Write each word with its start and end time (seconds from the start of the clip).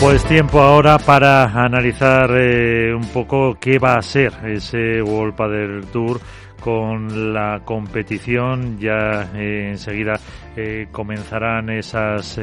Pues 0.00 0.24
tiempo 0.24 0.62
ahora 0.62 0.98
para 0.98 1.44
analizar 1.44 2.30
eh, 2.34 2.94
un 2.94 3.06
poco 3.08 3.58
qué 3.60 3.78
va 3.78 3.96
a 3.96 4.02
ser 4.02 4.32
ese 4.46 5.02
World 5.02 5.36
Padel 5.36 5.84
Tour 5.92 6.18
con 6.58 7.34
la 7.34 7.60
competición. 7.66 8.78
Ya 8.78 9.30
eh, 9.34 9.68
enseguida 9.68 10.18
eh, 10.56 10.88
comenzarán 10.90 11.68
esas 11.68 12.40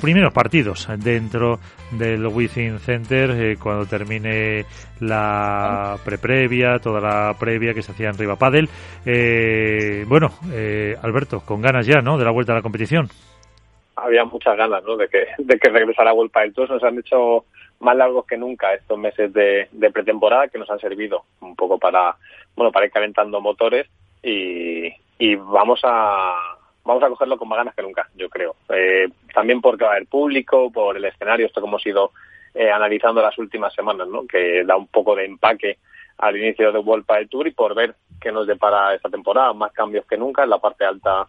primeros 0.00 0.32
partidos 0.32 0.88
dentro 0.98 1.60
del 1.92 2.26
Within 2.26 2.80
Center 2.80 3.56
cuando 3.56 3.86
termine 3.86 4.66
la 4.98 5.96
pre-previa, 6.04 6.80
toda 6.80 7.00
la 7.00 7.36
previa 7.38 7.72
que 7.72 7.82
se 7.82 7.92
hacía 7.92 8.08
en 8.08 8.18
Riva 8.18 8.34
Padel. 8.34 8.68
bueno, 10.08 10.32
Alberto, 11.02 11.40
con 11.40 11.62
ganas 11.62 11.86
ya, 11.86 12.00
¿no? 12.02 12.18
De 12.18 12.24
la 12.24 12.32
vuelta 12.32 12.52
a 12.52 12.56
la 12.56 12.62
competición 12.62 13.08
había 14.02 14.24
muchas 14.24 14.56
ganas 14.56 14.82
¿no? 14.84 14.96
de, 14.96 15.08
que, 15.08 15.26
de 15.38 15.58
que 15.58 15.68
regresara 15.68 16.12
World 16.12 16.32
del 16.32 16.54
Tour. 16.54 16.70
Nos 16.70 16.82
han 16.82 16.98
hecho 16.98 17.44
más 17.80 17.96
largos 17.96 18.26
que 18.26 18.36
nunca 18.36 18.74
estos 18.74 18.98
meses 18.98 19.32
de, 19.32 19.68
pretemporada 19.92 20.48
que 20.48 20.58
nos 20.58 20.70
han 20.70 20.80
servido 20.80 21.24
un 21.40 21.54
poco 21.54 21.78
para 21.78 22.16
bueno 22.56 22.72
para 22.72 22.86
ir 22.86 22.92
calentando 22.92 23.40
motores 23.40 23.86
y, 24.22 24.88
y 25.18 25.36
vamos 25.36 25.80
a 25.84 26.34
vamos 26.84 27.02
a 27.02 27.08
cogerlo 27.08 27.36
con 27.36 27.48
más 27.48 27.58
ganas 27.58 27.74
que 27.74 27.82
nunca, 27.82 28.08
yo 28.16 28.30
creo. 28.30 28.56
Eh, 28.70 29.08
también 29.34 29.60
porque 29.60 29.84
va 29.84 29.90
a 29.90 29.92
haber 29.94 30.08
público, 30.08 30.70
por 30.72 30.96
el 30.96 31.04
escenario, 31.04 31.46
esto 31.46 31.60
como 31.60 31.74
hemos 31.74 31.86
ido 31.86 32.12
eh, 32.54 32.70
analizando 32.70 33.20
las 33.20 33.36
últimas 33.38 33.74
semanas, 33.74 34.08
¿no? 34.08 34.26
que 34.26 34.64
da 34.64 34.74
un 34.76 34.86
poco 34.86 35.14
de 35.14 35.26
empaque 35.26 35.78
al 36.16 36.36
inicio 36.36 36.72
de 36.72 36.78
World 36.78 37.06
del 37.06 37.28
Tour 37.28 37.46
y 37.46 37.52
por 37.52 37.74
ver 37.74 37.94
qué 38.20 38.32
nos 38.32 38.46
depara 38.46 38.94
esta 38.94 39.10
temporada, 39.10 39.52
más 39.52 39.72
cambios 39.72 40.06
que 40.06 40.16
nunca 40.16 40.44
en 40.44 40.50
la 40.50 40.58
parte 40.58 40.84
alta 40.84 41.28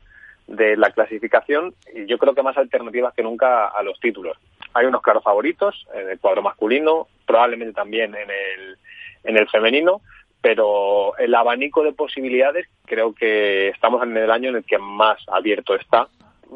de 0.49 0.75
la 0.75 0.91
clasificación 0.91 1.73
y 1.93 2.05
yo 2.07 2.17
creo 2.17 2.33
que 2.33 2.41
más 2.41 2.57
alternativas 2.57 3.13
que 3.13 3.23
nunca 3.23 3.67
a 3.67 3.83
los 3.83 3.99
títulos. 3.99 4.37
Hay 4.73 4.85
unos 4.87 5.01
claros 5.01 5.23
favoritos 5.23 5.87
en 5.93 6.09
el 6.09 6.19
cuadro 6.19 6.41
masculino, 6.41 7.07
probablemente 7.25 7.73
también 7.73 8.15
en 8.15 8.29
el, 8.29 8.77
en 9.23 9.37
el 9.37 9.47
femenino, 9.47 10.01
pero 10.41 11.15
el 11.17 11.35
abanico 11.35 11.83
de 11.83 11.93
posibilidades 11.93 12.67
creo 12.85 13.13
que 13.13 13.69
estamos 13.69 14.01
en 14.03 14.17
el 14.17 14.31
año 14.31 14.49
en 14.49 14.57
el 14.57 14.63
que 14.63 14.79
más 14.79 15.19
abierto 15.27 15.75
está 15.75 16.07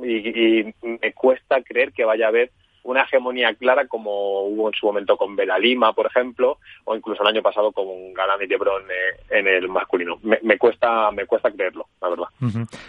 y, 0.01 0.59
y 0.59 0.73
me 0.81 1.13
cuesta 1.13 1.61
creer 1.61 1.91
que 1.91 2.05
vaya 2.05 2.25
a 2.25 2.29
haber 2.29 2.49
una 2.83 3.03
hegemonía 3.03 3.53
clara 3.53 3.87
como 3.87 4.43
hubo 4.43 4.67
en 4.67 4.73
su 4.73 4.85
momento 4.85 5.15
con 5.15 5.35
Bela 5.35 5.57
Lima, 5.57 5.93
por 5.93 6.05
ejemplo, 6.07 6.57
o 6.83 6.95
incluso 6.95 7.23
el 7.23 7.29
año 7.29 7.41
pasado 7.41 7.71
con 7.71 8.13
Galán 8.13 8.41
y 8.41 8.47
Lebron 8.47 8.83
eh, 8.83 9.23
en 9.29 9.47
el 9.47 9.69
masculino. 9.69 10.17
Me, 10.21 10.57
cuesta 10.57 11.09
me 11.11 11.25
cuesta 11.25 11.49
creerlo, 11.51 11.85
la 12.01 12.09
verdad. 12.09 12.25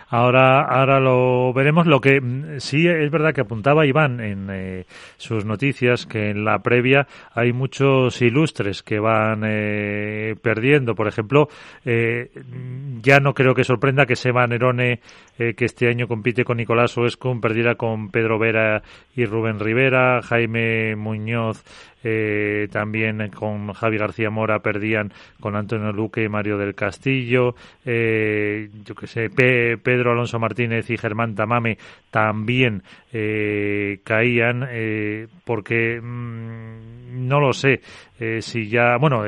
Ahora 0.08 0.62
ahora 0.62 1.00
lo 1.00 1.52
veremos. 1.52 1.86
Lo 1.86 2.00
que 2.00 2.20
mm, 2.20 2.58
sí 2.58 2.88
es 2.88 3.10
verdad 3.10 3.32
que 3.32 3.42
apuntaba 3.42 3.86
Iván 3.86 4.20
en 4.20 4.48
eh, 4.50 4.84
sus 5.16 5.44
noticias 5.44 6.06
que 6.06 6.30
en 6.30 6.44
la 6.44 6.58
previa 6.58 7.06
hay 7.32 7.52
muchos 7.52 8.20
ilustres 8.20 8.82
que 8.82 8.98
van 8.98 9.42
eh, 9.46 10.34
perdiendo. 10.42 10.94
Por 10.94 11.06
ejemplo, 11.06 11.48
ya 11.84 13.20
no 13.20 13.34
creo 13.34 13.54
que 13.54 13.64
sorprenda 13.64 14.06
que 14.06 14.16
Seba 14.16 14.46
Nerone, 14.46 15.00
que 15.36 15.64
este 15.64 15.88
año 15.88 16.08
compite 16.08 16.44
con 16.44 16.56
Nicolás 16.56 16.96
Oescon, 16.96 17.40
perdiera 17.40 17.74
con 17.74 18.10
Pedro 18.10 18.38
Vera 18.38 18.82
y 19.14 19.24
Rubén 19.24 19.60
Rivera 19.60 19.83
Jaime 20.22 20.96
Muñoz 20.96 21.62
eh, 22.06 22.68
también 22.70 23.30
con 23.30 23.72
Javi 23.72 23.96
García 23.96 24.28
Mora 24.28 24.58
perdían 24.58 25.10
con 25.40 25.56
Antonio 25.56 25.90
Luque 25.90 26.24
y 26.24 26.28
Mario 26.28 26.58
del 26.58 26.74
Castillo, 26.74 27.54
eh, 27.86 28.68
yo 28.84 28.94
que 28.94 29.06
sé, 29.06 29.30
Pedro 29.30 30.12
Alonso 30.12 30.38
Martínez 30.38 30.90
y 30.90 30.98
Germán 30.98 31.34
Tamame 31.34 31.78
también 32.10 32.82
eh, 33.10 34.00
caían 34.04 34.68
porque 35.44 35.98
mm, 36.00 37.26
no 37.26 37.40
lo 37.40 37.52
sé 37.54 37.80
si 38.40 38.68
ya, 38.68 38.96
bueno, 38.98 39.22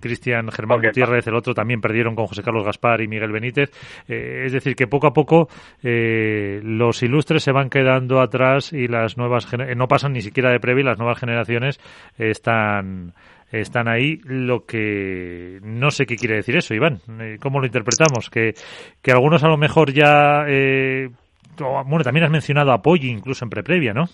Cristian 0.00 0.50
Germán 0.50 0.80
Gutiérrez, 0.80 1.26
el 1.26 1.34
otro 1.34 1.52
también 1.52 1.80
perdieron 1.80 2.14
con 2.14 2.26
José 2.26 2.42
Carlos 2.42 2.64
Gaspar 2.64 3.00
y 3.02 3.08
Miguel 3.08 3.32
Benítez, 3.32 3.70
es 4.08 4.52
decir, 4.52 4.74
que 4.74 4.86
poco 4.86 5.08
a 5.08 5.12
poco 5.12 5.48
los 5.82 7.02
ilustres 7.02 7.42
se 7.42 7.52
van 7.52 7.68
quedando 7.68 8.20
atrás 8.20 8.72
y 8.72 8.86
las 8.86 9.18
nuevas 9.18 9.46
no 9.82 9.88
pasan 9.88 10.12
ni 10.12 10.22
siquiera 10.22 10.50
de 10.50 10.60
previa 10.60 10.84
las 10.84 10.98
nuevas 10.98 11.18
generaciones 11.18 11.80
están 12.18 13.14
están 13.50 13.88
ahí. 13.88 14.20
Lo 14.24 14.64
que 14.64 15.58
no 15.62 15.90
sé 15.90 16.06
qué 16.06 16.16
quiere 16.16 16.36
decir 16.36 16.56
eso, 16.56 16.74
Iván. 16.74 17.00
Eh, 17.20 17.38
¿Cómo 17.40 17.60
lo 17.60 17.66
interpretamos? 17.66 18.30
Que, 18.30 18.54
que 19.02 19.12
algunos 19.12 19.42
a 19.42 19.48
lo 19.48 19.56
mejor 19.56 19.92
ya. 19.92 20.44
Eh, 20.48 21.10
bueno, 21.58 22.04
también 22.04 22.24
has 22.24 22.30
mencionado 22.30 22.72
a 22.72 22.80
Poggi 22.80 23.10
incluso 23.10 23.44
en 23.44 23.50
pre-previa, 23.50 23.92
¿no? 23.92 24.06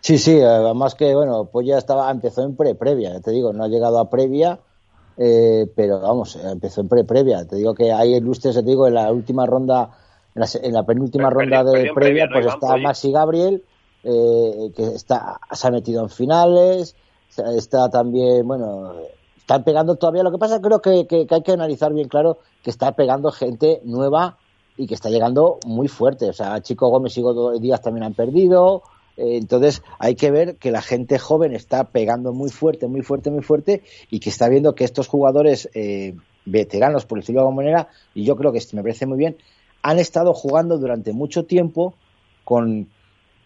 Sí, 0.00 0.18
sí, 0.18 0.40
además 0.40 0.94
que, 0.94 1.14
bueno, 1.14 1.48
ya 1.62 1.78
estaba, 1.78 2.10
empezó 2.10 2.42
en 2.42 2.56
pre-previa, 2.56 3.20
te 3.20 3.30
digo, 3.30 3.54
no 3.54 3.64
ha 3.64 3.68
llegado 3.68 3.98
a 3.98 4.10
previa, 4.10 4.58
eh, 5.16 5.66
pero 5.74 6.00
vamos, 6.00 6.36
empezó 6.36 6.82
en 6.82 6.88
pre-previa. 6.88 7.46
Te 7.46 7.56
digo 7.56 7.74
que 7.74 7.90
hay 7.92 8.14
ilustres, 8.14 8.56
te 8.56 8.62
digo, 8.62 8.86
en 8.86 8.94
la 8.94 9.10
última 9.10 9.46
ronda, 9.46 9.90
en 10.34 10.72
la, 10.74 10.82
penúltima 10.82 11.30
ronda 11.30 11.64
de 11.64 11.90
previa, 11.94 12.28
pues 12.30 12.46
está 12.46 12.76
Maxi 12.76 13.12
Gabriel, 13.12 13.62
eh, 14.04 14.70
que 14.76 14.86
está, 14.94 15.40
se 15.52 15.66
ha 15.66 15.70
metido 15.70 16.02
en 16.02 16.10
finales, 16.10 16.94
está 17.56 17.88
también, 17.88 18.46
bueno, 18.46 18.92
están 19.38 19.64
pegando 19.64 19.96
todavía. 19.96 20.22
Lo 20.22 20.30
que 20.30 20.38
pasa 20.38 20.60
creo 20.60 20.80
que, 20.80 21.06
que, 21.06 21.26
hay 21.28 21.42
que 21.42 21.52
analizar 21.52 21.92
bien 21.92 22.08
claro 22.08 22.38
que 22.62 22.70
está 22.70 22.92
pegando 22.92 23.30
gente 23.32 23.80
nueva 23.84 24.38
y 24.76 24.86
que 24.86 24.94
está 24.94 25.10
llegando 25.10 25.58
muy 25.66 25.88
fuerte. 25.88 26.28
O 26.28 26.32
sea, 26.32 26.60
Chico 26.60 26.88
Gómez 26.88 27.16
y 27.16 27.22
Godo 27.22 27.58
Díaz 27.58 27.82
también 27.82 28.04
han 28.04 28.14
perdido. 28.14 28.82
Eh, 29.16 29.36
entonces 29.36 29.82
hay 29.98 30.16
que 30.16 30.30
ver 30.30 30.56
que 30.56 30.70
la 30.70 30.82
gente 30.82 31.18
joven 31.18 31.54
está 31.54 31.84
pegando 31.84 32.32
muy 32.32 32.50
fuerte, 32.50 32.88
muy 32.88 33.02
fuerte, 33.02 33.30
muy 33.30 33.42
fuerte 33.42 33.82
y 34.10 34.20
que 34.20 34.30
está 34.30 34.48
viendo 34.48 34.74
que 34.74 34.84
estos 34.84 35.08
jugadores 35.08 35.68
eh, 35.74 36.16
veteranos, 36.44 37.06
por 37.06 37.18
decirlo 37.18 37.40
de 37.40 37.46
alguna 37.46 37.62
manera, 37.62 37.88
y 38.14 38.24
yo 38.24 38.36
creo 38.36 38.52
que 38.52 38.60
me 38.72 38.82
parece 38.82 39.06
muy 39.06 39.18
bien, 39.18 39.36
han 39.82 39.98
estado 39.98 40.34
jugando 40.34 40.78
durante 40.78 41.12
mucho 41.12 41.44
tiempo 41.44 41.94
con, 42.44 42.88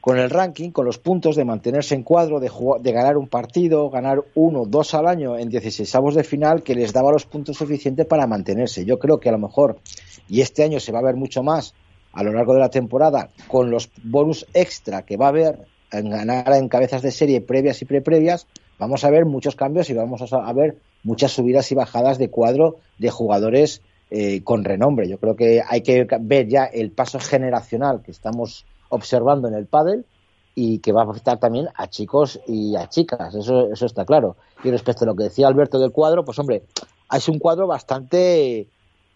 con 0.08 0.18
el 0.18 0.30
ranking, 0.30 0.70
con 0.70 0.86
los 0.86 0.96
puntos 0.96 1.36
de 1.36 1.44
mantenerse 1.44 1.94
en 1.94 2.02
cuadro, 2.02 2.40
de, 2.40 2.50
de 2.80 2.92
ganar 2.92 3.18
un 3.18 3.28
partido, 3.28 3.90
ganar 3.90 4.24
uno, 4.36 4.64
dos 4.64 4.94
al 4.94 5.06
año 5.06 5.36
en 5.36 5.50
16 5.50 5.94
avos 5.96 6.14
de 6.14 6.24
final, 6.24 6.62
que 6.62 6.74
les 6.74 6.94
daba 6.94 7.12
los 7.12 7.26
puntos 7.26 7.58
suficientes 7.58 8.06
para 8.06 8.26
mantenerse. 8.26 8.86
Yo 8.86 8.98
creo 8.98 9.20
que 9.20 9.28
a 9.28 9.32
lo 9.32 9.38
mejor, 9.38 9.80
y 10.26 10.40
este 10.40 10.64
año 10.64 10.80
se 10.80 10.92
va 10.92 11.00
a 11.00 11.02
ver 11.02 11.16
mucho 11.16 11.42
más 11.42 11.74
a 12.14 12.22
lo 12.22 12.32
largo 12.32 12.54
de 12.54 12.60
la 12.60 12.70
temporada, 12.70 13.28
con 13.48 13.70
los 13.70 13.90
bonus 14.02 14.46
extra 14.54 15.02
que 15.02 15.18
va 15.18 15.26
a 15.26 15.28
haber 15.28 15.58
en 15.92 16.08
ganar 16.08 16.54
en 16.54 16.70
cabezas 16.70 17.02
de 17.02 17.10
serie 17.10 17.42
previas 17.42 17.82
y 17.82 17.84
preprevias, 17.84 18.46
vamos 18.78 19.04
a 19.04 19.10
ver 19.10 19.26
muchos 19.26 19.56
cambios 19.56 19.90
y 19.90 19.92
vamos 19.92 20.32
a 20.32 20.52
ver 20.54 20.78
muchas 21.02 21.32
subidas 21.32 21.70
y 21.70 21.74
bajadas 21.74 22.16
de 22.16 22.30
cuadro 22.30 22.76
de 22.96 23.10
jugadores 23.10 23.82
eh, 24.10 24.40
con 24.42 24.64
renombre. 24.64 25.06
Yo 25.06 25.18
creo 25.18 25.36
que 25.36 25.60
hay 25.68 25.82
que 25.82 26.06
ver 26.18 26.48
ya 26.48 26.64
el 26.64 26.92
paso 26.92 27.20
generacional 27.20 28.00
que 28.00 28.10
estamos 28.10 28.64
observando 28.88 29.48
en 29.48 29.54
el 29.54 29.66
pádel 29.66 30.06
y 30.54 30.80
que 30.80 30.92
va 30.92 31.02
a 31.02 31.10
afectar 31.10 31.38
también 31.38 31.68
a 31.74 31.88
chicos 31.88 32.40
y 32.46 32.74
a 32.76 32.88
chicas, 32.88 33.34
eso, 33.34 33.72
eso 33.72 33.86
está 33.86 34.04
claro. 34.04 34.36
Y 34.64 34.70
respecto 34.70 35.04
a 35.04 35.06
lo 35.06 35.14
que 35.14 35.24
decía 35.24 35.46
Alberto 35.46 35.78
del 35.78 35.92
cuadro, 35.92 36.24
pues 36.24 36.38
hombre, 36.38 36.64
es 37.12 37.28
un 37.28 37.38
cuadro 37.38 37.66
bastante 37.66 38.68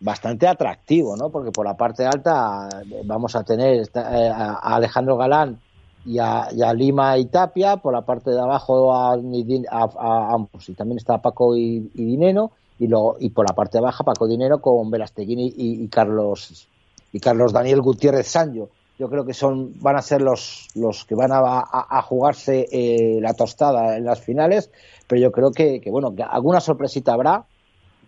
bastante 0.02 0.48
atractivo, 0.48 1.16
¿no? 1.16 1.30
Porque 1.30 1.52
por 1.52 1.64
la 1.64 1.76
parte 1.76 2.04
alta 2.04 2.68
eh, 2.90 3.02
vamos 3.04 3.36
a 3.36 3.44
tener 3.44 3.82
eh, 3.82 3.88
a 3.94 4.74
Alejandro 4.74 5.16
Galán 5.16 5.60
y 6.04 6.18
a, 6.18 6.48
Lima 6.74 7.16
y 7.18 7.26
Tapia, 7.26 7.76
por 7.76 7.92
la 7.92 8.02
parte 8.02 8.30
de 8.30 8.40
abajo 8.40 8.92
a, 8.92 9.12
ambos, 9.12 10.68
y 10.68 10.74
también 10.74 10.98
está 10.98 11.18
Paco 11.18 11.56
y, 11.56 11.90
Dinero, 11.94 12.50
y, 12.78 12.88
luego, 12.88 13.16
y 13.20 13.30
por 13.30 13.48
la 13.48 13.54
parte 13.54 13.78
abajo 13.78 14.02
Paco 14.04 14.26
Dinero 14.26 14.60
con 14.60 14.90
Velasteguín 14.90 15.38
y, 15.40 15.86
Carlos 15.88 16.68
y 17.12 17.20
Carlos 17.20 17.52
Daniel 17.52 17.80
Gutiérrez 17.80 18.26
Sancho 18.26 18.70
yo 19.02 19.08
creo 19.08 19.24
que 19.24 19.34
son 19.34 19.72
van 19.80 19.96
a 19.96 20.00
ser 20.00 20.22
los, 20.22 20.68
los 20.76 21.04
que 21.04 21.16
van 21.16 21.32
a, 21.32 22.02
jugarse 22.02 22.68
eh, 22.70 23.18
la 23.20 23.34
tostada 23.34 23.96
en 23.96 24.04
las 24.04 24.20
finales, 24.20 24.70
pero 25.08 25.20
yo 25.20 25.32
creo 25.32 25.50
que, 25.50 25.82
bueno, 25.90 26.14
que 26.14 26.22
alguna 26.22 26.60
sorpresita 26.60 27.12
habrá, 27.12 27.44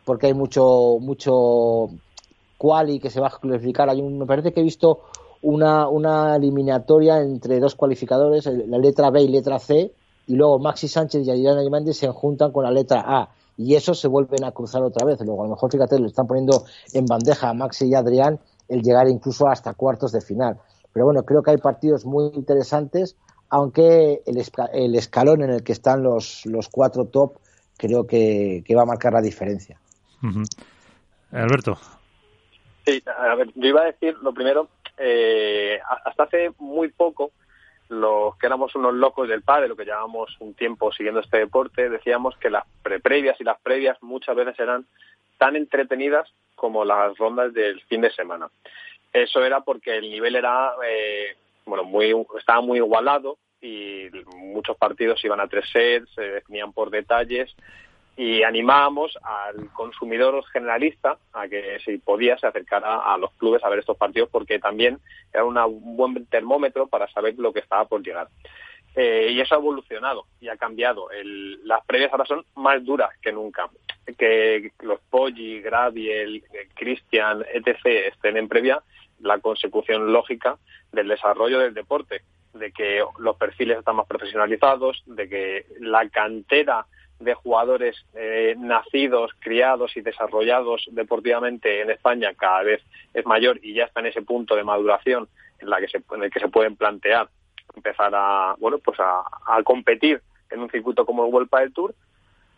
porque 0.04 0.28
hay 0.28 0.34
mucho, 0.34 0.98
mucho 1.00 1.88
quali 2.58 3.00
que 3.00 3.10
se 3.10 3.20
va 3.20 3.26
a 3.26 3.38
clasificar. 3.40 3.90
Hay 3.90 4.00
un, 4.02 4.20
me 4.20 4.26
parece 4.26 4.52
que 4.52 4.60
he 4.60 4.62
visto 4.62 5.00
una, 5.42 5.88
una 5.88 6.36
eliminatoria 6.36 7.20
entre 7.20 7.58
dos 7.58 7.74
cualificadores, 7.74 8.46
la 8.46 8.78
letra 8.78 9.10
B 9.10 9.22
y 9.22 9.28
letra 9.28 9.58
C, 9.58 9.90
y 10.28 10.34
luego 10.36 10.60
Maxi 10.60 10.86
Sánchez 10.86 11.26
y 11.26 11.30
Adrián 11.32 11.58
Ayimandi 11.58 11.92
se 11.92 12.06
juntan 12.06 12.52
con 12.52 12.62
la 12.62 12.70
letra 12.70 13.02
A 13.04 13.30
y 13.56 13.74
eso 13.74 13.94
se 13.94 14.06
vuelven 14.06 14.44
a 14.44 14.52
cruzar 14.52 14.84
otra 14.84 15.04
vez. 15.04 15.18
Luego, 15.22 15.42
a 15.42 15.46
lo 15.46 15.54
mejor, 15.54 15.72
fíjate, 15.72 15.98
le 15.98 16.06
están 16.06 16.28
poniendo 16.28 16.62
en 16.92 17.04
bandeja 17.04 17.48
a 17.48 17.54
Maxi 17.54 17.88
y 17.88 17.94
Adrián 17.96 18.38
el 18.68 18.80
llegar 18.80 19.08
incluso 19.08 19.48
hasta 19.48 19.74
cuartos 19.74 20.12
de 20.12 20.20
final. 20.20 20.60
Pero 20.94 21.04
bueno, 21.04 21.24
creo 21.24 21.42
que 21.42 21.50
hay 21.50 21.58
partidos 21.58 22.06
muy 22.06 22.30
interesantes, 22.34 23.16
aunque 23.50 24.22
el, 24.24 24.94
escalón 24.94 25.42
en 25.42 25.50
el 25.50 25.62
que 25.62 25.72
están 25.72 26.02
los, 26.02 26.46
los 26.46 26.68
cuatro 26.68 27.04
top 27.04 27.34
creo 27.76 28.06
que, 28.06 28.64
va 28.74 28.82
a 28.82 28.86
marcar 28.86 29.12
la 29.12 29.20
diferencia. 29.20 29.78
Alberto. 31.32 31.76
Sí, 32.86 33.02
a 33.06 33.34
ver, 33.34 33.50
yo 33.54 33.68
iba 33.68 33.82
a 33.82 33.86
decir 33.86 34.16
lo 34.22 34.32
primero, 34.32 34.68
eh, 34.96 35.80
hasta 36.04 36.22
hace 36.22 36.52
muy 36.58 36.88
poco, 36.88 37.32
los 37.88 38.36
que 38.36 38.46
éramos 38.46 38.74
unos 38.76 38.94
locos 38.94 39.28
del 39.28 39.42
padre, 39.42 39.68
lo 39.68 39.76
que 39.76 39.84
llevamos 39.84 40.36
un 40.40 40.54
tiempo 40.54 40.92
siguiendo 40.92 41.20
este 41.20 41.38
deporte, 41.38 41.90
decíamos 41.90 42.36
que 42.38 42.50
las 42.50 42.64
preprevias 42.82 43.40
y 43.40 43.44
las 43.44 43.60
previas 43.60 44.00
muchas 44.02 44.36
veces 44.36 44.58
eran 44.60 44.86
tan 45.38 45.56
entretenidas 45.56 46.30
como 46.54 46.84
las 46.84 47.16
rondas 47.18 47.52
del 47.52 47.80
fin 47.82 48.00
de 48.00 48.12
semana. 48.12 48.48
Eso 49.14 49.44
era 49.44 49.60
porque 49.60 49.96
el 49.96 50.10
nivel 50.10 50.34
era, 50.34 50.72
eh, 50.84 51.36
bueno, 51.64 51.84
muy, 51.84 52.12
estaba 52.36 52.60
muy 52.60 52.78
igualado 52.78 53.38
y 53.62 54.10
muchos 54.36 54.76
partidos 54.76 55.24
iban 55.24 55.38
a 55.40 55.46
tres 55.46 55.66
sets, 55.72 56.10
se 56.14 56.22
definían 56.22 56.72
por 56.72 56.90
detalles 56.90 57.54
y 58.16 58.42
animábamos 58.42 59.16
al 59.22 59.72
consumidor 59.72 60.44
generalista 60.52 61.16
a 61.32 61.46
que 61.46 61.78
si 61.84 61.98
podía 61.98 62.36
se 62.38 62.48
acercara 62.48 63.12
a 63.12 63.16
los 63.16 63.32
clubes 63.34 63.62
a 63.62 63.68
ver 63.68 63.78
estos 63.78 63.96
partidos 63.96 64.28
porque 64.30 64.58
también 64.58 64.98
era 65.32 65.44
un 65.44 65.96
buen 65.96 66.26
termómetro 66.26 66.88
para 66.88 67.08
saber 67.12 67.34
lo 67.38 67.52
que 67.52 67.60
estaba 67.60 67.86
por 67.86 68.02
llegar. 68.02 68.28
Eh, 68.96 69.30
y 69.32 69.40
eso 69.40 69.54
ha 69.54 69.58
evolucionado 69.58 70.26
y 70.40 70.48
ha 70.48 70.56
cambiado. 70.56 71.08
las 71.64 71.84
previas 71.84 72.12
ahora 72.12 72.26
son 72.26 72.44
más 72.56 72.84
duras 72.84 73.10
que 73.20 73.32
nunca. 73.32 73.68
Que 74.18 74.70
los 74.82 75.00
Poggi, 75.10 75.60
Graviel, 75.60 76.44
Christian, 76.74 77.44
etc. 77.52 77.78
estén 77.84 78.36
en 78.36 78.48
previa, 78.48 78.82
la 79.24 79.38
consecución 79.40 80.12
lógica 80.12 80.58
del 80.92 81.08
desarrollo 81.08 81.58
del 81.58 81.74
deporte, 81.74 82.22
de 82.52 82.70
que 82.70 83.02
los 83.18 83.36
perfiles 83.36 83.78
están 83.78 83.96
más 83.96 84.06
profesionalizados, 84.06 85.02
de 85.06 85.28
que 85.28 85.66
la 85.80 86.08
cantera 86.08 86.86
de 87.18 87.34
jugadores 87.34 87.96
eh, 88.14 88.54
nacidos, 88.58 89.32
criados 89.38 89.96
y 89.96 90.02
desarrollados 90.02 90.86
deportivamente 90.90 91.80
en 91.80 91.90
España 91.90 92.34
cada 92.34 92.62
vez 92.62 92.82
es 93.14 93.24
mayor 93.24 93.58
y 93.62 93.74
ya 93.74 93.84
está 93.84 94.00
en 94.00 94.06
ese 94.06 94.22
punto 94.22 94.56
de 94.56 94.64
maduración 94.64 95.28
en, 95.58 95.70
la 95.70 95.80
que 95.80 95.88
se, 95.88 96.02
en 96.12 96.22
el 96.22 96.30
que 96.30 96.40
se 96.40 96.48
pueden 96.48 96.76
plantear 96.76 97.28
empezar 97.74 98.12
a 98.14 98.56
bueno 98.58 98.78
pues 98.78 98.98
a, 99.00 99.24
competir 99.64 100.20
en 100.50 100.60
un 100.60 100.70
circuito 100.70 101.06
como 101.06 101.24
el 101.24 101.32
World 101.32 101.50
del 101.50 101.72
Tour 101.72 101.94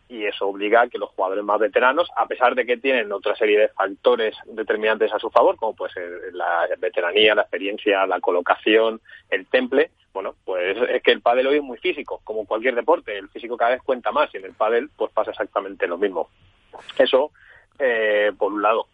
y 0.08 0.24
eso 0.24 0.46
obliga 0.46 0.82
a 0.82 0.88
que 0.88 0.98
los 0.98 1.10
jugadores 1.10 1.44
más 1.44 1.58
veteranos, 1.58 2.08
a 2.16 2.26
pesar 2.26 2.54
de 2.54 2.64
que 2.64 2.76
tienen 2.76 3.12
otra 3.12 3.34
serie 3.34 3.58
de 3.58 3.68
factores 3.68 4.36
determinantes 4.46 5.12
a 5.12 5.18
su 5.18 5.30
favor, 5.30 5.56
como 5.56 5.74
pues 5.74 5.92
la 6.32 6.68
veteranía, 6.78 7.34
la 7.34 7.42
experiencia, 7.42 8.06
la 8.06 8.20
colocación, 8.20 9.00
el 9.30 9.46
temple, 9.46 9.90
bueno, 10.12 10.34
pues 10.44 10.78
es 10.88 11.02
que 11.02 11.12
el 11.12 11.20
pádel 11.20 11.48
hoy 11.48 11.56
es 11.56 11.62
muy 11.62 11.76
físico, 11.78 12.20
como 12.24 12.46
cualquier 12.46 12.74
deporte, 12.74 13.18
el 13.18 13.28
físico 13.28 13.56
cada 13.56 13.72
vez 13.72 13.82
cuenta 13.82 14.12
más 14.12 14.32
y 14.32 14.38
en 14.38 14.46
el 14.46 14.54
pádel 14.54 14.88
pues 14.96 15.12
pasa 15.12 15.32
exactamente 15.32 15.86
lo 15.86 15.98
mismo. 15.98 16.30
Eso 16.98 17.32
eh, 17.78 18.32
por 18.38 18.52
un 18.52 18.62
lado. 18.62 18.86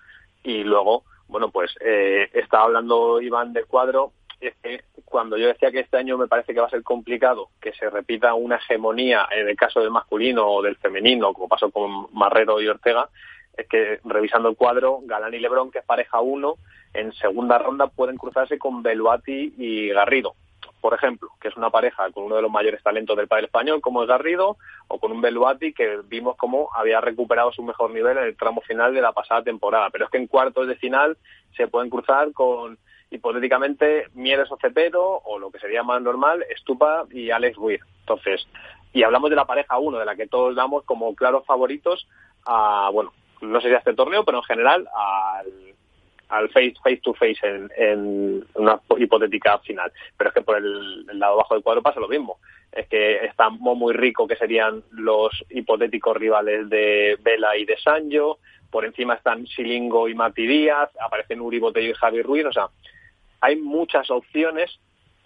Y 0.43 0.65
luego, 0.65 1.05
bueno, 1.29 1.51
pues 1.51 1.75
eh, 1.81 2.29
estaba 2.33 2.65
hablando 2.65 3.21
Iván 3.21 3.53
del 3.53 3.67
cuadro 3.67 4.13
es 4.41 4.55
que 4.63 4.83
cuando 5.13 5.37
yo 5.37 5.49
decía 5.49 5.71
que 5.71 5.81
este 5.81 5.99
año 5.99 6.17
me 6.17 6.27
parece 6.27 6.55
que 6.55 6.61
va 6.61 6.69
a 6.69 6.71
ser 6.71 6.83
complicado 6.83 7.51
que 7.61 7.75
se 7.75 7.91
repita 7.91 8.33
una 8.33 8.57
hegemonía 8.57 9.29
en 9.31 9.47
el 9.47 9.57
caso 9.57 9.81
del 9.81 9.91
masculino 9.91 10.47
o 10.49 10.63
del 10.63 10.77
femenino, 10.77 11.35
como 11.35 11.49
pasó 11.49 11.71
con 11.71 12.07
Marrero 12.15 12.63
y 12.63 12.67
Ortega, 12.67 13.11
es 13.55 13.69
que 13.69 14.01
revisando 14.05 14.49
el 14.49 14.57
cuadro, 14.57 15.01
Galán 15.03 15.35
y 15.35 15.39
Lebrón, 15.39 15.71
que 15.71 15.81
es 15.81 15.85
pareja 15.85 16.21
uno, 16.23 16.55
en 16.95 17.13
segunda 17.13 17.59
ronda 17.59 17.89
pueden 17.89 18.17
cruzarse 18.17 18.59
con 18.59 18.83
Beluati 18.83 19.53
y 19.59 19.91
Garrido, 19.91 20.35
por 20.81 20.95
ejemplo, 20.95 21.29
que 21.39 21.49
es 21.49 21.57
una 21.59 21.69
pareja 21.69 22.11
con 22.11 22.25
uno 22.25 22.37
de 22.37 22.43
los 22.43 22.51
mayores 22.51 22.83
talentos 22.83 23.15
del 23.15 23.29
padre 23.29 23.45
español, 23.45 23.83
como 23.83 24.03
es 24.03 24.09
Garrido, 24.09 24.57
o 24.89 24.99
con 24.99 25.13
un 25.13 25.21
Beluati 25.21 25.75
que 25.75 26.01
vimos 26.07 26.37
cómo 26.39 26.71
había 26.75 27.03
recuperado 27.03 27.53
su 27.53 27.63
mejor 27.63 27.91
nivel 27.91 28.17
en 28.17 28.25
el 28.25 28.37
tramo 28.37 28.63
final 28.63 28.95
de 28.95 29.03
la 29.03 29.13
pasada 29.13 29.43
temporada. 29.43 29.91
Pero 29.91 30.07
es 30.07 30.11
que 30.11 30.17
en 30.17 30.27
cuartos 30.27 30.67
de 30.67 30.77
final 30.77 31.19
se 31.55 31.69
pueden 31.69 31.91
cruzar 31.91 32.33
con 32.33 32.79
hipotéticamente 33.13 34.09
Mieres 34.15 34.51
o 34.51 34.59
Cepero 34.59 35.21
o 35.25 35.39
lo 35.39 35.51
que 35.51 35.59
sería 35.59 35.83
más 35.83 36.01
normal, 36.03 36.45
Estupa 36.51 37.05
y 37.11 37.31
Alex 37.31 37.57
Ruiz. 37.57 37.81
Entonces, 38.01 38.47
y 38.93 39.03
hablamos 39.03 39.31
de 39.31 39.37
la 39.37 39.47
pareja 39.47 39.79
1, 39.79 39.99
de 39.99 40.05
la 40.05 40.17
que 40.17 40.27
todos 40.27 40.55
damos 40.55 40.85
como 40.85 41.15
claros 41.15 41.47
favoritos 41.47 42.07
a, 42.45 42.91
bueno, 42.93 43.13
no 43.41 43.61
sé 43.61 43.69
si 43.69 43.75
a 43.75 43.79
este 43.79 43.95
torneo, 43.95 44.25
pero 44.25 44.39
en 44.39 44.45
general 44.45 44.89
al, 44.95 45.75
al 46.33 46.49
face, 46.49 46.75
face 46.83 47.01
to 47.03 47.13
face 47.15 47.39
en, 47.77 48.45
una 48.55 48.81
hipotética 48.99 49.59
final. 49.59 49.93
Pero 50.17 50.31
es 50.31 50.35
que 50.35 50.43
por 50.43 50.57
el, 50.57 51.07
lado 51.19 51.37
bajo 51.37 51.55
del 51.55 51.63
cuadro 51.63 51.83
pasa 51.83 52.01
lo 52.01 52.09
mismo. 52.09 52.39
Es 52.73 52.89
que 52.89 53.25
está 53.27 53.51
muy 53.51 53.93
rico 53.93 54.27
que 54.27 54.37
serían 54.37 54.83
los 54.93 55.31
hipotéticos 55.51 56.17
rivales 56.17 56.71
de 56.71 57.19
Vela 57.23 57.57
y 57.57 57.67
de 57.67 57.77
Sancho. 57.77 58.39
Por 58.71 58.87
encima 58.87 59.15
están 59.15 59.47
Silingo 59.47 60.09
y 60.09 60.15
Mati 60.15 60.47
Díaz. 60.47 60.91
Aparecen 61.01 61.43
Uri 61.43 61.59
Botello 61.59 61.91
y 61.91 61.95
Javi 61.95 62.23
Ruiz. 62.23 62.47
O 62.47 62.53
sea, 62.53 62.69
hay 63.43 63.57
muchas 63.57 64.11
opciones 64.11 64.79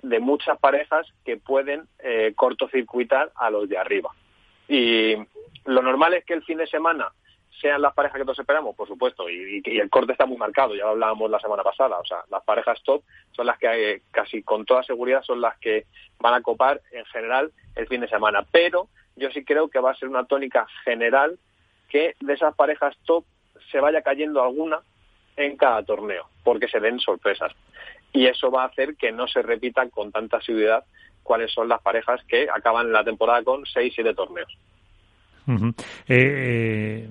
de 0.02 0.18
muchas 0.20 0.58
parejas 0.58 1.06
que 1.24 1.36
pueden 1.36 1.86
eh, 1.98 2.32
cortocircuitar 2.34 3.30
a 3.36 3.50
los 3.50 3.68
de 3.68 3.78
arriba. 3.78 4.10
Y 4.68 5.14
lo 5.66 5.82
normal 5.82 6.14
es 6.14 6.24
que 6.24 6.32
el 6.32 6.42
fin 6.42 6.58
de 6.58 6.66
semana 6.66 7.12
sean 7.60 7.82
las 7.82 7.94
parejas 7.94 8.18
que 8.18 8.24
todos 8.24 8.38
esperamos, 8.38 8.74
por 8.74 8.88
supuesto, 8.88 9.28
y, 9.28 9.62
el 9.64 9.90
corte 9.90 10.12
está 10.12 10.26
muy 10.26 10.36
marcado, 10.36 10.74
ya 10.74 10.84
lo 10.84 10.90
hablábamos 10.90 11.30
la 11.30 11.40
semana 11.40 11.62
pasada, 11.62 11.98
o 11.98 12.04
sea, 12.04 12.18
las 12.30 12.42
parejas 12.44 12.82
top 12.82 13.02
son 13.32 13.46
las 13.46 13.58
que 13.58 13.92
eh, 13.92 14.02
casi 14.10 14.42
con 14.42 14.64
toda 14.64 14.82
seguridad 14.82 15.22
son 15.22 15.40
las 15.40 15.56
que 15.58 15.86
van 16.18 16.34
a 16.34 16.42
copar 16.42 16.80
en 16.92 17.04
general 17.06 17.52
el 17.74 17.86
fin 17.86 18.00
de 18.02 18.08
semana, 18.08 18.44
pero 18.50 18.88
yo 19.16 19.30
sí 19.30 19.44
creo 19.44 19.68
que 19.68 19.80
va 19.80 19.92
a 19.92 19.96
ser 19.96 20.08
una 20.08 20.24
tónica 20.24 20.66
general 20.84 21.38
que 21.88 22.14
de 22.20 22.32
esas 22.34 22.54
parejas 22.54 22.96
top 23.04 23.24
se 23.70 23.80
vaya 23.80 24.02
cayendo 24.02 24.42
alguna 24.42 24.80
en 25.36 25.56
cada 25.56 25.82
torneo, 25.82 26.28
porque 26.44 26.68
se 26.68 26.80
den 26.80 27.00
sorpresas 27.00 27.52
y 28.16 28.26
eso 28.26 28.50
va 28.50 28.62
a 28.62 28.66
hacer 28.66 28.96
que 28.96 29.12
no 29.12 29.28
se 29.28 29.42
repitan 29.42 29.90
con 29.90 30.10
tanta 30.10 30.38
asiduidad 30.38 30.84
cuáles 31.22 31.52
son 31.52 31.68
las 31.68 31.82
parejas 31.82 32.20
que 32.26 32.46
acaban 32.48 32.92
la 32.92 33.04
temporada 33.04 33.42
con 33.42 33.66
seis, 33.66 33.92
siete 33.94 34.14
torneos. 34.14 34.56
Eh, 35.46 35.64
eh, 36.08 37.08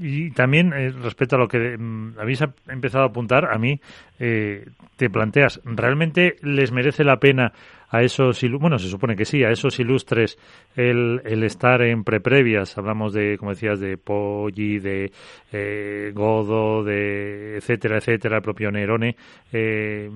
y 0.00 0.30
también 0.32 0.72
eh, 0.72 0.90
respecto 0.90 1.36
a 1.36 1.38
lo 1.38 1.48
que 1.48 1.78
mm, 1.78 2.18
habéis 2.18 2.42
empezado 2.68 3.04
a 3.04 3.08
apuntar, 3.08 3.52
a 3.52 3.58
mí 3.58 3.80
te 4.18 5.10
planteas, 5.10 5.60
¿realmente 5.64 6.36
les 6.42 6.72
merece 6.72 7.04
la 7.04 7.18
pena 7.18 7.52
a 7.94 8.02
esos, 8.02 8.42
bueno, 8.58 8.76
se 8.76 8.88
supone 8.88 9.14
que 9.14 9.24
sí, 9.24 9.44
a 9.44 9.50
esos 9.50 9.78
ilustres 9.78 10.36
el, 10.74 11.22
el 11.24 11.44
estar 11.44 11.80
en 11.80 12.02
preprevias, 12.02 12.76
hablamos 12.76 13.12
de, 13.12 13.38
como 13.38 13.52
decías, 13.52 13.78
de 13.78 13.96
Poggi, 13.96 14.80
de 14.80 15.12
eh, 15.52 16.10
Godo, 16.12 16.82
de 16.82 17.58
etcétera, 17.58 17.98
etcétera, 17.98 18.38
el 18.38 18.42
propio 18.42 18.72
Nerone, 18.72 19.14
eh, 19.52 20.10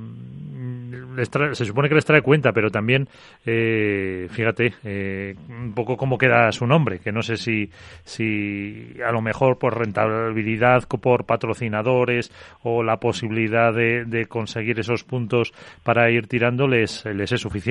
se 1.52 1.64
supone 1.64 1.88
que 1.88 1.94
les 1.94 2.04
trae 2.04 2.20
cuenta, 2.20 2.50
pero 2.52 2.68
también, 2.68 3.08
eh, 3.46 4.26
fíjate, 4.28 4.74
eh, 4.82 5.36
un 5.48 5.72
poco 5.72 5.96
cómo 5.96 6.18
queda 6.18 6.50
su 6.50 6.66
nombre, 6.66 6.98
que 6.98 7.12
no 7.12 7.22
sé 7.22 7.36
si, 7.36 7.70
si 8.02 8.92
a 9.06 9.12
lo 9.12 9.22
mejor 9.22 9.56
por 9.56 9.78
rentabilidad, 9.78 10.82
por 10.88 11.26
patrocinadores 11.26 12.32
o 12.64 12.82
la 12.82 12.96
posibilidad 12.96 13.72
de, 13.72 14.04
de 14.04 14.26
conseguir 14.26 14.80
esos 14.80 15.04
puntos 15.04 15.52
para 15.84 16.10
ir 16.10 16.26
tirando 16.26 16.66
les, 16.66 17.04
les 17.04 17.30
es 17.30 17.40
suficiente 17.40 17.67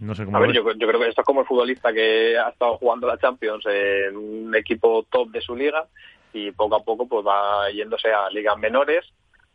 no 0.00 0.14
sé 0.14 0.24
cómo 0.24 0.36
a 0.36 0.40
ver, 0.40 0.52
yo, 0.52 0.64
creo 0.64 1.00
que 1.00 1.08
esto 1.08 1.20
es 1.20 1.26
como 1.26 1.40
el 1.40 1.46
futbolista 1.46 1.92
que 1.92 2.36
ha 2.38 2.48
estado 2.48 2.76
jugando 2.78 3.06
la 3.06 3.18
Champions 3.18 3.64
en 3.66 4.16
un 4.16 4.54
equipo 4.54 5.04
top 5.10 5.30
de 5.30 5.40
su 5.40 5.54
liga 5.54 5.86
y 6.32 6.50
poco 6.50 6.76
a 6.76 6.82
poco 6.82 7.06
pues 7.06 7.24
va 7.24 7.70
yéndose 7.70 8.12
a 8.12 8.28
ligas 8.30 8.58
menores 8.58 9.04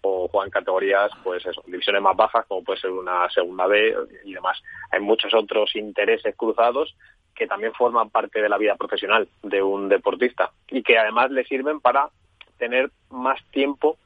o 0.02 0.28
juegan 0.30 0.50
categorías, 0.50 1.12
pues 1.24 1.46
eso, 1.46 1.62
divisiones 1.68 2.02
más 2.02 2.16
bajas, 2.16 2.46
como 2.48 2.64
puede 2.64 2.80
ser 2.80 2.92
una 2.92 3.30
segunda 3.30 3.68
B 3.68 3.94
y 4.24 4.34
demás. 4.34 4.62
Hay 4.92 5.02
muchos 5.02 5.34
otros 5.34 5.76
intereses 5.76 6.36
cruzados 6.38 6.96
que 7.36 7.48
también 7.48 7.74
forman 7.74 8.10
parte 8.10 8.42
de 8.42 8.50
la 8.50 8.58
vida 8.58 8.76
profesional 8.76 9.28
de 9.44 9.62
un 9.62 9.90
deportista 9.90 10.52
y 10.70 10.84
que 10.84 10.98
además 10.98 11.32
le 11.32 11.44
sirven 11.46 11.80
para 11.80 12.10
tener 12.58 12.92
más 13.10 13.44
tiempo 13.52 13.98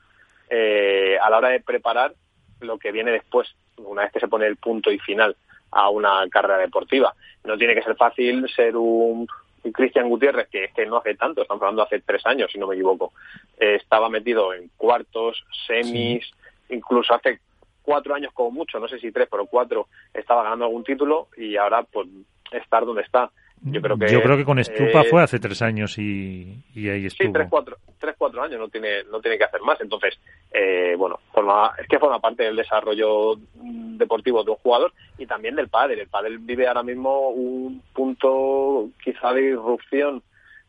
eh, 0.49 1.17
a 1.21 1.29
la 1.29 1.37
hora 1.37 1.49
de 1.49 1.59
preparar 1.59 2.13
lo 2.59 2.77
que 2.77 2.91
viene 2.91 3.11
después, 3.11 3.55
una 3.77 4.03
vez 4.03 4.11
que 4.11 4.19
se 4.19 4.27
pone 4.27 4.45
el 4.47 4.57
punto 4.57 4.91
y 4.91 4.99
final 4.99 5.35
a 5.71 5.89
una 5.89 6.27
carrera 6.29 6.57
deportiva. 6.59 7.13
No 7.43 7.57
tiene 7.57 7.73
que 7.75 7.83
ser 7.83 7.95
fácil 7.95 8.47
ser 8.55 8.77
un 8.77 9.27
Cristian 9.71 10.09
Gutiérrez, 10.09 10.49
que, 10.49 10.69
que 10.75 10.85
no 10.85 10.97
hace 10.97 11.15
tanto, 11.15 11.41
estamos 11.41 11.61
hablando 11.61 11.83
hace 11.83 12.01
tres 12.01 12.25
años, 12.25 12.51
si 12.51 12.59
no 12.59 12.67
me 12.67 12.75
equivoco. 12.75 13.13
Eh, 13.57 13.75
estaba 13.75 14.09
metido 14.09 14.53
en 14.53 14.69
cuartos, 14.75 15.43
semis, 15.65 16.29
incluso 16.69 17.13
hace 17.13 17.39
cuatro 17.81 18.15
años 18.15 18.33
como 18.33 18.51
mucho, 18.51 18.79
no 18.79 18.87
sé 18.87 18.99
si 18.99 19.11
tres, 19.11 19.27
pero 19.31 19.45
cuatro, 19.45 19.87
estaba 20.13 20.43
ganando 20.43 20.65
algún 20.65 20.83
título 20.83 21.29
y 21.37 21.55
ahora 21.55 21.83
pues 21.83 22.07
estar 22.51 22.85
donde 22.85 23.03
está. 23.03 23.31
Yo 23.65 23.81
creo 23.81 23.97
que, 23.97 24.09
Yo 24.09 24.21
creo 24.21 24.35
que 24.35 24.43
con 24.43 24.59
Estupa 24.59 25.01
eh, 25.01 25.09
fue 25.09 25.23
hace 25.23 25.39
tres 25.39 25.61
años 25.61 25.97
y, 25.97 26.61
ahí 26.75 27.05
estuvo. 27.05 27.27
Sí, 27.27 27.33
tres 27.33 27.47
cuatro, 27.49 27.77
tres, 27.97 28.13
cuatro 28.17 28.43
años, 28.43 28.59
no 28.59 28.67
tiene, 28.67 29.03
no 29.05 29.21
tiene 29.21 29.37
que 29.37 29.45
hacer 29.45 29.61
más. 29.61 29.79
Entonces, 29.79 30.19
eh, 30.51 30.95
bueno, 30.97 31.19
forma, 31.31 31.71
es 31.79 31.87
que 31.87 31.97
forma 31.97 32.19
parte 32.19 32.43
del 32.43 32.57
desarrollo 32.57 33.35
deportivo 33.53 34.43
de 34.43 34.51
un 34.51 34.57
jugador 34.57 34.91
y 35.17 35.25
también 35.25 35.55
del 35.55 35.69
padre. 35.69 36.01
El 36.01 36.09
padre 36.09 36.35
vive 36.39 36.67
ahora 36.67 36.83
mismo 36.83 37.29
un 37.29 37.81
punto 37.93 38.89
quizá 39.01 39.31
de 39.31 39.43
irrupción 39.43 40.21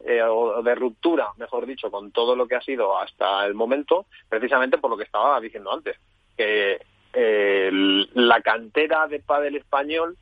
eh, 0.07 0.23
o 0.23 0.63
de 0.63 0.75
ruptura, 0.77 1.27
mejor 1.37 1.67
dicho, 1.67 1.91
con 1.91 2.13
todo 2.13 2.37
lo 2.37 2.47
que 2.47 2.55
ha 2.55 2.61
sido 2.61 2.97
hasta 2.97 3.45
el 3.45 3.55
momento, 3.55 4.07
precisamente 4.29 4.79
por 4.79 4.91
lo 4.91 4.97
que 4.97 5.05
estaba 5.05 5.41
diciendo 5.41 5.73
antes, 5.73 5.97
que 6.37 6.79
la 7.17 8.41
cantera 8.41 9.07
de 9.07 9.21
pádel 9.21 9.55
español 9.57 10.17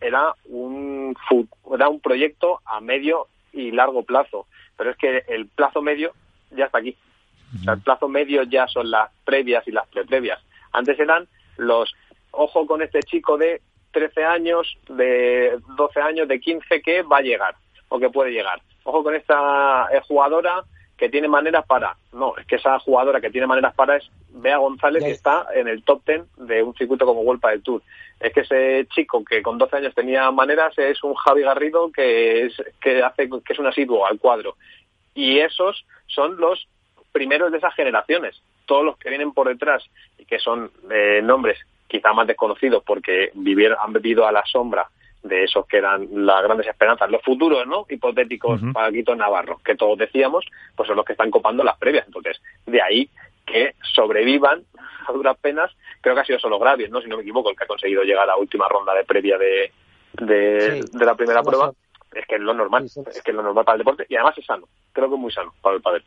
era 0.00 0.34
un, 0.46 1.16
era 1.72 1.88
un 1.88 2.00
proyecto 2.00 2.60
a 2.64 2.80
medio 2.80 3.28
y 3.52 3.70
largo 3.70 4.02
plazo, 4.02 4.46
pero 4.76 4.90
es 4.90 4.96
que 4.96 5.24
el 5.28 5.46
plazo 5.46 5.82
medio 5.82 6.12
ya 6.50 6.66
está 6.66 6.78
aquí. 6.78 6.96
O 7.60 7.62
sea, 7.62 7.74
el 7.74 7.80
plazo 7.80 8.08
medio 8.08 8.42
ya 8.42 8.66
son 8.66 8.90
las 8.90 9.10
previas 9.24 9.66
y 9.68 9.72
las 9.72 9.86
preprevias. 9.88 10.40
Antes 10.72 10.98
eran 10.98 11.28
los, 11.56 11.94
ojo 12.32 12.66
con 12.66 12.82
este 12.82 13.00
chico 13.02 13.38
de 13.38 13.60
13 13.92 14.24
años, 14.24 14.76
de 14.88 15.58
12 15.76 16.00
años, 16.00 16.28
de 16.28 16.40
15 16.40 16.82
que 16.82 17.02
va 17.02 17.18
a 17.18 17.22
llegar 17.22 17.54
o 17.88 17.98
que 17.98 18.10
puede 18.10 18.32
llegar. 18.32 18.60
Ojo 18.82 19.04
con 19.04 19.14
esta 19.14 19.88
eh, 19.92 20.00
jugadora 20.06 20.64
que 20.96 21.08
tiene 21.08 21.28
maneras 21.28 21.64
para. 21.66 21.96
No, 22.12 22.36
es 22.36 22.46
que 22.46 22.56
esa 22.56 22.78
jugadora 22.78 23.20
que 23.20 23.30
tiene 23.30 23.46
maneras 23.46 23.74
para 23.74 23.96
es 23.96 24.10
Bea 24.30 24.58
González, 24.58 25.02
que 25.02 25.10
está 25.10 25.46
en 25.54 25.68
el 25.68 25.82
top 25.84 26.02
10 26.06 26.22
de 26.36 26.62
un 26.62 26.74
circuito 26.74 27.06
como 27.06 27.24
Vuelta 27.24 27.48
del 27.48 27.62
Tour. 27.62 27.82
Es 28.20 28.32
que 28.32 28.40
ese 28.40 28.86
chico 28.94 29.24
que 29.24 29.42
con 29.42 29.58
12 29.58 29.76
años 29.76 29.94
tenía 29.94 30.30
maneras 30.30 30.76
es 30.78 31.02
un 31.02 31.14
Javi 31.14 31.42
Garrido 31.42 31.90
que 31.92 32.46
es, 32.46 32.54
que 32.80 33.02
hace, 33.02 33.28
que 33.28 33.52
es 33.52 33.58
un 33.58 33.66
asiduo 33.66 34.06
al 34.06 34.18
cuadro. 34.18 34.56
Y 35.14 35.38
esos 35.38 35.84
son 36.06 36.36
los 36.36 36.66
primeros 37.12 37.52
de 37.52 37.58
esas 37.58 37.74
generaciones. 37.74 38.40
Todos 38.66 38.84
los 38.84 38.96
que 38.98 39.10
vienen 39.10 39.32
por 39.32 39.48
detrás 39.48 39.84
y 40.18 40.24
que 40.24 40.38
son 40.38 40.70
eh, 40.90 41.20
nombres 41.22 41.58
quizá 41.86 42.12
más 42.12 42.26
desconocidos 42.26 42.82
porque 42.84 43.30
vivieron, 43.34 43.78
han 43.80 43.92
vivido 43.92 44.26
a 44.26 44.32
la 44.32 44.44
sombra 44.46 44.88
de 45.22 45.44
esos 45.44 45.66
que 45.66 45.78
eran 45.78 46.06
las 46.12 46.42
grandes 46.42 46.66
esperanzas, 46.66 47.10
los 47.10 47.22
futuros, 47.22 47.66
¿no? 47.66 47.86
Hipotéticos 47.88 48.60
para 48.72 48.92
Quito 48.92 49.14
Navarro, 49.14 49.58
que 49.64 49.74
todos 49.74 49.98
decíamos, 49.98 50.44
pues 50.76 50.86
son 50.86 50.96
los 50.96 51.04
que 51.04 51.12
están 51.12 51.30
copando 51.30 51.64
las 51.64 51.78
previas. 51.78 52.06
Entonces, 52.06 52.40
de 52.66 52.82
ahí 52.82 53.08
que 53.44 53.74
sobrevivan 53.94 54.64
a 55.06 55.12
duras 55.12 55.36
penas, 55.38 55.70
creo 56.00 56.14
que 56.14 56.20
ha 56.22 56.24
sido 56.24 56.38
solo 56.38 56.58
Gravies, 56.58 56.90
¿no? 56.90 57.00
Si 57.00 57.08
no 57.08 57.16
me 57.16 57.22
equivoco, 57.22 57.50
el 57.50 57.56
que 57.56 57.64
ha 57.64 57.68
conseguido 57.68 58.02
llegar 58.02 58.24
a 58.24 58.32
la 58.32 58.36
última 58.36 58.68
ronda 58.68 58.94
de 58.94 59.04
previa 59.04 59.38
de, 59.38 59.72
de, 60.14 60.84
la 61.04 61.14
primera 61.14 61.42
prueba. 61.42 61.72
Es 62.12 62.26
que 62.26 62.36
es 62.36 62.40
lo 62.40 62.54
normal, 62.54 62.84
es 62.84 63.22
que 63.22 63.30
es 63.32 63.36
lo 63.36 63.42
normal 63.42 63.64
para 63.64 63.74
el 63.74 63.80
deporte 63.80 64.06
y 64.08 64.14
además 64.14 64.38
es 64.38 64.46
sano, 64.46 64.68
creo 64.92 65.08
que 65.08 65.14
es 65.16 65.20
muy 65.20 65.32
sano 65.32 65.52
para 65.60 65.76
el 65.76 65.82
padre. 65.82 66.04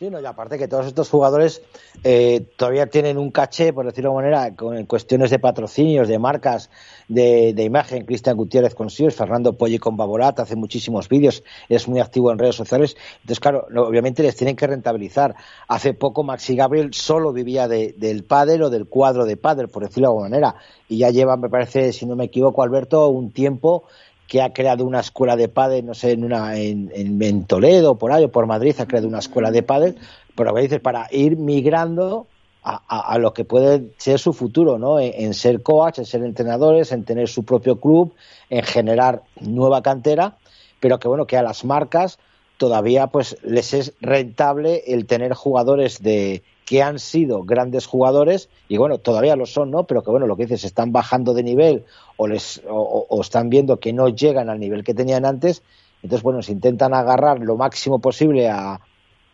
Sí, 0.00 0.10
no, 0.10 0.20
y 0.20 0.26
aparte 0.26 0.58
que 0.58 0.66
todos 0.66 0.86
estos 0.86 1.08
jugadores 1.08 1.62
eh, 2.02 2.44
todavía 2.56 2.86
tienen 2.88 3.16
un 3.16 3.30
caché, 3.30 3.72
por 3.72 3.86
decirlo 3.86 4.10
de 4.10 4.16
alguna 4.16 4.36
manera, 4.36 4.56
con 4.56 4.84
cuestiones 4.86 5.30
de 5.30 5.38
patrocinios, 5.38 6.08
de 6.08 6.18
marcas, 6.18 6.68
de, 7.06 7.54
imagen. 7.62 8.04
Cristian 8.04 8.36
Gutiérrez 8.36 8.74
con 8.74 8.90
Fernando 8.90 9.56
Polli 9.56 9.78
con 9.78 9.96
Baborat, 9.96 10.40
hace 10.40 10.56
muchísimos 10.56 11.08
vídeos, 11.08 11.44
es 11.68 11.86
muy 11.86 12.00
activo 12.00 12.32
en 12.32 12.40
redes 12.40 12.56
sociales. 12.56 12.96
Entonces, 13.20 13.38
claro, 13.38 13.68
obviamente 13.86 14.24
les 14.24 14.34
tienen 14.34 14.56
que 14.56 14.66
rentabilizar. 14.66 15.36
Hace 15.68 15.94
poco 15.94 16.24
Maxi 16.24 16.56
Gabriel 16.56 16.92
solo 16.92 17.32
vivía 17.32 17.68
del 17.68 18.24
pádel 18.24 18.64
o 18.64 18.70
del 18.70 18.86
cuadro 18.86 19.24
de 19.24 19.36
pádel, 19.36 19.68
por 19.68 19.84
decirlo 19.84 20.08
de 20.08 20.10
alguna 20.10 20.28
manera. 20.28 20.56
Y 20.88 20.98
ya 20.98 21.10
lleva, 21.10 21.36
me 21.36 21.48
parece, 21.48 21.92
si 21.92 22.04
no 22.04 22.16
me 22.16 22.24
equivoco, 22.24 22.64
Alberto, 22.64 23.08
un 23.10 23.30
tiempo 23.30 23.84
que 24.28 24.42
ha 24.42 24.52
creado 24.52 24.84
una 24.84 25.00
escuela 25.00 25.36
de 25.36 25.48
pádel, 25.48 25.86
no 25.86 25.94
sé, 25.94 26.12
en, 26.12 26.24
una, 26.24 26.56
en, 26.56 26.90
en, 26.94 27.44
Toledo, 27.44 27.96
por 27.96 28.12
ahí, 28.12 28.24
o 28.24 28.30
por 28.30 28.46
Madrid, 28.46 28.74
ha 28.78 28.86
creado 28.86 29.08
una 29.08 29.18
escuela 29.18 29.50
de 29.50 29.62
pádel, 29.62 29.96
pero 30.34 30.50
a 30.50 30.52
veces 30.54 30.80
para 30.80 31.08
ir 31.10 31.36
migrando 31.36 32.26
a, 32.62 33.12
a, 33.12 33.18
lo 33.18 33.34
que 33.34 33.44
puede 33.44 33.90
ser 33.98 34.18
su 34.18 34.32
futuro, 34.32 34.78
¿no? 34.78 34.98
En, 34.98 35.34
ser 35.34 35.62
coach, 35.62 35.98
en 35.98 36.06
ser 36.06 36.22
entrenadores, 36.24 36.92
en 36.92 37.04
tener 37.04 37.28
su 37.28 37.44
propio 37.44 37.78
club, 37.78 38.14
en 38.48 38.62
generar 38.62 39.22
nueva 39.40 39.82
cantera, 39.82 40.38
pero 40.80 40.98
que 40.98 41.06
bueno, 41.06 41.26
que 41.26 41.36
a 41.36 41.42
las 41.42 41.64
marcas 41.64 42.18
todavía 42.56 43.08
pues 43.08 43.36
les 43.42 43.74
es 43.74 43.92
rentable 44.00 44.82
el 44.86 45.06
tener 45.06 45.34
jugadores 45.34 46.02
de 46.02 46.42
que 46.64 46.82
han 46.82 46.98
sido 46.98 47.44
grandes 47.44 47.86
jugadores 47.86 48.48
y 48.68 48.78
bueno, 48.78 48.98
todavía 48.98 49.36
lo 49.36 49.46
son, 49.46 49.70
¿no? 49.70 49.84
Pero 49.84 50.02
que 50.02 50.10
bueno, 50.10 50.26
lo 50.26 50.36
que 50.36 50.44
dices, 50.44 50.64
están 50.64 50.92
bajando 50.92 51.34
de 51.34 51.42
nivel 51.42 51.84
o, 52.16 52.26
les, 52.26 52.62
o, 52.68 53.20
están 53.20 53.50
viendo 53.50 53.80
que 53.80 53.92
no 53.92 54.08
llegan 54.08 54.48
al 54.48 54.60
nivel 54.60 54.84
que 54.84 54.94
tenían 54.94 55.26
antes, 55.26 55.62
entonces 56.02 56.22
bueno, 56.22 56.42
se 56.42 56.52
intentan 56.52 56.94
agarrar 56.94 57.40
lo 57.40 57.56
máximo 57.56 57.98
posible 57.98 58.48
a, 58.48 58.80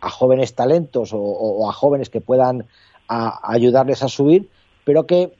a 0.00 0.10
jóvenes 0.10 0.54
talentos 0.54 1.10
o, 1.12 1.68
a 1.68 1.72
jóvenes 1.72 2.10
que 2.10 2.20
puedan 2.20 2.66
ayudarles 3.08 4.02
a 4.02 4.08
subir, 4.08 4.50
pero 4.84 5.06
que 5.06 5.32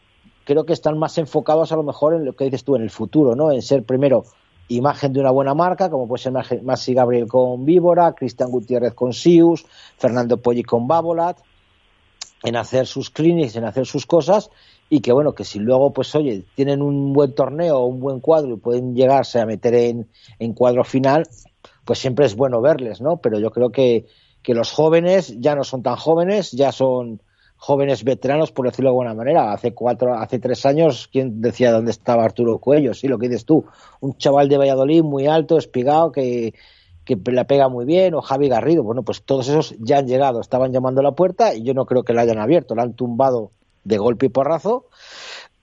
creo 0.44 0.66
que 0.66 0.73
están 0.73 0.99
más 0.99 1.18
enfocados 1.18 1.70
a 1.73 1.76
lo 1.76 1.82
mejor 1.82 2.14
en 2.14 2.25
lo 2.25 2.35
que 2.35 2.44
dices 2.44 2.64
tú, 2.64 2.75
en 2.75 2.82
el 2.82 2.90
futuro, 2.90 3.37
¿no? 3.37 3.52
En 3.52 3.62
ser 3.62 3.85
primero 3.85 4.25
imagen 4.68 5.12
de 5.12 5.20
una 5.20 5.30
buena 5.30 5.54
marca, 5.54 5.90
como 5.90 6.06
puede 6.06 6.23
ser 6.23 6.32
Maxi 6.62 6.94
Gabriel 6.94 7.26
con 7.26 7.64
Víbora, 7.64 8.12
Cristian 8.12 8.50
Gutiérrez 8.50 8.94
con 8.94 9.12
Sius, 9.12 9.66
Fernando 9.99 10.37
Poggi 10.37 10.62
con 10.62 10.87
Babolat, 10.87 11.38
en 12.42 12.56
hacer 12.56 12.87
sus 12.87 13.11
clinics, 13.11 13.56
en 13.56 13.64
hacer 13.64 13.87
sus 13.87 14.06
cosas 14.06 14.50
y 14.88 15.00
que 15.00 15.12
bueno, 15.12 15.35
que 15.35 15.44
si 15.44 15.59
luego 15.59 15.92
pues 15.92 16.14
oye, 16.14 16.44
tienen 16.54 16.82
un 16.82 17.12
buen 17.12 17.35
torneo 17.35 17.85
un 17.85 18.00
buen 18.00 18.20
cuadro 18.20 18.54
y 18.54 18.59
pueden 18.59 18.94
llegarse 18.94 19.40
a 19.40 19.47
meter 19.47 19.75
en, 19.75 20.09
en 20.38 20.52
cuadro 20.52 20.85
final, 20.85 21.28
pues 21.85 21.99
siempre 21.99 22.26
es 22.26 22.35
bueno 22.35 22.61
verles, 22.61 23.00
¿no? 23.00 23.18
Pero 23.18 23.38
yo 23.38 23.50
creo 23.50 23.70
que, 23.70 24.06
que 24.42 24.54
los 24.54 24.73
jóvenes 24.73 25.38
ya 25.38 25.54
no 25.54 25.64
son 25.64 25.82
tan 25.82 25.97
jóvenes, 25.97 26.52
ya 26.52 26.73
son 26.73 27.20
jóvenes 27.56 28.04
veteranos, 28.04 28.52
por 28.52 28.66
decirlo 28.66 28.88
de 28.88 28.92
alguna 28.92 29.14
manera. 29.14 29.52
Hace 29.52 29.75
cuatro, 29.75 30.14
hace 30.14 30.38
tres 30.38 30.64
años, 30.64 31.09
¿quién 31.12 31.42
decía 31.42 31.73
dónde 31.73 31.90
estaba 31.90 32.25
Arturo 32.25 32.59
Cuello? 32.59 32.94
Sí, 32.94 33.06
lo 33.06 33.18
que 33.18 33.28
dices 33.28 33.44
tú. 33.44 33.66
Un 34.00 34.16
chaval 34.16 34.49
de 34.49 34.56
Valladolid 34.56 35.02
muy 35.02 35.26
alto, 35.26 35.59
espigado, 35.59 36.11
que, 36.11 36.54
que 37.17 37.33
la 37.33 37.45
pega 37.45 37.69
muy 37.69 37.85
bien, 37.85 38.14
o 38.14 38.21
Javi 38.21 38.49
Garrido. 38.49 38.83
Bueno, 38.83 39.02
pues 39.02 39.23
todos 39.23 39.49
esos 39.49 39.75
ya 39.79 39.99
han 39.99 40.07
llegado, 40.07 40.40
estaban 40.40 40.73
llamando 40.73 41.00
a 41.00 41.05
la 41.05 41.12
puerta 41.12 41.55
y 41.55 41.62
yo 41.62 41.75
no 41.75 41.87
creo 41.87 42.02
que 42.02 42.12
la 42.12 42.23
hayan 42.23 42.38
abierto, 42.38 42.75
la 42.75 42.83
han 42.83 42.95
tumbado 42.95 43.50
de 43.85 43.99
golpe 43.99 44.26
y 44.26 44.29
porrazo 44.29 44.87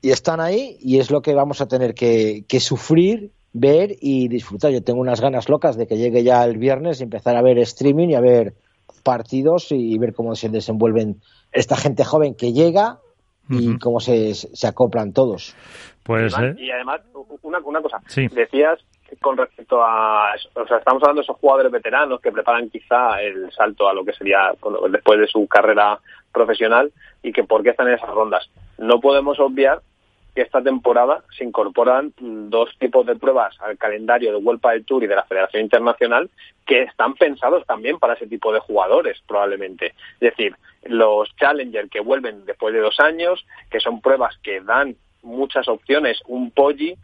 y 0.01 0.11
están 0.11 0.39
ahí 0.39 0.77
y 0.81 0.99
es 0.99 1.11
lo 1.11 1.21
que 1.21 1.33
vamos 1.33 1.61
a 1.61 1.67
tener 1.67 1.93
que, 1.93 2.45
sufrir, 2.59 3.31
ver 3.53 3.95
y 4.01 4.27
disfrutar. 4.27 4.71
Yo 4.71 4.83
tengo 4.83 4.99
unas 4.99 5.21
ganas 5.21 5.49
locas 5.49 5.77
de 5.77 5.87
que 5.87 5.97
llegue 5.97 6.23
ya 6.23 6.43
el 6.43 6.57
viernes 6.57 6.99
y 6.99 7.03
empezar 7.03 7.35
a 7.35 7.41
ver 7.41 7.57
streaming 7.59 8.09
y 8.09 8.15
a 8.15 8.21
ver 8.21 8.53
partidos 9.03 9.71
y 9.71 9.97
ver 9.97 10.13
cómo 10.13 10.35
se 10.35 10.49
desenvuelven 10.49 11.21
esta 11.51 11.77
gente 11.77 12.03
joven 12.03 12.35
que 12.35 12.51
llega 12.51 12.99
y 13.49 13.79
cómo 13.79 14.01
se, 14.01 14.33
se 14.33 14.67
acoplan 14.67 15.13
todos. 15.13 15.55
Pues, 16.03 16.33
Y 16.57 16.69
además, 16.71 17.01
una, 17.41 17.59
una 17.59 17.81
cosa, 17.81 18.01
decías 18.33 18.79
con 19.21 19.37
respecto 19.37 19.83
a, 19.83 20.33
o 20.53 20.67
sea, 20.67 20.77
estamos 20.77 21.01
hablando 21.03 21.21
de 21.21 21.23
esos 21.23 21.37
jugadores 21.37 21.71
veteranos 21.71 22.21
que 22.21 22.31
preparan 22.31 22.69
quizá 22.69 23.21
el 23.21 23.51
salto 23.51 23.87
a 23.87 23.93
lo 23.93 24.03
que 24.03 24.13
sería 24.13 24.51
después 24.89 25.19
de 25.19 25.27
su 25.27 25.47
carrera 25.47 25.99
profesional 26.31 26.91
y 27.23 27.31
que 27.31 27.43
por 27.43 27.63
qué 27.63 27.69
están 27.69 27.87
en 27.87 27.95
esas 27.95 28.09
rondas. 28.09 28.49
No 28.77 28.99
podemos 28.99 29.39
obviar 29.39 29.81
que 30.35 30.43
esta 30.43 30.61
temporada 30.61 31.23
se 31.35 31.43
incorporan 31.43 32.13
dos 32.19 32.69
tipos 32.77 33.05
de 33.07 33.15
pruebas 33.15 33.59
al 33.59 33.75
calendario 33.75 34.31
de 34.31 34.37
World 34.37 34.61
del 34.61 34.85
Tour 34.85 35.03
y 35.03 35.07
de 35.07 35.15
la 35.15 35.23
Federación 35.23 35.63
Internacional 35.63 36.29
que 36.63 36.83
están 36.83 37.15
pensados 37.15 37.65
también 37.65 37.97
para 37.97 38.13
ese 38.13 38.27
tipo 38.27 38.53
de 38.53 38.59
jugadores, 38.59 39.19
probablemente. 39.27 39.95
Es 40.19 40.19
decir, 40.19 40.55
los 40.83 41.35
Challenger 41.37 41.89
que 41.89 42.01
vuelven 42.01 42.45
después 42.45 42.71
de 42.73 42.81
dos 42.81 42.99
años, 42.99 43.47
que 43.71 43.79
son 43.79 43.99
pruebas 43.99 44.37
que 44.43 44.61
dan 44.61 44.95
muchas 45.23 45.67
opciones, 45.67 46.21
un 46.27 46.51
Poggi, 46.51 46.95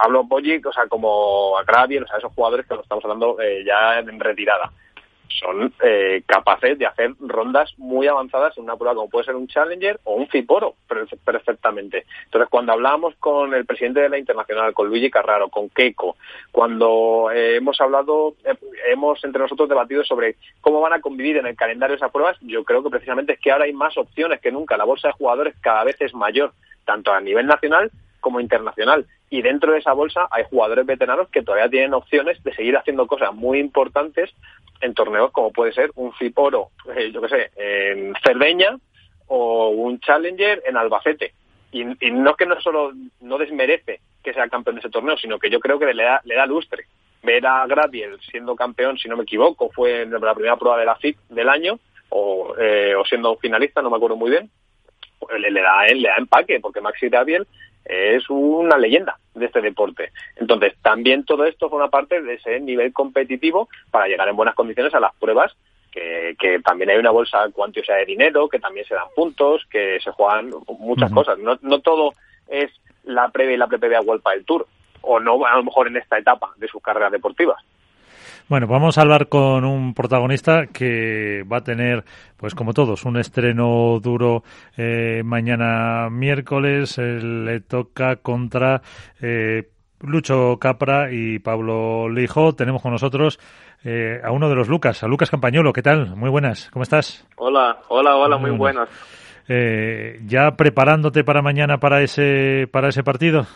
hablo 0.00 0.28
Poggi, 0.28 0.60
o 0.64 0.72
sea, 0.72 0.86
como 0.86 1.58
a 1.58 1.62
o 1.62 2.06
sea, 2.06 2.18
esos 2.18 2.32
jugadores 2.34 2.66
que 2.66 2.74
lo 2.74 2.82
estamos 2.82 3.04
hablando 3.04 3.40
eh, 3.40 3.64
ya 3.66 3.98
en 3.98 4.20
retirada 4.20 4.70
son 5.28 5.72
eh, 5.82 6.22
capaces 6.26 6.78
de 6.78 6.86
hacer 6.86 7.14
rondas 7.20 7.72
muy 7.78 8.06
avanzadas 8.06 8.56
en 8.56 8.64
una 8.64 8.76
prueba 8.76 8.94
como 8.94 9.08
puede 9.10 9.26
ser 9.26 9.36
un 9.36 9.48
Challenger 9.48 10.00
o 10.04 10.14
un 10.14 10.28
Fiporo 10.28 10.74
perfectamente. 11.24 12.06
Entonces, 12.24 12.48
cuando 12.50 12.72
hablábamos 12.72 13.14
con 13.16 13.54
el 13.54 13.64
presidente 13.64 14.00
de 14.00 14.08
la 14.08 14.18
Internacional, 14.18 14.74
con 14.74 14.88
Luigi 14.88 15.10
Carraro, 15.10 15.48
con 15.48 15.68
Keiko, 15.68 16.16
cuando 16.50 17.30
eh, 17.32 17.56
hemos 17.56 17.80
hablado, 17.80 18.34
eh, 18.44 18.54
hemos 18.90 19.22
entre 19.24 19.42
nosotros 19.42 19.68
debatido 19.68 20.04
sobre 20.04 20.36
cómo 20.60 20.80
van 20.80 20.92
a 20.92 21.00
convivir 21.00 21.36
en 21.38 21.46
el 21.46 21.56
calendario 21.56 21.96
esas 21.96 22.10
pruebas, 22.10 22.36
yo 22.40 22.64
creo 22.64 22.82
que 22.82 22.90
precisamente 22.90 23.34
es 23.34 23.40
que 23.40 23.52
ahora 23.52 23.64
hay 23.64 23.72
más 23.72 23.96
opciones 23.96 24.40
que 24.40 24.52
nunca. 24.52 24.76
La 24.76 24.84
bolsa 24.84 25.08
de 25.08 25.14
jugadores 25.14 25.54
cada 25.60 25.84
vez 25.84 25.96
es 26.00 26.14
mayor, 26.14 26.52
tanto 26.84 27.12
a 27.12 27.20
nivel 27.20 27.46
nacional 27.46 27.90
como 28.22 28.40
internacional. 28.40 29.04
Y 29.28 29.42
dentro 29.42 29.72
de 29.72 29.80
esa 29.80 29.92
bolsa 29.92 30.28
hay 30.30 30.44
jugadores 30.48 30.86
veteranos 30.86 31.28
que 31.28 31.42
todavía 31.42 31.68
tienen 31.68 31.92
opciones 31.92 32.42
de 32.42 32.54
seguir 32.54 32.78
haciendo 32.78 33.06
cosas 33.06 33.34
muy 33.34 33.58
importantes 33.58 34.30
en 34.80 34.94
torneos 34.94 35.30
como 35.32 35.52
puede 35.52 35.72
ser 35.72 35.90
un 35.96 36.12
Fiporo, 36.14 36.70
eh, 36.96 37.12
yo 37.12 37.20
qué 37.20 37.28
sé, 37.28 37.50
en 37.56 38.14
Cerdeña 38.24 38.78
o 39.26 39.68
un 39.68 40.00
Challenger 40.00 40.62
en 40.66 40.76
Albacete. 40.76 41.34
Y, 41.70 41.84
no 41.84 42.30
es 42.30 42.36
que 42.36 42.46
no 42.46 42.60
solo 42.60 42.92
no 43.20 43.38
desmerece 43.38 44.00
que 44.22 44.34
sea 44.34 44.48
campeón 44.48 44.76
de 44.76 44.80
ese 44.80 44.90
torneo, 44.90 45.16
sino 45.16 45.38
que 45.38 45.50
yo 45.50 45.58
creo 45.60 45.78
que 45.78 45.92
le 45.92 46.04
da, 46.04 46.20
le 46.24 46.34
da 46.34 46.46
lustre. 46.46 46.84
Ver 47.22 47.46
a 47.46 47.66
Gradiel 47.66 48.18
siendo 48.20 48.56
campeón, 48.56 48.98
si 48.98 49.08
no 49.08 49.16
me 49.16 49.22
equivoco, 49.22 49.70
fue 49.70 50.02
en 50.02 50.10
la 50.10 50.34
primera 50.34 50.56
prueba 50.56 50.78
de 50.78 50.84
la 50.84 50.96
FIC 50.96 51.16
del 51.28 51.48
año, 51.48 51.78
o, 52.10 52.54
eh, 52.58 52.94
o 52.94 53.04
siendo 53.04 53.36
finalista, 53.36 53.80
no 53.80 53.90
me 53.90 53.96
acuerdo 53.96 54.16
muy 54.16 54.30
bien, 54.30 54.50
pues 55.18 55.40
le, 55.40 55.50
le, 55.50 55.62
da, 55.62 55.86
le 55.86 56.08
da 56.08 56.16
empaque, 56.16 56.60
porque 56.60 56.80
Maxi 56.80 57.08
Gradiel 57.08 57.46
es 57.84 58.28
una 58.30 58.78
leyenda 58.78 59.18
de 59.34 59.46
este 59.46 59.60
deporte. 59.60 60.12
Entonces, 60.36 60.74
también 60.82 61.24
todo 61.24 61.44
esto 61.44 61.68
forma 61.68 61.88
parte 61.88 62.20
de 62.22 62.34
ese 62.34 62.60
nivel 62.60 62.92
competitivo 62.92 63.68
para 63.90 64.06
llegar 64.06 64.28
en 64.28 64.36
buenas 64.36 64.54
condiciones 64.54 64.94
a 64.94 65.00
las 65.00 65.14
pruebas, 65.16 65.56
que, 65.90 66.36
que 66.38 66.60
también 66.60 66.90
hay 66.90 66.98
una 66.98 67.10
bolsa 67.10 67.48
cuantiosa 67.52 67.94
de 67.94 68.06
dinero, 68.06 68.48
que 68.48 68.58
también 68.58 68.86
se 68.86 68.94
dan 68.94 69.08
puntos, 69.14 69.66
que 69.70 70.00
se 70.00 70.10
juegan 70.10 70.50
muchas 70.78 71.12
cosas. 71.12 71.38
No, 71.38 71.58
no 71.60 71.80
todo 71.80 72.12
es 72.48 72.70
la 73.04 73.28
previa 73.30 73.54
y 73.54 73.58
la 73.58 73.66
pre-previa 73.66 74.00
World 74.00 74.22
del 74.24 74.44
Tour, 74.44 74.66
o 75.02 75.20
no 75.20 75.44
a 75.44 75.56
lo 75.56 75.64
mejor 75.64 75.88
en 75.88 75.96
esta 75.96 76.18
etapa 76.18 76.52
de 76.56 76.68
sus 76.68 76.82
carreras 76.82 77.12
deportivas. 77.12 77.62
Bueno, 78.52 78.66
vamos 78.66 78.98
a 78.98 79.00
hablar 79.00 79.30
con 79.30 79.64
un 79.64 79.94
protagonista 79.94 80.66
que 80.66 81.42
va 81.50 81.56
a 81.56 81.64
tener, 81.64 82.04
pues 82.36 82.54
como 82.54 82.74
todos, 82.74 83.06
un 83.06 83.16
estreno 83.16 83.98
duro 83.98 84.42
eh, 84.76 85.22
mañana 85.24 86.10
miércoles. 86.10 86.98
le 86.98 87.60
toca 87.60 88.16
contra 88.16 88.82
eh, 89.22 89.70
Lucho 90.02 90.58
Capra 90.60 91.10
y 91.10 91.38
Pablo 91.38 92.10
Lijo. 92.10 92.54
Tenemos 92.54 92.82
con 92.82 92.92
nosotros 92.92 93.40
eh, 93.84 94.20
a 94.22 94.30
uno 94.32 94.50
de 94.50 94.54
los 94.54 94.68
Lucas, 94.68 95.02
a 95.02 95.08
Lucas 95.08 95.30
Campañolo. 95.30 95.72
¿Qué 95.72 95.80
tal? 95.80 96.14
Muy 96.14 96.28
buenas, 96.28 96.68
¿cómo 96.72 96.82
estás? 96.82 97.26
Hola, 97.36 97.78
hola, 97.88 98.16
hola, 98.16 98.36
muy, 98.36 98.50
buenas. 98.50 98.90
¿Ya 100.26 100.50
preparándote 100.58 101.24
para 101.24 101.40
mañana 101.40 101.78
para 101.78 102.02
ese, 102.02 102.68
para 102.70 102.90
ese 102.90 103.02
partido? 103.02 103.46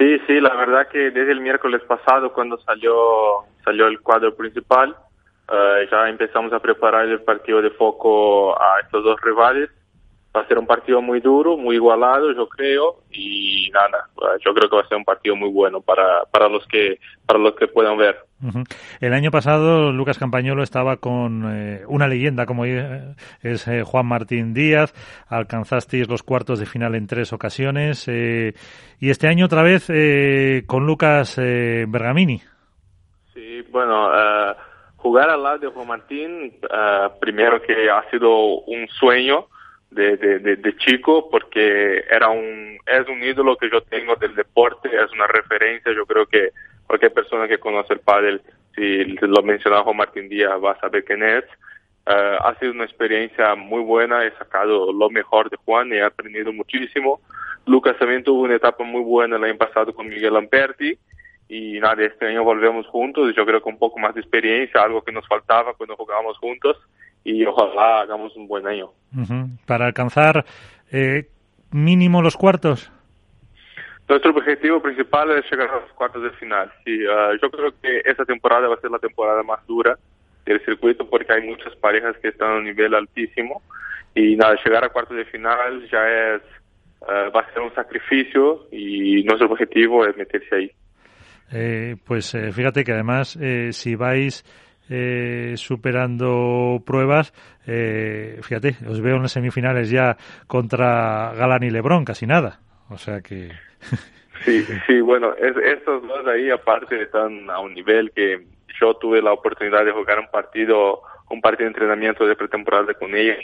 Sí, 0.00 0.18
sí, 0.26 0.40
la 0.40 0.54
verdad 0.54 0.88
que 0.88 1.10
desde 1.10 1.32
el 1.32 1.42
miércoles 1.42 1.82
pasado 1.82 2.32
cuando 2.32 2.56
salió, 2.62 3.44
salió 3.62 3.86
el 3.86 4.00
cuadro 4.00 4.34
principal, 4.34 4.96
eh, 5.52 5.88
ya 5.92 6.08
empezamos 6.08 6.54
a 6.54 6.58
preparar 6.58 7.04
el 7.06 7.20
partido 7.20 7.60
de 7.60 7.68
foco 7.72 8.58
a 8.58 8.80
estos 8.82 9.04
dos 9.04 9.20
rivales. 9.20 9.68
Va 10.34 10.42
a 10.42 10.46
ser 10.46 10.58
un 10.58 10.66
partido 10.66 11.02
muy 11.02 11.20
duro, 11.20 11.56
muy 11.56 11.74
igualado, 11.74 12.32
yo 12.32 12.48
creo, 12.48 13.02
y 13.10 13.68
nada, 13.72 14.08
yo 14.44 14.54
creo 14.54 14.70
que 14.70 14.76
va 14.76 14.82
a 14.82 14.88
ser 14.88 14.96
un 14.96 15.04
partido 15.04 15.34
muy 15.34 15.50
bueno 15.50 15.80
para, 15.80 16.24
para 16.30 16.48
los 16.48 16.64
que 16.68 16.98
para 17.26 17.38
los 17.40 17.54
que 17.56 17.66
puedan 17.66 17.96
ver. 17.96 18.16
El 19.00 19.12
año 19.12 19.30
pasado 19.30 19.92
Lucas 19.92 20.18
Campañolo 20.18 20.62
estaba 20.62 20.96
con 20.96 21.44
eh, 21.52 21.82
una 21.88 22.08
leyenda 22.08 22.46
como 22.46 22.64
es 22.64 23.68
eh, 23.68 23.82
Juan 23.84 24.06
Martín 24.06 24.54
Díaz, 24.54 24.94
alcanzasteis 25.28 26.08
los 26.08 26.22
cuartos 26.22 26.58
de 26.58 26.66
final 26.66 26.94
en 26.94 27.06
tres 27.06 27.34
ocasiones 27.34 28.08
eh, 28.08 28.54
y 28.98 29.10
este 29.10 29.28
año 29.28 29.44
otra 29.44 29.62
vez 29.62 29.88
con 30.66 30.86
Lucas 30.86 31.36
Bergamini. 31.36 32.40
Sí, 33.34 33.62
bueno, 33.70 34.08
jugar 34.96 35.28
al 35.28 35.42
lado 35.42 35.58
de 35.58 35.66
Juan 35.68 35.88
Martín, 35.88 36.54
primero 37.20 37.60
que 37.60 37.90
ha 37.90 38.08
sido 38.10 38.60
un 38.60 38.88
sueño 38.88 39.46
de, 39.90 40.16
de, 40.16 40.56
de, 40.56 40.76
chico 40.76 41.28
porque 41.30 42.04
era 42.10 42.28
un, 42.28 42.78
es 42.86 43.08
un 43.08 43.22
ídolo 43.22 43.56
que 43.56 43.68
yo 43.70 43.80
tengo 43.82 44.14
del 44.16 44.34
deporte, 44.34 44.88
es 44.88 45.10
una 45.12 45.26
referencia, 45.26 45.92
yo 45.92 46.06
creo 46.06 46.26
que 46.26 46.50
cualquier 46.86 47.12
persona 47.12 47.48
que 47.48 47.58
conoce 47.58 47.94
el 47.94 48.00
pádel, 48.00 48.40
si 48.74 49.04
lo 49.04 49.42
menciona 49.42 49.82
Juan 49.82 49.96
Martín 49.96 50.28
Díaz, 50.28 50.62
va 50.62 50.72
a 50.72 50.80
saber 50.80 51.04
quién 51.04 51.22
es. 51.22 51.44
Uh, 52.06 52.42
ha 52.42 52.56
sido 52.58 52.72
una 52.72 52.84
experiencia 52.84 53.54
muy 53.54 53.82
buena, 53.82 54.24
he 54.24 54.30
sacado 54.32 54.92
lo 54.92 55.10
mejor 55.10 55.50
de 55.50 55.56
Juan 55.58 55.88
y 55.88 55.96
he 55.96 56.02
aprendido 56.02 56.52
muchísimo. 56.52 57.20
Lucas 57.66 57.96
también 57.98 58.24
tuvo 58.24 58.42
una 58.42 58.56
etapa 58.56 58.84
muy 58.84 59.02
buena 59.02 59.36
el 59.36 59.44
año 59.44 59.56
pasado 59.56 59.92
con 59.92 60.08
Miguel 60.08 60.34
Lamperti 60.34 60.98
y 61.48 61.78
nada, 61.80 62.02
este 62.04 62.26
año 62.26 62.44
volvemos 62.44 62.86
juntos, 62.86 63.34
yo 63.36 63.44
creo 63.44 63.60
que 63.60 63.68
un 63.68 63.78
poco 63.78 63.98
más 63.98 64.14
de 64.14 64.20
experiencia, 64.20 64.82
algo 64.82 65.02
que 65.02 65.12
nos 65.12 65.26
faltaba 65.26 65.74
cuando 65.74 65.96
jugábamos 65.96 66.38
juntos 66.38 66.76
y 67.24 67.44
ojalá 67.44 68.00
hagamos 68.00 68.34
un 68.36 68.46
buen 68.46 68.66
año. 68.66 68.90
Uh 69.14 69.20
-huh. 69.20 69.66
Para 69.66 69.86
alcanzar 69.86 70.44
eh, 70.92 71.28
mínimo 71.70 72.22
los 72.22 72.36
cuartos. 72.36 72.90
Nuestro 74.08 74.32
objetivo 74.32 74.80
principal 74.82 75.30
es 75.30 75.44
llegar 75.50 75.70
a 75.70 75.80
los 75.80 75.92
cuartos 75.92 76.22
de 76.22 76.30
final. 76.30 76.70
Sí, 76.84 76.98
uh, 77.06 77.38
yo 77.40 77.48
creo 77.50 77.72
que 77.80 78.02
esta 78.04 78.24
temporada 78.24 78.66
va 78.66 78.74
a 78.74 78.80
ser 78.80 78.90
la 78.90 78.98
temporada 78.98 79.42
más 79.42 79.64
dura 79.66 79.96
del 80.44 80.60
circuito 80.64 81.08
porque 81.08 81.32
hay 81.32 81.46
muchas 81.46 81.76
parejas 81.76 82.16
que 82.18 82.28
están 82.28 82.50
a 82.50 82.56
un 82.56 82.64
nivel 82.64 82.94
altísimo 82.94 83.62
y 84.14 84.34
nada, 84.34 84.56
llegar 84.64 84.84
a 84.84 84.88
cuartos 84.88 85.16
de 85.16 85.24
final 85.26 85.88
ya 85.90 86.08
es, 86.08 86.42
uh, 87.02 87.30
va 87.30 87.42
a 87.42 87.52
ser 87.52 87.62
un 87.62 87.72
sacrificio 87.74 88.66
y 88.72 89.22
nuestro 89.22 89.46
objetivo 89.48 90.04
es 90.04 90.16
meterse 90.16 90.56
ahí. 90.56 90.72
Eh, 91.52 91.96
pues 92.04 92.34
eh, 92.34 92.52
fíjate 92.52 92.84
que 92.84 92.92
además 92.92 93.36
eh, 93.40 93.72
si 93.72 93.96
vais 93.96 94.44
eh, 94.90 95.54
superando 95.56 96.82
pruebas, 96.84 97.32
eh, 97.66 98.38
fíjate, 98.42 98.76
os 98.86 99.00
veo 99.00 99.16
en 99.16 99.22
las 99.22 99.32
semifinales 99.32 99.88
ya 99.88 100.16
contra 100.46 101.32
Galán 101.34 101.62
y 101.62 101.70
Lebrón, 101.70 102.04
casi 102.04 102.26
nada. 102.26 102.60
O 102.90 102.98
sea 102.98 103.20
que 103.20 103.52
Sí, 104.44 104.64
sí, 104.86 105.00
bueno, 105.00 105.34
es, 105.34 105.54
estos 105.56 106.06
dos 106.06 106.26
ahí 106.26 106.50
aparte 106.50 107.02
están 107.02 107.50
a 107.50 107.60
un 107.60 107.74
nivel 107.74 108.10
que 108.12 108.42
yo 108.80 108.94
tuve 108.94 109.20
la 109.20 109.32
oportunidad 109.32 109.84
de 109.84 109.92
jugar 109.92 110.18
un 110.18 110.28
partido, 110.28 111.02
un 111.28 111.40
partido 111.42 111.64
de 111.66 111.72
entrenamiento 111.72 112.26
de 112.26 112.36
pretemporada 112.36 112.94
con 112.94 113.14
ellos 113.14 113.36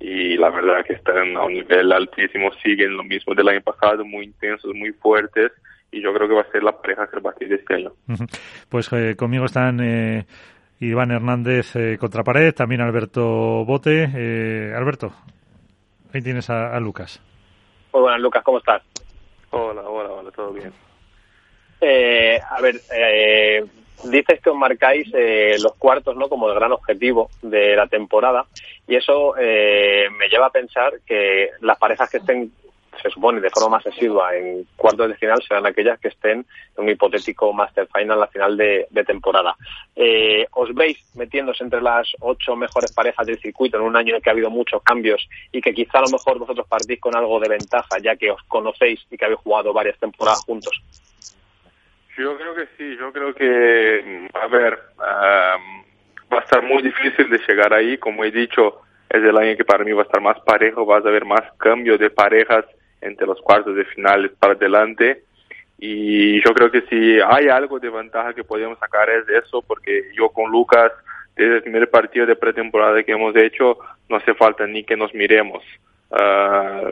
y 0.00 0.36
la 0.36 0.50
verdad 0.50 0.84
que 0.84 0.94
están 0.94 1.36
a 1.36 1.44
un 1.44 1.52
nivel 1.52 1.92
altísimo, 1.92 2.50
siguen 2.64 2.96
lo 2.96 3.04
mismo 3.04 3.34
del 3.34 3.48
año 3.48 3.60
pasado, 3.60 4.04
muy 4.04 4.24
intensos, 4.24 4.74
muy 4.74 4.90
fuertes 4.92 5.52
y 5.92 6.02
yo 6.02 6.12
creo 6.12 6.26
que 6.26 6.34
va 6.34 6.40
a 6.40 6.50
ser 6.50 6.64
la 6.64 6.76
pareja 6.76 7.06
que 7.06 7.20
va 7.20 7.30
a 7.30 7.44
de 7.44 7.54
este 7.54 7.74
año. 7.74 7.92
Pues 8.68 8.92
eh, 8.92 9.14
conmigo 9.16 9.44
están 9.44 9.78
eh, 9.80 10.26
Iván 10.80 11.10
Hernández 11.10 11.74
eh, 11.76 11.96
contra 11.98 12.24
pared, 12.24 12.54
también 12.54 12.80
Alberto 12.80 13.64
Bote. 13.64 14.08
Eh, 14.14 14.72
Alberto, 14.76 15.12
ahí 16.12 16.20
tienes 16.20 16.50
a, 16.50 16.74
a 16.74 16.80
Lucas. 16.80 17.20
Muy 17.92 18.02
buenas, 18.02 18.20
Lucas, 18.20 18.42
¿cómo 18.44 18.58
estás? 18.58 18.82
Hola, 19.50 19.82
hola, 19.82 20.10
hola, 20.10 20.30
todo 20.32 20.52
bien. 20.52 20.72
Eh, 21.80 22.40
a 22.40 22.60
ver, 22.60 22.76
eh, 22.92 23.64
dices 24.04 24.40
que 24.40 24.50
os 24.50 24.56
marcáis 24.56 25.08
eh, 25.14 25.56
los 25.62 25.74
cuartos 25.74 26.16
no 26.16 26.28
como 26.28 26.48
el 26.48 26.54
gran 26.54 26.72
objetivo 26.72 27.30
de 27.42 27.76
la 27.76 27.86
temporada 27.86 28.46
y 28.86 28.96
eso 28.96 29.36
eh, 29.38 30.06
me 30.18 30.28
lleva 30.28 30.46
a 30.46 30.50
pensar 30.52 30.94
que 31.06 31.50
las 31.60 31.78
parejas 31.78 32.10
que 32.10 32.18
estén 32.18 32.52
se 33.04 33.10
supone 33.10 33.38
de 33.38 33.50
forma 33.50 33.76
más 33.76 33.86
asidua 33.86 34.34
en 34.34 34.66
cuartos 34.76 35.08
de 35.08 35.16
final 35.16 35.42
serán 35.46 35.66
aquellas 35.66 36.00
que 36.00 36.08
estén 36.08 36.38
en 36.38 36.84
un 36.84 36.88
hipotético 36.88 37.52
Master 37.52 37.86
Final 37.94 38.22
a 38.22 38.28
final 38.28 38.56
de, 38.56 38.86
de 38.88 39.04
temporada. 39.04 39.54
Eh, 39.94 40.46
¿Os 40.52 40.74
veis 40.74 40.98
metiéndose 41.14 41.62
entre 41.62 41.82
las 41.82 42.10
ocho 42.20 42.56
mejores 42.56 42.92
parejas 42.92 43.26
del 43.26 43.38
circuito 43.38 43.76
en 43.76 43.82
un 43.82 43.94
año 43.94 44.10
en 44.10 44.16
el 44.16 44.22
que 44.22 44.30
ha 44.30 44.32
habido 44.32 44.48
muchos 44.48 44.82
cambios 44.82 45.28
y 45.52 45.60
que 45.60 45.74
quizá 45.74 45.98
a 45.98 46.02
lo 46.02 46.12
mejor 46.12 46.38
vosotros 46.38 46.66
partís 46.66 46.98
con 46.98 47.14
algo 47.14 47.38
de 47.40 47.50
ventaja 47.50 47.98
ya 48.02 48.16
que 48.16 48.30
os 48.30 48.42
conocéis 48.44 49.06
y 49.10 49.18
que 49.18 49.26
habéis 49.26 49.40
jugado 49.40 49.74
varias 49.74 49.98
temporadas 49.98 50.42
juntos? 50.46 50.72
Yo 52.16 52.38
creo 52.38 52.54
que 52.54 52.68
sí, 52.78 52.96
yo 52.96 53.12
creo 53.12 53.34
que, 53.34 54.28
a 54.32 54.46
ver, 54.46 54.78
um, 54.96 55.84
va 56.32 56.38
a 56.38 56.42
estar 56.42 56.62
muy 56.62 56.80
difícil 56.80 57.28
de 57.28 57.38
llegar 57.46 57.74
ahí, 57.74 57.98
como 57.98 58.24
he 58.24 58.30
dicho, 58.30 58.80
es 59.10 59.22
el 59.22 59.36
año 59.36 59.56
que 59.56 59.64
para 59.64 59.84
mí 59.84 59.92
va 59.92 60.02
a 60.02 60.06
estar 60.06 60.22
más 60.22 60.40
parejo, 60.40 60.86
vas 60.86 61.04
a 61.04 61.10
ver 61.10 61.26
más 61.26 61.42
cambio 61.58 61.98
de 61.98 62.08
parejas 62.08 62.64
entre 63.04 63.26
los 63.26 63.40
cuartos 63.40 63.76
de 63.76 63.84
finales 63.84 64.32
para 64.38 64.54
adelante. 64.54 65.22
Y 65.78 66.42
yo 66.44 66.54
creo 66.54 66.70
que 66.70 66.82
si 66.82 67.20
hay 67.20 67.48
algo 67.48 67.78
de 67.78 67.90
ventaja 67.90 68.32
que 68.32 68.44
podemos 68.44 68.78
sacar 68.78 69.10
es 69.10 69.28
eso, 69.28 69.62
porque 69.62 70.10
yo 70.14 70.30
con 70.30 70.50
Lucas, 70.50 70.92
desde 71.36 71.56
el 71.56 71.62
primer 71.62 71.90
partido 71.90 72.26
de 72.26 72.36
pretemporada 72.36 73.02
que 73.02 73.12
hemos 73.12 73.34
hecho, 73.36 73.78
no 74.08 74.16
hace 74.16 74.34
falta 74.34 74.66
ni 74.66 74.84
que 74.84 74.96
nos 74.96 75.12
miremos. 75.14 75.62
Uh, 76.10 76.88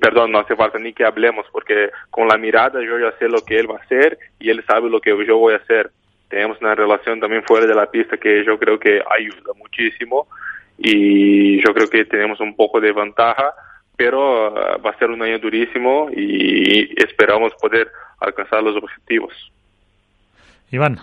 perdón, 0.00 0.32
no 0.32 0.40
hace 0.40 0.54
falta 0.54 0.78
ni 0.78 0.92
que 0.92 1.04
hablemos, 1.04 1.46
porque 1.50 1.90
con 2.10 2.28
la 2.28 2.36
mirada 2.36 2.82
yo 2.82 2.98
ya 2.98 3.16
sé 3.18 3.28
lo 3.28 3.42
que 3.42 3.58
él 3.58 3.70
va 3.70 3.76
a 3.76 3.82
hacer 3.82 4.18
y 4.38 4.50
él 4.50 4.62
sabe 4.66 4.90
lo 4.90 5.00
que 5.00 5.10
yo 5.26 5.38
voy 5.38 5.54
a 5.54 5.58
hacer. 5.58 5.90
Tenemos 6.28 6.60
una 6.60 6.74
relación 6.74 7.20
también 7.20 7.42
fuera 7.44 7.66
de 7.66 7.74
la 7.74 7.90
pista 7.90 8.16
que 8.16 8.44
yo 8.44 8.58
creo 8.58 8.78
que 8.78 9.02
ayuda 9.18 9.52
muchísimo 9.56 10.26
y 10.76 11.64
yo 11.64 11.72
creo 11.72 11.88
que 11.88 12.04
tenemos 12.04 12.40
un 12.40 12.54
poco 12.54 12.80
de 12.80 12.92
ventaja 12.92 13.54
pero 13.96 14.48
uh, 14.48 14.82
va 14.82 14.90
a 14.90 14.98
ser 14.98 15.10
un 15.10 15.22
año 15.22 15.38
durísimo 15.38 16.08
y 16.10 16.94
esperamos 17.02 17.52
poder 17.60 17.90
alcanzar 18.20 18.62
los 18.62 18.76
objetivos. 18.76 19.32
Iván. 20.70 20.98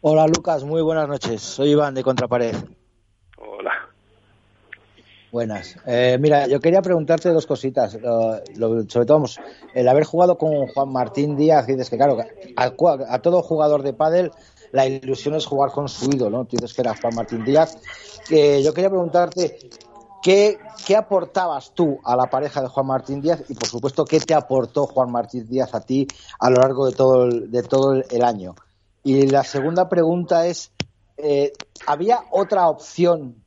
Hola 0.00 0.26
Lucas, 0.28 0.64
muy 0.64 0.82
buenas 0.82 1.08
noches. 1.08 1.42
Soy 1.42 1.70
Iván 1.70 1.94
de 1.94 2.04
Contrapared. 2.04 2.54
Hola. 3.36 3.88
Buenas. 5.30 5.76
Eh, 5.86 6.16
mira, 6.20 6.46
yo 6.46 6.60
quería 6.60 6.80
preguntarte 6.80 7.28
dos 7.30 7.46
cositas. 7.46 8.00
Lo, 8.00 8.40
lo, 8.56 8.82
sobre 8.88 9.06
todo, 9.06 9.18
vamos, 9.18 9.40
el 9.74 9.88
haber 9.88 10.04
jugado 10.04 10.38
con 10.38 10.68
Juan 10.68 10.90
Martín 10.90 11.36
Díaz, 11.36 11.66
dices 11.66 11.90
que 11.90 11.96
claro, 11.96 12.18
a, 12.56 12.72
a, 13.08 13.18
todo 13.18 13.42
jugador 13.42 13.82
de 13.82 13.92
pádel 13.92 14.30
la 14.72 14.86
ilusión 14.86 15.34
es 15.34 15.46
jugar 15.46 15.70
con 15.70 15.88
su 15.88 16.10
ídolo, 16.10 16.38
¿no? 16.38 16.44
Tú 16.44 16.56
dices 16.56 16.74
que 16.74 16.82
era 16.82 16.94
Juan 16.96 17.14
Martín 17.14 17.44
Díaz. 17.44 17.78
Eh, 18.30 18.62
yo 18.62 18.72
quería 18.72 18.90
preguntarte, 18.90 19.58
¿qué, 20.22 20.58
¿qué 20.86 20.96
aportabas 20.96 21.72
tú 21.74 21.98
a 22.04 22.16
la 22.16 22.26
pareja 22.26 22.62
de 22.62 22.68
Juan 22.68 22.86
Martín 22.86 23.20
Díaz 23.20 23.44
y, 23.48 23.54
por 23.54 23.68
supuesto, 23.68 24.04
qué 24.04 24.20
te 24.20 24.34
aportó 24.34 24.86
Juan 24.86 25.10
Martín 25.10 25.46
Díaz 25.48 25.74
a 25.74 25.80
ti 25.80 26.06
a 26.38 26.50
lo 26.50 26.56
largo 26.56 26.86
de 26.86 26.96
todo 26.96 27.24
el, 27.24 27.50
de 27.50 27.62
todo 27.62 27.94
el 27.94 28.22
año? 28.22 28.54
Y 29.02 29.26
la 29.26 29.44
segunda 29.44 29.88
pregunta 29.88 30.46
es, 30.46 30.72
eh, 31.16 31.52
¿había 31.86 32.20
otra 32.30 32.68
opción 32.68 33.42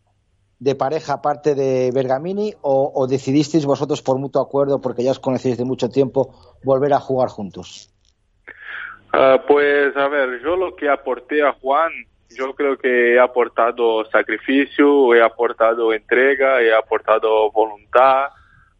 de 0.62 0.76
pareja 0.76 1.14
aparte 1.14 1.56
de 1.56 1.90
Bergamini 1.92 2.54
o, 2.62 3.08
decidisteis 3.08 3.66
vosotros 3.66 4.04
por 4.04 4.20
mutuo 4.20 4.44
acuerdo, 4.44 4.80
porque 4.80 5.04
ya 5.04 5.10
os 5.10 5.20
conocéis 5.20 5.58
de 5.58 5.66
mucho 5.66 5.90
tiempo, 5.90 6.36
volver 6.64 6.94
a 6.94 7.00
jugar 7.00 7.30
juntos? 7.30 7.90
Uh, 9.12 9.42
pues 9.48 9.98
a 9.98 10.08
ver, 10.08 10.40
yo 10.44 10.56
lo 10.56 10.76
que 10.76 10.88
aporté 10.88 11.42
a 11.42 11.54
Juan, 11.54 11.92
yo 12.36 12.54
creo 12.54 12.78
que 12.78 13.14
he 13.14 13.20
aportado 13.20 14.06
sacrificio, 14.06 15.14
he 15.14 15.22
aportado 15.22 15.94
entrega, 15.94 16.62
he 16.62 16.74
aportado 16.74 17.52
voluntad. 17.52 18.28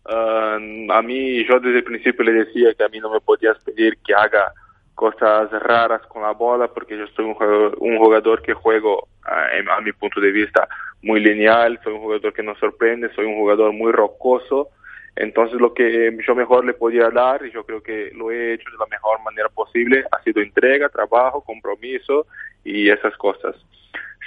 Uh, 0.04 0.92
a 0.92 1.02
mí, 1.02 1.46
yo 1.46 1.60
desde 1.60 1.78
el 1.78 1.84
principio 1.84 2.24
le 2.24 2.46
decía 2.46 2.74
que 2.74 2.84
a 2.84 2.90
mí 2.90 3.00
no 3.00 3.12
me 3.12 3.22
podías 3.22 3.58
pedir 3.64 3.98
que 4.06 4.14
haga 4.14 4.52
cosas 4.96 5.52
raras 5.52 6.02
con 6.08 6.22
la 6.22 6.32
bola 6.32 6.68
porque 6.68 6.98
yo 6.98 7.08
soy 7.16 7.26
un 7.26 7.34
jugador, 7.34 7.78
un 7.80 7.98
jugador 7.98 8.42
que 8.42 8.54
juego 8.54 9.08
a, 9.24 9.78
a 9.78 9.82
mi 9.82 9.92
punto 9.94 10.20
de 10.20 10.32
vista 10.32 10.68
muy 11.02 11.20
lineal, 11.20 11.80
soy 11.84 11.94
un 11.94 12.02
jugador 12.02 12.34
que 12.34 12.44
nos 12.44 12.58
sorprende, 12.60 13.14
soy 13.16 13.26
un 13.26 13.36
jugador 13.36 13.74
muy 13.74 13.92
rocoso, 13.92 14.70
entonces 15.16 15.60
lo 15.60 15.74
que 15.74 16.16
yo 16.26 16.36
mejor 16.36 16.66
le 16.66 16.74
podía 16.74 17.10
dar, 17.10 17.46
y 17.46 17.52
yo 17.52 17.64
creo 17.66 17.82
que 17.82 18.12
lo 18.14 18.32
he 18.32 18.54
hecho 18.54 18.70
de 18.70 18.78
la 18.78 18.86
mejor 18.88 19.22
manera 19.24 19.50
posible, 19.50 20.06
ha 20.12 20.22
sido 20.24 20.42
entrega, 20.42 20.90
trabajo, 20.90 21.42
compromiso 21.42 22.28
y 22.64 22.90
esas 22.90 23.16
cosas. 23.18 23.56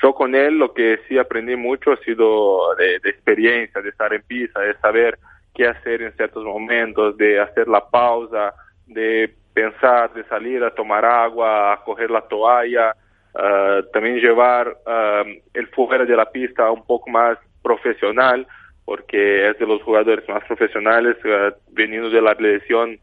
Yo 0.03 0.13
con 0.15 0.35
él 0.35 0.59
lo 0.59 0.75
que 0.75 0.99
sí 1.09 1.19
aprendí 1.19 1.57
mucho 1.57 1.93
ha 1.93 1.97
sido 1.99 2.75
de, 2.77 2.97
experiencia, 2.97 3.81
de 3.81 3.91
estar 3.91 4.13
en 4.13 4.23
pista, 4.23 4.61
de 4.61 4.75
saber 4.79 5.19
qué 5.55 5.67
hacer 5.69 6.03
en 6.03 6.13
ciertos 6.15 6.45
momentos, 6.45 7.17
de 7.17 7.41
hacer 7.41 7.69
la 7.69 7.89
pausa, 7.89 8.55
de 8.87 9.33
pensar, 9.53 10.13
de 10.13 10.25
salir 10.25 10.63
a 10.65 10.75
tomar 10.75 11.05
agua, 11.05 11.73
a 11.73 11.85
coger 11.85 12.11
la 12.11 12.23
toalla, 12.23 12.95
uh, 13.35 13.83
también 13.93 14.17
llevar 14.17 14.77
uh, 14.85 15.29
el 15.55 15.69
fuera 15.69 16.05
de 16.05 16.17
la 16.17 16.31
pista 16.31 16.71
un 16.71 16.85
poco 16.85 17.09
más 17.09 17.39
profesional, 17.63 18.47
porque 18.85 19.49
es 19.49 19.59
de 19.59 19.67
los 19.67 19.81
jugadores 19.85 20.29
más 20.29 20.45
profesionales, 20.45 21.17
uh, 21.25 21.55
veniendo 21.69 22.11
de 22.11 22.21
la 22.21 22.35
lesión 22.35 22.99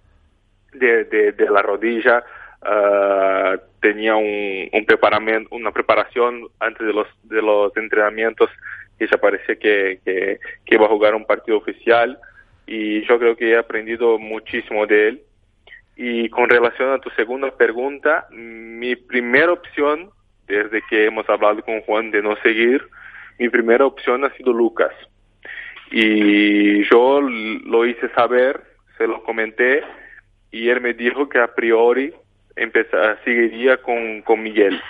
de, 0.74 1.06
de, 1.06 1.32
de 1.32 1.50
la 1.50 1.62
rodilla, 1.62 2.24
tenía 3.80 4.16
un, 4.16 4.70
un 4.72 4.86
preparamiento, 4.86 5.56
una 5.56 5.72
preparación 5.72 6.48
antes 6.60 6.86
de 6.86 6.94
los, 6.94 7.08
de 7.24 7.42
los 7.42 7.76
entrenamientos 7.76 8.50
que 9.00 9.08
ya 9.08 9.18
parecía 9.18 9.56
que, 9.56 10.00
que, 10.06 10.40
que 10.66 10.76
iba 10.76 10.86
a 10.86 10.90
jugar 10.90 11.16
un 11.16 11.26
partido 11.26 11.58
oficial 11.58 12.20
y 12.68 13.02
yo 13.08 13.18
creo 13.18 13.36
que 13.36 13.50
he 13.50 13.58
aprendido 13.58 14.20
muchísimo 14.20 14.86
de 14.86 15.08
él 15.08 15.22
y 15.96 16.30
con 16.30 16.50
relación 16.50 16.92
a 16.92 17.00
tu 17.00 17.10
segunda 17.12 17.52
pregunta, 17.56 18.28
mi 18.32 18.96
primera 18.96 19.52
opción, 19.52 20.10
desde 20.48 20.82
que 20.90 21.06
hemos 21.06 21.30
hablado 21.30 21.62
con 21.64 21.82
Juan 21.82 22.12
de 22.12 22.22
no 22.22 22.36
seguir, 22.38 22.88
mi 23.38 23.50
primera 23.50 23.86
opción 23.86 24.24
ha 24.24 24.34
sido 24.36 24.54
Lucas. 24.54 24.94
Y 25.92 26.84
yo 26.86 27.22
lo 27.22 27.86
hice 27.86 28.10
saber, 28.16 28.62
se 28.98 29.06
lo 29.06 29.24
comenté, 29.24 29.84
y 30.52 30.70
él 30.70 30.82
me 30.82 30.94
dijo 30.94 31.28
que 31.30 31.40
a 31.40 31.54
priori 31.54 32.14
empezar, 32.56 33.20
seguiría 33.24 33.78
con, 33.78 34.22
con 34.22 34.42
Miguel. 34.42 34.82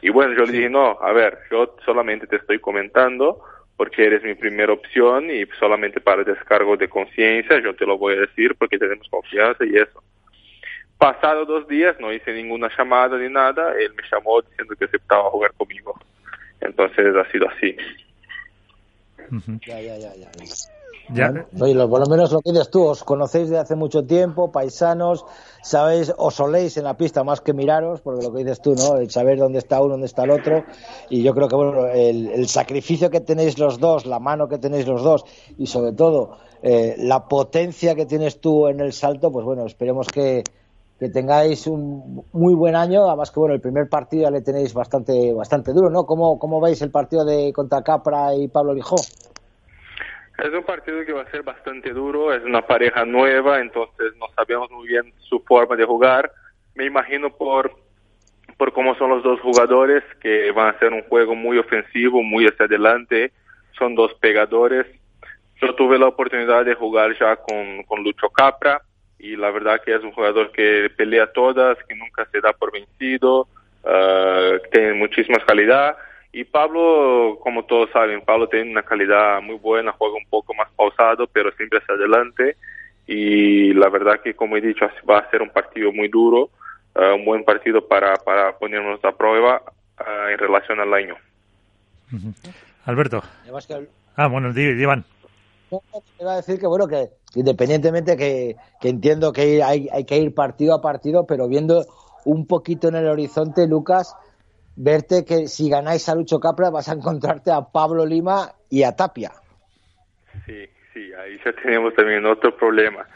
Y 0.00 0.10
bueno, 0.10 0.34
yo 0.34 0.44
le 0.44 0.52
dije, 0.52 0.70
no, 0.70 0.98
a 1.00 1.12
ver, 1.12 1.38
yo 1.50 1.76
solamente 1.84 2.26
te 2.26 2.36
estoy 2.36 2.60
comentando 2.60 3.42
porque 3.76 4.06
eres 4.06 4.22
mi 4.22 4.34
primera 4.34 4.72
opción 4.72 5.30
y 5.30 5.44
solamente 5.58 6.00
para 6.00 6.24
descargo 6.24 6.76
de 6.76 6.88
conciencia 6.88 7.60
yo 7.60 7.74
te 7.76 7.86
lo 7.86 7.96
voy 7.96 8.14
a 8.14 8.20
decir 8.20 8.56
porque 8.56 8.78
tenemos 8.78 9.08
confianza 9.08 9.64
y 9.64 9.76
eso. 9.76 10.02
Pasado 10.98 11.44
dos 11.44 11.68
días 11.68 11.96
no 12.00 12.12
hice 12.12 12.32
ninguna 12.32 12.68
llamada 12.76 13.16
ni 13.18 13.32
nada, 13.32 13.72
él 13.78 13.92
me 13.94 14.02
llamó 14.10 14.42
diciendo 14.42 14.74
que 14.76 14.84
aceptaba 14.84 15.30
jugar 15.30 15.52
conmigo. 15.56 15.98
Entonces 16.60 17.14
ha 17.14 17.30
sido 17.30 17.48
así. 17.48 17.76
Uh 19.30 19.36
-huh. 19.36 19.60
Ya, 19.64 19.80
ya, 19.80 19.96
ya, 19.96 20.12
ya. 20.14 20.77
Ya. 21.12 21.46
Oye, 21.60 21.74
por 21.86 22.00
lo 22.00 22.06
menos 22.06 22.32
lo 22.32 22.40
que 22.40 22.52
dices 22.52 22.70
tú, 22.70 22.84
os 22.84 23.04
conocéis 23.04 23.50
de 23.50 23.58
hace 23.58 23.74
mucho 23.74 24.04
tiempo, 24.04 24.52
paisanos, 24.52 25.24
sabéis, 25.62 26.12
os 26.16 26.34
soléis 26.34 26.76
en 26.76 26.84
la 26.84 26.96
pista 26.96 27.24
más 27.24 27.40
que 27.40 27.52
miraros, 27.52 28.00
porque 28.00 28.24
lo 28.24 28.32
que 28.32 28.44
dices 28.44 28.60
tú, 28.60 28.74
¿no? 28.74 28.96
El 28.96 29.10
saber 29.10 29.38
dónde 29.38 29.58
está 29.58 29.80
uno, 29.80 29.90
dónde 29.90 30.06
está 30.06 30.24
el 30.24 30.30
otro, 30.30 30.64
y 31.08 31.22
yo 31.22 31.34
creo 31.34 31.48
que, 31.48 31.56
bueno, 31.56 31.86
el, 31.86 32.28
el 32.28 32.48
sacrificio 32.48 33.10
que 33.10 33.20
tenéis 33.20 33.58
los 33.58 33.78
dos, 33.78 34.06
la 34.06 34.18
mano 34.18 34.48
que 34.48 34.58
tenéis 34.58 34.86
los 34.86 35.02
dos, 35.02 35.24
y 35.56 35.66
sobre 35.66 35.92
todo 35.92 36.36
eh, 36.62 36.96
la 36.98 37.28
potencia 37.28 37.94
que 37.94 38.06
tienes 38.06 38.40
tú 38.40 38.66
en 38.66 38.80
el 38.80 38.92
salto, 38.92 39.30
pues 39.30 39.44
bueno, 39.44 39.64
esperemos 39.64 40.08
que, 40.08 40.42
que 40.98 41.08
tengáis 41.08 41.66
un 41.66 42.24
muy 42.32 42.54
buen 42.54 42.74
año, 42.74 43.06
además 43.06 43.30
que 43.30 43.38
bueno, 43.38 43.54
el 43.54 43.60
primer 43.60 43.88
partido 43.88 44.24
ya 44.24 44.30
le 44.30 44.40
tenéis 44.40 44.74
bastante 44.74 45.32
bastante 45.32 45.72
duro, 45.72 45.90
¿no? 45.90 46.04
¿Cómo, 46.04 46.38
cómo 46.38 46.60
veis 46.60 46.82
el 46.82 46.90
partido 46.90 47.24
de 47.24 47.52
contra 47.52 47.82
Capra 47.82 48.34
y 48.34 48.48
Pablo 48.48 48.74
Lijó? 48.74 48.96
Es 50.38 50.54
un 50.54 50.62
partido 50.62 51.04
que 51.04 51.12
va 51.12 51.22
a 51.22 51.30
ser 51.32 51.42
bastante 51.42 51.92
duro, 51.92 52.32
es 52.32 52.44
una 52.44 52.62
pareja 52.62 53.04
nueva, 53.04 53.58
entonces 53.60 54.14
no 54.18 54.28
sabemos 54.36 54.70
muy 54.70 54.86
bien 54.86 55.12
su 55.18 55.40
forma 55.40 55.74
de 55.74 55.84
jugar. 55.84 56.30
Me 56.76 56.84
imagino 56.84 57.30
por, 57.30 57.72
por 58.56 58.72
cómo 58.72 58.94
son 58.94 59.10
los 59.10 59.24
dos 59.24 59.40
jugadores, 59.40 60.04
que 60.20 60.52
van 60.52 60.68
a 60.68 60.70
hacer 60.70 60.92
un 60.92 61.02
juego 61.02 61.34
muy 61.34 61.58
ofensivo, 61.58 62.22
muy 62.22 62.46
hacia 62.46 62.66
adelante, 62.66 63.32
son 63.76 63.96
dos 63.96 64.14
pegadores. 64.14 64.86
Yo 65.60 65.74
tuve 65.74 65.98
la 65.98 66.06
oportunidad 66.06 66.64
de 66.64 66.76
jugar 66.76 67.18
ya 67.18 67.34
con, 67.34 67.82
con 67.82 68.04
Lucho 68.04 68.30
Capra, 68.30 68.80
y 69.18 69.34
la 69.34 69.50
verdad 69.50 69.80
que 69.84 69.92
es 69.92 70.04
un 70.04 70.12
jugador 70.12 70.52
que 70.52 70.88
pelea 70.96 71.32
todas, 71.32 71.76
que 71.88 71.96
nunca 71.96 72.24
se 72.30 72.40
da 72.40 72.52
por 72.52 72.70
vencido, 72.70 73.48
uh, 73.82 74.58
tiene 74.70 74.94
muchísima 74.94 75.38
calidad. 75.44 75.96
Y 76.32 76.44
Pablo, 76.44 77.38
como 77.42 77.64
todos 77.64 77.90
saben, 77.90 78.20
Pablo 78.20 78.48
tiene 78.48 78.70
una 78.70 78.82
calidad 78.82 79.40
muy 79.40 79.56
buena, 79.56 79.92
juega 79.92 80.16
un 80.16 80.28
poco 80.28 80.54
más 80.54 80.68
pausado, 80.76 81.26
pero 81.26 81.50
siempre 81.52 81.78
hacia 81.78 81.94
adelante. 81.94 82.56
Y 83.06 83.72
la 83.72 83.88
verdad 83.88 84.20
que, 84.22 84.34
como 84.34 84.56
he 84.56 84.60
dicho, 84.60 84.86
va 85.08 85.18
a 85.18 85.30
ser 85.30 85.40
un 85.40 85.50
partido 85.50 85.90
muy 85.92 86.08
duro, 86.08 86.50
uh, 86.94 87.14
un 87.14 87.24
buen 87.24 87.44
partido 87.44 87.86
para, 87.88 88.16
para 88.16 88.58
ponernos 88.58 89.02
a 89.04 89.12
prueba 89.12 89.62
uh, 90.00 90.28
en 90.28 90.38
relación 90.38 90.78
al 90.80 90.92
año. 90.92 91.16
Uh 92.12 92.16
-huh. 92.16 92.34
Alberto. 92.84 93.22
Ah, 94.16 94.28
bueno, 94.28 94.50
Iván. 94.58 95.04
Iba 96.18 96.32
a 96.32 96.36
decir 96.36 96.58
que, 96.58 96.66
bueno, 96.66 96.86
que 96.86 97.10
independientemente 97.34 98.16
que, 98.16 98.56
que 98.80 98.88
entiendo 98.88 99.32
que 99.32 99.62
hay, 99.62 99.88
hay, 99.92 100.04
que 100.04 100.16
ir 100.16 100.34
partido 100.34 100.74
a 100.74 100.80
partido, 100.80 101.26
pero 101.26 101.48
viendo 101.48 101.84
un 102.24 102.46
poquito 102.46 102.88
en 102.88 102.96
el 102.96 103.08
horizonte, 103.08 103.66
Lucas, 103.66 104.16
verte 104.78 105.24
que 105.24 105.48
si 105.48 105.68
ganáis 105.68 106.08
a 106.08 106.14
Lucho 106.14 106.38
Capra 106.38 106.70
vas 106.70 106.88
a 106.88 106.94
encontrarte 106.94 107.50
a 107.50 107.62
Pablo 107.62 108.06
Lima 108.06 108.52
y 108.70 108.84
a 108.84 108.94
Tapia. 108.94 109.32
Sí, 110.46 110.68
sí, 110.94 111.12
ahí 111.14 111.38
ya 111.44 111.52
tenemos 111.52 111.94
también 111.94 112.24
otro 112.24 112.56
problema. 112.56 113.06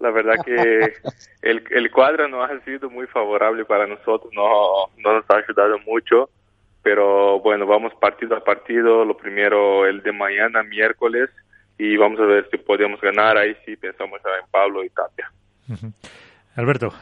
La 0.00 0.10
verdad 0.10 0.34
que 0.44 0.92
el, 1.42 1.64
el 1.70 1.90
cuadro 1.90 2.28
no 2.28 2.42
ha 2.44 2.60
sido 2.60 2.90
muy 2.90 3.06
favorable 3.06 3.64
para 3.64 3.86
nosotros, 3.86 4.32
no, 4.34 4.88
no 4.98 5.14
nos 5.14 5.24
ha 5.30 5.36
ayudado 5.36 5.78
mucho, 5.86 6.28
pero 6.82 7.40
bueno, 7.40 7.66
vamos 7.66 7.94
partido 7.94 8.36
a 8.36 8.44
partido. 8.44 9.04
Lo 9.04 9.16
primero, 9.16 9.86
el 9.86 10.02
de 10.02 10.12
mañana, 10.12 10.62
miércoles, 10.62 11.30
y 11.78 11.96
vamos 11.96 12.20
a 12.20 12.24
ver 12.24 12.48
si 12.50 12.58
podemos 12.58 13.00
ganar. 13.00 13.38
Ahí 13.38 13.56
sí 13.64 13.76
pensamos 13.76 14.20
en 14.24 14.50
Pablo 14.50 14.84
y 14.84 14.90
Tapia. 14.90 15.30
Uh 15.68 15.72
-huh. 15.72 15.92
Alberto. 16.56 16.92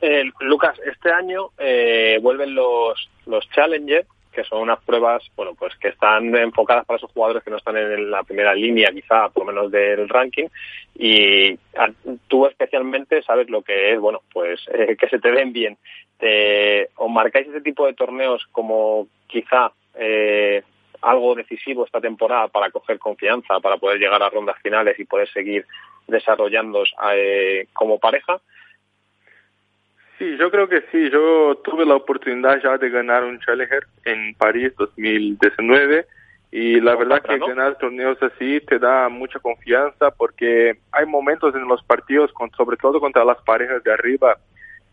Eh, 0.00 0.24
Lucas, 0.40 0.78
este 0.84 1.10
año 1.10 1.50
eh, 1.58 2.18
vuelven 2.20 2.54
los, 2.54 3.08
los 3.26 3.48
Challenger, 3.50 4.06
que 4.34 4.44
son 4.44 4.62
unas 4.62 4.82
pruebas, 4.82 5.22
bueno, 5.36 5.54
pues 5.54 5.74
que 5.76 5.88
están 5.88 6.34
enfocadas 6.34 6.84
para 6.84 6.96
esos 6.98 7.12
jugadores 7.12 7.42
que 7.42 7.50
no 7.50 7.56
están 7.56 7.76
en 7.76 8.10
la 8.10 8.24
primera 8.24 8.54
línea, 8.54 8.90
quizá, 8.92 9.28
por 9.28 9.46
lo 9.46 9.52
menos 9.52 9.70
del 9.70 10.08
ranking, 10.08 10.48
y 10.96 11.54
a, 11.76 11.90
tú 12.28 12.46
especialmente 12.46 13.22
sabes 13.22 13.48
lo 13.48 13.62
que 13.62 13.92
es, 13.92 14.00
bueno, 14.00 14.22
pues 14.32 14.60
eh, 14.72 14.96
que 14.98 15.08
se 15.08 15.20
te 15.20 15.30
ven 15.30 15.52
bien. 15.52 15.78
Te, 16.18 16.90
¿Os 16.96 17.10
marcáis 17.10 17.48
ese 17.48 17.60
tipo 17.60 17.86
de 17.86 17.94
torneos 17.94 18.46
como 18.52 19.06
quizá 19.26 19.72
eh, 19.94 20.62
algo 21.00 21.34
decisivo 21.34 21.84
esta 21.84 22.00
temporada 22.00 22.48
para 22.48 22.70
coger 22.70 22.98
confianza, 22.98 23.60
para 23.60 23.76
poder 23.76 23.98
llegar 23.98 24.22
a 24.22 24.30
rondas 24.30 24.56
finales 24.62 24.98
y 24.98 25.04
poder 25.04 25.28
seguir 25.28 25.64
desarrollándoos 26.06 26.92
eh, 27.12 27.66
como 27.72 27.98
pareja? 27.98 28.40
Sí, 30.24 30.38
yo 30.38 30.50
creo 30.50 30.66
que 30.66 30.80
sí. 30.90 31.10
Yo 31.10 31.56
tuve 31.56 31.84
la 31.84 31.96
oportunidad 31.96 32.58
ya 32.62 32.78
de 32.78 32.88
ganar 32.88 33.24
un 33.24 33.38
Challenger 33.40 33.86
en 34.06 34.34
París 34.36 34.72
2019 34.78 36.06
y 36.50 36.80
la 36.80 36.96
verdad 36.96 37.20
que 37.20 37.38
ganar 37.38 37.76
torneos 37.76 38.16
así 38.22 38.58
te 38.60 38.78
da 38.78 39.10
mucha 39.10 39.38
confianza 39.38 40.12
porque 40.12 40.78
hay 40.92 41.04
momentos 41.04 41.54
en 41.54 41.68
los 41.68 41.84
partidos, 41.84 42.32
con, 42.32 42.50
sobre 42.52 42.78
todo 42.78 43.00
contra 43.00 43.22
las 43.22 43.36
parejas 43.42 43.84
de 43.84 43.92
arriba, 43.92 44.38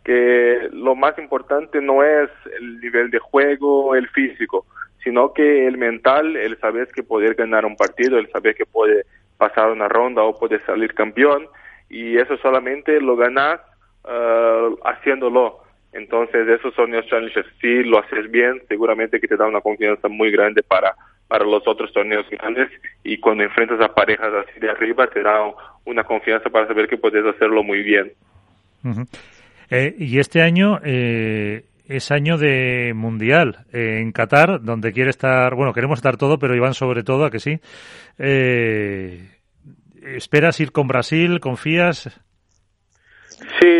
que 0.04 0.68
lo 0.74 0.96
más 0.96 1.18
importante 1.18 1.80
no 1.80 2.04
es 2.04 2.30
el 2.60 2.82
nivel 2.82 3.10
de 3.10 3.20
juego, 3.20 3.96
el 3.96 4.10
físico, 4.10 4.66
sino 5.02 5.32
que 5.32 5.66
el 5.66 5.78
mental, 5.78 6.36
el 6.36 6.60
saber 6.60 6.90
que 6.94 7.04
poder 7.04 7.36
ganar 7.36 7.66
un 7.66 7.78
partido, 7.78 8.18
el 8.18 8.30
saber 8.32 8.56
que 8.56 8.66
puede 8.66 9.06
pasar 9.38 9.72
una 9.72 9.88
ronda 9.88 10.24
o 10.24 10.38
puede 10.38 10.60
salir 10.66 10.94
campeón, 10.94 11.48
y 11.90 12.18
eso 12.18 12.36
solamente 12.40 13.00
lo 13.00 13.16
ganas 13.16 13.62
uh, 14.04 14.78
haciéndolo. 14.86 15.60
Entonces, 15.94 16.48
esos 16.48 16.74
son 16.74 16.92
los 16.92 17.06
challenges. 17.08 17.46
Si 17.60 17.84
lo 17.84 18.00
haces 18.00 18.32
bien, 18.32 18.62
seguramente 18.68 19.20
que 19.20 19.28
te 19.28 19.36
da 19.36 19.48
una 19.48 19.62
confianza 19.62 20.08
muy 20.08 20.32
grande 20.32 20.64
para, 20.64 20.96
para 21.32 21.46
los 21.46 21.66
otros 21.66 21.94
torneos 21.94 22.30
grandes 22.30 22.70
y 23.06 23.18
cuando 23.18 23.44
enfrentas 23.46 23.80
a 23.80 23.94
parejas 23.94 24.34
así 24.34 24.60
de 24.60 24.70
arriba, 24.70 25.08
te 25.08 25.24
da 25.24 25.40
una 25.86 26.04
confianza 26.04 26.50
para 26.50 26.68
saber 26.68 26.90
que 26.90 26.98
puedes 26.98 27.26
hacerlo 27.26 27.64
muy 27.64 27.84
bien. 27.84 28.12
eh, 29.70 29.96
y 29.98 30.20
este 30.20 30.42
año 30.42 30.80
eh, 30.84 31.64
es 31.88 32.12
año 32.12 32.38
de 32.38 32.92
mundial 32.94 33.66
eh, 33.72 34.00
en 34.02 34.12
Qatar, 34.12 34.62
donde 34.62 34.92
quiere 34.92 35.10
estar, 35.10 35.56
bueno, 35.56 35.72
queremos 35.72 36.00
estar 36.00 36.18
todo, 36.18 36.38
pero 36.38 36.54
Iván 36.54 36.74
sobre 36.74 37.04
todo, 37.04 37.24
a 37.24 37.32
que 37.32 37.40
sí. 37.40 37.60
¿Esperas 40.04 40.60
ir 40.60 40.74
con 40.74 40.88
Brasil? 40.88 41.40
¿Confías? 41.40 42.10
Sí, 43.60 43.71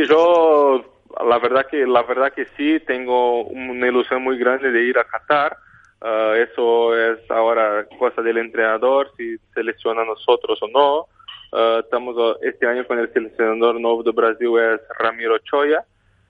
la 1.24 1.40
verdad 1.40 1.66
que 1.70 1.86
la 1.86 2.04
verdad 2.04 2.34
que 2.34 2.46
sí 2.58 2.80
tengo 2.86 3.44
una 3.44 3.88
ilusión 3.88 4.24
muy 4.24 4.38
grande 4.38 4.72
de 4.72 4.84
ir 4.84 4.98
a 4.98 5.04
Qatar. 5.04 5.58
Uh, 6.02 6.34
eso 6.34 6.98
es 6.98 7.30
ahora 7.30 7.86
cosa 8.00 8.24
del 8.24 8.40
entrenador 8.40 9.12
si 9.18 9.38
selecciona 9.54 10.02
a 10.02 10.06
nosotros 10.06 10.60
o 10.62 10.68
no. 10.68 11.00
Uh, 11.52 11.80
estamos 11.80 12.16
este 12.42 12.66
año 12.66 12.86
con 12.88 12.98
el 12.98 13.12
seleccionador 13.14 13.80
nuevo 13.80 14.02
de 14.02 14.12
Brasil 14.12 14.50
es 14.58 14.82
Ramiro 14.98 15.38
Choya 15.40 15.84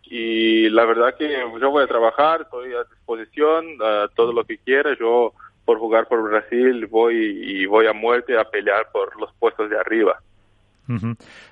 y 0.04 0.70
la 0.70 0.84
verdad 0.84 1.16
que 1.18 1.30
yo 1.30 1.70
voy 1.70 1.84
a 1.84 1.88
trabajar, 1.88 2.42
estoy 2.42 2.74
a 2.74 2.84
disposición, 2.84 3.66
uh, 3.82 4.10
todo 4.16 4.34
lo 4.34 4.44
que 4.44 4.58
quiera. 4.58 4.94
Yo 5.00 5.34
por 5.64 5.80
jugar 5.80 6.08
por 6.08 6.22
Brasil 6.24 6.86
voy 6.88 7.16
y 7.16 7.66
voy 7.66 7.88
a 7.88 7.94
muerte 7.94 8.38
a 8.38 8.44
pelear 8.44 8.88
por 8.92 9.18
los 9.22 9.32
puestos 9.36 9.70
de 9.70 9.80
arriba. 9.80 10.22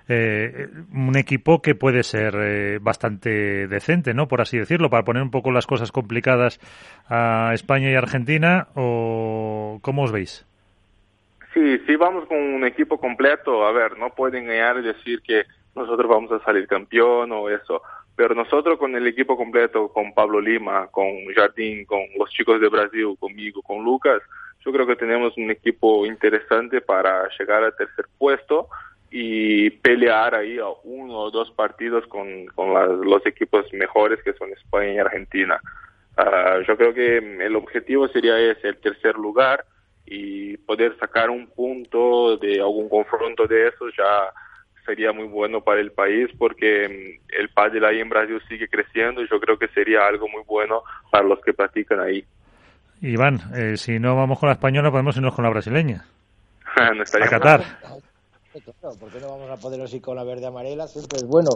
Eh, 0.08 0.68
un 0.94 1.18
equipo 1.18 1.62
que 1.62 1.76
puede 1.76 2.04
ser 2.04 2.36
eh, 2.36 2.80
bastante 2.80 3.68
decente, 3.68 4.14
¿no? 4.14 4.28
Por 4.28 4.42
así 4.42 4.58
decirlo, 4.58 4.90
para 4.90 5.04
poner 5.04 5.24
un 5.24 5.32
poco 5.32 5.52
las 5.52 5.68
cosas 5.68 5.92
complicadas 5.92 6.60
a 7.08 7.52
España 7.54 7.92
y 7.92 7.96
Argentina, 7.96 8.68
¿o 8.76 9.80
cómo 9.82 10.04
os 10.04 10.12
veis? 10.12 10.46
Sí, 11.54 11.80
sí, 11.86 11.96
vamos 11.96 12.28
con 12.28 12.38
un 12.38 12.66
equipo 12.66 13.00
completo. 13.00 13.66
A 13.66 13.72
ver, 13.72 13.98
no 13.98 14.12
pueden 14.12 14.44
engañar 14.44 14.78
y 14.78 14.84
decir 14.84 15.22
que 15.22 15.44
nosotros 15.76 16.10
vamos 16.10 16.32
a 16.32 16.44
salir 16.44 16.68
campeón 16.68 17.32
o 17.32 17.50
eso. 17.50 17.82
Pero 18.16 18.36
nosotros 18.36 18.78
con 18.78 18.96
el 18.96 19.08
equipo 19.08 19.38
completo, 19.38 19.88
con 19.90 20.14
Pablo 20.14 20.42
Lima, 20.42 20.88
con 20.88 21.08
Jardín, 21.34 21.86
con 21.86 22.02
los 22.18 22.30
chicos 22.32 22.60
de 22.60 22.68
Brasil, 22.68 23.16
conmigo, 23.20 23.62
con 23.62 23.84
Lucas, 23.84 24.22
yo 24.66 24.72
creo 24.74 24.86
que 24.86 24.98
tenemos 24.98 25.38
un 25.38 25.50
equipo 25.52 26.06
interesante 26.06 26.82
para 26.82 27.30
llegar 27.40 27.64
al 27.64 27.76
tercer 27.76 28.06
puesto 28.18 28.68
y 29.12 29.70
pelear 29.70 30.36
ahí 30.36 30.60
a 30.60 30.68
uno 30.84 31.18
o 31.18 31.32
dos 31.32 31.52
partidos 31.52 32.06
con, 32.08 32.46
con 32.48 32.74
las, 32.74 32.90
los 32.90 33.26
equipos 33.26 33.66
mejores 33.74 34.22
que 34.24 34.34
son 34.34 34.52
España 34.52 34.94
y 34.94 34.98
Argentina. 34.98 35.60
Uh, 36.18 36.62
yo 36.68 36.76
creo 36.78 36.94
que 36.94 37.18
el 37.18 37.56
objetivo 37.56 38.08
sería 38.10 38.38
ese, 38.38 38.68
el 38.68 38.78
tercer 38.78 39.16
lugar 39.16 39.66
y 40.06 40.58
poder 40.58 40.98
sacar 41.00 41.30
un 41.30 41.48
punto 41.48 42.38
de 42.38 42.60
algún 42.60 42.90
confronto 42.90 43.48
de 43.48 43.68
esos 43.68 43.94
ya 43.98 44.32
sería 44.86 45.12
muy 45.12 45.28
bueno 45.28 45.62
para 45.62 45.80
el 45.80 45.92
país 45.92 46.30
porque 46.38 47.20
el 47.38 47.50
pádel 47.50 47.86
ahí 47.86 48.00
en 48.00 48.10
Brasil 48.10 48.42
sigue 48.50 48.68
creciendo 48.68 49.22
y 49.22 49.30
yo 49.30 49.40
creo 49.40 49.58
que 49.58 49.68
sería 49.70 50.08
algo 50.08 50.28
muy 50.28 50.42
bueno 50.48 50.82
para 51.12 51.26
los 51.26 51.40
que 51.42 51.54
practican 51.54 52.00
ahí. 52.00 52.26
Iván, 53.02 53.40
eh, 53.56 53.78
si 53.78 54.00
no 54.00 54.16
vamos 54.16 54.40
con 54.40 54.48
la 54.48 54.54
española 54.54 54.92
podemos 54.92 55.16
irnos 55.16 55.34
con 55.36 55.44
la 55.44 55.52
brasileña. 55.52 56.06
no 56.76 57.04
a 57.04 57.30
Qatar. 57.30 57.62
Claro, 58.80 58.96
¿por 58.98 59.12
qué 59.12 59.20
no 59.20 59.30
vamos 59.30 59.50
a 59.50 59.58
poder 59.58 59.88
ir 59.94 60.02
con 60.02 60.16
la 60.16 60.24
verde 60.24 60.46
amarela? 60.46 60.88
Siempre 60.88 61.20
es 61.20 61.26
bueno. 61.26 61.52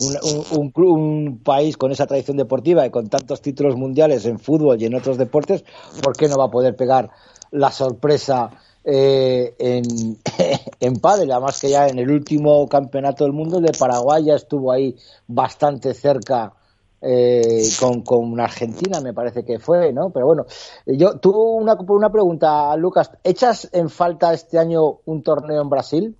Un, 0.00 0.16
un, 0.52 0.72
un, 0.74 1.38
país 1.42 1.76
con 1.76 1.92
esa 1.92 2.06
tradición 2.06 2.36
deportiva 2.36 2.86
y 2.86 2.90
con 2.90 3.08
tantos 3.08 3.42
títulos 3.42 3.76
mundiales 3.76 4.24
en 4.24 4.38
fútbol 4.38 4.80
y 4.80 4.86
en 4.86 4.94
otros 4.94 5.18
deportes, 5.18 5.64
¿por 6.02 6.16
qué 6.16 6.28
no 6.28 6.38
va 6.38 6.44
a 6.44 6.50
poder 6.50 6.74
pegar 6.76 7.10
la 7.50 7.70
sorpresa 7.70 8.50
eh, 8.84 9.54
en, 9.58 10.18
en 10.80 10.96
pádel? 10.96 11.30
Además 11.32 11.60
que 11.60 11.70
ya 11.70 11.86
en 11.88 11.98
el 11.98 12.10
último 12.10 12.66
campeonato 12.68 13.24
del 13.24 13.32
mundo 13.34 13.60
de 13.60 13.72
Paraguay 13.72 14.24
ya 14.24 14.36
estuvo 14.36 14.72
ahí 14.72 14.96
bastante 15.26 15.92
cerca 15.92 16.54
eh, 17.02 17.68
con, 17.78 18.02
con 18.02 18.38
Argentina, 18.40 19.00
me 19.00 19.14
parece 19.14 19.44
que 19.44 19.58
fue, 19.58 19.92
¿no? 19.92 20.10
Pero 20.10 20.26
bueno, 20.26 20.46
yo 20.86 21.18
tuve 21.18 21.38
una, 21.38 21.74
una 21.74 22.10
pregunta, 22.10 22.76
Lucas. 22.76 23.10
¿Echas 23.24 23.68
en 23.72 23.90
falta 23.90 24.32
este 24.32 24.58
año 24.58 25.00
un 25.04 25.22
torneo 25.22 25.62
en 25.62 25.68
Brasil? 25.68 26.16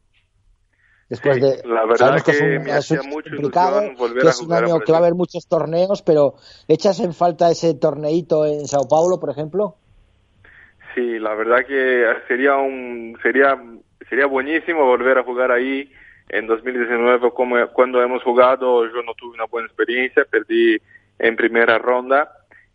Después 1.11 1.35
sí, 1.35 1.41
de, 1.41 1.69
la 1.69 1.85
verdad 1.85 2.23
que, 2.23 2.31
es 2.31 2.41
un, 2.41 2.63
me 2.63 2.73
hacía 2.73 3.03
mucho 3.03 3.31
complicado, 3.31 3.83
que 4.21 4.29
es 4.29 4.41
un 4.41 4.53
año 4.53 4.79
que 4.79 4.93
va 4.93 4.99
a 4.99 5.01
haber 5.01 5.15
muchos 5.15 5.47
torneos, 5.49 6.03
pero 6.03 6.35
¿echas 6.69 7.01
en 7.01 7.13
falta 7.13 7.51
ese 7.51 7.75
torneito 7.75 8.47
en 8.47 8.69
Sao 8.69 8.87
Paulo, 8.89 9.19
por 9.19 9.31
ejemplo? 9.31 9.75
Sí, 10.95 11.19
la 11.19 11.35
verdad 11.35 11.67
que 11.67 12.07
sería 12.29 12.57
un 12.57 13.19
sería 13.23 13.61
sería 14.09 14.27
buenísimo 14.27 14.87
volver 14.87 15.19
a 15.19 15.25
jugar 15.25 15.51
ahí 15.51 15.91
en 16.29 16.47
2019 16.47 17.33
como 17.33 17.57
cuando 17.73 18.01
hemos 18.03 18.23
jugado. 18.23 18.87
Yo 18.87 19.03
no 19.03 19.15
tuve 19.15 19.35
una 19.35 19.47
buena 19.47 19.67
experiencia 19.67 20.25
perdí 20.31 20.79
en 21.19 21.35
primera 21.35 21.79
ronda 21.79 22.31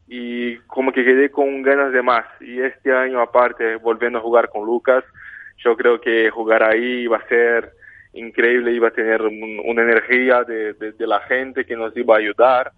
y 0.08 0.58
como 0.68 0.92
que 0.92 1.06
quedé 1.06 1.32
con 1.32 1.62
ganas 1.62 1.94
de 1.94 2.02
más. 2.02 2.26
Y 2.42 2.60
este 2.60 2.94
año 2.94 3.22
aparte 3.22 3.78
volviendo 3.78 4.20
a 4.20 4.22
jugar 4.22 4.50
con 4.50 4.66
Lucas 4.66 5.06
yo 5.64 5.76
creo 5.76 6.00
que 6.00 6.30
jugar 6.30 6.64
ahí 6.64 7.08
va 7.08 7.18
a 7.18 7.28
ser 7.28 7.74
increíble 8.16 8.72
iba 8.72 8.88
a 8.88 8.92
tener 8.92 9.22
un, 9.22 9.62
una 9.66 9.84
energía 9.84 10.44
de, 10.44 10.74
de, 10.74 11.08
la 11.08 11.20
gente 11.22 11.66
que 11.66 11.76
nos 11.76 11.96
iba 11.96 12.16
a 12.16 12.20
ayudar 12.20 12.72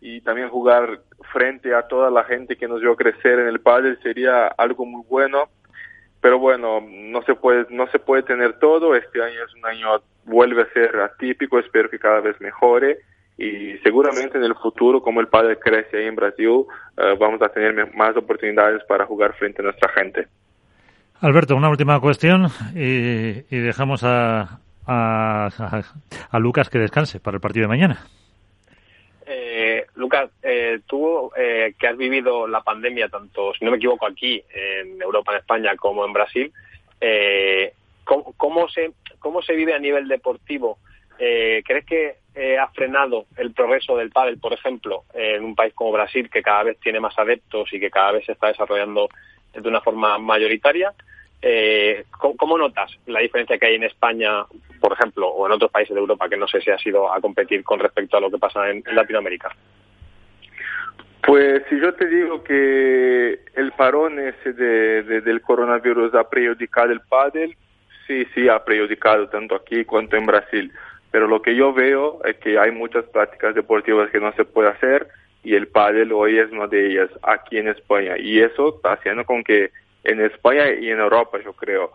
y 0.00 0.20
también 0.20 0.48
jugar 0.48 1.00
frente 1.32 1.74
a 1.74 1.82
toda 1.82 2.10
la 2.10 2.24
gente 2.24 2.56
que 2.56 2.68
nos 2.68 2.80
vio 2.80 2.94
crecer 2.96 3.40
en 3.40 3.48
el 3.48 3.60
pádel 3.60 3.98
sería 4.02 4.46
algo 4.46 4.86
muy 4.86 5.04
bueno. 5.08 5.48
Pero 6.20 6.38
bueno 6.38 6.80
no 6.80 7.22
se 7.22 7.34
puede 7.34 7.66
no 7.70 7.86
se 7.88 7.98
puede 7.98 8.22
tener 8.22 8.58
todo. 8.58 8.94
Este 8.94 9.22
año 9.22 9.44
es 9.44 9.54
un 9.54 9.66
año 9.66 9.88
vuelve 10.24 10.62
a 10.62 10.72
ser 10.72 10.96
atípico. 10.96 11.58
Espero 11.58 11.90
que 11.90 11.98
cada 11.98 12.20
vez 12.20 12.40
mejore 12.40 12.98
y 13.36 13.76
seguramente 13.78 14.38
en 14.38 14.44
el 14.44 14.54
futuro 14.54 15.02
como 15.02 15.20
el 15.20 15.26
pádel 15.26 15.58
crece 15.58 15.98
ahí 15.98 16.06
en 16.06 16.14
Brasil 16.14 16.48
uh, 16.48 16.66
vamos 17.18 17.42
a 17.42 17.48
tener 17.48 17.92
más 17.96 18.16
oportunidades 18.16 18.84
para 18.84 19.06
jugar 19.06 19.34
frente 19.34 19.60
a 19.60 19.64
nuestra 19.64 19.90
gente. 19.90 20.28
Alberto, 21.20 21.56
una 21.56 21.68
última 21.68 21.98
cuestión 22.00 22.46
y, 22.76 23.44
y 23.50 23.58
dejamos 23.58 24.04
a, 24.04 24.60
a, 24.86 25.48
a, 26.30 26.38
Lucas 26.38 26.68
que 26.68 26.78
descanse 26.78 27.20
para 27.20 27.36
el 27.36 27.40
partido 27.40 27.64
de 27.64 27.68
mañana. 27.68 28.06
Eh, 29.26 29.86
Lucas, 29.94 30.30
eh, 30.42 30.80
tú 30.86 31.30
eh, 31.36 31.74
que 31.78 31.86
has 31.86 31.96
vivido 31.96 32.46
la 32.46 32.62
pandemia 32.62 33.08
tanto, 33.08 33.54
si 33.54 33.64
no 33.64 33.70
me 33.70 33.78
equivoco, 33.78 34.06
aquí 34.06 34.42
en 34.52 35.00
Europa, 35.00 35.32
en 35.32 35.38
España, 35.38 35.76
como 35.76 36.04
en 36.04 36.12
Brasil, 36.12 36.52
eh, 37.00 37.72
¿cómo, 38.04 38.34
¿cómo, 38.36 38.68
se, 38.68 38.92
¿cómo 39.18 39.42
se 39.42 39.54
vive 39.54 39.74
a 39.74 39.78
nivel 39.78 40.08
deportivo? 40.08 40.78
Eh, 41.18 41.62
¿Crees 41.64 41.86
que 41.86 42.24
ha 42.58 42.66
frenado 42.70 43.26
el 43.36 43.52
progreso 43.52 43.96
del 43.96 44.10
pádel, 44.10 44.38
por 44.38 44.52
ejemplo, 44.52 45.04
en 45.14 45.44
un 45.44 45.54
país 45.54 45.72
como 45.72 45.92
Brasil, 45.92 46.28
que 46.28 46.42
cada 46.42 46.64
vez 46.64 46.80
tiene 46.80 46.98
más 46.98 47.16
adeptos 47.16 47.72
y 47.72 47.78
que 47.78 47.90
cada 47.90 48.10
vez 48.10 48.26
se 48.26 48.32
está 48.32 48.48
desarrollando 48.48 49.08
de 49.52 49.68
una 49.68 49.80
forma 49.80 50.18
mayoritaria? 50.18 50.92
Eh, 51.46 52.06
¿cómo, 52.10 52.36
¿cómo, 52.38 52.56
notas 52.56 52.90
la 53.04 53.20
diferencia 53.20 53.58
que 53.58 53.66
hay 53.66 53.74
en 53.74 53.82
España, 53.82 54.46
por 54.80 54.94
ejemplo, 54.94 55.28
o 55.28 55.44
en 55.44 55.52
otros 55.52 55.70
países 55.70 55.94
de 55.94 56.00
Europa 56.00 56.26
que 56.26 56.38
no 56.38 56.48
sé 56.48 56.62
si 56.62 56.70
ha 56.70 56.78
sido 56.78 57.12
a 57.12 57.20
competir 57.20 57.62
con 57.62 57.78
respecto 57.80 58.16
a 58.16 58.20
lo 58.20 58.30
que 58.30 58.38
pasa 58.38 58.70
en, 58.70 58.82
Latinoamérica? 58.92 59.54
Pues 61.20 61.62
si 61.68 61.78
yo 61.78 61.92
te 61.92 62.06
digo 62.06 62.42
que 62.42 63.40
el 63.56 63.72
parón 63.72 64.18
ese 64.18 64.54
de, 64.54 65.02
de, 65.02 65.20
del 65.20 65.42
coronavirus 65.42 66.14
ha 66.14 66.30
prejudicado 66.30 66.92
el 66.92 67.02
pádel, 67.02 67.54
sí, 68.06 68.26
sí 68.34 68.48
ha 68.48 68.64
prejudicado 68.64 69.28
tanto 69.28 69.54
aquí 69.54 69.84
cuanto 69.84 70.16
en 70.16 70.24
Brasil. 70.24 70.72
Pero 71.10 71.28
lo 71.28 71.42
que 71.42 71.54
yo 71.54 71.74
veo 71.74 72.24
es 72.24 72.36
que 72.36 72.58
hay 72.58 72.70
muchas 72.70 73.04
prácticas 73.04 73.54
deportivas 73.54 74.10
que 74.10 74.18
no 74.18 74.32
se 74.32 74.46
puede 74.46 74.70
hacer 74.70 75.08
y 75.42 75.54
el 75.54 75.68
pádel 75.68 76.10
hoy 76.12 76.38
es 76.38 76.50
una 76.50 76.68
de 76.68 76.86
ellas 76.86 77.10
aquí 77.22 77.58
en 77.58 77.68
España. 77.68 78.16
Y 78.16 78.40
eso 78.40 78.76
está 78.76 78.94
haciendo 78.94 79.26
con 79.26 79.44
que 79.44 79.70
en 80.04 80.20
España 80.20 80.72
y 80.72 80.90
en 80.90 81.00
Europa, 81.00 81.38
yo 81.44 81.52
creo. 81.52 81.92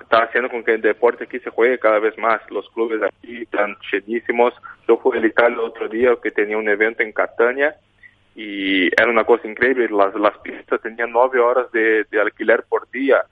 Está 0.00 0.24
haciendo 0.24 0.48
con 0.48 0.64
que 0.64 0.74
el 0.74 0.80
deporte 0.80 1.24
aquí 1.24 1.38
se 1.40 1.50
juegue 1.50 1.78
cada 1.78 1.98
vez 1.98 2.16
más. 2.18 2.40
Los 2.50 2.68
clubes 2.70 3.02
aquí 3.02 3.42
están 3.42 3.76
llenísimos. 3.92 4.54
Yo 4.86 4.98
fui 4.98 5.18
a 5.18 5.26
Italia 5.26 5.54
el 5.54 5.64
otro 5.64 5.88
día 5.88 6.16
que 6.22 6.30
tenía 6.30 6.56
un 6.56 6.68
evento 6.68 7.02
en 7.02 7.12
Catania 7.12 7.74
y 8.36 8.86
era 8.86 9.08
una 9.08 9.24
cosa 9.24 9.48
increíble. 9.48 9.88
Las, 9.90 10.38
pistas 10.38 10.80
tenían 10.80 11.10
nueve 11.12 11.40
horas 11.40 11.70
de, 11.72 12.04
de 12.04 12.20
alquiler 12.20 12.64
por 12.68 12.88
día. 12.90 13.22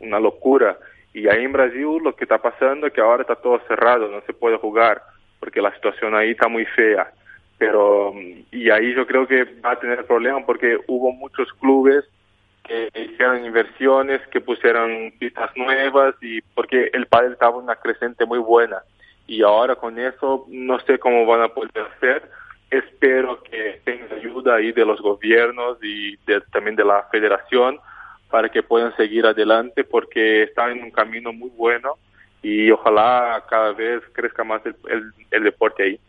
Una 0.00 0.18
locura. 0.18 0.76
Y 1.14 1.28
ahí 1.28 1.44
en 1.44 1.52
Brasil 1.52 1.98
lo 2.02 2.14
que 2.14 2.24
está 2.24 2.38
pasando 2.38 2.88
es 2.88 2.92
que 2.92 3.00
ahora 3.00 3.22
está 3.22 3.36
todo 3.36 3.60
cerrado, 3.66 4.08
no 4.08 4.20
se 4.22 4.32
puede 4.32 4.56
jugar 4.56 5.02
porque 5.40 5.62
la 5.62 5.74
situación 5.74 6.14
ahí 6.14 6.32
está 6.32 6.48
muy 6.48 6.64
fea. 6.64 7.12
Pero, 7.58 8.12
y 8.52 8.70
ahí 8.70 8.94
yo 8.94 9.06
creo 9.06 9.26
que 9.26 9.44
va 9.44 9.72
a 9.72 9.80
tener 9.80 10.04
problemas 10.04 10.44
porque 10.44 10.78
hubo 10.86 11.12
muchos 11.12 11.52
clubes 11.54 12.04
que 12.68 12.90
hicieran 12.94 13.44
inversiones, 13.44 14.20
que 14.28 14.40
pusieran 14.40 15.12
pistas 15.18 15.50
nuevas 15.56 16.14
y 16.20 16.42
porque 16.54 16.90
el 16.92 17.06
padre 17.06 17.32
estaba 17.32 17.56
una 17.56 17.76
creciente 17.76 18.26
muy 18.26 18.38
buena 18.38 18.82
y 19.26 19.42
ahora 19.42 19.76
con 19.76 19.98
eso 19.98 20.46
no 20.48 20.78
sé 20.80 20.98
cómo 20.98 21.26
van 21.26 21.42
a 21.42 21.48
poder 21.48 21.86
hacer. 21.96 22.30
Espero 22.70 23.42
que 23.42 23.80
tengan 23.84 24.12
ayuda 24.12 24.56
ahí 24.56 24.72
de 24.72 24.84
los 24.84 25.00
gobiernos 25.00 25.78
y 25.82 26.16
también 26.52 26.76
de 26.76 26.84
la 26.84 27.04
federación 27.10 27.78
para 28.30 28.50
que 28.50 28.62
puedan 28.62 28.94
seguir 28.96 29.26
adelante 29.26 29.84
porque 29.84 30.44
están 30.44 30.72
en 30.72 30.84
un 30.84 30.90
camino 30.90 31.32
muy 31.32 31.50
bueno 31.50 31.94
y 32.42 32.70
ojalá 32.70 33.42
cada 33.48 33.72
vez 33.72 34.02
crezca 34.12 34.44
más 34.44 34.62
el, 34.64 34.76
el, 35.30 35.42
deporte 35.42 35.82
ahí. 35.82 36.00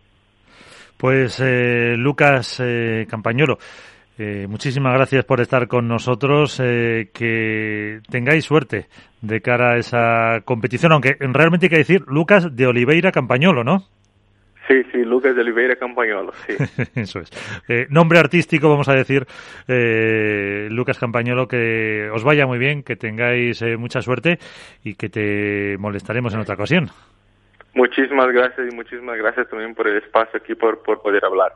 Pues 0.98 1.40
eh, 1.40 1.96
Lucas 1.98 2.60
eh, 2.64 3.08
Campañolo, 3.10 3.58
eh, 4.22 4.48
muchísimas 4.48 4.94
gracias 4.94 5.24
por 5.24 5.40
estar 5.40 5.70
con 5.70 5.88
nosotros. 5.88 6.60
Eh, 6.62 7.10
que 7.14 8.02
tengáis 8.12 8.44
suerte 8.44 8.88
de 9.22 9.40
cara 9.40 9.72
a 9.72 9.78
esa 9.78 10.42
competición, 10.44 10.92
aunque 10.92 11.16
realmente 11.20 11.68
hay 11.68 11.70
que 11.70 11.78
decir 11.78 12.02
Lucas 12.06 12.54
de 12.54 12.68
Oliveira 12.68 13.14
Campañolo, 13.14 13.64
¿no? 13.64 13.86
Sí, 14.68 14.84
sí, 14.92 15.06
Lucas 15.06 15.36
de 15.36 15.42
Oliveira 15.42 15.78
Campañolo, 15.78 16.34
sí. 16.46 16.54
Eso 16.96 17.20
es. 17.22 17.32
Eh, 17.70 17.88
nombre 17.90 18.20
artístico, 18.20 18.70
vamos 18.70 18.90
a 18.90 18.94
decir, 18.94 19.26
Lucas 20.70 21.00
Campañolo, 21.00 21.48
que 21.48 22.10
os 22.14 22.26
vaya 22.26 22.46
muy 22.46 22.60
bien, 22.60 22.84
que 22.84 22.98
tengáis 22.98 23.64
mucha 23.78 24.02
suerte 24.02 24.38
y 24.84 24.96
que 24.96 25.08
te 25.08 25.78
molestaremos 25.80 26.34
en 26.34 26.42
otra 26.42 26.56
ocasión. 26.56 26.92
Muchísimas 27.74 28.28
gracias 28.32 28.68
y 28.72 28.76
muchísimas 28.76 29.18
gracias 29.18 29.48
también 29.50 29.76
por 29.76 29.88
el 29.88 29.98
espacio 29.98 30.40
aquí, 30.40 30.56
por, 30.56 30.82
por 30.82 31.02
poder 31.02 31.24
hablar. 31.24 31.54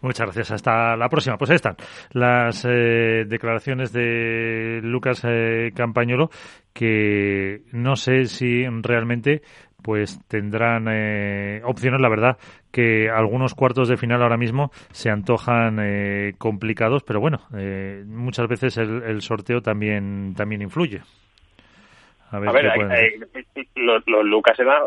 Muchas 0.00 0.26
gracias. 0.26 0.52
Hasta 0.52 0.96
la 0.96 1.08
próxima. 1.08 1.36
Pues 1.36 1.50
ahí 1.50 1.56
están 1.56 1.76
las 2.12 2.64
eh, 2.64 3.24
declaraciones 3.26 3.92
de 3.92 4.80
Lucas 4.82 5.22
eh, 5.26 5.72
Campañolo, 5.74 6.30
que 6.72 7.62
no 7.72 7.96
sé 7.96 8.26
si 8.26 8.64
realmente 8.82 9.42
pues 9.86 10.18
tendrán 10.26 10.88
eh, 10.88 11.60
opciones, 11.64 12.00
la 12.00 12.08
verdad, 12.08 12.38
que 12.72 13.08
algunos 13.08 13.54
cuartos 13.54 13.88
de 13.88 13.96
final 13.96 14.20
ahora 14.20 14.36
mismo 14.36 14.72
se 14.90 15.10
antojan 15.10 15.78
eh, 15.80 16.34
complicados, 16.38 17.04
pero 17.04 17.20
bueno, 17.20 17.38
eh, 17.56 18.02
muchas 18.04 18.48
veces 18.48 18.78
el, 18.78 19.04
el 19.04 19.22
sorteo 19.22 19.60
también, 19.60 20.34
también 20.36 20.62
influye. 20.62 21.02
A 22.30 22.40
ver, 22.40 23.20
los, 23.76 24.02
Lucas 24.06 24.58
eran 24.58 24.82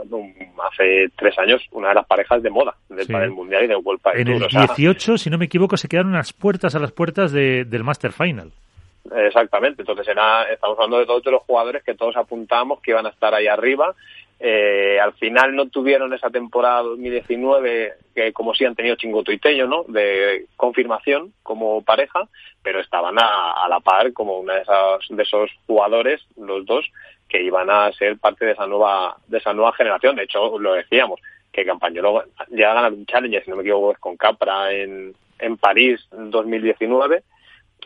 hace 0.71 1.10
tres 1.15 1.38
años 1.39 1.65
una 1.71 1.89
de 1.89 1.95
las 1.95 2.06
parejas 2.06 2.43
de 2.43 2.49
moda 2.49 2.75
del 2.89 3.32
Mundial 3.32 3.63
y 3.63 3.67
del 3.67 3.78
World 3.78 4.02
En 4.13 4.28
el 4.28 4.47
18, 4.47 5.17
si 5.17 5.30
no 5.30 5.38
me 5.38 5.45
equivoco, 5.45 5.78
se 5.78 5.88
quedaron 5.88 6.12
unas 6.12 6.34
puertas 6.34 6.75
a 6.75 6.80
las 6.80 6.91
puertas 6.91 7.32
del 7.32 7.84
Master 7.84 8.12
Final. 8.12 8.52
Exactamente, 9.15 9.82
entonces 9.82 10.08
era, 10.08 10.43
estamos 10.52 10.78
hablando 10.78 10.99
de 10.99 11.06
todos 11.06 11.25
los 11.25 11.41
jugadores 11.43 11.84
que 11.84 11.95
todos 11.95 12.15
apuntamos 12.17 12.82
que 12.82 12.91
iban 12.91 13.06
a 13.06 13.10
estar 13.10 13.34
ahí 13.34 13.47
arriba. 13.47 13.95
Eh, 14.41 14.97
al 15.02 15.13
final 15.13 15.54
no 15.54 15.67
tuvieron 15.67 16.13
esa 16.13 16.30
temporada 16.30 16.84
2019 16.84 17.93
que 18.15 18.32
como 18.32 18.54
si 18.54 18.63
han 18.63 18.75
tenido 18.75 18.95
Chingoto 18.95 19.34
y 19.34 19.38
Tello, 19.38 19.67
¿no? 19.67 19.84
De 19.84 20.45
confirmación 20.56 21.34
como 21.43 21.84
pareja, 21.84 22.28
pero 22.63 22.80
estaban 22.80 23.15
a, 23.19 23.67
la 23.67 23.82
par 23.82 24.13
como 24.13 24.39
una 24.39 24.54
de 24.56 24.63
de 25.10 25.23
esos 25.23 25.52
jugadores, 25.67 26.21
los 26.38 26.65
dos, 26.65 26.89
que 27.30 27.42
iban 27.42 27.70
a 27.70 27.92
ser 27.94 28.18
parte 28.18 28.44
de 28.44 28.54
esa 28.54 28.65
nueva 28.65 29.15
de 29.28 29.38
esa 29.38 29.54
nueva 29.54 29.72
generación. 29.74 30.15
De 30.15 30.24
hecho, 30.24 30.58
lo 30.58 30.74
decíamos, 30.74 31.22
que 31.52 31.63
Campañolo 31.63 32.24
llega 32.50 32.72
a 32.72 32.76
ganar 32.76 32.94
un 32.94 33.06
challenge, 33.06 33.44
si 33.44 33.50
no 33.50 33.58
me 33.58 33.62
equivoco, 33.62 33.96
con 34.00 34.18
Capra 34.18 34.72
en, 34.72 35.13
en 35.38 35.58
París 35.58 36.06
en 36.12 36.32
2019. 36.32 37.24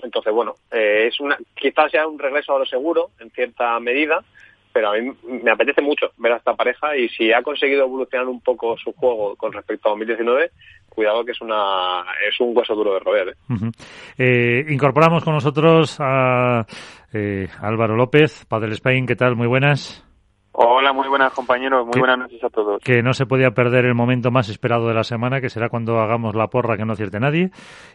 Entonces, 0.01 0.33
bueno, 0.33 0.55
eh, 0.71 1.07
es 1.07 1.19
una 1.19 1.37
quizás 1.55 1.91
sea 1.91 2.07
un 2.07 2.17
regreso 2.17 2.55
a 2.55 2.59
lo 2.59 2.65
seguro, 2.65 3.11
en 3.19 3.29
cierta 3.31 3.79
medida, 3.79 4.23
pero 4.71 4.89
a 4.89 4.97
mí 4.97 5.11
me 5.23 5.51
apetece 5.51 5.81
mucho 5.81 6.11
ver 6.17 6.33
a 6.33 6.37
esta 6.37 6.55
pareja 6.55 6.97
y 6.97 7.07
si 7.09 7.31
ha 7.31 7.43
conseguido 7.43 7.83
evolucionar 7.83 8.27
un 8.27 8.41
poco 8.41 8.77
su 8.77 8.91
juego 8.93 9.35
con 9.35 9.53
respecto 9.53 9.87
a 9.87 9.91
2019, 9.91 10.51
cuidado 10.93 11.25
que 11.25 11.31
es 11.31 11.41
una 11.41 12.03
es 12.27 12.39
un 12.39 12.55
hueso 12.55 12.75
duro 12.75 12.93
de 12.93 12.99
roer. 12.99 13.29
¿eh? 13.29 13.71
Eh, 14.17 14.65
incorporamos 14.69 15.23
con 15.23 15.33
nosotros 15.33 15.97
a 15.99 16.65
eh, 17.11 17.47
Álvaro 17.61 17.95
López, 17.95 18.45
Padel 18.45 18.73
Spain, 18.73 19.05
¿qué 19.05 19.15
tal? 19.15 19.35
Muy 19.35 19.47
buenas. 19.47 20.05
Hola, 20.55 20.93
muy 20.93 21.07
buenas 21.07 21.33
compañeros, 21.33 21.83
muy 21.87 21.99
buenas 21.99 22.19
noches 22.19 22.43
a 22.43 22.49
todos. 22.49 22.79
Que 22.83 23.01
no 23.01 23.15
se 23.15 23.25
podía 23.25 23.51
perder 23.55 23.85
el 23.85 23.95
momento 23.95 24.29
más 24.29 24.49
esperado 24.49 24.87
de 24.87 24.93
la 24.93 25.03
semana, 25.03 25.41
que 25.41 25.49
será 25.49 25.67
cuando 25.67 25.97
hagamos 25.99 26.35
la 26.35 26.47
porra 26.47 26.77
que 26.77 26.85
no 26.85 26.93
acierte 26.93 27.19
nadie. 27.19 27.49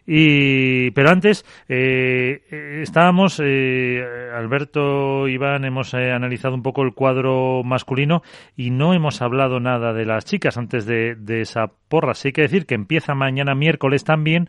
Y 0.05 0.91
pero 0.91 1.11
antes 1.11 1.47
eh, 1.69 2.81
estábamos, 2.83 3.41
eh, 3.41 4.03
Alberto, 4.35 5.29
Iván, 5.29 5.65
hemos 5.67 5.95
eh, 5.95 6.11
analizado 6.11 6.57
un 6.57 6.65
poco 6.65 6.83
el 6.83 6.95
cuadro 6.95 7.63
masculino 7.63 8.23
y 8.57 8.71
no 8.71 8.93
hemos 8.93 9.23
hablado 9.23 9.61
nada 9.61 9.93
de 9.93 10.05
las 10.05 10.25
chicas 10.25 10.59
antes 10.59 10.85
de, 10.85 11.15
de 11.15 11.43
esa 11.43 11.71
porra. 11.89 12.15
Sí 12.15 12.29
hay 12.29 12.33
que 12.33 12.43
decir 12.43 12.67
que 12.67 12.75
empieza 12.75 13.15
mañana 13.15 13.55
miércoles 13.55 14.03
también, 14.03 14.49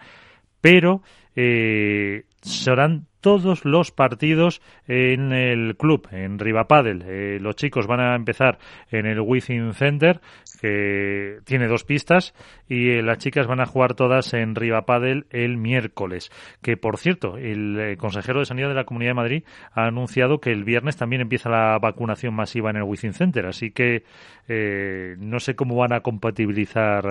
pero 0.62 1.04
eh, 1.42 2.26
serán 2.42 3.08
todos 3.22 3.66
los 3.66 3.92
partidos 3.92 4.62
en 4.88 5.34
el 5.34 5.76
club, 5.76 6.08
en 6.12 6.40
Rivapadel. 6.40 7.04
Eh, 7.06 7.38
los 7.42 7.56
chicos 7.56 7.88
van 7.88 8.00
a 8.00 8.16
empezar 8.16 8.60
en 8.92 9.06
el 9.06 9.20
Within 9.20 9.74
Center, 9.74 10.22
que 10.62 11.40
tiene 11.46 11.68
dos 11.68 11.84
pistas, 11.84 12.34
y 12.68 12.92
eh, 12.92 13.02
las 13.02 13.18
chicas 13.18 13.48
van 13.48 13.60
a 13.60 13.66
jugar 13.66 13.94
todas 13.94 14.34
en 14.34 14.56
Rivapadel 14.56 15.26
el 15.32 15.58
miércoles. 15.58 16.32
Que, 16.62 16.78
por 16.78 16.98
cierto, 16.98 17.38
el 17.38 17.80
eh, 17.80 17.98
consejero 17.98 18.40
de 18.40 18.46
Sanidad 18.46 18.70
de 18.70 18.76
la 18.76 18.86
Comunidad 18.86 19.12
de 19.12 19.16
Madrid 19.16 19.44
ha 19.74 19.86
anunciado 19.86 20.40
que 20.40 20.52
el 20.52 20.64
viernes 20.64 20.98
también 20.98 21.22
empieza 21.22 21.50
la 21.50 21.78
vacunación 21.80 22.34
masiva 22.34 22.70
en 22.70 22.78
el 22.78 22.84
Within 22.84 23.14
Center. 23.14 23.46
Así 23.46 23.72
que 23.72 24.04
no 25.20 25.40
sé 25.40 25.56
cómo 25.56 25.76
van 25.76 25.94
a 25.94 26.00
compatibilizar 26.00 27.04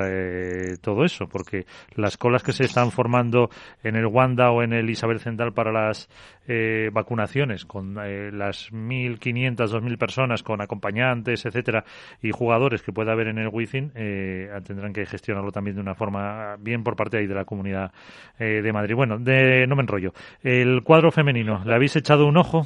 todo 0.81 1.05
eso, 1.05 1.29
porque 1.29 1.67
las 1.95 2.17
colas 2.17 2.43
que 2.43 2.53
se 2.53 2.65
están 2.65 2.91
formando 2.91 3.49
en 3.85 3.95
el 3.95 4.07
Wanda 4.19 4.51
o 4.51 4.65
en 4.65 4.73
el 4.73 4.91
Isabel 4.91 5.21
Central 5.21 5.53
para 5.53 5.71
las 5.71 6.09
eh, 6.49 6.91
vacunaciones 6.93 7.65
con 7.65 7.97
eh, 8.03 8.33
las 8.33 8.73
1.500, 8.73 9.55
2.000 9.57 9.97
personas 9.97 10.43
con 10.43 10.61
acompañantes, 10.61 11.47
etcétera, 11.47 11.85
y 12.21 12.33
jugadores 12.33 12.83
que 12.83 12.93
pueda 12.93 13.13
haber 13.13 13.29
en 13.29 13.39
el 13.39 13.49
Within, 13.49 13.93
eh, 13.95 14.51
tendrán 14.67 14.93
que 14.93 15.07
gestionarlo 15.07 15.53
también 15.53 15.77
de 15.77 15.83
una 15.83 15.95
forma 15.95 16.57
bien 16.59 16.83
por 16.83 16.97
parte 16.97 17.19
ahí 17.19 17.29
de 17.29 17.35
la 17.35 17.45
comunidad 17.45 17.93
de 18.39 18.73
Madrid. 18.73 18.95
Bueno, 18.95 19.19
de, 19.19 19.67
no 19.69 19.77
me 19.77 19.83
enrollo. 19.83 20.13
El 20.43 20.83
cuadro 20.83 21.13
femenino, 21.13 21.63
¿le 21.65 21.75
habéis 21.75 21.95
echado 21.95 22.27
un 22.27 22.37
ojo? 22.37 22.65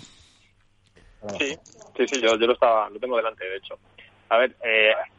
Sí, 1.39 1.55
sí, 1.97 2.07
sí, 2.07 2.21
yo, 2.23 2.35
lo, 2.37 2.53
estaba, 2.53 2.89
lo 2.89 2.99
tengo 2.99 3.17
delante, 3.17 3.45
de 3.45 3.57
hecho. 3.57 3.79
A 4.31 4.39
ver, 4.39 4.57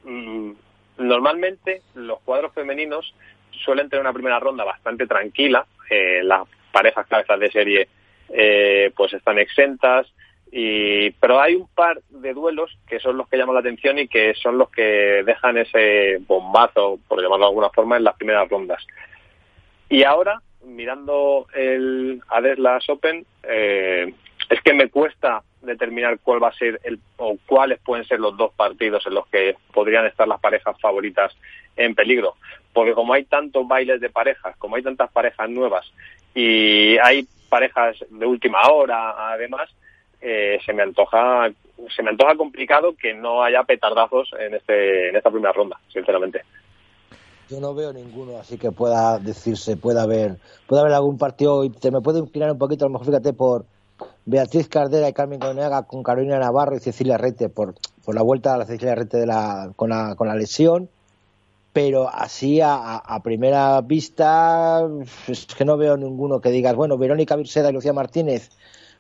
mm, 0.04 0.52
normalmente 0.98 1.82
los 1.94 2.20
cuadros 2.22 2.54
femeninos 2.54 3.14
suelen 3.64 3.90
tener 3.90 4.02
una 4.02 4.14
primera 4.14 4.40
ronda 4.40 4.64
bastante 4.64 5.06
tranquila. 5.08 5.66
Las 5.90 6.48
parejas 6.72 7.08
cabezas 7.08 7.40
de 7.40 7.52
serie 7.52 7.88
eh, 8.30 8.92
pues 8.96 9.14
están 9.14 9.40
exentas. 9.40 10.08
Y, 10.52 11.12
pero 11.12 11.42
hay 11.42 11.56
un 11.56 11.68
par 11.68 12.00
de 12.10 12.34
duelos 12.34 12.78
que 12.88 13.00
son 13.00 13.18
los 13.18 13.28
que 13.28 13.38
llaman 13.38 13.56
la 13.56 13.62
atención 13.62 13.98
y 13.98 14.08
que 14.08 14.36
son 14.36 14.58
los 14.58 14.70
que 14.70 15.24
dejan 15.26 15.58
ese 15.58 16.18
bombazo, 16.28 17.00
por 17.08 17.22
llamarlo 17.22 17.46
de 17.46 17.50
alguna 17.50 17.70
forma, 17.70 17.98
en 17.98 18.04
las 18.04 18.16
primeras 18.16 18.48
rondas. 18.50 18.86
Y 19.90 20.04
ahora, 20.04 20.42
mirando 20.64 21.48
el 21.56 22.22
Adeslas 22.30 22.88
Open, 22.90 23.26
eh, 23.44 24.14
es 24.50 24.62
que 24.62 24.74
me 24.74 24.90
cuesta 24.90 25.42
determinar 25.62 26.20
cuál 26.20 26.44
va 26.44 26.50
a 26.50 26.54
ser 26.54 26.80
el, 26.84 27.00
o 27.18 27.38
cuáles 27.46 27.80
pueden 27.80 28.06
ser 28.06 28.20
los 28.20 28.38
dos 28.38 28.54
partidos 28.54 29.06
en 29.08 29.16
los 29.16 29.26
que 29.28 29.56
podrían 29.74 30.06
estar 30.06 30.28
las 30.28 30.40
parejas 30.40 30.80
favoritas 30.80 31.36
en 31.76 31.96
peligro. 31.96 32.36
Porque 32.74 32.94
como 32.94 33.14
hay 33.14 33.26
tantos 33.26 33.68
bailes 33.68 34.02
de 34.02 34.10
parejas, 34.10 34.56
como 34.58 34.76
hay 34.76 34.84
tantas 34.84 35.12
parejas 35.12 35.50
nuevas 35.50 35.86
y 36.34 36.98
hay 36.98 37.28
parejas 37.50 37.98
de 38.10 38.26
última 38.26 38.60
hora 38.72 39.32
además 39.34 39.70
eh, 40.22 40.58
se 40.66 40.74
me 40.74 40.82
antoja 40.82 41.52
se 41.96 42.02
me 42.02 42.10
antoja 42.10 42.36
complicado 42.36 42.96
que 43.00 43.14
no 43.14 43.44
haya 43.44 43.64
petardazos 43.64 44.32
en 44.40 44.56
este 44.56 45.10
en 45.10 45.16
esta 45.16 45.30
primera 45.30 45.54
ronda 45.54 45.80
sinceramente. 45.92 46.42
Yo 47.50 47.60
no 47.60 47.76
veo 47.76 47.94
ninguno 47.94 48.38
así 48.38 48.58
que 48.58 48.72
pueda 48.72 49.20
decirse 49.20 49.78
pueda 49.78 50.04
haber 50.04 50.38
puede 50.66 50.82
haber 50.82 50.94
algún 50.94 51.18
partido 51.18 51.64
y 51.64 51.70
te 51.70 51.92
me 51.92 52.02
puedo 52.02 52.20
inclinar 52.20 52.52
un 52.52 52.58
poquito 52.58 52.86
a 52.86 52.88
lo 52.88 52.94
mejor 52.94 53.08
fíjate 53.08 53.34
por 53.34 53.66
Beatriz 54.26 54.68
Cardera 54.68 55.10
y 55.10 55.14
Carmen 55.14 55.40
Coneaga 55.40 55.84
con 55.84 56.02
Carolina 56.02 56.40
Navarro 56.40 56.76
y 56.76 56.80
Cecilia 56.80 57.18
Rete 57.18 57.50
por, 57.50 57.76
por 58.04 58.16
la 58.16 58.24
vuelta 58.24 58.54
a 58.54 58.58
la 58.58 58.66
Cecilia 58.66 58.96
Rete 58.96 59.18
de 59.18 59.28
la, 59.28 59.72
con, 59.76 59.90
la, 59.90 60.16
con 60.16 60.28
la 60.28 60.36
lesión 60.36 60.90
pero 61.74 62.08
así 62.08 62.62
a, 62.64 63.20
primera 63.24 63.82
vista 63.82 64.88
es 65.28 65.48
que 65.48 65.66
no 65.66 65.76
veo 65.76 65.98
ninguno 65.98 66.40
que 66.40 66.52
digas, 66.52 66.76
bueno, 66.76 66.98
Verónica 66.98 67.36
Virseda 67.36 67.70
y 67.70 67.74
Lucía 67.74 67.94
Martínez 67.94 68.52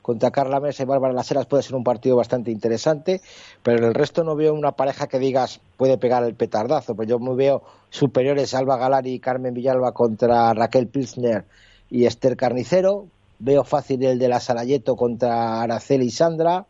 contra 0.02 0.32
Carla 0.32 0.60
Mesa 0.60 0.84
y 0.84 0.86
Bárbara 0.86 1.14
Laseras 1.14 1.46
puede 1.46 1.64
ser 1.64 1.76
un 1.76 1.84
partido 1.84 2.18
bastante 2.18 2.52
interesante, 2.52 3.22
pero 3.62 3.88
el 3.88 3.94
resto 3.94 4.24
no 4.24 4.36
veo 4.36 4.54
una 4.54 4.74
pareja 4.74 5.08
que 5.08 5.20
digas 5.20 5.62
puede 5.78 5.98
pegar 5.98 6.24
el 6.24 6.36
petardazo, 6.36 6.96
pues 6.96 7.08
yo 7.08 7.20
me 7.20 7.36
veo 7.36 7.64
superiores 7.90 8.54
Alba 8.54 8.78
Galari 8.78 9.14
y 9.14 9.20
Carmen 9.20 9.54
Villalba 9.54 9.94
contra 9.94 10.54
Raquel 10.54 10.88
Pilsner 10.88 11.46
y 11.90 12.06
Esther 12.06 12.36
Carnicero, 12.36 13.06
veo 13.40 13.64
fácil 13.64 14.04
el 14.04 14.20
de 14.20 14.28
la 14.28 14.40
Salayeto 14.40 14.96
contra 14.96 15.62
Araceli 15.62 16.06
y 16.06 16.12
Sandra. 16.12 16.66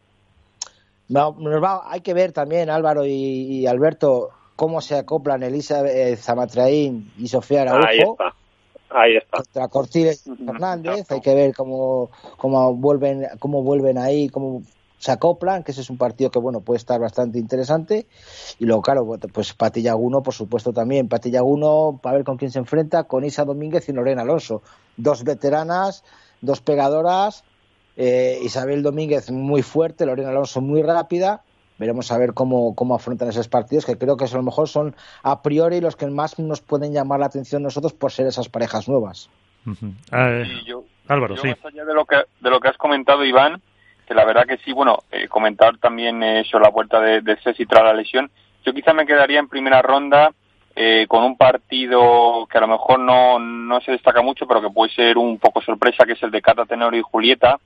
Va, 1.15 1.91
hay 1.91 2.01
que 2.01 2.13
ver 2.13 2.31
también, 2.31 2.69
Álvaro 2.69 3.05
y, 3.05 3.67
Alberto, 3.67 4.29
cómo 4.55 4.81
se 4.81 4.95
acoplan 4.95 5.43
Elisa 5.43 5.85
eh, 5.85 6.15
Zamatraín 6.15 7.11
y 7.17 7.27
Sofía 7.27 7.63
Araujo. 7.63 7.87
Ahí 7.87 7.99
está. 7.99 8.35
Ahí 8.89 9.17
está. 9.17 9.37
Contra 9.37 9.67
Cortiles 9.67 10.27
y 10.27 10.35
Fernández. 10.45 11.11
Hay 11.11 11.21
que 11.21 11.33
ver 11.33 11.53
cómo, 11.55 12.11
cómo, 12.37 12.75
vuelven, 12.75 13.27
cómo 13.39 13.63
vuelven 13.63 13.97
ahí, 13.97 14.29
cómo 14.29 14.61
se 15.03 15.11
acoplan, 15.11 15.63
que 15.63 15.71
ese 15.71 15.81
es 15.81 15.89
un 15.89 15.97
partido 15.97 16.31
que 16.31 16.39
bueno 16.39 16.61
puede 16.61 16.77
estar 16.77 16.97
bastante 16.97 17.37
interesante. 17.37 18.07
Y 18.57 18.65
luego, 18.65 18.81
claro, 18.81 19.05
pues 19.33 19.53
Patillaguno, 19.53 20.23
por 20.23 20.33
supuesto, 20.33 20.71
también. 20.71 21.09
Patillaguno, 21.09 21.99
para 22.01 22.15
ver 22.17 22.23
con 22.23 22.37
quién 22.37 22.51
se 22.51 22.59
enfrenta, 22.59 23.03
con 23.03 23.25
Isa 23.25 23.43
Domínguez 23.43 23.89
y 23.89 23.91
Lorena 23.91 24.21
Alonso. 24.21 24.61
Dos 24.95 25.25
veteranas, 25.25 26.05
dos 26.39 26.61
pegadoras. 26.61 27.43
Eh, 27.97 28.39
Isabel 28.43 28.81
Domínguez 28.81 29.29
muy 29.29 29.61
fuerte, 29.61 30.05
Lorena 30.05 30.29
Alonso 30.29 30.61
muy 30.61 30.81
rápida. 30.83 31.43
Veremos 31.77 32.11
a 32.11 32.17
ver 32.17 32.33
cómo, 32.33 32.75
cómo 32.75 32.95
afrontan 32.95 33.29
esos 33.29 33.47
partidos, 33.47 33.85
que 33.85 33.97
creo 33.97 34.15
que 34.15 34.25
a 34.25 34.37
lo 34.37 34.43
mejor 34.43 34.67
son 34.67 34.95
a 35.23 35.41
priori 35.41 35.81
los 35.81 35.95
que 35.95 36.07
más 36.07 36.37
nos 36.39 36.61
pueden 36.61 36.93
llamar 36.93 37.19
la 37.19 37.25
atención 37.25 37.63
nosotros 37.63 37.93
por 37.93 38.11
ser 38.11 38.27
esas 38.27 38.49
parejas 38.49 38.87
nuevas. 38.87 39.29
Álvaro, 41.07 41.37
sí. 41.37 41.47
de 41.47 41.93
lo 41.93 42.05
que 42.05 42.17
de 42.39 42.49
lo 42.49 42.59
que 42.59 42.67
has 42.67 42.77
comentado, 42.77 43.25
Iván, 43.25 43.61
que 44.07 44.13
la 44.13 44.25
verdad 44.25 44.45
que 44.45 44.57
sí, 44.57 44.71
bueno, 44.73 44.99
eh, 45.11 45.27
comentar 45.27 45.77
también 45.77 46.21
eso, 46.23 46.59
la 46.59 46.69
vuelta 46.69 46.99
de, 46.99 47.21
de 47.21 47.37
Ceci 47.37 47.65
tras 47.65 47.83
la 47.83 47.93
lesión. 47.93 48.29
Yo 48.65 48.73
quizá 48.73 48.93
me 48.93 49.05
quedaría 49.05 49.39
en 49.39 49.49
primera 49.49 49.81
ronda 49.81 50.31
eh, 50.75 51.05
con 51.07 51.23
un 51.23 51.37
partido 51.37 52.47
que 52.49 52.57
a 52.57 52.61
lo 52.61 52.67
mejor 52.67 52.99
no, 52.99 53.37
no 53.37 53.79
se 53.81 53.91
destaca 53.91 54.21
mucho, 54.21 54.47
pero 54.47 54.61
que 54.61 54.69
puede 54.69 54.91
ser 54.93 55.17
un 55.17 55.37
poco 55.37 55.61
sorpresa, 55.61 56.05
que 56.05 56.13
es 56.13 56.23
el 56.23 56.31
de 56.31 56.41
Cata 56.41 56.65
Tenor 56.65 56.95
y 56.95 57.01
Julieta, 57.01 57.59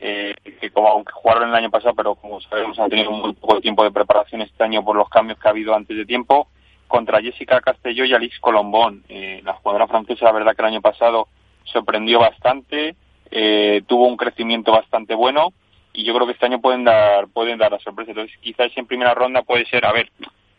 eh, 0.00 0.34
que 0.60 0.70
como 0.70 0.88
aunque 0.88 1.12
jugaron 1.12 1.48
el 1.48 1.54
año 1.54 1.70
pasado, 1.70 1.94
pero 1.94 2.14
como 2.14 2.40
sabemos 2.40 2.78
han 2.78 2.90
tenido 2.90 3.10
muy 3.10 3.32
poco 3.34 3.60
tiempo 3.60 3.84
de 3.84 3.90
preparación 3.90 4.40
este 4.42 4.62
año 4.64 4.84
por 4.84 4.96
los 4.96 5.08
cambios 5.08 5.38
que 5.38 5.48
ha 5.48 5.50
habido 5.50 5.74
antes 5.74 5.96
de 5.96 6.04
tiempo, 6.04 6.48
contra 6.88 7.20
Jessica 7.20 7.60
Castelló 7.60 8.04
y 8.04 8.12
Alix 8.12 8.38
Colombón. 8.40 9.04
Eh, 9.08 9.40
la 9.44 9.54
jugadora 9.54 9.86
francesa, 9.86 10.26
la 10.26 10.32
verdad 10.32 10.54
que 10.54 10.62
el 10.62 10.68
año 10.68 10.80
pasado 10.80 11.28
sorprendió 11.64 12.18
bastante, 12.18 12.96
eh, 13.30 13.82
tuvo 13.86 14.06
un 14.06 14.16
crecimiento 14.16 14.72
bastante 14.72 15.14
bueno 15.14 15.52
y 15.92 16.04
yo 16.04 16.14
creo 16.14 16.26
que 16.26 16.32
este 16.32 16.46
año 16.46 16.60
pueden 16.60 16.84
dar 16.84 17.28
pueden 17.28 17.58
dar 17.58 17.72
la 17.72 17.78
sorpresa. 17.78 18.10
Entonces, 18.10 18.36
quizás 18.40 18.70
en 18.76 18.86
primera 18.86 19.14
ronda 19.14 19.42
puede 19.42 19.64
ser, 19.66 19.86
a 19.86 19.92
ver, 19.92 20.10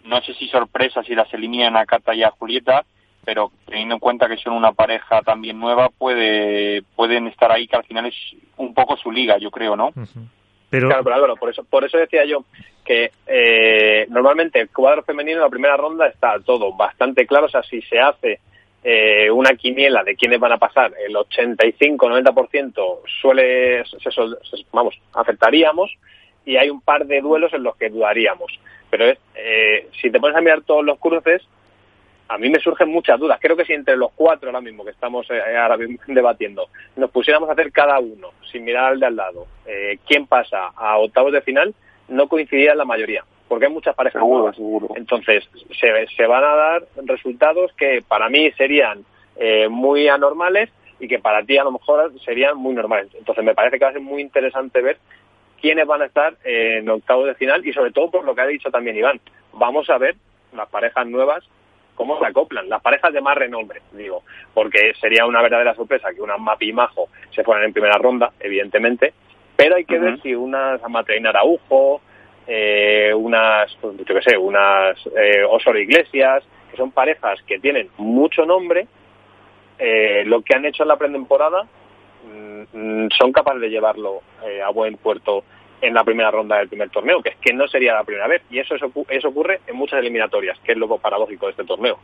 no 0.03 0.21
sé 0.21 0.33
si 0.33 0.47
sorpresa 0.47 1.03
si 1.03 1.13
las 1.13 1.31
eliminan 1.33 1.77
a 1.77 1.86
Cata 1.86 2.15
y 2.15 2.23
a 2.23 2.31
Julieta, 2.31 2.86
pero 3.26 3.51
teniendo 3.65 3.95
en 3.95 3.99
cuenta 3.99 4.28
que 4.28 4.38
son 4.38 4.53
una 4.53 4.71
pareja 4.71 5.21
también 5.21 5.59
nueva, 5.59 5.89
puede 5.89 6.84
pueden 6.95 7.28
estar 7.28 7.51
ahí 7.51 7.67
que 7.67 7.76
al 7.76 7.84
final 7.84 8.05
es 8.05 8.15
un 8.57 8.73
poco 8.73 8.95
su 8.97 9.11
liga, 9.11 9.38
yo 9.38 9.51
creo, 9.51 9.76
¿no? 9.76 9.91
Pero... 10.69 10.88
Claro, 10.88 11.03
pero 11.03 11.15
Álvaro, 11.15 11.36
por 11.36 11.49
eso, 11.49 11.63
por 11.63 11.84
eso 11.84 11.97
decía 11.97 12.26
yo 12.26 12.43
que 12.84 13.11
eh, 13.28 14.05
normalmente 14.09 14.61
el 14.61 14.69
cuadro 14.69 15.03
femenino 15.03 15.38
en 15.38 15.43
la 15.43 15.49
primera 15.49 15.76
ronda 15.76 16.07
está 16.07 16.39
todo 16.39 16.73
bastante 16.73 17.26
claro, 17.26 17.47
o 17.47 17.49
sea, 17.49 17.63
si 17.63 17.82
se 17.82 17.99
hace 17.99 18.39
eh, 18.84 19.32
una 19.32 19.55
quiniela 19.55 20.03
de 20.03 20.15
quiénes 20.15 20.39
van 20.39 20.51
a 20.51 20.57
pasar, 20.57 20.93
el 21.07 21.15
85-90% 21.15 22.99
suele, 23.21 23.84
vamos, 24.71 24.95
aceptaríamos 25.13 25.91
y 26.45 26.57
hay 26.57 26.69
un 26.69 26.82
par 26.82 27.07
de 27.07 27.19
duelos 27.19 27.51
en 27.53 27.63
los 27.63 27.76
que 27.78 27.89
dudaríamos. 27.89 28.59
Pero 28.91 29.05
es, 29.05 29.17
eh, 29.34 29.89
si 29.99 30.11
te 30.11 30.19
pones 30.19 30.38
a 30.38 30.41
mirar 30.41 30.61
todos 30.61 30.86
los 30.86 30.99
cruces, 30.99 31.41
a 32.28 32.38
mí 32.38 32.49
me 32.49 32.59
surgen 32.59 32.89
muchas 32.89 33.19
dudas. 33.19 33.39
Creo 33.41 33.55
que 33.55 33.65
si 33.65 33.73
entre 33.73 33.97
los 33.97 34.11
cuatro 34.13 34.49
ahora 34.49 34.61
mismo 34.61 34.84
que 34.84 34.91
estamos 34.91 35.30
eh, 35.30 35.57
ahora 35.57 35.78
debatiendo 36.07 36.67
nos 36.95 37.11
pusiéramos 37.11 37.49
a 37.49 37.53
hacer 37.53 37.71
cada 37.71 37.99
uno, 37.99 38.30
sin 38.51 38.63
mirar 38.63 38.93
al 38.93 38.99
de 38.99 39.05
al 39.05 39.15
lado, 39.15 39.47
eh, 39.65 39.99
quién 40.07 40.28
pasa 40.28 40.67
a 40.76 40.97
octavos 40.97 41.32
de 41.32 41.41
final, 41.41 41.73
no 42.07 42.28
coincidiría 42.28 42.76
la 42.76 42.86
mayoría 42.86 43.23
porque 43.47 43.65
hay 43.65 43.71
muchas 43.71 43.95
parejas 43.95 44.21
seguro, 44.21 44.51
seguro. 44.53 44.88
Entonces, 44.95 45.47
se, 45.80 46.07
se, 46.07 46.26
van 46.26 46.43
a 46.43 46.55
dar 46.55 46.84
resultados 47.03 47.71
que 47.73 48.03
para 48.07 48.28
mí 48.30 48.51
serían 48.53 49.05
eh, 49.36 49.67
muy 49.69 50.07
anormales 50.07 50.71
y 50.99 51.07
que 51.07 51.19
para 51.19 51.43
ti 51.43 51.57
a 51.57 51.63
lo 51.63 51.71
mejor 51.71 52.11
serían 52.23 52.57
muy 52.57 52.73
normales. 52.73 53.09
Entonces, 53.13 53.43
me 53.43 53.53
parece 53.53 53.78
que 53.78 53.86
va 53.86 53.91
a 53.91 53.93
ser 53.93 54.01
muy 54.01 54.21
interesante 54.21 54.82
ver 54.82 54.97
quiénes 55.61 55.86
van 55.86 56.01
a 56.01 56.05
estar 56.05 56.36
en 56.43 56.89
octavos 56.89 57.28
de 57.28 57.36
final 57.36 57.65
y 57.65 57.73
sobre 57.73 57.91
todo 57.91 58.09
por 58.09 58.26
lo 58.26 58.34
que 58.34 58.41
ha 58.41 58.47
dicho 58.47 58.71
también 58.71 58.97
Iván. 58.97 59.19
Vamos 59.53 59.89
a 59.89 59.97
ver 59.97 60.15
las 60.53 60.67
parejas 60.69 61.05
nuevas 61.07 61.43
cómo 61.95 62.19
se 62.19 62.25
acoplan, 62.27 62.69
las 62.69 62.81
parejas 62.81 63.13
de 63.13 63.21
más 63.21 63.35
renombre, 63.35 63.81
digo, 63.93 64.23
porque 64.53 64.93
sería 64.99 65.25
una 65.25 65.41
verdadera 65.41 65.73
sorpresa 65.73 66.13
que 66.13 66.21
una 66.21 66.37
Mapi 66.37 66.69
y 66.69 66.73
Majo 66.73 67.09
se 67.33 67.43
fueran 67.43 67.65
en 67.65 67.73
primera 67.73 67.97
ronda, 67.97 68.31
evidentemente, 68.39 69.13
pero 69.55 69.75
hay 69.75 69.85
que 69.85 69.99
ver 69.99 70.21
si 70.21 70.35
unas 70.35 70.83
Amatraina 70.83 71.29
Araujo, 71.29 72.01
eh, 72.47 73.13
unas, 73.15 73.75
pues, 73.81 73.97
yo 73.97 74.15
qué 74.15 74.21
sé, 74.21 74.37
unas 74.37 74.97
eh, 75.17 75.43
Osoro 75.49 75.79
Iglesias, 75.79 76.43
que 76.69 76.77
son 76.77 76.91
parejas 76.91 77.41
que 77.47 77.59
tienen 77.59 77.89
mucho 77.97 78.45
nombre, 78.45 78.87
eh, 79.79 80.23
lo 80.25 80.41
que 80.41 80.55
han 80.55 80.65
hecho 80.65 80.83
en 80.83 80.89
la 80.89 80.97
pretemporada 80.97 81.65
mm, 82.73 83.07
son 83.17 83.31
capaces 83.31 83.61
de 83.61 83.69
llevarlo 83.69 84.21
eh, 84.45 84.61
a 84.61 84.69
buen 84.69 84.97
puerto 84.97 85.43
en 85.82 85.93
la 85.93 86.03
primera 86.03 86.32
ronda 86.32 86.57
del 86.57 86.69
primer 86.69 86.89
torneo, 86.89 87.21
que 87.21 87.30
es 87.30 87.38
que 87.38 87.53
no 87.53 87.67
sería 87.67 87.93
la 87.93 88.03
primera 88.03 88.28
vez. 88.28 88.41
Y 88.49 88.59
eso, 88.59 88.76
eso 88.76 89.28
ocurre 89.28 89.61
en 89.67 89.76
muchas 89.76 89.99
eliminatorias, 89.99 90.59
que 90.59 90.73
es 90.73 90.78
lo 90.78 90.88
paradójico 90.97 91.45
de 91.45 91.51
este 91.51 91.65
torneo. 91.65 91.99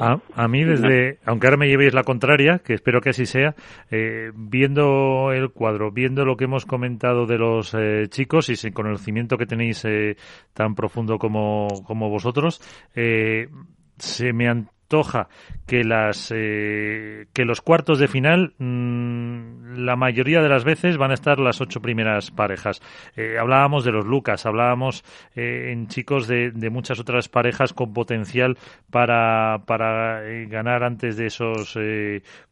A, 0.00 0.48
mí 0.48 0.64
desde, 0.64 1.18
aunque 1.24 1.46
ahora 1.48 1.56
me 1.56 1.68
llevéis 1.68 1.92
la 1.92 2.04
contraria, 2.04 2.60
que 2.64 2.74
espero 2.74 3.00
que 3.00 3.10
así 3.10 3.26
sea, 3.26 3.54
eh, 3.90 4.30
viendo 4.34 5.32
el 5.32 5.50
cuadro, 5.50 5.90
viendo 5.90 6.24
lo 6.24 6.36
que 6.36 6.44
hemos 6.44 6.66
comentado 6.66 7.26
de 7.26 7.38
los 7.38 7.74
eh, 7.74 8.06
chicos 8.08 8.48
y 8.48 8.56
sin 8.56 8.72
conocimiento 8.72 9.36
que 9.36 9.46
tenéis 9.46 9.84
eh, 9.84 10.16
tan 10.54 10.74
profundo 10.74 11.18
como, 11.18 11.66
como 11.84 12.08
vosotros, 12.10 12.60
se 12.94 14.32
me 14.32 14.48
han 14.88 14.98
toja 14.98 15.28
que 15.66 15.84
las 15.84 16.32
eh, 16.34 17.26
que 17.32 17.44
los 17.44 17.60
cuartos 17.60 17.98
de 17.98 18.08
final 18.08 18.54
mm, 18.58 19.84
la 19.84 19.96
mayoría 19.96 20.42
de 20.42 20.48
las 20.48 20.64
veces 20.64 20.96
van 20.96 21.10
a 21.10 21.14
estar 21.14 21.38
las 21.38 21.60
ocho 21.60 21.80
primeras 21.80 22.30
parejas. 22.30 22.80
Eh, 23.16 23.36
hablábamos 23.38 23.84
de 23.84 23.92
los 23.92 24.06
Lucas 24.06 24.46
hablábamos 24.46 25.04
eh, 25.36 25.70
en 25.72 25.88
chicos 25.88 26.26
de, 26.26 26.50
de, 26.50 26.70
muchas 26.70 26.98
otras 26.98 27.28
parejas 27.28 27.72
con 27.72 27.92
potencial 27.92 28.58
para 28.90 29.62
para 29.66 30.22
ganar 30.48 30.82
antes 30.82 31.16
de 31.16 31.26
esos 31.26 31.78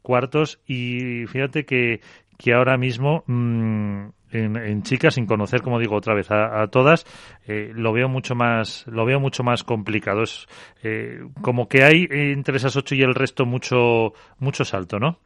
cuartos. 0.01 0.59
Y 0.67 1.25
fíjate 1.27 1.65
que 1.65 2.01
que 2.37 2.53
ahora 2.53 2.77
mismo 2.77 3.23
mmm, 3.25 4.09
en, 4.45 4.83
chicas 4.83 5.15
sin 5.15 5.25
conocer 5.25 5.61
como 5.61 5.79
digo 5.79 5.95
otra 5.95 6.13
vez 6.13 6.29
a, 6.31 6.67
todas 6.67 7.05
eh, 7.47 7.71
lo 7.73 7.93
veo 7.93 8.09
mucho 8.09 8.35
más 8.35 8.85
lo 8.87 9.05
veo 9.05 9.19
mucho 9.19 9.43
más 9.43 9.63
complicado. 9.63 10.23
Es 10.23 10.47
eh, 10.83 11.19
como 11.41 11.67
que 11.67 11.83
hay 11.83 12.07
entre 12.09 12.57
esas 12.57 12.75
ocho 12.75 12.95
y 12.95 13.01
el 13.01 13.15
resto 13.15 13.45
mucho 13.45 14.13
mucho 14.39 14.65
salto 14.65 14.99
no 14.99 15.19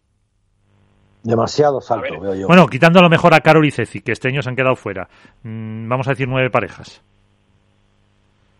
demasiado 1.23 1.81
salto 1.81 2.19
veo 2.19 2.35
yo. 2.35 2.47
Bueno 2.47 2.67
quitando 2.67 2.99
a 2.99 3.03
lo 3.03 3.09
mejor 3.09 3.33
a 3.33 3.41
Carol 3.41 3.65
y 3.65 3.71
Ceci 3.71 4.01
que 4.01 4.11
este 4.11 4.29
año 4.29 4.41
se 4.41 4.49
han 4.49 4.55
quedado 4.55 4.75
fuera 4.75 5.07
mm, 5.43 5.87
vamos 5.87 6.07
a 6.07 6.11
decir 6.11 6.27
nueve 6.27 6.49
parejas. 6.49 7.01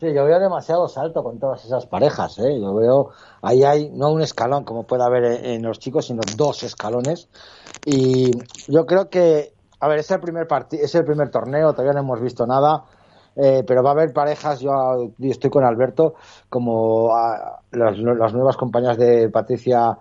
Sí, 0.02 0.08
yo 0.16 0.26
veo 0.26 0.39
demasiado 0.39 0.88
salto 0.88 1.22
con 1.22 1.38
todas 1.38 1.64
esas 1.64 1.86
parejas, 1.86 2.39
¿eh? 2.39 2.60
Yo 2.60 2.74
veo, 2.74 3.12
ahí 3.43 3.64
hay 3.64 3.91
no 3.91 4.10
un 4.10 4.24
escalón 4.24 4.64
como 4.64 4.82
puede 4.82 5.04
haber 5.04 5.45
en 5.45 5.62
los 5.62 5.78
chicos, 5.78 6.08
sino 6.08 6.22
dos 6.36 6.64
escalones. 6.64 7.30
Y 7.86 8.32
yo 8.68 8.88
creo 8.88 9.12
que 9.12 9.54
a 9.82 9.88
ver, 9.88 10.00
es 10.00 10.12
el 10.12 10.20
primer 10.20 10.48
partido, 10.48 10.84
es 10.86 10.94
el 10.94 11.04
primer 11.04 11.30
torneo, 11.32 11.74
todavía 11.74 11.94
no 11.94 12.02
hemos 12.02 12.22
visto 12.22 12.46
nada. 12.46 12.84
Eh, 13.36 13.64
pero 13.66 13.82
va 13.82 13.92
a 13.92 13.94
haber 13.94 14.14
parejas, 14.14 14.60
yo 14.60 14.72
estoy 15.20 15.50
con 15.50 15.64
Alberto, 15.64 16.16
como 16.50 17.10
las, 17.72 17.98
nuevas 17.98 18.58
compañías 18.58 18.98
de 18.98 19.30
Patricia, 19.30 19.98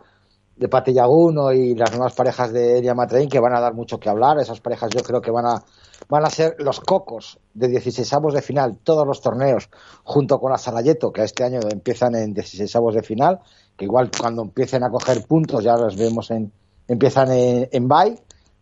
de 0.57 0.69
Pati 0.69 0.93
Yaguno 0.93 1.53
y 1.53 1.75
las 1.75 1.93
nuevas 1.93 2.13
parejas 2.13 2.53
de 2.53 2.79
Elia 2.79 2.95
Matrein 2.95 3.31
que 3.31 3.41
van 3.41 3.55
a 3.55 3.61
dar 3.61 3.73
mucho 3.73 3.99
que 3.99 4.11
hablar. 4.11 4.39
Esas 4.39 4.61
parejas 4.61 4.91
yo 4.91 5.03
creo 5.03 5.23
que 5.23 5.31
van 5.31 5.47
a, 5.47 5.63
van 6.09 6.27
a 6.27 6.31
ser 6.31 6.57
los 6.59 6.81
cocos 6.81 7.39
de 7.55 7.69
16 7.69 8.13
avos 8.13 8.35
de 8.35 8.43
final, 8.43 8.79
todos 8.83 9.07
los 9.07 9.23
torneos, 9.23 9.71
junto 10.03 10.39
con 10.39 10.51
la 10.51 10.59
Sarayeto, 10.59 11.13
que 11.13 11.23
este 11.23 11.45
año 11.45 11.61
empiezan 11.71 12.17
en 12.17 12.35
16 12.35 12.77
avos 12.77 12.95
de 12.97 13.03
final, 13.03 13.39
que 13.79 13.87
igual 13.87 14.11
cuando 14.21 14.43
empiecen 14.43 14.83
a 14.83 14.91
coger 14.91 15.25
puntos 15.27 15.65
ya 15.65 15.77
los 15.77 15.97
vemos 15.97 16.31
en, 16.33 16.53
empiezan 16.89 17.31
en, 17.31 17.69
en 17.73 17.89
bye 17.89 18.21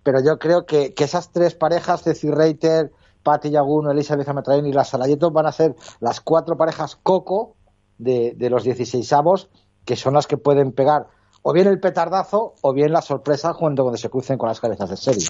pero 0.09 0.25
yo 0.25 0.39
creo 0.39 0.65
que, 0.65 0.95
esas 0.97 1.31
tres 1.35 1.55
parejas, 1.55 2.03
Ceci 2.03 2.31
Reiter, 2.31 2.91
Patti 3.23 3.51
Yaguno, 3.51 3.91
Elizabeth 3.91 4.27
Ametrain 4.27 4.65
y 4.65 4.73
la 4.73 4.83
Salayeto 4.83 5.31
van 5.31 5.45
a 5.45 5.53
ser 5.53 5.75
las 6.01 6.23
cuatro 6.23 6.57
parejas 6.57 6.97
coco 6.97 7.57
de, 7.99 8.35
los 8.49 8.65
16 8.65 9.13
avos, 9.13 9.51
que 9.85 9.97
son 9.97 10.15
las 10.15 10.27
que 10.27 10.39
pueden 10.39 10.73
pegar 10.73 11.09
o 11.43 11.53
bien 11.53 11.67
el 11.67 11.79
petardazo 11.79 12.55
o 12.63 12.73
bien 12.73 12.91
la 12.91 13.03
sorpresa 13.03 13.53
cuando, 13.53 13.95
se 13.99 14.09
crucen 14.09 14.39
con 14.39 14.49
las 14.49 14.61
cabezas 14.61 14.89
de 14.89 14.97
serie. 14.97 15.27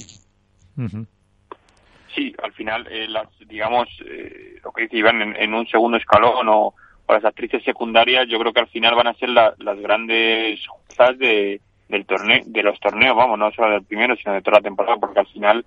Sí, 2.14 2.32
al 2.40 2.52
final, 2.52 2.86
eh, 2.86 3.08
las, 3.08 3.26
digamos, 3.48 3.88
eh, 4.06 4.60
lo 4.62 4.70
que 4.70 4.82
dice 4.82 4.98
Iván, 4.98 5.20
en, 5.22 5.54
un 5.54 5.66
segundo 5.66 5.96
escalón 5.96 6.48
o, 6.48 6.74
las 7.08 7.24
actrices 7.24 7.64
secundarias, 7.64 8.28
yo 8.28 8.38
creo 8.38 8.52
que 8.52 8.60
al 8.60 8.68
final 8.68 8.94
van 8.94 9.08
a 9.08 9.14
ser 9.14 9.30
las 9.30 9.80
grandes 9.80 10.60
juezas 10.68 11.18
de, 11.18 11.60
del 11.88 12.06
torneo, 12.06 12.42
de 12.46 12.62
los 12.62 12.78
torneos, 12.80 13.16
vamos, 13.16 13.38
no 13.38 13.50
solo 13.52 13.72
del 13.72 13.84
primero, 13.84 14.16
sino 14.16 14.34
de 14.34 14.42
toda 14.42 14.58
la 14.58 14.62
temporada, 14.62 14.96
porque 14.98 15.20
al 15.20 15.26
final 15.26 15.64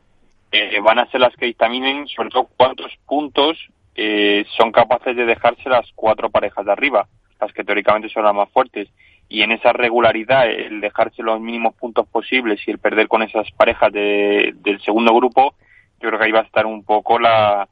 eh, 0.51 0.79
van 0.81 0.99
a 0.99 1.09
ser 1.09 1.21
las 1.21 1.35
que 1.35 1.45
dictaminen 1.45 2.07
sobre 2.07 2.29
todo 2.29 2.49
cuántos 2.57 2.91
puntos 3.05 3.57
eh, 3.95 4.45
son 4.57 4.71
capaces 4.71 5.15
de 5.15 5.25
dejarse 5.25 5.69
las 5.69 5.89
cuatro 5.95 6.29
parejas 6.29 6.65
de 6.65 6.71
arriba, 6.71 7.07
las 7.39 7.51
que 7.53 7.63
teóricamente 7.63 8.09
son 8.09 8.23
las 8.23 8.35
más 8.35 8.49
fuertes. 8.49 8.89
Y 9.29 9.43
en 9.43 9.51
esa 9.51 9.71
regularidad, 9.71 10.49
el 10.49 10.81
dejarse 10.81 11.23
los 11.23 11.39
mínimos 11.39 11.73
puntos 11.75 12.07
posibles 12.07 12.59
y 12.67 12.71
el 12.71 12.79
perder 12.79 13.07
con 13.07 13.21
esas 13.21 13.49
parejas 13.51 13.91
de, 13.93 14.53
del 14.57 14.81
segundo 14.81 15.13
grupo, 15.15 15.55
yo 16.01 16.09
creo 16.09 16.19
que 16.19 16.25
ahí 16.25 16.31
va 16.31 16.39
a 16.39 16.43
estar 16.43 16.65
un 16.65 16.83
poco 16.83 17.17
la, 17.17 17.67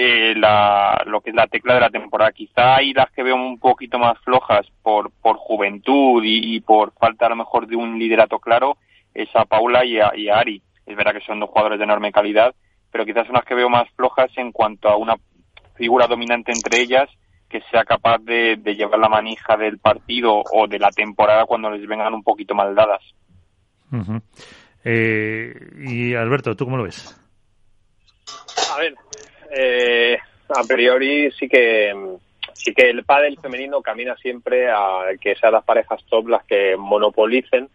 eh, 0.00 0.32
la, 0.36 1.02
lo 1.06 1.20
que 1.20 1.30
es 1.30 1.34
la 1.36 1.48
tecla 1.48 1.74
de 1.74 1.80
la 1.80 1.90
temporada. 1.90 2.30
Quizá 2.30 2.76
hay 2.76 2.92
las 2.92 3.10
que 3.10 3.24
veo 3.24 3.34
un 3.34 3.58
poquito 3.58 3.98
más 3.98 4.16
flojas 4.20 4.64
por, 4.80 5.10
por 5.10 5.36
juventud 5.38 6.22
y, 6.24 6.60
por 6.60 6.92
falta 6.92 7.26
a 7.26 7.30
lo 7.30 7.34
mejor 7.34 7.66
de 7.66 7.74
un 7.74 7.98
liderato 7.98 8.38
claro, 8.38 8.76
es 9.12 9.28
a 9.34 9.44
Paula 9.44 9.84
y 9.84 9.98
a, 9.98 10.12
y 10.14 10.28
a 10.28 10.38
Ari. 10.38 10.62
Es 10.86 10.96
verdad 10.96 11.14
que 11.14 11.26
son 11.26 11.40
dos 11.40 11.50
jugadores 11.50 11.78
de 11.78 11.84
enorme 11.84 12.12
calidad, 12.12 12.54
pero 12.92 13.04
quizás 13.04 13.26
son 13.26 13.34
las 13.34 13.44
que 13.44 13.56
veo 13.56 13.68
más 13.68 13.90
flojas 13.96 14.30
en 14.36 14.52
cuanto 14.52 14.88
a 14.88 14.96
una 14.96 15.16
figura 15.74 16.06
dominante 16.06 16.52
entre 16.52 16.80
ellas 16.80 17.08
que 17.48 17.60
sea 17.70 17.82
capaz 17.84 18.18
de, 18.18 18.56
de 18.56 18.76
llevar 18.76 19.00
la 19.00 19.08
manija 19.08 19.56
del 19.56 19.78
partido 19.78 20.44
o 20.52 20.68
de 20.68 20.78
la 20.78 20.90
temporada 20.90 21.44
cuando 21.44 21.70
les 21.70 21.84
vengan 21.88 22.14
un 22.14 22.22
poquito 22.22 22.54
mal 22.54 22.72
dadas. 22.74 23.02
eh, 24.84 25.54
y 25.78 26.14
Alberto, 26.14 26.54
¿tú 26.54 26.66
cómo 26.66 26.76
lo 26.76 26.84
ves? 26.84 27.20
A 28.72 28.78
ver, 28.78 28.94
eh, 29.50 30.18
a 30.48 30.62
priori 30.64 31.30
sí 31.32 31.48
que 31.48 31.92
sí 32.54 32.74
que 32.74 32.90
el 32.90 33.04
pádel 33.04 33.38
femenino 33.40 33.82
camina 33.82 34.16
siempre 34.16 34.70
a 34.70 35.04
que 35.20 35.36
sean 35.36 35.52
las 35.52 35.64
parejas 35.64 36.04
top 36.08 36.28
las 36.28 36.44
que 36.44 36.76
monopolicen 36.76 37.68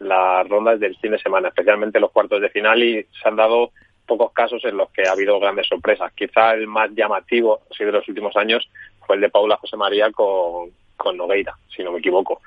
las 0.00 0.48
rondas 0.48 0.78
del 0.78 0.96
fin 0.96 1.10
de 1.10 1.18
semana, 1.18 1.48
especialmente 1.48 1.98
los 1.98 2.12
cuartos 2.12 2.40
de 2.40 2.50
final 2.50 2.82
y 2.82 3.02
se 3.02 3.28
han 3.28 3.36
dado 3.36 3.72
pocos 4.06 4.32
casos 4.32 4.64
en 4.64 4.76
los 4.76 4.90
que 4.90 5.02
ha 5.06 5.12
habido 5.12 5.38
grandes 5.40 5.66
sorpresas. 5.66 6.12
Quizá 6.12 6.54
el 6.54 6.66
más 6.66 6.90
llamativo, 6.94 7.60
así 7.70 7.84
de 7.84 7.92
los 7.92 8.08
últimos 8.08 8.36
años, 8.36 8.68
fue 9.06 9.16
el 9.16 9.22
de 9.22 9.28
Paula 9.28 9.56
José 9.56 9.76
María 9.76 10.10
con, 10.12 10.70
con 10.96 11.16
Nogueira, 11.16 11.54
si 11.74 11.82
no 11.82 11.92
me 11.92 11.98
equivoco. 11.98 12.40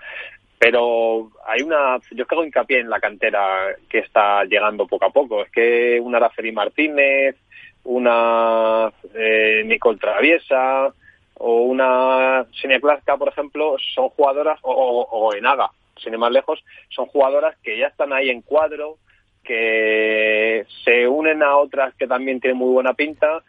Pero 0.58 1.32
hay 1.46 1.62
una, 1.62 1.98
yo 2.12 2.26
hago 2.30 2.44
hincapié 2.44 2.80
en 2.80 2.90
la 2.90 3.00
cantera 3.00 3.76
que 3.90 4.00
está 4.00 4.44
llegando 4.46 4.86
poco 4.88 5.06
a 5.06 5.10
poco. 5.10 5.44
Es 5.44 5.52
que 5.52 6.00
una 6.00 6.18
Araceli 6.18 6.52
Martínez, 6.52 7.36
una 7.84 8.92
eh, 9.14 9.64
Nicole 9.66 9.98
Traviesa 9.98 10.94
o 11.36 11.62
una 11.64 12.46
Klaska, 12.80 13.18
por 13.18 13.30
ejemplo, 13.30 13.76
son 13.96 14.10
jugadoras, 14.10 14.60
o, 14.62 14.72
o, 14.72 15.34
Enaga, 15.34 15.72
sin 15.98 16.14
ir 16.14 16.20
más 16.20 16.32
lejos, 16.32 16.64
son 16.90 17.08
jugadoras 17.08 17.58
que 17.64 17.78
ya 17.78 17.88
están 17.88 18.14
ahí 18.14 18.30
en 18.30 18.42
cuadro, 18.42 18.98
que 19.44 20.66
se 20.86 21.08
unen 21.08 21.42
a 21.42 21.58
otras 21.58 21.96
que 21.96 22.08
también 22.08 22.40
tienen 22.40 22.58
muy 22.58 22.72
buena 22.72 22.94
pinta 22.94 23.44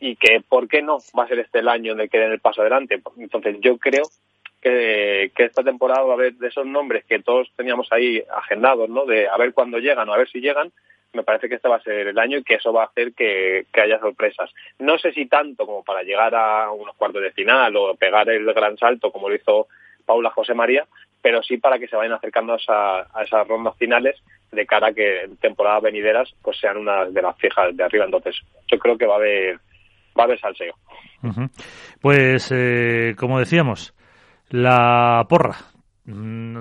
y 0.00 0.16
que, 0.16 0.40
¿por 0.46 0.66
qué 0.66 0.80
no? 0.80 0.98
Va 1.18 1.24
a 1.24 1.28
ser 1.28 1.40
este 1.40 1.58
el 1.58 1.68
año 1.68 1.94
de 1.94 2.08
que 2.08 2.18
den 2.18 2.32
el 2.32 2.40
paso 2.40 2.62
adelante. 2.62 3.00
Entonces, 3.18 3.56
yo 3.60 3.76
creo 3.76 4.04
que, 4.62 5.30
que, 5.34 5.44
esta 5.44 5.62
temporada 5.62 6.02
va 6.02 6.12
a 6.12 6.16
haber 6.16 6.34
de 6.34 6.48
esos 6.48 6.66
nombres 6.66 7.04
que 7.04 7.22
todos 7.22 7.50
teníamos 7.54 7.88
ahí 7.92 8.22
agendados, 8.34 8.88
¿no? 8.88 9.04
De 9.04 9.28
a 9.28 9.36
ver 9.36 9.52
cuándo 9.52 9.78
llegan 9.78 10.08
o 10.08 10.14
a 10.14 10.18
ver 10.18 10.28
si 10.28 10.40
llegan, 10.40 10.72
me 11.16 11.24
parece 11.24 11.48
que 11.48 11.56
este 11.56 11.68
va 11.68 11.76
a 11.76 11.82
ser 11.82 12.08
el 12.08 12.18
año 12.18 12.38
y 12.38 12.44
que 12.44 12.54
eso 12.54 12.72
va 12.72 12.82
a 12.82 12.86
hacer 12.86 13.12
que, 13.14 13.66
haya 13.72 13.98
sorpresas. 13.98 14.50
No 14.78 14.98
sé 14.98 15.12
si 15.12 15.26
tanto 15.26 15.66
como 15.66 15.82
para 15.82 16.02
llegar 16.02 16.34
a 16.34 16.70
unos 16.70 16.94
cuartos 16.96 17.22
de 17.22 17.32
final 17.32 17.74
o 17.76 17.94
pegar 17.96 18.28
el 18.28 18.44
gran 18.52 18.76
salto 18.76 19.10
como 19.10 19.28
lo 19.28 19.34
hizo 19.34 19.66
Paula 20.04 20.30
José 20.30 20.54
María, 20.54 20.86
pero 21.20 21.42
sí 21.42 21.56
para 21.56 21.78
que 21.78 21.88
se 21.88 21.96
vayan 21.96 22.12
acercando 22.12 22.56
a, 22.68 23.06
esas 23.24 23.48
rondas 23.48 23.76
finales 23.76 24.16
de 24.52 24.66
cara 24.66 24.88
a 24.88 24.92
que 24.92 25.22
en 25.22 25.36
temporadas 25.38 25.82
venideras 25.82 26.32
pues 26.42 26.58
sean 26.58 26.76
una 26.76 27.06
de 27.06 27.22
las 27.22 27.36
fijas 27.38 27.76
de 27.76 27.82
arriba. 27.82 28.04
Entonces, 28.04 28.36
yo 28.68 28.78
creo 28.78 28.96
que 28.96 29.06
va 29.06 29.14
a 29.14 29.18
haber, 29.18 29.56
va 30.16 30.22
a 30.22 30.24
haber 30.24 30.38
salseo. 30.38 30.74
Pues, 32.00 32.52
eh, 32.52 33.16
como 33.18 33.40
decíamos, 33.40 33.94
la 34.50 35.26
porra 35.28 35.56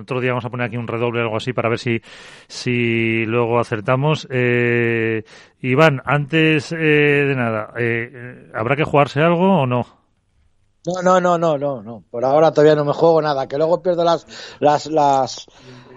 otro 0.02 0.22
día 0.22 0.32
vamos 0.32 0.46
a 0.46 0.50
poner 0.50 0.68
aquí 0.68 0.78
un 0.78 0.88
redoble 0.88 1.22
o 1.22 1.24
algo 1.24 1.38
así 1.38 1.54
para 1.54 1.70
ver 1.70 1.80
si, 1.80 2.02
si 2.48 3.26
luego 3.26 3.60
acertamos. 3.60 4.28
Eh, 4.30 5.24
Iván, 5.62 6.02
antes 6.06 6.72
eh, 6.72 6.76
de 6.76 7.36
nada, 7.36 7.74
eh, 7.78 8.52
¿habrá 8.54 8.76
que 8.76 8.84
jugarse 8.84 9.22
algo 9.22 9.62
o 9.62 9.68
no? 9.68 9.86
No, 10.86 11.02
no, 11.02 11.20
no, 11.20 11.38
no, 11.38 11.58
no, 11.58 11.82
no. 11.82 12.04
Por 12.10 12.26
ahora 12.26 12.52
todavía 12.52 12.76
no 12.76 12.86
me 12.86 12.94
juego 12.94 13.22
nada. 13.22 13.48
Que 13.48 13.58
luego 13.58 13.82
pierdo 13.82 14.04
las, 14.04 14.28
las, 14.60 14.86
las, 14.88 15.48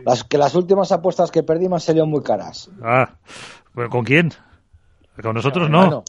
las 0.04 0.24
que 0.24 0.38
las 0.38 0.54
últimas 0.54 0.90
apuestas 0.92 1.30
que 1.30 1.42
perdí 1.42 1.68
me 1.68 1.76
han 1.76 1.80
salido 1.80 2.06
muy 2.06 2.22
caras. 2.22 2.70
Ah, 2.82 3.16
¿con 3.90 4.04
quién? 4.04 4.32
Con 5.22 5.34
nosotros 5.34 5.68
no. 5.68 6.04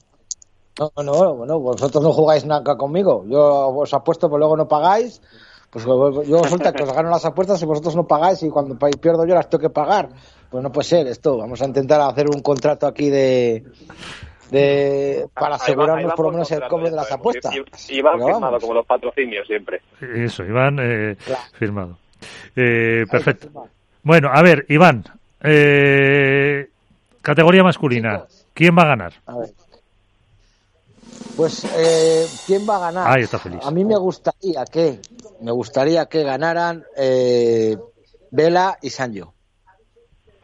No, 0.80 1.04
no, 1.04 1.36
bueno, 1.36 1.60
vosotros 1.60 2.02
no 2.02 2.14
jugáis 2.14 2.46
nada 2.46 2.78
conmigo. 2.78 3.26
Yo 3.28 3.68
os 3.70 3.94
apuesto, 3.94 4.30
pero 4.30 4.40
luego 4.40 4.56
no 4.56 4.68
pagáis 4.68 5.22
pues 5.70 5.86
yo 5.86 6.42
resulta 6.42 6.74
que 6.74 6.84
os 6.84 6.94
gano 6.94 7.10
las 7.10 7.26
apuestas 7.26 7.62
y 7.62 7.66
vosotros 7.66 7.96
no 7.96 8.08
pagáis 8.08 8.42
y 8.44 8.50
cuando 8.50 8.76
pierdo 8.78 9.26
yo 9.26 9.36
las 9.36 9.50
tengo 9.50 9.62
que 9.62 9.70
pagar. 9.70 10.10
Pues 10.50 10.64
no 10.64 10.72
puede 10.72 10.88
ser 10.88 11.08
esto. 11.08 11.38
Vamos 11.38 11.62
a 11.62 11.66
intentar 11.66 12.02
hacer 12.02 12.28
un 12.28 12.42
contrato 12.42 12.88
aquí 12.88 13.10
de, 13.10 13.64
de 14.50 15.28
para 15.34 15.56
asegurarnos 15.56 16.14
por 16.14 16.26
lo 16.26 16.32
menos 16.32 16.52
el 16.52 16.62
cobro 16.68 16.90
de 16.90 16.96
las 16.96 17.12
apuestas. 17.12 17.54
Iván 17.90 18.20
firmado 18.20 18.60
como 18.60 18.74
los 18.74 18.86
patrocinios 18.86 19.46
siempre. 19.46 19.82
Eso, 20.02 20.44
Iván 20.44 20.80
eh, 20.82 21.16
firmado. 21.54 21.98
Eh, 22.56 23.06
perfecto. 23.10 23.50
Bueno, 24.02 24.30
a 24.34 24.42
ver, 24.42 24.66
Iván, 24.70 25.04
eh, 25.44 26.68
categoría 27.22 27.64
masculina. 27.64 28.24
¿Quién 28.54 28.76
va 28.76 28.84
a 28.84 28.88
ganar? 28.88 29.14
A 29.28 29.38
ver. 29.38 29.50
Pues, 31.40 31.64
eh, 31.64 32.28
¿quién 32.46 32.68
va 32.70 32.76
a 32.76 32.92
ganar? 32.92 33.08
Ahí 33.08 33.24
está 33.24 33.40
feliz. 33.40 33.62
A 33.64 33.72
mí 33.72 33.86
me 33.86 33.96
gustaría 33.96 34.66
que, 34.66 35.00
me 35.40 35.52
gustaría 35.52 36.06
que 36.08 36.24
ganaran 36.24 36.84
eh, 36.98 37.78
Vela 38.30 38.78
y 38.82 38.90
Sanjo. 38.90 39.34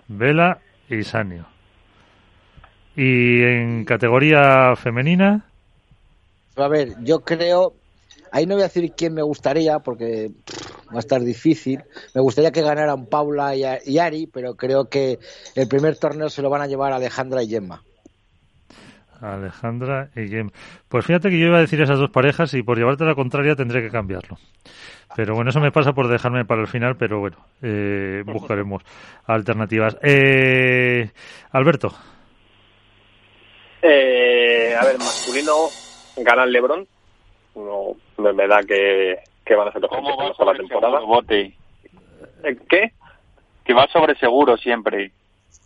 Vela 0.07 0.61
y 0.89 1.03
Sanjo. 1.03 1.45
¿Y 2.95 3.43
en 3.43 3.83
categoría 3.83 4.73
femenina? 4.77 5.45
A 6.55 6.69
ver, 6.69 6.95
yo 7.03 7.25
creo, 7.25 7.73
ahí 8.31 8.45
no 8.45 8.55
voy 8.55 8.61
a 8.61 8.67
decir 8.67 8.93
quién 8.95 9.15
me 9.15 9.21
gustaría 9.21 9.79
porque 9.79 10.31
va 10.93 10.95
a 10.95 10.99
estar 10.99 11.19
difícil. 11.19 11.83
Me 12.13 12.21
gustaría 12.21 12.53
que 12.53 12.61
ganaran 12.61 13.07
Paula 13.07 13.53
y 13.53 13.97
Ari, 13.99 14.27
pero 14.27 14.55
creo 14.55 14.87
que 14.87 15.19
el 15.55 15.67
primer 15.67 15.97
torneo 15.97 16.29
se 16.29 16.41
lo 16.41 16.49
van 16.49 16.61
a 16.61 16.67
llevar 16.67 16.93
Alejandra 16.93 17.43
y 17.43 17.49
Gemma. 17.49 17.83
Alejandra 19.21 20.09
y 20.15 20.27
Game. 20.27 20.51
Pues 20.89 21.05
fíjate 21.05 21.29
que 21.29 21.39
yo 21.39 21.47
iba 21.47 21.57
a 21.57 21.61
decir 21.61 21.81
esas 21.81 21.99
dos 21.99 22.09
parejas 22.09 22.53
y 22.53 22.63
por 22.63 22.77
llevarte 22.77 23.05
la 23.05 23.15
contraria 23.15 23.55
tendré 23.55 23.81
que 23.81 23.89
cambiarlo. 23.89 24.37
Pero 25.15 25.33
bueno, 25.35 25.49
eso 25.49 25.59
me 25.59 25.71
pasa 25.71 25.93
por 25.93 26.07
dejarme 26.07 26.45
para 26.45 26.61
el 26.61 26.67
final, 26.67 26.95
pero 26.97 27.19
bueno, 27.19 27.37
eh, 27.61 28.23
buscaremos 28.25 28.83
alternativas. 29.25 29.97
Eh, 30.01 31.09
Alberto. 31.51 31.89
Eh, 33.81 34.75
a 34.79 34.83
ver, 34.85 34.97
masculino 34.97 35.53
gana 36.17 36.43
el 36.43 36.51
Lebron. 36.51 36.87
No, 37.55 37.95
me, 38.17 38.47
da 38.47 38.59
que, 38.63 39.55
van 39.55 39.67
a 39.69 39.71
ser 39.71 39.81
los 39.81 39.89
¿Cómo 39.89 40.17
va 40.17 40.45
la 40.45 40.57
temporada. 40.57 40.99
Bote? 40.99 41.53
¿Qué? 42.69 42.91
Que 43.63 43.73
va 43.73 43.87
sobre 43.87 44.15
seguro 44.15 44.57
siempre. 44.57 45.11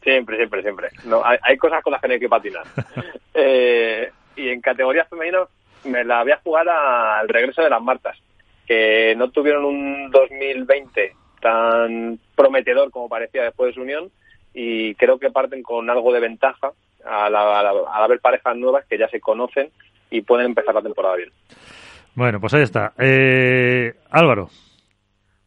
Siempre, 0.01 0.37
siempre, 0.37 0.61
siempre. 0.61 0.89
No, 1.05 1.21
hay, 1.23 1.57
cosas 1.57 1.83
con 1.83 1.91
las 1.91 2.01
que 2.01 2.07
no 2.07 2.13
hay 2.13 2.19
que 2.19 2.29
patinar. 2.29 2.63
eh, 3.33 4.11
y 4.35 4.49
en 4.49 4.61
categoría 4.61 5.05
femenina 5.05 5.39
me 5.83 6.03
la 6.03 6.23
voy 6.23 6.31
a 6.31 6.41
jugar 6.43 6.67
al 6.69 7.27
regreso 7.27 7.61
de 7.61 7.69
las 7.69 7.81
Martas, 7.81 8.17
que 8.65 9.13
no 9.17 9.29
tuvieron 9.31 9.65
un 9.65 10.09
2020 10.11 11.15
tan 11.41 12.19
prometedor 12.35 12.91
como 12.91 13.09
parecía 13.09 13.43
después 13.43 13.69
de 13.69 13.73
su 13.75 13.81
unión 13.81 14.11
y 14.53 14.95
creo 14.95 15.19
que 15.19 15.31
parten 15.31 15.63
con 15.63 15.89
algo 15.89 16.11
de 16.13 16.19
ventaja 16.19 16.71
al, 17.05 17.35
haber 17.35 18.19
parejas 18.19 18.55
nuevas 18.57 18.85
que 18.85 18.97
ya 18.97 19.07
se 19.07 19.19
conocen 19.19 19.71
y 20.09 20.21
pueden 20.21 20.47
empezar 20.47 20.75
la 20.75 20.81
temporada 20.81 21.15
bien. 21.15 21.31
Bueno, 22.15 22.39
pues 22.39 22.53
ahí 22.53 22.63
está. 22.63 22.93
Eh, 22.97 23.93
Álvaro. 24.09 24.49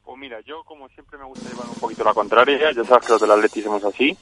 Pues 0.04 0.18
mira, 0.18 0.40
yo 0.40 0.62
como 0.64 0.88
siempre 0.88 1.18
me 1.18 1.24
gusta 1.24 1.48
llevar 1.48 1.68
un 1.68 1.80
poquito 1.80 2.04
la 2.04 2.14
contraria, 2.14 2.70
ya 2.72 2.84
sabes 2.84 3.06
que 3.06 3.12
los 3.12 3.20
del 3.20 3.30
Atleti 3.30 3.60
somos 3.60 3.84
así. 3.84 4.16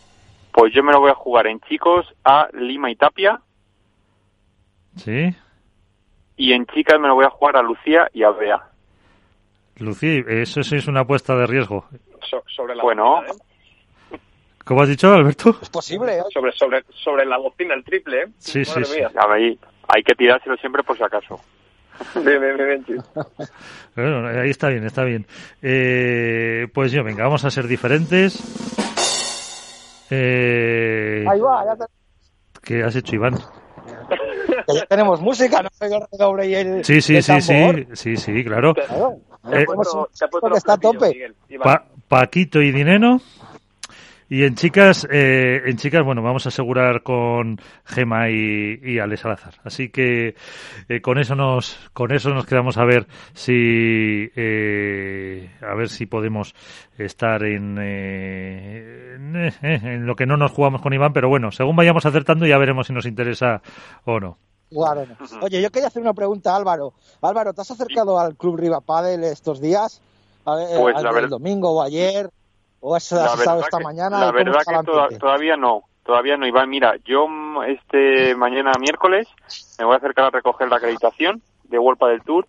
Pues 0.52 0.72
yo 0.74 0.82
me 0.82 0.92
lo 0.92 1.00
voy 1.00 1.10
a 1.10 1.14
jugar 1.14 1.46
en 1.46 1.60
chicos 1.60 2.06
a 2.24 2.48
Lima 2.52 2.90
y 2.90 2.96
Tapia. 2.96 3.40
Sí. 4.96 5.34
Y 6.36 6.52
en 6.52 6.66
chicas 6.66 6.98
me 7.00 7.08
lo 7.08 7.14
voy 7.14 7.24
a 7.24 7.30
jugar 7.30 7.56
a 7.56 7.62
Lucía 7.62 8.08
y 8.12 8.22
a 8.22 8.30
Bea. 8.30 8.62
Lucía, 9.76 10.22
eso 10.28 10.62
sí 10.62 10.76
es 10.76 10.86
una 10.88 11.00
apuesta 11.00 11.34
de 11.36 11.46
riesgo. 11.46 11.86
sobre 12.54 12.74
la 12.74 12.82
bueno. 12.82 13.22
¿eh? 13.22 14.18
¿Cómo 14.64 14.82
has 14.82 14.88
dicho, 14.88 15.12
Alberto? 15.12 15.56
Es 15.62 15.70
posible, 15.70 16.18
¿eh? 16.18 16.22
Sobre, 16.32 16.52
sobre, 16.52 16.84
sobre 17.02 17.24
la 17.24 17.38
bocina, 17.38 17.74
el 17.74 17.82
triple, 17.82 18.22
¿eh? 18.22 18.26
Sí, 18.38 18.64
sí, 18.64 18.84
sí. 18.84 19.00
hay 19.88 20.02
que 20.02 20.14
tirárselo 20.14 20.56
siempre 20.56 20.82
por 20.82 20.96
si 20.96 21.02
acaso. 21.02 21.40
Bien, 22.14 22.40
bien, 22.40 22.56
bien, 22.56 22.84
bien, 22.86 23.02
Bueno, 23.94 24.26
ahí 24.28 24.48
está 24.48 24.68
bien, 24.68 24.84
está 24.86 25.04
bien. 25.04 25.26
Eh, 25.60 26.66
pues 26.72 26.92
yo, 26.92 27.04
venga, 27.04 27.24
vamos 27.24 27.44
a 27.44 27.50
ser 27.50 27.66
diferentes. 27.66 28.99
Eh, 30.10 31.24
Ahí 31.28 31.40
va, 31.40 31.64
ya, 31.64 31.76
te- 31.76 31.92
¿Qué 32.62 32.82
has 32.82 32.94
hecho, 32.96 33.14
Iván? 33.16 33.34
que 34.66 34.74
ya 34.74 34.86
tenemos 34.86 35.20
música, 35.20 35.62
no 35.62 35.68
soy 35.72 35.92
el 35.94 36.02
redoble 36.12 36.46
y 36.48 36.54
el, 36.54 36.84
Sí, 36.84 37.00
sí, 37.00 37.16
el 37.16 37.22
sí, 37.22 37.40
sí, 37.40 37.86
sí, 37.94 38.16
sí, 38.16 38.44
claro. 38.44 38.74
Claro. 38.74 39.16
Eh, 39.52 39.62
ha 39.62 39.64
puesto- 39.64 40.08
ha 40.22 40.28
puesto 40.28 40.56
está 40.56 40.72
a 40.74 40.78
tope. 40.78 41.08
Miguel. 41.08 41.34
Iván. 41.48 41.62
Pa- 41.64 41.84
Paquito 42.08 42.60
y 42.60 42.72
Dineno. 42.72 43.20
Y 44.32 44.44
en 44.44 44.54
chicas, 44.54 45.08
eh, 45.10 45.60
en 45.66 45.76
chicas, 45.76 46.04
bueno, 46.04 46.22
vamos 46.22 46.46
a 46.46 46.50
asegurar 46.50 47.02
con 47.02 47.60
Gema 47.84 48.30
y, 48.30 48.78
y 48.80 48.98
Ale 49.00 49.16
Salazar. 49.16 49.54
Así 49.64 49.88
que 49.88 50.36
eh, 50.88 51.00
con 51.00 51.18
eso 51.18 51.34
nos, 51.34 51.76
con 51.92 52.12
eso 52.12 52.30
nos 52.30 52.46
quedamos 52.46 52.78
a 52.78 52.84
ver 52.84 53.08
si, 53.34 54.30
eh, 54.36 55.50
a 55.60 55.74
ver 55.74 55.88
si 55.88 56.06
podemos 56.06 56.54
estar 56.96 57.42
en, 57.42 57.76
eh, 57.80 59.14
en, 59.16 59.36
eh, 59.36 59.52
en 59.62 60.06
lo 60.06 60.14
que 60.14 60.26
no 60.26 60.36
nos 60.36 60.52
jugamos 60.52 60.80
con 60.80 60.92
Iván, 60.92 61.12
pero 61.12 61.28
bueno, 61.28 61.50
según 61.50 61.74
vayamos 61.74 62.06
acertando 62.06 62.46
ya 62.46 62.56
veremos 62.56 62.86
si 62.86 62.92
nos 62.92 63.06
interesa 63.06 63.62
o 64.04 64.20
no. 64.20 64.38
Jugar 64.72 64.98
o 64.98 65.06
no. 65.06 65.16
Oye, 65.42 65.60
yo 65.60 65.70
quería 65.70 65.88
hacer 65.88 66.02
una 66.02 66.14
pregunta 66.14 66.52
a 66.52 66.56
Álvaro. 66.56 66.94
Álvaro, 67.20 67.52
¿te 67.52 67.62
has 67.62 67.70
acercado 67.72 68.20
al 68.20 68.36
Club 68.36 68.58
Riva 68.60 68.80
Padel 68.80 69.24
estos 69.24 69.60
días? 69.60 70.00
A 70.44 70.54
ver, 70.54 70.66
Pues 70.80 71.02
ver- 71.02 71.28
domingo 71.28 71.72
o 71.72 71.82
ayer? 71.82 72.30
¿O 72.80 72.96
has, 72.96 73.10
estado 73.12 73.60
esta 73.60 73.78
que- 73.78 73.84
mañana? 73.84 74.18
La 74.18 74.26
¿Y 74.26 74.32
cómo 74.32 74.44
verdad 74.44 74.60
que 74.66 74.86
toda- 74.86 75.08
todavía 75.18 75.56
no, 75.56 75.82
todavía 76.04 76.36
no, 76.36 76.46
Iván. 76.46 76.68
Mira, 76.70 76.94
yo 77.04 77.26
mm, 77.28 77.62
este 77.64 78.34
mañana 78.34 78.72
miércoles 78.80 79.28
me 79.78 79.84
voy 79.84 79.94
a 79.94 79.98
acercar 79.98 80.26
a 80.26 80.30
recoger 80.30 80.68
la 80.68 80.76
acreditación 80.76 81.42
de 81.64 81.78
World 81.78 82.00
del 82.00 82.22
Tour 82.22 82.46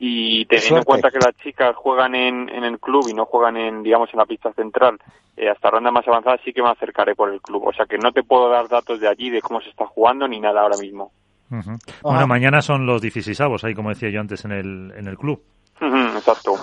y 0.00 0.46
teniendo 0.46 0.78
en 0.78 0.84
cuenta 0.84 1.10
que 1.10 1.18
las 1.20 1.36
chicas 1.36 1.76
juegan 1.76 2.14
en, 2.16 2.48
en 2.48 2.64
el 2.64 2.80
club 2.80 3.06
y 3.08 3.14
no 3.14 3.24
juegan 3.24 3.56
en, 3.56 3.82
digamos, 3.84 4.08
en 4.12 4.18
la 4.18 4.26
pista 4.26 4.52
central 4.52 4.98
eh, 5.36 5.48
hasta 5.48 5.70
rondas 5.70 5.92
más 5.92 6.08
avanzadas, 6.08 6.40
sí 6.44 6.52
que 6.52 6.60
me 6.62 6.70
acercaré 6.70 7.14
por 7.14 7.32
el 7.32 7.40
club. 7.40 7.64
O 7.68 7.72
sea 7.72 7.86
que 7.86 7.98
no 7.98 8.10
te 8.10 8.24
puedo 8.24 8.48
dar 8.48 8.66
datos 8.68 8.98
de 8.98 9.06
allí, 9.08 9.30
de 9.30 9.40
cómo 9.42 9.60
se 9.60 9.68
está 9.70 9.86
jugando 9.86 10.26
ni 10.26 10.40
nada 10.40 10.62
ahora 10.62 10.76
mismo. 10.76 11.12
Ujú. 11.52 11.76
Bueno, 12.02 12.26
mañana 12.26 12.62
son 12.62 12.84
los 12.86 13.00
16 13.00 13.40
avos, 13.42 13.62
ahí 13.62 13.74
como 13.74 13.90
decía 13.90 14.10
yo 14.10 14.20
antes 14.20 14.44
en 14.44 14.50
el, 14.52 14.92
en 14.96 15.06
el 15.06 15.16
club. 15.18 15.40
Exacto. 15.80 16.54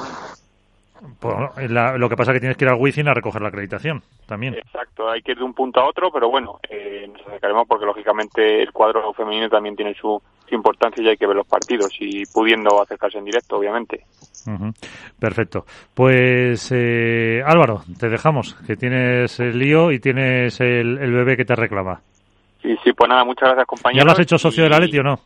Bueno, 1.19 1.49
la- 1.69 1.97
lo 1.97 2.07
que 2.09 2.15
pasa 2.15 2.31
es 2.31 2.35
que 2.35 2.39
tienes 2.41 2.57
que 2.57 2.65
ir 2.65 2.69
al 2.69 2.79
wifi 2.79 3.01
a 3.01 3.13
recoger 3.13 3.41
la 3.41 3.47
acreditación 3.47 4.01
también. 4.27 4.53
Exacto, 4.55 5.09
hay 5.09 5.21
que 5.21 5.31
ir 5.31 5.37
de 5.39 5.43
un 5.43 5.53
punto 5.53 5.79
a 5.79 5.87
otro, 5.87 6.11
pero 6.11 6.29
bueno, 6.29 6.59
eh, 6.69 7.07
nos 7.11 7.21
acercaremos 7.27 7.67
porque 7.67 7.85
lógicamente 7.85 8.61
el 8.61 8.71
cuadro 8.71 9.11
femenino 9.13 9.49
también 9.49 9.75
tiene 9.75 9.93
su, 9.95 10.21
su 10.47 10.55
importancia 10.55 11.03
y 11.03 11.09
hay 11.09 11.17
que 11.17 11.25
ver 11.25 11.35
los 11.37 11.47
partidos 11.47 11.91
y 11.99 12.23
pudiendo 12.27 12.81
acercarse 12.81 13.17
en 13.17 13.25
directo, 13.25 13.57
obviamente. 13.57 14.05
Perfecto. 15.19 15.65
Pues 15.93 16.71
eh, 16.73 17.41
Álvaro, 17.45 17.81
te 17.99 18.09
dejamos, 18.09 18.53
que 18.67 18.75
tienes 18.75 19.39
el 19.39 19.57
lío 19.57 19.91
y 19.91 19.99
tienes 19.99 20.59
el, 20.61 20.97
el 20.97 21.11
bebé 21.13 21.37
que 21.37 21.45
te 21.45 21.55
reclama. 21.55 21.99
Sí, 22.61 22.75
sí, 22.83 22.93
pues 22.93 23.09
nada, 23.09 23.23
muchas 23.23 23.49
gracias 23.49 23.63
¿Ya 23.63 23.65
compañeros. 23.65 24.05
lo 24.05 24.11
has 24.11 24.19
hecho 24.19 24.37
socio 24.37 24.61
y- 24.61 24.65
de 24.65 24.69
la 24.69 24.79
Leti 24.79 24.99
o 24.99 25.03
no? 25.03 25.19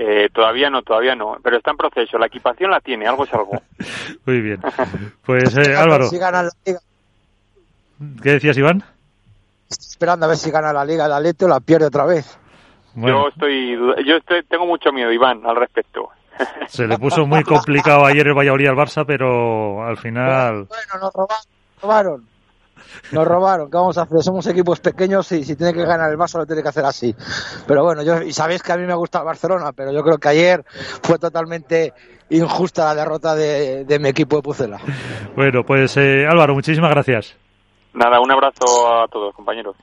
Eh, 0.00 0.28
todavía 0.32 0.70
no, 0.70 0.82
todavía 0.82 1.16
no, 1.16 1.38
pero 1.42 1.56
está 1.56 1.72
en 1.72 1.76
proceso, 1.76 2.18
la 2.18 2.26
equipación 2.26 2.70
la 2.70 2.78
tiene, 2.78 3.08
algo 3.08 3.24
es 3.24 3.34
algo. 3.34 3.60
Muy 4.26 4.40
bien. 4.40 4.60
Pues 5.26 5.56
eh, 5.56 5.74
Álvaro, 5.74 6.06
Si 6.06 6.16
gana 6.18 6.44
la 6.44 6.50
liga. 6.64 6.78
¿qué 8.22 8.30
decías 8.30 8.56
Iván? 8.56 8.84
Esperando 9.68 10.26
a 10.26 10.28
ver 10.28 10.38
si 10.38 10.52
gana 10.52 10.72
la 10.72 10.84
liga 10.84 11.06
el 11.06 11.12
Atleti 11.12 11.46
o 11.46 11.48
la 11.48 11.58
pierde 11.58 11.86
otra 11.86 12.04
vez. 12.04 12.38
Bueno, 12.94 13.24
Yo 13.24 13.28
estoy, 13.28 14.06
yo 14.06 14.16
estoy, 14.18 14.44
tengo 14.44 14.66
mucho 14.66 14.92
miedo, 14.92 15.10
Iván, 15.10 15.44
al 15.44 15.56
respecto. 15.56 16.10
se 16.68 16.86
le 16.86 16.96
puso 16.96 17.26
muy 17.26 17.42
complicado 17.42 18.06
ayer 18.06 18.28
el 18.28 18.34
Valladolid 18.34 18.68
al 18.68 18.76
Barça, 18.76 19.04
pero 19.04 19.84
al 19.84 19.96
final... 19.96 20.66
Bueno, 20.68 20.94
nos 21.02 21.12
robaron. 21.12 21.44
Nos 21.74 21.82
robaron. 21.82 22.27
Nos 23.12 23.26
robaron. 23.26 23.70
¿Qué 23.70 23.76
vamos 23.76 23.98
a 23.98 24.02
hacer? 24.02 24.22
Somos 24.22 24.46
equipos 24.46 24.80
pequeños 24.80 25.30
y 25.32 25.44
si 25.44 25.56
tiene 25.56 25.72
que 25.72 25.84
ganar 25.84 26.10
el 26.10 26.18
Barça 26.18 26.38
lo 26.38 26.46
tiene 26.46 26.62
que 26.62 26.68
hacer 26.68 26.84
así. 26.84 27.14
Pero 27.66 27.84
bueno, 27.84 28.02
yo 28.02 28.22
y 28.22 28.32
sabéis 28.32 28.62
que 28.62 28.72
a 28.72 28.76
mí 28.76 28.86
me 28.86 28.94
gusta 28.94 29.20
el 29.20 29.24
Barcelona, 29.24 29.72
pero 29.74 29.92
yo 29.92 30.02
creo 30.02 30.18
que 30.18 30.28
ayer 30.28 30.64
fue 31.02 31.18
totalmente 31.18 31.92
injusta 32.30 32.84
la 32.84 32.94
derrota 32.94 33.34
de, 33.34 33.84
de 33.84 33.98
mi 33.98 34.08
equipo 34.08 34.36
de 34.36 34.42
Pucela. 34.42 34.78
Bueno, 35.34 35.62
pues 35.66 35.96
eh, 35.96 36.26
Álvaro, 36.28 36.54
muchísimas 36.54 36.90
gracias. 36.90 37.36
Nada, 37.94 38.20
un 38.20 38.30
abrazo 38.30 39.02
a 39.02 39.08
todos, 39.08 39.34
compañeros. 39.34 39.74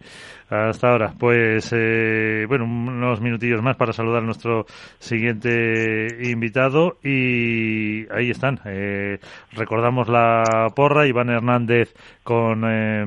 Hasta 0.49 0.91
ahora. 0.91 1.13
Pues, 1.17 1.71
eh, 1.71 2.45
bueno, 2.47 2.65
unos 2.65 3.19
minutillos 3.19 3.63
más 3.63 3.75
para 3.77 3.93
saludar 3.93 4.21
a 4.21 4.25
nuestro 4.25 4.67
siguiente 4.99 6.07
invitado. 6.29 6.97
Y 7.03 8.05
ahí 8.13 8.29
están. 8.29 8.59
Eh, 8.65 9.19
recordamos 9.53 10.07
la 10.07 10.71
porra. 10.75 11.07
Iván 11.07 11.29
Hernández 11.29 11.95
con 12.23 12.63
eh, 12.63 13.03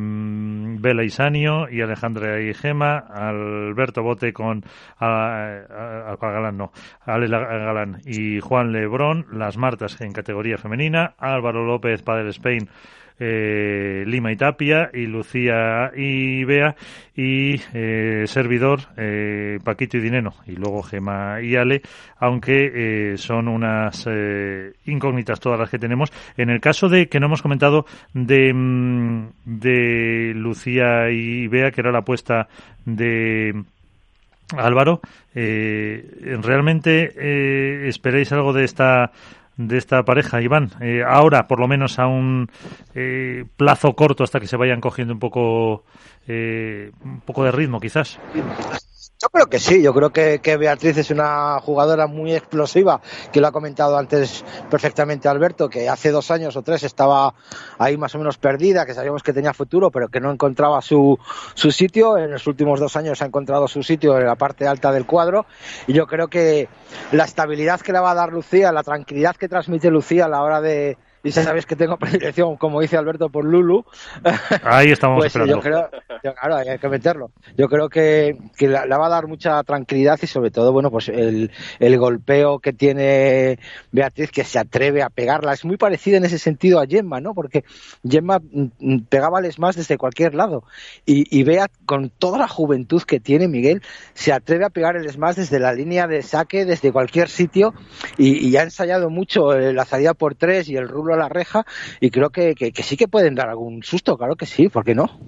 Bela 0.81 1.05
Isanio 1.05 1.69
y 1.71 1.81
Alejandra 1.81 2.41
y 2.41 2.55
Gema. 2.55 2.99
Alberto 2.99 4.03
Bote 4.03 4.33
con 4.33 4.65
Galán, 5.01 6.57
no. 6.57 6.73
Ale 7.07 7.29
Galán 7.29 8.01
y 8.05 8.41
Juan 8.41 8.73
Lebrón. 8.73 9.27
Las 9.31 9.57
Martas 9.57 10.01
en 10.01 10.13
categoría 10.13 10.59
femenina. 10.59 11.15
Álvaro 11.19 11.65
López, 11.65 12.03
Padre 12.03 12.31
Spain 12.31 12.69
eh, 13.19 14.05
Lima 14.07 14.33
y 14.33 14.37
Tapia 14.37 14.91
y 14.93 15.07
Lucía 15.07 15.91
y 15.97 16.45
Bea 16.45 16.75
y 17.17 17.61
eh, 17.75 18.25
servidor 18.27 18.81
eh, 18.97 19.59
Paquito 19.65 19.97
y 19.97 20.01
Dineno 20.01 20.35
y 20.47 20.53
luego 20.53 20.83
Gema 20.83 21.41
y 21.43 21.57
Ale 21.57 21.83
aunque 22.19 23.13
eh, 23.13 23.17
son 23.17 23.49
unas 23.49 24.07
eh, 24.09 24.73
incógnitas 24.87 25.41
todas 25.41 25.59
las 25.59 25.71
que 25.71 25.79
tenemos. 25.79 26.13
En 26.37 26.51
el 26.51 26.61
caso 26.61 26.89
de 26.89 27.09
que 27.09 27.21
no 27.21 27.27
hemos 27.27 27.43
comentado 27.43 27.87
de, 28.15 28.53
mm, 28.53 29.29
de 29.45 30.33
Lucía 30.35 31.11
y 31.11 31.47
Bea 31.49 31.71
que 31.71 31.81
era 31.81 31.93
la 31.93 32.01
apuesta 32.01 32.49
de 32.85 33.53
Álvaro, 34.57 35.01
eh, 35.35 36.39
¿realmente 36.43 37.13
eh, 37.15 37.89
esperáis 37.89 38.33
algo 38.33 38.53
de 38.53 38.65
esta 38.65 39.13
de 39.59 39.77
esta 39.77 40.03
pareja, 40.05 40.41
Iván? 40.41 40.71
Eh, 40.81 41.03
ahora, 41.07 41.47
por 41.47 41.61
lo 41.61 41.69
menos 41.69 41.99
a 41.99 42.07
un 42.07 42.49
eh, 42.95 43.45
plazo 43.57 43.93
corto 43.95 44.25
hasta 44.25 44.41
que 44.41 44.47
se 44.47 44.57
vayan 44.57 44.81
cogiendo 44.81 45.13
un 45.13 45.21
poco 45.21 45.85
eh, 46.27 46.93
un 47.05 47.21
poco 47.21 47.45
de 47.45 47.53
ritmo, 47.53 47.81
quizás. 47.81 48.19
Yo 49.21 49.31
creo 49.31 49.47
que 49.47 49.59
sí, 49.59 49.83
yo 49.83 49.93
creo 49.93 50.11
que, 50.11 50.39
que 50.39 50.57
Beatriz 50.57 50.97
es 50.97 51.11
una 51.11 51.59
jugadora 51.61 52.07
muy 52.07 52.35
explosiva, 52.35 53.01
que 53.33 53.41
lo 53.41 53.49
ha 53.49 53.53
comentado 53.53 53.99
antes 53.99 54.45
perfectamente 54.71 55.29
Alberto, 55.29 55.69
que 55.69 55.89
hace 55.89 56.13
dos 56.13 56.31
años 56.31 56.55
o 56.55 56.63
tres 56.63 56.85
estaba 56.85 57.35
ahí 57.79 57.97
más 57.97 58.15
o 58.15 58.19
menos 58.19 58.39
perdida, 58.39 58.87
que 58.87 58.95
sabíamos 58.95 59.25
que 59.25 59.33
tenía 59.33 59.53
futuro, 59.53 59.91
pero 59.91 60.07
que 60.07 60.21
no 60.21 60.31
encontraba 60.31 60.81
su, 60.83 61.19
su 61.55 61.73
sitio. 61.73 62.17
En 62.17 62.31
los 62.31 62.47
últimos 62.47 62.79
dos 62.79 62.95
años 62.95 63.21
ha 63.21 63.25
encontrado 63.27 63.67
su 63.67 63.83
sitio 63.83 64.17
en 64.17 64.25
la 64.25 64.37
parte 64.37 64.69
alta 64.69 64.93
del 64.93 65.05
cuadro, 65.05 65.47
y 65.89 65.95
yo 65.95 66.07
creo 66.07 66.29
que 66.29 66.69
la 67.11 67.25
estabilidad 67.25 67.81
que 67.81 67.93
le 67.93 67.99
va 67.99 68.13
a 68.13 68.15
dar 68.15 68.33
Lucía, 68.33 68.71
la 68.71 68.85
tranquilidad 68.85 69.35
que 69.35 69.49
transmite 69.49 69.91
Lucía 69.91 70.27
a 70.27 70.29
la 70.29 70.45
hora 70.45 70.61
de, 70.61 70.97
y 71.23 71.31
ya 71.31 71.43
sabes 71.43 71.67
que 71.67 71.77
tengo 71.77 71.97
predilección, 71.99 72.57
como 72.57 72.81
dice 72.81 72.97
Alberto, 72.97 73.29
por 73.29 73.45
Lulu. 73.45 73.85
Ahí 74.65 74.91
estamos 74.91 75.19
pues 75.19 75.27
esperando. 75.27 75.57
yo 75.57 75.61
creo, 75.61 75.91
yo- 76.23 76.35
claro, 76.35 76.57
hay 76.57 76.79
que 76.79 76.89
meterlo. 76.89 77.31
Yo 77.57 77.69
creo 77.69 77.89
que, 77.89 78.37
que 78.57 78.69
la, 78.69 78.87
la 78.87 78.99
va 78.99 79.07
a 79.07 79.11
dar 79.11 79.27
mucha 79.27 79.63
tranquilidad 79.65 80.19
y 80.23 80.27
sobre 80.27 80.51
todo, 80.51 80.73
bueno, 80.73 80.91
pues 80.91 81.09
el, 81.09 81.51
el 81.81 81.99
golpeo 81.99 82.61
que 82.61 82.73
tiene 82.73 83.59
Beatriz, 83.93 84.31
que 84.31 84.45
se 84.45 84.59
atreve 84.59 85.03
a 85.03 85.11
pegarla. 85.11 85.53
Es 85.53 85.65
muy 85.65 85.77
parecido 85.77 86.17
en 86.17 86.25
ese 86.25 86.39
sentido 86.39 86.81
a 86.81 86.87
Gemma, 86.87 87.21
¿no? 87.21 87.35
Porque 87.35 87.65
Gemma 88.09 88.39
mm, 88.39 88.67
mm, 88.79 89.01
pegaba 89.09 89.41
más 89.59 89.77
desde 89.77 89.97
cualquier 89.97 90.35
lado. 90.35 90.65
Y, 91.07 91.27
y 91.37 91.43
Bea, 91.45 91.69
con 91.87 92.11
toda 92.11 92.39
la 92.39 92.49
juventud 92.49 93.03
que 93.03 93.21
tiene 93.21 93.49
Miguel, 93.49 93.83
se 94.15 94.33
atreve 94.33 94.65
a 94.65 94.71
pegar 94.71 94.97
el 94.97 95.09
smash 95.09 95.37
desde 95.37 95.59
la 95.59 95.73
línea 95.73 96.07
de 96.07 96.23
saque, 96.23 96.65
desde 96.65 96.93
cualquier 96.93 97.29
sitio, 97.29 97.75
y, 98.17 98.47
y 98.47 98.57
ha 98.57 98.63
ensayado 98.63 99.11
mucho 99.11 99.53
eh, 99.55 99.73
la 99.73 99.85
salida 99.85 100.15
por 100.15 100.35
tres 100.35 100.69
y 100.69 100.77
el 100.77 100.89
rulo 100.89 101.08
a 101.15 101.19
la 101.19 101.29
reja, 101.29 101.65
y 102.01 102.11
creo 102.11 102.31
que, 102.31 102.55
que, 102.55 102.73
que 102.73 102.83
sí 102.83 102.97
que 102.97 103.09
pueden 103.09 103.35
dar 103.35 103.49
algún 103.49 103.83
susto, 103.83 104.17
claro 104.17 104.37
que 104.37 104.47
sí, 104.47 104.69
¿por 104.69 104.85
qué 104.85 104.95
no? 104.95 105.21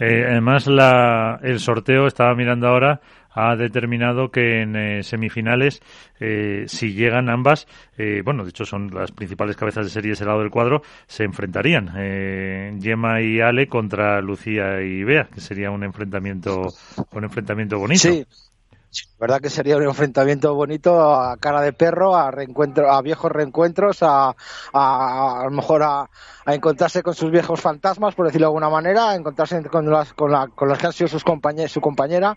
Eh, 0.00 0.26
además, 0.28 0.66
la, 0.66 1.40
el 1.42 1.60
sorteo, 1.60 2.06
estaba 2.06 2.34
mirando 2.34 2.68
ahora, 2.68 3.00
ha 3.30 3.54
determinado 3.56 4.30
que 4.30 4.62
en 4.62 4.74
eh, 4.74 5.02
semifinales, 5.02 5.80
eh, 6.18 6.64
si 6.66 6.92
llegan 6.94 7.28
ambas, 7.28 7.68
eh, 7.96 8.22
bueno, 8.24 8.42
de 8.42 8.50
hecho 8.50 8.64
son 8.64 8.90
las 8.92 9.12
principales 9.12 9.56
cabezas 9.56 9.84
de 9.86 9.90
serie 9.90 10.08
de 10.08 10.14
ese 10.14 10.24
lado 10.24 10.40
del 10.40 10.50
cuadro, 10.50 10.82
se 11.06 11.24
enfrentarían. 11.24 11.92
Eh, 11.96 12.76
Gemma 12.80 13.20
y 13.20 13.40
Ale 13.40 13.68
contra 13.68 14.20
Lucía 14.20 14.80
y 14.82 15.04
Bea, 15.04 15.28
que 15.32 15.40
sería 15.40 15.70
un 15.70 15.84
enfrentamiento, 15.84 16.66
un 17.12 17.24
enfrentamiento 17.24 17.78
bonito. 17.78 18.00
Sí. 18.00 18.26
Verdad 19.18 19.40
que 19.40 19.50
sería 19.50 19.76
un 19.76 19.82
enfrentamiento 19.82 20.54
bonito 20.54 21.14
a 21.14 21.36
cara 21.36 21.60
de 21.60 21.72
perro, 21.72 22.16
a 22.16 22.30
reencuentro, 22.30 22.90
a 22.90 23.02
viejos 23.02 23.30
reencuentros, 23.30 24.02
a, 24.02 24.34
a, 24.72 25.42
lo 25.44 25.50
mejor 25.50 25.82
a, 25.82 26.08
encontrarse 26.46 27.02
con 27.02 27.14
sus 27.14 27.30
viejos 27.30 27.60
fantasmas, 27.60 28.14
por 28.14 28.26
decirlo 28.26 28.46
de 28.46 28.48
alguna 28.48 28.70
manera, 28.70 29.10
a 29.10 29.14
encontrarse 29.16 29.62
con 29.64 29.90
las, 29.90 30.12
con, 30.14 30.30
la, 30.32 30.48
con 30.48 30.68
los 30.68 30.78
que 30.78 30.86
han 30.86 30.92
sido 30.92 31.08
sus 31.08 31.24
compañeros, 31.24 31.72
su 31.72 31.80
compañera 31.80 32.36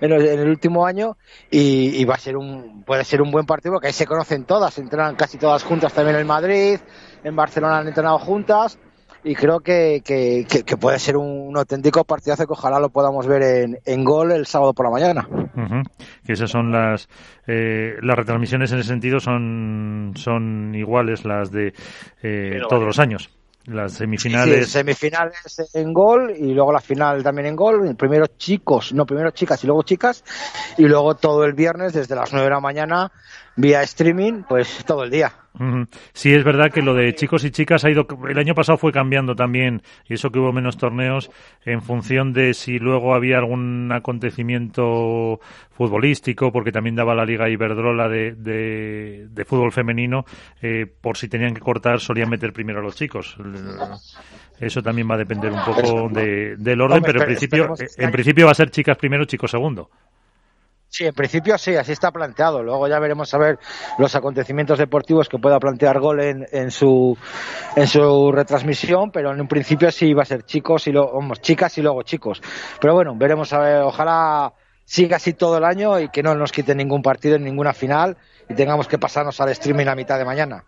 en 0.00 0.12
el, 0.12 0.26
en 0.26 0.40
el 0.40 0.48
último 0.48 0.84
año 0.84 1.16
y, 1.50 2.00
y, 2.00 2.04
va 2.04 2.14
a 2.14 2.18
ser 2.18 2.36
un, 2.36 2.82
puede 2.84 3.04
ser 3.04 3.22
un 3.22 3.30
buen 3.30 3.46
partido 3.46 3.74
porque 3.74 3.88
ahí 3.88 3.92
se 3.92 4.06
conocen 4.06 4.44
todas, 4.44 4.78
entrenan 4.78 5.14
casi 5.14 5.38
todas 5.38 5.62
juntas 5.62 5.92
también 5.92 6.16
en 6.16 6.26
Madrid, 6.26 6.80
en 7.22 7.36
Barcelona 7.36 7.78
han 7.78 7.86
entrenado 7.86 8.18
juntas 8.18 8.78
y 9.24 9.34
creo 9.34 9.60
que, 9.60 10.02
que, 10.04 10.44
que, 10.46 10.76
puede 10.76 10.98
ser 10.98 11.16
un, 11.16 11.48
un, 11.48 11.56
auténtico 11.56 12.04
partidazo 12.04 12.46
que 12.46 12.52
ojalá 12.52 12.80
lo 12.80 12.90
podamos 12.90 13.26
ver 13.26 13.42
en, 13.42 13.78
en 13.84 14.04
gol 14.04 14.32
el 14.32 14.46
sábado 14.46 14.72
por 14.74 14.86
la 14.86 14.90
mañana. 14.90 15.28
Uh 15.30 15.60
-huh. 15.60 15.82
Que 16.26 16.32
esas 16.32 16.50
son 16.50 16.72
las 16.72 17.08
eh, 17.46 17.96
las 18.02 18.16
retransmisiones 18.16 18.72
en 18.72 18.78
ese 18.78 18.88
sentido 18.88 19.20
son 19.20 20.12
son 20.16 20.74
iguales 20.74 21.24
las 21.24 21.50
de 21.50 21.72
eh, 22.22 22.60
todos 22.68 22.84
los 22.84 22.98
años. 22.98 23.30
Las 23.66 23.92
semifinales. 23.92 24.66
Sí, 24.66 24.72
semifinales 24.72 25.70
en 25.72 25.92
gol 25.92 26.32
y 26.36 26.52
luego 26.52 26.72
la 26.72 26.80
final 26.80 27.22
también 27.22 27.46
en 27.46 27.54
gol. 27.54 27.94
Primero 27.94 28.26
chicos, 28.36 28.92
no, 28.92 29.06
primero 29.06 29.30
chicas 29.30 29.62
y 29.62 29.68
luego 29.68 29.84
chicas. 29.84 30.24
Y 30.78 30.86
luego 30.86 31.14
todo 31.14 31.44
el 31.44 31.52
viernes 31.52 31.92
desde 31.92 32.16
las 32.16 32.32
9 32.32 32.46
de 32.46 32.50
la 32.50 32.60
mañana 32.60 33.12
vía 33.56 33.82
streaming, 33.82 34.42
pues 34.48 34.84
todo 34.84 35.04
el 35.04 35.10
día. 35.10 35.32
Sí, 36.14 36.32
es 36.32 36.44
verdad 36.44 36.70
que 36.70 36.80
lo 36.80 36.94
de 36.94 37.14
chicos 37.14 37.44
y 37.44 37.50
chicas 37.50 37.84
ha 37.84 37.90
ido. 37.90 38.06
El 38.26 38.38
año 38.38 38.54
pasado 38.54 38.78
fue 38.78 38.90
cambiando 38.90 39.34
también, 39.34 39.82
y 40.08 40.14
eso 40.14 40.30
que 40.30 40.38
hubo 40.38 40.50
menos 40.50 40.78
torneos, 40.78 41.30
en 41.64 41.82
función 41.82 42.32
de 42.32 42.54
si 42.54 42.78
luego 42.78 43.14
había 43.14 43.36
algún 43.36 43.92
acontecimiento 43.92 45.40
futbolístico, 45.70 46.50
porque 46.52 46.72
también 46.72 46.96
daba 46.96 47.14
la 47.14 47.26
Liga 47.26 47.50
Iberdrola 47.50 48.08
de, 48.08 48.32
de, 48.32 49.26
de 49.30 49.44
fútbol 49.44 49.72
femenino, 49.72 50.24
eh, 50.62 50.86
por 50.86 51.18
si 51.18 51.28
tenían 51.28 51.52
que 51.52 51.60
cortar, 51.60 52.00
solían 52.00 52.30
meter 52.30 52.52
primero 52.54 52.80
a 52.80 52.82
los 52.82 52.96
chicos. 52.96 53.36
Eso 54.58 54.82
también 54.82 55.10
va 55.10 55.16
a 55.16 55.18
depender 55.18 55.52
un 55.52 55.64
poco 55.64 56.08
de, 56.08 56.56
del 56.56 56.80
orden, 56.80 57.02
pero 57.02 57.20
en 57.20 57.26
principio, 57.26 57.74
en 57.98 58.10
principio 58.10 58.46
va 58.46 58.52
a 58.52 58.54
ser 58.54 58.70
chicas 58.70 58.96
primero, 58.96 59.26
chicos 59.26 59.50
segundo. 59.50 59.90
Sí, 60.92 61.06
en 61.06 61.14
principio 61.14 61.56
sí, 61.56 61.74
así 61.74 61.92
está 61.92 62.10
planteado. 62.10 62.62
Luego 62.62 62.86
ya 62.86 62.98
veremos 62.98 63.32
a 63.32 63.38
ver 63.38 63.58
los 63.96 64.14
acontecimientos 64.14 64.78
deportivos 64.78 65.26
que 65.26 65.38
pueda 65.38 65.58
plantear 65.58 65.98
Gol 65.98 66.20
en, 66.20 66.44
en 66.52 66.70
su 66.70 67.16
en 67.74 67.86
su 67.86 68.30
retransmisión, 68.30 69.10
pero 69.10 69.32
en 69.32 69.40
un 69.40 69.48
principio 69.48 69.90
sí 69.90 70.12
va 70.12 70.20
a 70.20 70.26
ser 70.26 70.42
chicos 70.42 70.86
y 70.88 70.92
luego 70.92 71.14
vamos, 71.14 71.40
chicas 71.40 71.78
y 71.78 71.80
luego 71.80 72.02
chicos. 72.02 72.42
Pero 72.78 72.92
bueno, 72.92 73.14
veremos 73.16 73.54
a 73.54 73.60
ver, 73.60 73.76
ojalá 73.78 74.52
siga 74.84 75.16
así 75.16 75.32
todo 75.32 75.56
el 75.56 75.64
año 75.64 75.98
y 75.98 76.10
que 76.10 76.22
no 76.22 76.34
nos 76.34 76.52
quiten 76.52 76.76
ningún 76.76 77.00
partido 77.00 77.36
en 77.36 77.44
ninguna 77.44 77.72
final 77.72 78.18
y 78.50 78.54
tengamos 78.54 78.86
que 78.86 78.98
pasarnos 78.98 79.40
al 79.40 79.48
streaming 79.48 79.86
a 79.86 79.94
mitad 79.94 80.18
de 80.18 80.26
mañana. 80.26 80.64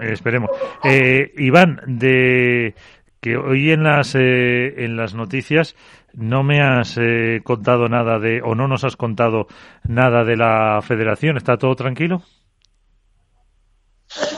Eh, 0.00 0.12
esperemos. 0.14 0.50
Eh, 0.82 1.30
Iván, 1.36 1.78
de 1.86 2.74
que 3.22 3.36
hoy 3.36 3.70
en 3.70 3.84
las 3.84 4.16
eh, 4.16 4.84
en 4.84 4.96
las 4.96 5.14
noticias 5.14 5.76
no 6.12 6.42
me 6.42 6.60
has 6.60 6.98
eh, 6.98 7.40
contado 7.44 7.88
nada 7.88 8.18
de 8.18 8.42
o 8.42 8.56
no 8.56 8.66
nos 8.66 8.82
has 8.82 8.96
contado 8.96 9.46
nada 9.84 10.24
de 10.24 10.36
la 10.36 10.80
Federación. 10.82 11.36
¿Está 11.36 11.56
todo 11.56 11.76
tranquilo? 11.76 12.22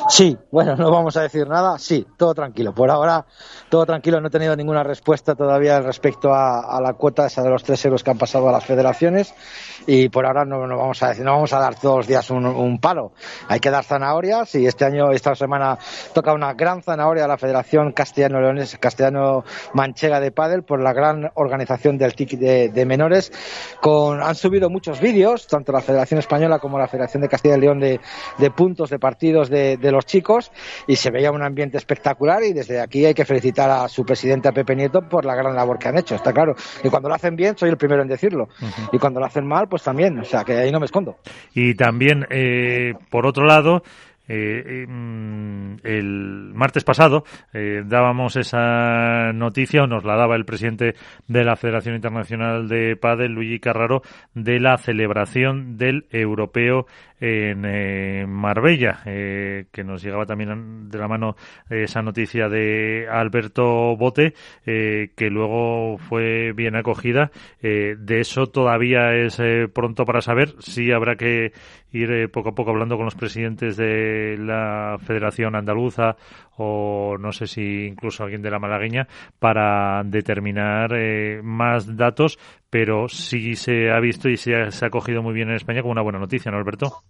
Sí, 0.09 0.37
bueno, 0.51 0.77
no 0.77 0.91
vamos 0.91 1.17
a 1.17 1.23
decir 1.23 1.49
nada. 1.49 1.79
Sí, 1.79 2.07
todo 2.19 2.35
tranquilo. 2.35 2.75
Por 2.75 2.91
ahora, 2.91 3.25
todo 3.71 3.87
tranquilo. 3.87 4.21
No 4.21 4.29
he 4.29 4.31
tenido 4.31 4.55
ninguna 4.55 4.83
respuesta 4.83 5.35
todavía 5.35 5.81
respecto 5.81 6.33
a, 6.35 6.79
la 6.83 6.93
cuota 6.95 7.27
esa 7.27 7.43
de 7.43 7.51
los 7.51 7.65
tres 7.65 7.85
euros 7.85 8.05
que 8.05 8.11
han 8.11 8.19
pasado 8.19 8.49
a 8.49 8.53
las 8.53 8.65
federaciones. 8.65 9.35
Y 9.87 10.11
por 10.11 10.27
ahora 10.27 10.45
no, 10.45 10.61
vamos 10.61 11.03
a 11.03 11.09
decir, 11.09 11.25
no 11.25 11.33
vamos 11.33 11.53
a 11.53 11.59
dar 11.59 11.75
todos 11.77 11.99
los 11.99 12.07
días 12.07 12.31
un, 12.31 12.79
palo. 12.81 13.13
Hay 13.49 13.61
que 13.61 13.71
dar 13.71 13.85
zanahorias 13.85 14.55
y 14.57 14.67
este 14.67 14.85
año, 14.85 15.11
esta 15.11 15.35
semana, 15.35 15.79
toca 16.13 16.35
una 16.35 16.53
gran 16.53 16.83
zanahoria 16.83 17.25
a 17.25 17.29
la 17.29 17.39
Federación 17.39 17.93
Castellano 17.93 18.41
Leones, 18.41 18.77
Castellano 18.79 19.45
Manchega 19.73 20.21
de 20.21 20.33
Padel 20.33 20.65
por 20.65 20.83
la 20.83 20.93
gran 20.93 21.31
organización 21.35 21.97
del 21.97 22.15
TIC 22.15 22.39
de, 22.39 22.85
menores. 22.85 23.33
Con, 23.81 24.23
han 24.23 24.35
subido 24.35 24.69
muchos 24.69 25.01
vídeos, 25.01 25.47
tanto 25.47 25.73
la 25.73 25.81
Federación 25.81 26.19
Española 26.19 26.59
como 26.59 26.79
la 26.79 26.89
Federación 26.89 27.23
de 27.23 27.29
Castilla 27.29 27.57
y 27.57 27.61
León 27.61 27.81
de, 27.81 28.01
de 28.39 28.51
puntos, 28.51 28.91
de 28.91 28.99
partidos 28.99 29.49
de, 29.49 29.77
de 29.77 29.94
los 29.95 30.07
chicos 30.07 30.53
y 30.87 30.97
se 30.97 31.11
veía 31.11 31.31
un 31.31 31.43
ambiente 31.43 31.77
espectacular 31.79 32.43
y 32.43 32.53
desde 32.53 32.81
aquí 32.81 33.05
hay 33.05 33.15
que 33.15 33.25
felicitar 33.25 33.71
a 33.71 33.89
su 33.89 34.05
presidente, 34.05 34.49
a 34.49 34.53
Pepe 34.53 34.77
Nieto, 34.77 35.01
por 35.09 35.25
la 35.25 35.35
gran 35.35 35.55
labor 35.55 35.79
que 35.79 35.89
han 35.89 35.99
hecho, 35.99 36.15
está 36.15 36.33
claro. 36.33 36.55
Y 36.83 36.89
cuando 36.89 37.09
lo 37.09 37.15
hacen 37.15 37.37
bien, 37.37 37.57
soy 37.57 37.71
el 37.71 37.77
primero 37.77 38.03
en 38.03 38.09
decirlo. 38.09 38.49
Uh 38.61 38.65
-huh. 38.65 38.89
Y 38.93 38.99
cuando 38.99 39.21
lo 39.21 39.27
hacen 39.27 39.47
mal, 39.47 39.69
pues 39.69 39.83
también, 39.83 40.19
o 40.19 40.25
sea, 40.25 40.45
que 40.45 40.53
ahí 40.55 40.71
no 40.71 40.81
me 40.81 40.87
escondo. 40.87 41.17
Y 41.55 41.75
también, 41.75 42.27
eh, 42.31 42.93
por 43.11 43.27
otro 43.27 43.45
lado, 43.47 43.83
eh, 44.29 44.87
el 45.83 46.53
martes 46.55 46.85
pasado 46.85 47.25
eh, 47.53 47.83
dábamos 47.85 48.37
esa 48.37 49.33
noticia, 49.33 49.83
o 49.83 49.87
nos 49.87 50.05
la 50.05 50.17
daba 50.17 50.37
el 50.37 50.45
presidente 50.45 50.95
de 51.27 51.45
la 51.45 51.57
Federación 51.57 51.95
Internacional 51.95 52.69
de 52.69 52.97
Padel, 52.97 53.33
Luigi 53.33 53.61
Carraro, 53.61 54.03
de 54.35 54.61
la 54.61 54.77
celebración 54.79 55.77
del 55.77 56.07
europeo 56.11 56.87
en 57.21 57.65
eh, 57.65 58.27
Marbella, 58.27 59.01
eh, 59.07 59.67
que 59.73 59.85
nos 59.85 60.03
llegaba 60.03 60.27
también 60.27 60.89
de 60.91 60.99
la 60.99 61.09
mano 61.09 61.37
esa 61.71 62.03
noticia 62.03 62.49
de 62.49 63.07
Alberto 63.11 63.97
Bote, 63.97 64.35
eh, 64.67 65.11
que 65.17 65.31
luego 65.31 65.97
fue 65.99 66.53
bien 66.53 66.77
acogida. 66.77 67.31
Eh, 67.63 67.97
de 67.99 68.21
eso 68.21 68.49
todavía 68.49 69.15
es 69.15 69.39
eh, 69.41 69.69
pronto 69.73 70.05
para 70.05 70.21
saber. 70.21 70.55
Sí 70.59 70.93
habrá 70.93 71.17
que 71.17 71.53
ir 71.95 72.31
poco 72.31 72.51
a 72.51 72.55
poco 72.55 72.71
hablando 72.71 72.97
con 72.97 73.05
los 73.05 73.15
presidentes 73.15 73.77
de 73.77 74.37
la 74.39 74.99
Federación 74.99 75.55
Andaluza 75.55 76.17
o 76.57 77.17
no 77.19 77.33
sé 77.33 77.47
si 77.47 77.87
incluso 77.87 78.25
alguien 78.25 78.43
de 78.43 78.51
la 78.51 78.59
malagueña 78.59 79.07
para 79.39 80.03
determinar 80.05 80.91
más 81.43 81.97
datos, 81.97 82.39
pero 82.71 83.09
sí 83.09 83.55
se 83.55 83.91
ha 83.91 84.01
visto 84.01 84.29
y 84.29 84.37
se 84.37 84.55
ha, 84.55 84.71
se 84.71 84.87
ha 84.87 84.91
cogido 84.91 85.23
muy 85.23 85.35
bien 85.35 85.49
en 85.49 85.57
España 85.57 85.83
como 85.83 85.93
una 85.93 86.03
buena 86.03 86.19
noticia, 86.19 86.51
¿no, 86.51 86.59
Alberto? 86.59 87.03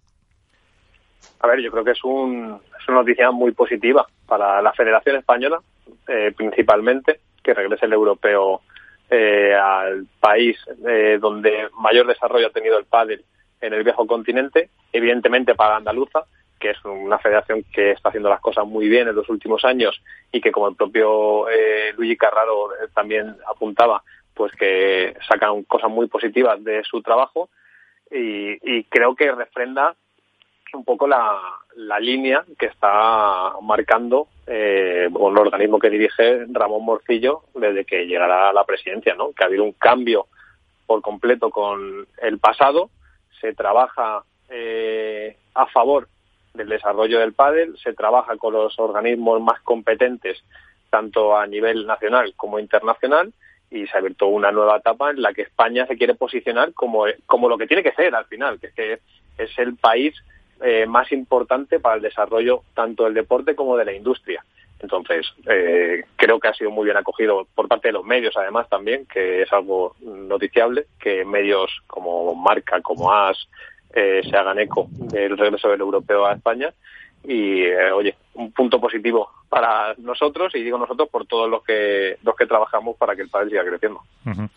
A 1.44 1.46
ver, 1.46 1.60
yo 1.60 1.70
creo 1.70 1.84
que 1.84 1.90
es, 1.90 2.02
un, 2.04 2.58
es 2.80 2.88
una 2.88 2.98
noticia 2.98 3.30
muy 3.30 3.52
positiva 3.52 4.06
para 4.26 4.62
la 4.62 4.72
Federación 4.72 5.16
Española, 5.16 5.60
eh, 6.08 6.32
principalmente, 6.34 7.20
que 7.42 7.52
regrese 7.52 7.84
el 7.84 7.92
europeo 7.92 8.62
eh, 9.10 9.54
al 9.54 10.06
país 10.18 10.56
eh, 10.88 11.18
donde 11.20 11.68
mayor 11.78 12.06
desarrollo 12.06 12.46
ha 12.46 12.50
tenido 12.50 12.78
el 12.78 12.86
pádel 12.86 13.22
en 13.60 13.72
el 13.72 13.84
viejo 13.84 14.06
continente, 14.06 14.70
evidentemente 14.92 15.54
para 15.54 15.76
Andaluza, 15.76 16.24
que 16.58 16.70
es 16.70 16.84
una 16.84 17.18
federación 17.18 17.64
que 17.72 17.92
está 17.92 18.08
haciendo 18.08 18.28
las 18.28 18.40
cosas 18.40 18.66
muy 18.66 18.88
bien 18.88 19.08
en 19.08 19.14
los 19.14 19.28
últimos 19.28 19.64
años 19.64 20.00
y 20.32 20.40
que, 20.40 20.52
como 20.52 20.68
el 20.68 20.76
propio 20.76 21.48
eh, 21.48 21.92
Luigi 21.96 22.16
Carraro 22.16 22.70
también 22.94 23.36
apuntaba, 23.48 24.02
pues 24.34 24.52
que 24.52 25.14
sacan 25.28 25.62
cosas 25.64 25.90
muy 25.90 26.08
positivas 26.08 26.62
de 26.64 26.82
su 26.84 27.02
trabajo 27.02 27.50
y, 28.10 28.58
y 28.62 28.84
creo 28.84 29.14
que 29.14 29.30
refrenda 29.32 29.94
un 30.74 30.84
poco 30.84 31.06
la, 31.06 31.40
línea 32.00 32.44
que 32.58 32.66
está 32.66 33.52
marcando 33.62 34.28
eh, 34.46 35.08
un 35.12 35.38
organismo 35.38 35.78
que 35.78 35.90
dirige 35.90 36.44
Ramón 36.50 36.84
Morcillo 36.84 37.44
desde 37.54 37.84
que 37.84 38.06
llegará 38.06 38.50
a 38.50 38.52
la 38.52 38.64
presidencia, 38.64 39.14
¿no? 39.14 39.32
Que 39.32 39.44
ha 39.44 39.46
habido 39.46 39.64
un 39.64 39.72
cambio 39.72 40.26
por 40.86 41.00
completo 41.00 41.50
con 41.50 42.06
el 42.20 42.38
pasado, 42.38 42.90
se 43.44 43.52
trabaja 43.52 44.24
eh, 44.48 45.36
a 45.52 45.66
favor 45.66 46.08
del 46.54 46.70
desarrollo 46.70 47.20
del 47.20 47.34
pádel, 47.34 47.76
se 47.76 47.92
trabaja 47.92 48.38
con 48.38 48.54
los 48.54 48.78
organismos 48.78 49.38
más 49.42 49.60
competentes 49.60 50.42
tanto 50.88 51.36
a 51.36 51.46
nivel 51.46 51.86
nacional 51.86 52.32
como 52.36 52.58
internacional 52.58 53.34
y 53.70 53.86
se 53.86 53.96
ha 53.96 53.98
abierto 53.98 54.28
una 54.28 54.50
nueva 54.50 54.78
etapa 54.78 55.10
en 55.10 55.20
la 55.20 55.34
que 55.34 55.42
España 55.42 55.86
se 55.86 55.98
quiere 55.98 56.14
posicionar 56.14 56.72
como, 56.72 57.04
como 57.26 57.50
lo 57.50 57.58
que 57.58 57.66
tiene 57.66 57.82
que 57.82 57.92
ser 57.92 58.14
al 58.14 58.24
final, 58.24 58.58
que 58.58 58.68
es 58.68 58.72
que 58.72 58.98
es 59.36 59.58
el 59.58 59.76
país 59.76 60.14
eh, 60.62 60.86
más 60.86 61.12
importante 61.12 61.80
para 61.80 61.96
el 61.96 62.02
desarrollo 62.02 62.62
tanto 62.72 63.04
del 63.04 63.12
deporte 63.12 63.54
como 63.54 63.76
de 63.76 63.84
la 63.84 63.92
industria. 63.92 64.42
Entonces, 64.84 65.26
eh, 65.46 66.04
creo 66.16 66.38
que 66.38 66.48
ha 66.48 66.54
sido 66.54 66.70
muy 66.70 66.84
bien 66.84 66.96
acogido 66.96 67.46
por 67.54 67.68
parte 67.68 67.88
de 67.88 67.92
los 67.92 68.04
medios, 68.04 68.36
además, 68.36 68.68
también, 68.68 69.06
que 69.06 69.42
es 69.42 69.52
algo 69.52 69.96
noticiable, 70.02 70.86
que 71.00 71.24
medios 71.24 71.70
como 71.86 72.34
Marca, 72.34 72.80
como 72.82 73.12
AS, 73.12 73.48
eh, 73.94 74.20
se 74.28 74.36
hagan 74.36 74.58
eco 74.58 74.86
del 74.90 75.36
regreso 75.36 75.68
del 75.68 75.80
europeo 75.80 76.26
a 76.26 76.34
España. 76.34 76.72
Y, 77.24 77.62
eh, 77.62 77.90
oye, 77.90 78.14
un 78.34 78.52
punto 78.52 78.78
positivo 78.78 79.30
para 79.48 79.94
nosotros, 79.98 80.54
y 80.54 80.62
digo 80.62 80.76
nosotros 80.76 81.08
por 81.08 81.26
todos 81.26 81.48
los 81.48 81.62
que 81.64 82.18
los 82.22 82.36
que 82.36 82.46
trabajamos 82.46 82.96
para 82.96 83.16
que 83.16 83.22
el 83.22 83.30
país 83.30 83.48
siga 83.48 83.64
creciendo. 83.64 84.00
Uh 84.26 84.30
-huh. 84.30 84.48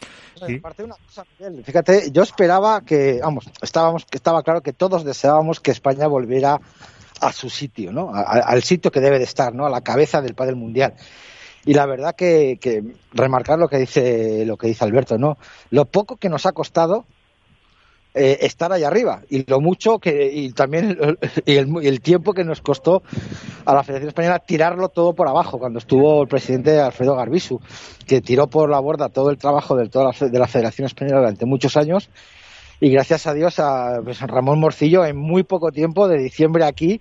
¿Sí? 0.45 0.55
Aparte 0.57 0.83
una 0.83 0.95
cosa, 0.95 1.23
Miguel, 1.39 1.63
fíjate, 1.63 2.11
yo 2.11 2.23
esperaba 2.23 2.81
que, 2.81 3.19
vamos, 3.23 3.49
estábamos, 3.61 4.05
que 4.05 4.17
estaba 4.17 4.43
claro 4.43 4.61
que 4.61 4.73
todos 4.73 5.05
deseábamos 5.05 5.59
que 5.59 5.71
España 5.71 6.07
volviera 6.07 6.59
a 7.21 7.31
su 7.31 7.49
sitio, 7.49 7.91
¿no? 7.91 8.13
A, 8.13 8.21
al 8.21 8.63
sitio 8.63 8.91
que 8.91 8.99
debe 8.99 9.17
de 9.17 9.25
estar, 9.25 9.53
¿no? 9.53 9.65
A 9.65 9.69
la 9.69 9.81
cabeza 9.81 10.21
del 10.21 10.35
pádel 10.35 10.55
mundial. 10.55 10.93
Y 11.65 11.73
la 11.73 11.85
verdad 11.85 12.15
que, 12.15 12.57
que 12.61 12.83
remarcar 13.13 13.59
lo 13.59 13.67
que 13.67 13.77
dice 13.77 14.45
lo 14.45 14.57
que 14.57 14.67
dice 14.67 14.85
Alberto, 14.85 15.17
¿no? 15.17 15.37
Lo 15.69 15.85
poco 15.85 16.17
que 16.17 16.29
nos 16.29 16.45
ha 16.45 16.53
costado 16.53 17.05
eh, 18.19 18.45
estar 18.47 18.73
ahí 18.73 18.83
arriba 18.83 19.21
y 19.29 19.45
lo 19.47 19.61
mucho 19.61 19.99
que 19.99 20.31
y 20.33 20.51
también 20.51 20.97
y 21.45 21.55
el, 21.55 22.01
tiempo 22.01 22.33
que 22.33 22.43
nos 22.43 22.61
costó 22.61 23.03
a 23.63 23.75
la 23.75 23.83
Federación 23.83 24.07
Española 24.07 24.39
tirarlo 24.39 24.89
todo 24.89 25.13
por 25.13 25.27
abajo 25.27 25.59
cuando 25.59 25.77
estuvo 25.77 26.23
el 26.23 26.27
presidente 26.27 26.79
Alfredo 26.79 27.15
Garbisu 27.15 27.61
que 28.07 28.21
tiró 28.21 28.47
por 28.47 28.71
la 28.71 28.79
borda 28.79 29.09
todo 29.09 29.29
el 29.29 29.37
trabajo 29.37 29.75
de 29.75 29.87
toda 29.89 30.13
la, 30.19 30.27
de 30.29 30.39
la 30.39 30.47
Federación 30.47 30.87
Española 30.87 31.19
durante 31.19 31.45
muchos 31.45 31.77
años 31.77 32.09
y 32.79 32.91
gracias 32.91 33.27
a 33.27 33.33
Dios 33.33 33.59
a 33.59 33.99
pues, 34.03 34.21
Ramón 34.21 34.59
Morcillo 34.59 35.05
en 35.05 35.17
muy 35.17 35.43
poco 35.43 35.71
tiempo 35.71 36.07
de 36.07 36.17
diciembre 36.17 36.65
aquí 36.65 36.99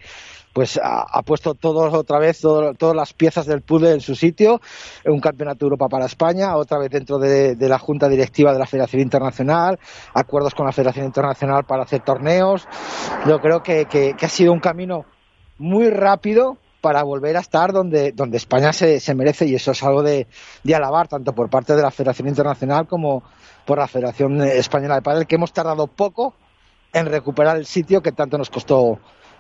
pues 0.57 0.81
ha, 0.83 1.21
puesto 1.21 1.53
todo 1.53 1.93
otra 1.93 2.19
vez 2.19 2.41
todas 2.41 2.97
las 2.97 3.13
piezas 3.13 3.45
del 3.45 3.61
puzzle 3.61 3.91
en 3.91 4.01
su 4.01 4.15
sitio, 4.15 4.63
un 5.05 5.21
campeonato 5.21 5.59
de 5.59 5.65
Europa 5.67 5.91
para 5.91 6.07
España, 6.07 6.57
otra 6.57 6.79
vez 6.79 6.89
dentro 6.89 7.19
de, 7.19 7.55
la 7.61 7.79
junta 7.79 8.09
directiva 8.09 8.55
de 8.55 8.59
la 8.59 8.65
Federación 8.65 9.03
Internacional, 9.03 9.79
acuerdos 10.15 10.55
con 10.55 10.65
la 10.65 10.73
Federación 10.73 11.05
Internacional 11.05 11.65
para 11.65 11.83
hacer 11.83 12.01
torneos. 12.01 12.67
Yo 13.27 13.39
creo 13.41 13.63
que, 13.63 14.17
ha 14.19 14.29
sido 14.31 14.55
un 14.55 14.61
camino 14.61 15.05
muy 15.59 15.91
rápido 15.91 16.57
para 16.81 17.03
volver 17.03 17.37
a 17.37 17.41
estar 17.41 17.73
donde, 17.73 18.13
donde 18.13 18.37
España 18.37 18.73
se, 18.73 19.01
se 19.01 19.15
merece 19.15 19.47
y 19.47 19.55
eso 19.55 19.73
es 19.73 19.83
algo 19.83 20.03
de, 20.03 20.27
de, 20.63 20.75
alabar 20.75 21.09
tanto 21.09 21.35
por 21.35 21.51
parte 21.51 21.75
de 21.75 21.83
la 21.83 21.91
Federación 21.91 22.29
Internacional 22.29 22.87
como 22.87 23.23
por 23.65 23.79
la 23.79 23.89
Federación 23.89 24.41
Española 24.43 24.97
de 24.97 25.03
Padel 25.03 25.27
que 25.27 25.35
hemos 25.35 25.53
tardado 25.53 25.87
poco 25.87 26.35
en 26.93 27.07
recuperar 27.07 27.57
el 27.57 27.67
sitio 27.67 28.03
que 28.03 28.13
tanto 28.13 28.39
nos 28.39 28.51
costó 28.51 28.99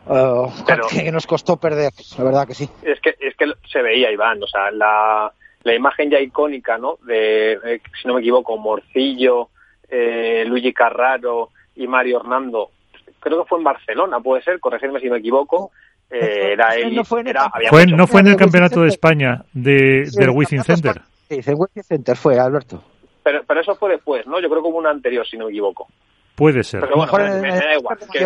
Uh, 0.09 0.47
que 0.89 1.11
nos 1.11 1.27
costó 1.27 1.57
perder, 1.57 1.91
la 2.17 2.25
verdad 2.25 2.47
que 2.47 2.55
sí. 2.55 2.69
Es 2.83 3.01
que, 3.01 3.17
es 3.19 3.35
que 3.37 3.47
se 3.69 3.83
veía, 3.83 4.13
Iván, 4.13 4.41
o 4.41 4.47
sea, 4.47 4.71
la, 4.71 5.33
la 5.65 5.75
imagen 5.75 6.11
ya 6.11 6.21
icónica, 6.21 6.79
¿no? 6.79 6.99
De, 7.05 7.81
si 8.01 8.07
no 8.07 8.15
me 8.15 8.21
equivoco, 8.21 8.57
Morcillo, 8.57 9.49
eh, 9.89 10.45
Luigi 10.47 10.73
Carraro 10.73 11.51
y 11.75 11.89
Mario 11.89 12.21
Hernando, 12.21 12.71
creo 13.19 13.43
que 13.43 13.49
fue 13.49 13.59
en 13.59 13.65
Barcelona, 13.65 14.21
puede 14.21 14.45
ser, 14.45 14.61
corregirme 14.61 15.01
si 15.01 15.11
me 15.11 15.19
equivoco. 15.19 15.73
Eh, 16.11 16.53
era 16.53 16.71
no 16.93 17.05
fue 17.05 17.21
en 17.21 17.29
el, 17.29 17.37
fue, 17.69 17.87
no 17.87 18.07
fue 18.07 18.21
en 18.21 18.29
el 18.29 18.37
Campeonato 18.37 18.83
de 18.83 18.89
España 18.89 19.45
de, 19.53 20.09
del 20.13 20.31
Wizzing 20.31 20.63
Center. 20.63 21.03
Sí, 21.29 21.41
el 21.45 21.55
Wizzing 21.57 21.83
Center 21.83 22.17
fue, 22.17 22.39
Alberto. 22.39 22.83
Pero, 23.25 23.43
pero 23.45 23.61
eso 23.61 23.75
fue 23.75 23.91
después, 23.91 24.25
¿no? 24.27 24.41
Yo 24.41 24.49
creo 24.49 24.63
que 24.63 24.69
hubo 24.69 24.79
una 24.79 24.91
anterior, 24.91 25.27
si 25.27 25.37
no 25.37 25.47
me 25.47 25.51
equivoco. 25.51 25.89
Puede 26.37 26.63
ser. 26.63 26.81
Pero 26.81 26.97
bueno, 26.97 27.41
me, 27.41 27.49
da 27.49 27.75
igual. 27.75 27.99
Que, 28.13 28.21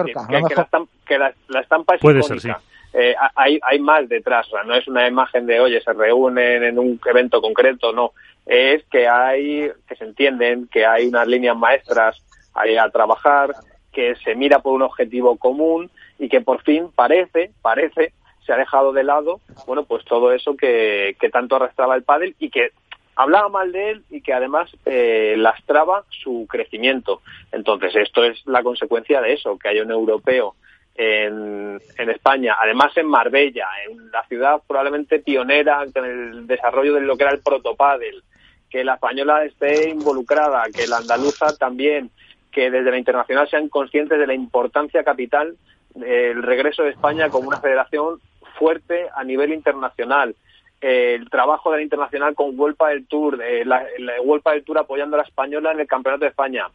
la, 1.19 1.33
la, 1.49 1.61
estampa 1.61 1.95
es 1.95 2.01
Puede 2.01 2.23
Ser, 2.23 2.41
sí. 2.41 2.51
Eh, 2.93 3.15
hay, 3.37 3.59
hay 3.63 3.79
más 3.79 4.09
detrás, 4.09 4.49
no 4.67 4.75
es 4.75 4.87
una 4.89 5.07
imagen 5.07 5.47
de, 5.47 5.61
oye, 5.61 5.81
se 5.81 5.93
reúnen 5.93 6.65
en 6.65 6.79
un 6.79 7.01
evento 7.07 7.41
concreto, 7.41 7.93
no. 7.93 8.13
Es 8.45 8.85
que 8.91 9.07
hay, 9.09 9.71
que 9.89 9.95
se 9.95 10.05
entienden, 10.05 10.67
que 10.67 10.85
hay 10.85 11.07
unas 11.07 11.29
líneas 11.29 11.57
maestras 11.57 12.21
ahí 12.53 12.77
a 12.77 12.89
trabajar, 12.91 13.55
que 13.93 14.17
se 14.17 14.35
mira 14.35 14.59
por 14.59 14.75
un 14.75 14.83
objetivo 14.83 15.37
común 15.37 15.89
y 16.21 16.29
que 16.29 16.43
por 16.43 16.63
fin 16.63 16.91
parece, 16.95 17.51
parece, 17.63 18.13
se 18.45 18.53
ha 18.53 18.57
dejado 18.57 18.93
de 18.93 19.03
lado, 19.03 19.41
bueno, 19.67 19.85
pues 19.85 20.05
todo 20.05 20.33
eso 20.33 20.55
que, 20.55 21.17
tanto 21.33 21.57
arrastraba 21.57 21.97
el 21.97 22.05
pádel 22.05 22.37
y 22.39 22.51
que 22.51 22.73
hablaba 23.17 23.49
mal 23.49 23.73
de 23.73 23.91
él 23.91 24.05
y 24.11 24.21
que 24.21 24.35
además 24.35 24.71
eh, 24.85 25.35
lastraba 25.39 26.05
su 26.11 26.47
crecimiento. 26.49 27.23
Entonces, 27.51 27.97
esto 27.97 28.23
es 28.23 28.47
la 28.47 28.63
consecuencia 28.63 29.23
de 29.23 29.33
eso, 29.33 29.59
que 29.59 29.69
haya 29.69 29.83
un 29.83 29.91
europeo 29.91 30.57
en, 30.95 31.81
en, 31.97 32.11
España, 32.11 32.57
además 32.63 32.95
en 32.97 33.07
Marbella, 33.07 33.69
en 33.89 34.11
la 34.11 34.23
ciudad 34.27 34.61
probablemente 34.69 35.21
pionera 35.21 35.85
en 35.95 36.05
el 36.05 36.47
desarrollo 36.47 36.95
de 36.95 37.01
lo 37.01 37.17
que 37.17 37.25
era 37.25 37.33
el 37.33 37.41
protopádel, 37.41 38.23
que 38.69 38.85
la 38.85 38.95
española 38.95 39.43
esté 39.45 39.89
involucrada, 39.89 40.65
que 40.75 40.87
la 40.87 40.99
andaluza 40.99 41.57
también, 41.57 42.11
que 42.53 42.71
desde 42.71 42.91
la 42.91 42.99
internacional 42.99 43.49
sean 43.49 43.71
conscientes 43.71 44.19
de 44.19 44.27
la 44.27 44.35
importancia 44.35 45.03
capital 45.03 45.57
del 45.95 46.43
regreso 46.43 46.83
de 46.83 46.91
España 46.91 47.31
como 47.31 47.49
una 47.49 47.61
federación 47.61 48.21
fuerte 48.59 49.09
a 49.15 49.25
nivel 49.25 49.53
internacional, 49.53 50.35
el 50.81 51.29
trabajo 51.29 51.71
de 51.71 51.79
la 51.79 51.83
internacional 51.83 52.35
con 52.35 52.59
Huelpa 52.59 52.89
del 52.89 53.07
Tour, 53.07 53.39
la, 53.39 53.85
la 53.99 54.53
del 54.53 54.65
Tour 54.65 54.79
apoyando 54.79 55.17
a 55.17 55.19
la 55.19 55.25
española 55.25 55.73
en 55.73 55.81
el 55.81 55.87
Campeonato 55.87 56.25
de 56.25 56.31
España. 56.31 56.69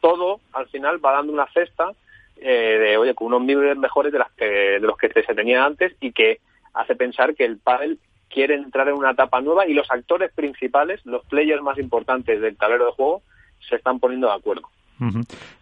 Todo 0.00 0.40
al 0.52 0.66
final 0.68 1.04
va 1.04 1.12
dando 1.12 1.32
una 1.32 1.46
cesta 1.48 1.92
eh, 2.36 2.78
de, 2.78 2.96
oye, 2.96 3.14
con 3.14 3.26
unos 3.28 3.42
niveles 3.42 3.76
mejores 3.76 4.12
de, 4.12 4.18
las 4.18 4.30
que, 4.32 4.46
de 4.46 4.80
los 4.80 4.96
que 4.96 5.08
se 5.12 5.34
tenía 5.34 5.62
antes 5.62 5.94
y 6.00 6.12
que 6.12 6.40
hace 6.72 6.96
pensar 6.96 7.34
que 7.34 7.44
el 7.44 7.58
pádel 7.58 7.98
quiere 8.30 8.54
entrar 8.54 8.88
en 8.88 8.94
una 8.94 9.10
etapa 9.10 9.42
nueva 9.42 9.66
y 9.66 9.74
los 9.74 9.90
actores 9.90 10.32
principales, 10.32 11.04
los 11.04 11.24
players 11.26 11.62
más 11.62 11.76
importantes 11.76 12.40
del 12.40 12.56
tablero 12.56 12.86
de 12.86 12.92
juego, 12.92 13.22
se 13.68 13.76
están 13.76 14.00
poniendo 14.00 14.28
de 14.28 14.34
acuerdo. 14.34 14.68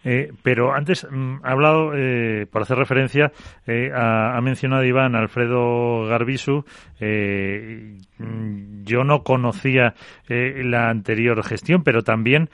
Eh, 0.03 0.31
pero 0.43 0.73
antes 0.73 1.07
mm, 1.09 1.37
ha 1.43 1.51
hablado, 1.51 1.91
eh, 1.95 2.45
por 2.51 2.63
hacer 2.63 2.77
referencia, 2.77 3.31
eh, 3.65 3.91
ha, 3.93 4.39
mencionado 4.41 4.83
Iván 4.83 5.15
Alfredo 5.15 6.05
Garbisu. 6.05 6.65
Mm, 6.99 8.83
yo 8.83 9.03
no 9.03 9.23
conocía 9.23 9.93
la 10.27 10.89
anterior 10.89 11.41
gestión, 11.43 11.83
pero 11.83 12.03
también 12.03 12.49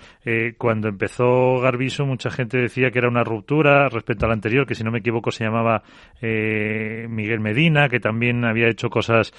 cuando 0.57 0.89
empezó 0.89 1.59
Garbisu 1.59 2.05
mucha 2.05 2.29
gente 2.29 2.57
decía 2.57 2.91
que 2.91 2.99
era 2.99 3.07
una 3.07 3.23
ruptura 3.23 3.89
respecto 3.89 4.25
a 4.25 4.29
la 4.29 4.35
anterior, 4.35 4.67
que 4.67 4.75
si 4.75 4.83
no 4.83 4.91
me 4.91 4.99
equivoco 4.99 5.31
se 5.31 5.45
llamaba 5.45 5.81
Miguel 6.21 7.39
Medina, 7.39 7.89
que 7.89 7.99
también 7.99 8.45
había 8.45 8.67
hecho 8.67 8.89
cosas 8.89 9.33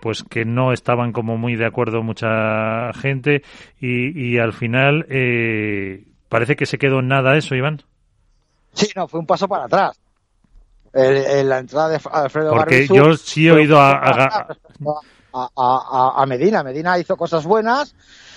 pues 0.00 0.24
que 0.24 0.44
no 0.44 0.72
estaban 0.72 1.12
como 1.12 1.36
muy 1.36 1.54
de 1.54 1.66
acuerdo 1.66 2.02
mucha 2.02 2.92
gente 2.94 3.42
y, 3.78 4.32
y 4.32 4.38
al 4.38 4.52
final 4.52 5.06
Parece 6.28 6.56
que 6.56 6.66
se 6.66 6.78
quedó 6.78 7.00
en 7.00 7.08
nada 7.08 7.36
eso, 7.36 7.54
Iván. 7.54 7.82
Sí, 8.74 8.88
no, 8.94 9.08
fue 9.08 9.20
un 9.20 9.26
paso 9.26 9.48
para 9.48 9.64
atrás. 9.64 9.98
En 10.92 11.48
la 11.48 11.58
entrada 11.58 11.90
de 11.90 12.00
Alfredo 12.10 12.52
Porque 12.52 12.88
yo 12.88 13.14
sí 13.16 13.46
he 13.46 13.52
oído 13.52 13.78
a, 13.78 13.92
a, 15.32 16.22
a, 16.22 16.26
Medina. 16.26 16.62
Medina 16.62 16.98
hizo 16.98 17.16
cosas 17.16 17.44
buenas, 17.44 17.94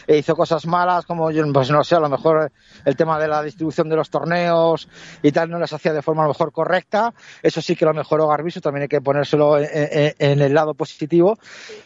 e 0.08 0.18
hizo 0.18 0.36
cosas 0.36 0.66
malas, 0.66 1.06
como 1.06 1.30
pues 1.54 1.72
no 1.72 1.84
sé, 1.84 1.96
a 1.96 2.00
lo 2.00 2.10
mejor 2.10 2.52
el 2.86 2.96
tema 2.96 3.20
de 3.20 3.28
la 3.28 3.42
distribución 3.44 3.90
de 3.90 3.96
los 3.96 4.10
torneos 4.10 4.88
y 5.22 5.32
tal 5.32 5.50
no 5.50 5.60
las 5.60 5.74
hacía 5.74 5.94
de 5.94 6.02
forma 6.02 6.24
a 6.24 6.26
lo 6.26 6.34
mejor 6.34 6.52
correcta. 6.52 7.14
Eso 7.42 7.62
sí 7.62 7.76
que 7.76 7.86
lo 7.86 7.94
mejoró 7.94 8.28
Garbiso, 8.28 8.62
también 8.62 8.84
hay 8.84 8.88
que 8.88 9.02
ponérselo 9.02 9.58
en, 9.60 10.42
el 10.42 10.54
lado 10.54 10.74
positivo, 10.74 11.38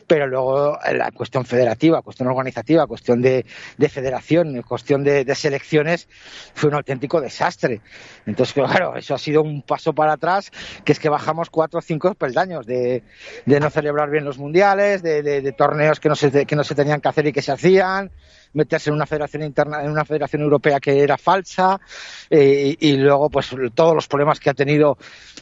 pero 0.08 0.28
luego 0.28 0.78
la 0.94 1.12
cuestión 1.12 1.46
federativa, 1.46 2.02
cuestión 2.02 2.30
organizativa, 2.30 2.88
cuestión 2.88 3.22
de, 3.22 3.46
federación, 3.90 4.62
cuestión 4.62 5.04
de, 5.04 5.36
selecciones, 5.36 6.08
fue 6.54 6.70
un 6.70 6.76
auténtico 6.76 7.22
desastre. 7.22 7.82
Entonces, 8.26 8.54
claro, 8.54 8.96
eso 8.96 9.14
ha 9.14 9.18
sido 9.18 9.42
un 9.42 9.62
paso 9.62 9.94
para 9.94 10.14
atrás, 10.14 10.52
que 10.84 10.92
es 10.92 11.00
que 11.00 11.10
bajamos 11.10 11.50
cuatro 11.50 11.80
o 11.80 11.82
cinco 11.82 12.14
peldaños 12.16 12.66
de, 12.66 13.04
de 13.46 13.60
no 13.60 13.70
celebrar 13.70 14.10
bien 14.10 14.26
los 14.26 14.38
mundiales, 14.38 15.02
de, 15.02 15.22
de, 15.22 15.52
torneos 15.52 16.00
que 16.00 16.10
no, 16.10 16.16
se, 16.16 16.46
que 16.46 16.56
no 16.56 16.64
se 16.64 16.76
tenían 16.76 17.02
que 17.02 17.08
hacer 17.08 17.28
y 17.28 17.34
que 17.34 17.42
se 17.42 17.52
hacían, 17.52 18.05
meterse 18.56 18.90
en 18.90 18.96
una 18.96 19.06
federación 19.06 19.44
interna, 19.44 19.84
en 19.84 19.92
una 19.92 20.06
federación 20.06 20.42
europea 20.42 20.80
que 20.80 21.02
era 21.02 21.18
falsa, 21.18 21.80
eh, 22.30 22.76
y, 22.80 22.98
luego 22.98 23.30
pues 23.30 23.54
todos 23.74 23.94
los 23.94 24.08
problemas 24.08 24.40
que 24.40 24.50
ha 24.50 24.54
tenido 24.54 24.98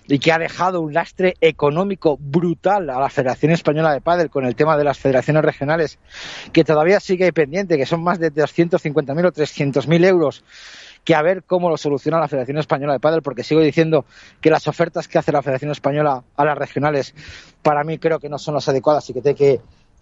y 0.08 0.20
que 0.20 0.32
ha 0.32 0.40
dejado 0.40 0.82
un 0.82 0.94
lastre 0.94 1.36
económico 1.40 2.18
brutal 2.20 2.90
a 2.90 3.00
la 3.00 3.10
Federación 3.10 3.52
Española 3.52 3.94
de 3.94 4.02
Pádel 4.02 4.30
con 4.30 4.46
el 4.46 4.56
tema 4.56 4.76
de 4.78 4.84
las 4.84 4.98
federaciones 4.98 5.46
regionales, 5.46 6.00
que 6.52 6.64
todavía 6.64 7.00
sigue 7.00 7.32
pendiente, 7.32 7.78
que 7.78 7.86
son 7.86 8.04
más 8.04 8.20
de 8.20 8.34
250.000 8.34 9.28
o 9.28 9.32
300.000 9.32 10.06
euros 10.06 10.44
que 11.04 11.16
a 11.16 11.22
ver 11.22 11.44
cómo 11.44 11.70
lo 11.70 11.78
soluciona 11.78 12.20
la 12.20 12.28
Federación 12.28 12.58
Española 12.58 12.94
de 12.94 13.00
Pádel, 13.00 13.22
porque 13.22 13.44
sigo 13.44 13.62
diciendo 13.62 14.06
que 14.40 14.50
las 14.50 14.68
ofertas 14.68 15.08
que 15.08 15.18
hace 15.18 15.32
la 15.32 15.42
Federación 15.42 15.72
Española 15.72 16.24
a 16.36 16.46
las 16.46 16.58
regionales, 16.58 17.14
para 17.62 17.84
mí 17.84 17.98
creo 17.98 18.20
que 18.20 18.30
no 18.30 18.38
son 18.38 18.54
las 18.56 18.70
adecuadas 18.70 19.10
y 19.10 19.14
que 19.14 19.22
tiene 19.22 19.36
que, 19.36 19.62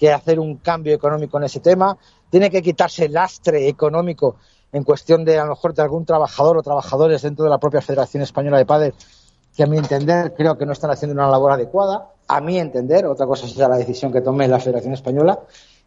hacer 0.10 0.40
un 0.40 0.58
cambio 0.58 0.94
económico 0.94 1.38
en 1.38 1.44
ese 1.44 1.60
tema. 1.60 1.98
Tiene 2.30 2.50
que 2.50 2.62
quitarse 2.62 3.06
el 3.06 3.14
lastre 3.14 3.68
económico 3.68 4.38
en 4.72 4.84
cuestión 4.84 5.26
de, 5.26 5.38
a 5.38 5.44
lo 5.44 5.52
mejor, 5.52 5.74
de 5.74 5.82
algún 5.82 6.06
trabajador 6.06 6.58
o 6.58 6.64
trabajadores 6.64 7.22
dentro 7.22 7.44
de 7.44 7.50
la 7.52 7.60
propia 7.60 7.82
Federación 7.82 8.24
Española 8.24 8.58
de 8.58 8.66
Pádel, 8.66 8.94
que 9.56 9.64
a 9.64 9.68
mi 9.68 9.78
entender 9.78 10.34
creo 10.34 10.58
que 10.58 10.66
no 10.66 10.72
están 10.72 10.92
haciendo 10.92 11.14
una 11.14 11.30
labor 11.30 11.52
adecuada. 11.52 12.10
A 12.28 12.40
mi 12.40 12.58
entender, 12.58 13.06
otra 13.06 13.26
cosa 13.26 13.48
será 13.48 13.68
la 13.68 13.78
decisión 13.78 14.12
que 14.12 14.22
tome 14.22 14.48
la 14.48 14.60
Federación 14.60 14.94
Española. 14.94 15.40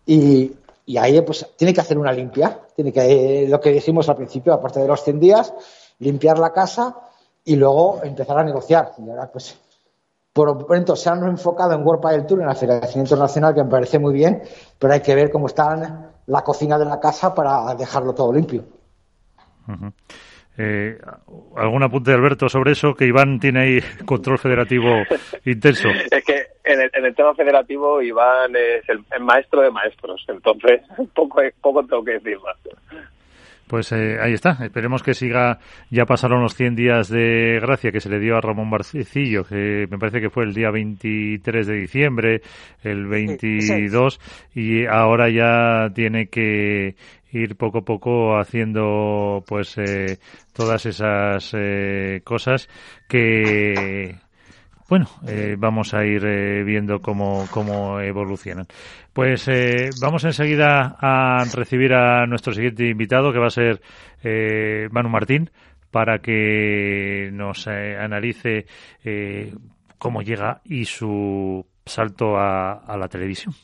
Y, 0.05 0.53
y 0.87 0.97
ahí 0.99 1.21
pues 1.23 1.47
tiene 1.57 1.73
que 1.73 1.81
hacer 1.81 1.97
una 1.97 2.13
limpia, 2.13 2.61
tiene 2.77 2.93
que, 2.93 3.47
lo 3.49 3.59
que 3.61 3.71
dijimos 3.71 4.09
al 4.09 4.17
principio, 4.17 4.53
aparte 4.53 4.81
de 4.81 4.89
los 4.89 5.03
100 5.03 5.19
días, 5.19 5.55
limpiar 5.99 6.39
la 6.39 6.53
casa 6.53 6.97
y 7.43 7.57
luego 7.57 8.01
empezar 8.03 8.39
a 8.39 8.45
negociar. 8.45 8.93
Y 8.99 9.09
ahora 9.09 9.31
pues 9.33 9.57
por 10.35 10.49
lo 10.49 10.67
pronto 10.67 10.97
se 10.97 11.09
han 11.09 11.25
enfocado 11.29 11.75
en 11.75 11.87
World 11.87 12.11
del 12.11 12.27
Tour, 12.27 12.41
en 12.41 12.49
la 12.49 12.57
Federación 12.57 13.05
Internacional, 13.05 13.55
que 13.55 13.63
me 13.63 13.71
parece 13.71 14.01
muy 14.01 14.13
bien, 14.13 14.43
pero 14.79 14.93
hay 14.93 15.01
que 15.01 15.15
ver 15.15 15.31
cómo 15.31 15.47
está 15.47 16.11
la 16.27 16.43
cocina 16.43 16.77
de 16.77 16.85
la 16.85 16.99
casa 16.99 17.33
para 17.33 17.73
dejarlo 17.77 18.15
todo 18.15 18.33
limpio. 18.33 18.65
Eh, 20.59 20.99
¿Algún 21.57 21.85
apunte 21.85 22.11
de 22.11 22.17
Alberto 22.17 22.49
sobre 22.49 22.73
eso? 22.73 22.95
Que 22.95 23.07
Iván 23.07 23.39
tiene 23.39 23.61
ahí 23.61 23.81
control 24.05 24.39
federativo 24.39 25.05
intenso. 25.45 25.89
Es 25.89 26.25
que 26.25 26.47
en 26.65 27.05
el, 27.05 27.15
tema 27.15 27.33
federativo 27.35 28.03
Iván 28.03 28.57
es 28.57 28.89
el, 28.89 29.05
maestro 29.21 29.63
de 29.63 29.71
maestros, 29.71 30.25
entonces 30.27 30.83
poco, 31.15 31.43
poco 31.61 31.87
tengo 31.87 32.05
que 32.05 32.13
decir 32.13 32.39
más. 32.41 32.57
Pues 33.67 33.93
eh, 33.93 34.19
ahí 34.21 34.33
está. 34.33 34.59
Esperemos 34.63 35.03
que 35.03 35.15
siga. 35.15 35.59
Ya 35.91 36.05
pasaron 36.05 36.43
los 36.43 36.55
100 36.55 36.77
días 36.77 37.09
de 37.09 37.59
gracia 37.61 37.93
que 37.93 38.01
se 38.01 38.11
le 38.11 38.21
dio 38.21 38.37
a 38.37 38.41
Ramón 38.41 38.71
Barcillo, 38.71 39.45
que 39.45 39.87
me 39.91 39.99
parece 39.99 40.21
que 40.21 40.31
fue 40.31 40.45
el 40.45 40.55
día 40.55 40.71
23 40.71 41.67
de 41.67 41.75
diciembre, 41.75 42.43
el 42.83 43.07
22, 43.07 44.21
y 44.55 44.87
ahora 44.87 45.31
ya 45.31 45.91
tiene 45.95 46.27
que 46.27 46.95
ir 47.33 47.57
poco 47.57 47.79
a 47.79 47.85
poco 47.85 48.39
haciendo 48.39 49.43
pues 49.47 49.77
eh, 49.79 50.19
todas 50.53 50.87
esas 50.87 51.51
eh, 51.55 52.21
cosas 52.23 52.69
que 53.09 54.15
bueno, 54.89 55.07
eh, 55.27 55.57
vamos 55.59 55.95
a 55.95 56.05
ir 56.05 56.25
eh, 56.27 56.63
viendo 56.63 57.01
cómo, 57.01 57.47
cómo 57.51 58.01
evolucionan. 58.01 58.67
Pues 59.13 59.49
eh, 59.49 59.91
vamos 60.01 60.25
enseguida 60.25 60.97
a 61.01 61.45
recibir 61.55 61.95
a 61.95 62.27
nuestro 62.27 62.53
siguiente 62.53 62.89
invitado, 62.89 63.33
que 63.33 63.39
va 63.39 63.47
a 63.47 63.51
ser 63.51 63.81
Manu 64.91 65.09
Martín, 65.09 65.51
para 65.91 66.19
que 66.19 67.31
nos 67.33 67.67
analice 67.69 68.67
cómo 69.99 70.23
llega 70.23 70.61
y 70.65 70.85
su 70.85 71.65
salto 71.87 72.37
a 72.37 72.97
la 72.99 73.09
televisión. 73.09 73.55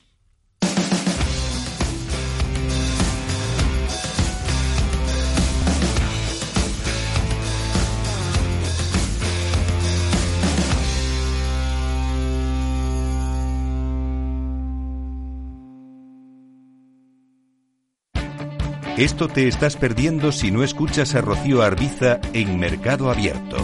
Esto 19.01 19.29
te 19.29 19.49
estás 19.49 19.77
perdiendo 19.77 20.31
si 20.31 20.51
no 20.51 20.63
escuchas 20.63 21.15
a 21.15 21.23
Rocío 21.23 21.63
Arbiza 21.63 22.21
en 22.35 22.61
Mercado 22.61 23.11
Abierto. 23.11 23.57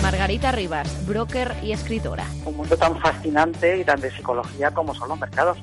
Margarita 0.00 0.52
Rivas, 0.52 1.04
broker 1.04 1.56
y 1.64 1.72
escritora. 1.72 2.24
Un 2.44 2.58
mundo 2.58 2.76
tan 2.76 2.96
fascinante 3.00 3.76
y 3.76 3.82
tan 3.82 4.00
de 4.00 4.12
psicología 4.12 4.70
como 4.70 4.94
son 4.94 5.08
los 5.08 5.18
mercados. 5.18 5.58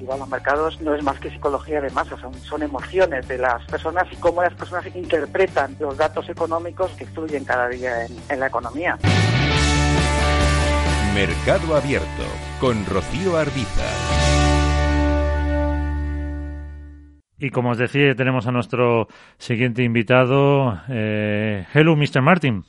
Igual 0.00 0.18
los 0.18 0.28
mercados 0.28 0.80
no 0.80 0.96
es 0.96 1.04
más 1.04 1.20
que 1.20 1.30
psicología 1.30 1.80
de 1.80 1.90
masas, 1.90 2.18
son, 2.20 2.34
son 2.34 2.64
emociones 2.64 3.28
de 3.28 3.38
las 3.38 3.64
personas 3.66 4.08
y 4.10 4.16
cómo 4.16 4.42
las 4.42 4.54
personas 4.54 4.84
interpretan 4.92 5.76
los 5.78 5.96
datos 5.96 6.28
económicos 6.28 6.90
que 6.98 7.06
fluyen 7.06 7.44
cada 7.44 7.68
día 7.68 8.04
en, 8.04 8.16
en 8.28 8.40
la 8.40 8.48
economía. 8.48 8.98
Mercado 11.14 11.76
Abierto 11.76 12.24
con 12.58 12.84
Rocío 12.84 13.36
Arbiza. 13.36 14.45
Y 17.38 17.50
como 17.50 17.70
os 17.70 17.78
decía, 17.78 18.14
tenemos 18.14 18.46
a 18.46 18.52
nuestro 18.52 19.08
siguiente 19.36 19.82
invitado. 19.82 20.80
Eh, 20.88 21.66
hello, 21.74 21.94
Mr. 21.96 22.22
Martin. 22.22 22.64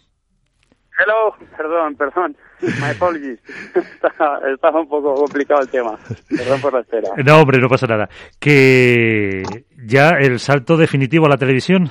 Hello, 1.00 1.36
perdón, 1.56 1.96
perdón. 1.96 2.36
My 2.62 2.90
apologies. 2.96 3.40
Estaba 4.54 4.82
un 4.82 4.90
poco 4.90 5.14
complicado 5.16 5.62
el 5.62 5.70
tema. 5.70 5.98
Perdón 6.30 6.60
por 6.60 6.74
la 6.74 6.80
espera. 6.82 7.10
No, 7.24 7.42
hombre, 7.42 7.60
no 7.60 7.70
pasa 7.70 7.88
nada. 7.88 8.10
Que 8.40 9.44
ya 9.86 10.10
el 10.20 10.40
salto 10.40 10.76
definitivo 10.76 11.28
a 11.28 11.30
la 11.30 11.38
televisión. 11.38 11.90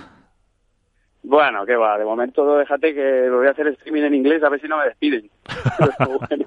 Bueno, 1.23 1.65
que 1.67 1.75
va, 1.75 1.99
de 1.99 2.05
momento 2.05 2.57
déjate 2.57 2.95
que 2.95 3.27
lo 3.29 3.39
voy 3.39 3.49
a 3.49 3.51
hacer 3.51 3.67
streaming 3.69 4.03
en 4.03 4.15
inglés 4.15 4.43
a 4.45 4.49
ver 4.49 4.61
si 4.61 4.69
no 4.69 4.79
me 4.79 4.85
despiden. 4.85 5.29
bueno, 5.99 6.47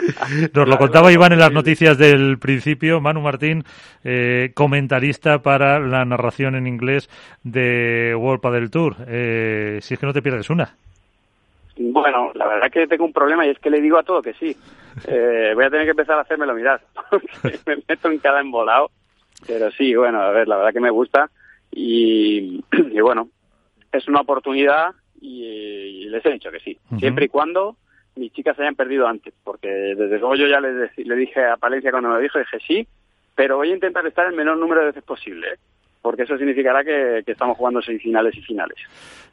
Nos 0.54 0.68
lo 0.68 0.78
contaba 0.78 1.12
Iván 1.12 1.32
en 1.32 1.38
las 1.38 1.52
noticias 1.52 1.98
del 1.98 2.38
principio, 2.38 3.00
Manu 3.00 3.20
Martín, 3.20 3.64
eh, 4.04 4.52
comentarista 4.54 5.42
para 5.42 5.78
la 5.78 6.04
narración 6.04 6.54
en 6.54 6.66
inglés 6.66 7.08
de 7.42 8.14
World 8.16 8.42
del 8.52 8.70
Tour. 8.70 8.96
Eh, 9.06 9.78
si 9.82 9.94
es 9.94 10.00
que 10.00 10.06
no 10.06 10.12
te 10.12 10.22
pierdes 10.22 10.50
una. 10.50 10.74
Bueno, 11.76 12.32
la 12.34 12.46
verdad 12.46 12.70
que 12.70 12.86
tengo 12.86 13.04
un 13.04 13.12
problema 13.12 13.46
y 13.46 13.50
es 13.50 13.58
que 13.58 13.70
le 13.70 13.80
digo 13.80 13.98
a 13.98 14.02
todo 14.02 14.22
que 14.22 14.34
sí. 14.34 14.56
Eh, 15.06 15.52
voy 15.54 15.64
a 15.64 15.70
tener 15.70 15.86
que 15.86 15.92
empezar 15.92 16.18
a 16.18 16.22
hacérmelo 16.22 16.54
mirar, 16.54 16.80
porque 17.10 17.58
me 17.66 17.76
meto 17.88 18.10
en 18.10 18.18
cada 18.18 18.40
embolado. 18.40 18.90
Pero 19.46 19.70
sí, 19.72 19.94
bueno, 19.94 20.20
a 20.20 20.30
ver, 20.30 20.46
la 20.46 20.56
verdad 20.56 20.72
que 20.72 20.80
me 20.80 20.90
gusta 20.90 21.30
y, 21.72 22.62
bueno, 23.00 23.28
es 23.90 24.06
una 24.06 24.20
oportunidad 24.20 24.92
y, 25.20 26.06
les 26.08 26.24
he 26.26 26.32
dicho 26.32 26.50
que 26.50 26.60
sí, 26.60 26.78
siempre 26.98 27.24
y 27.24 27.28
cuando 27.28 27.76
mis 28.16 28.32
chicas 28.32 28.56
se 28.56 28.62
hayan 28.62 28.74
perdido 28.74 29.06
antes, 29.06 29.32
porque 29.42 29.68
desde 29.68 30.18
luego 30.18 30.34
yo 30.36 30.46
ya 30.46 30.60
le, 30.60 30.90
le 30.96 31.16
dije 31.16 31.44
a 31.44 31.56
Palencia 31.56 31.90
cuando 31.90 32.10
me 32.10 32.16
lo 32.16 32.20
dijo, 32.20 32.38
dije 32.38 32.58
sí, 32.66 32.86
pero 33.34 33.56
voy 33.56 33.70
a 33.70 33.74
intentar 33.74 34.06
estar 34.06 34.26
el 34.26 34.36
menor 34.36 34.58
número 34.58 34.80
de 34.80 34.88
veces 34.88 35.04
posible, 35.04 35.46
¿eh? 35.48 35.58
porque 36.02 36.22
eso 36.22 36.36
significará 36.36 36.84
que, 36.84 37.22
estamos 37.26 37.56
jugando 37.56 37.80
semifinales 37.80 38.36
y 38.36 38.42
finales. 38.42 38.76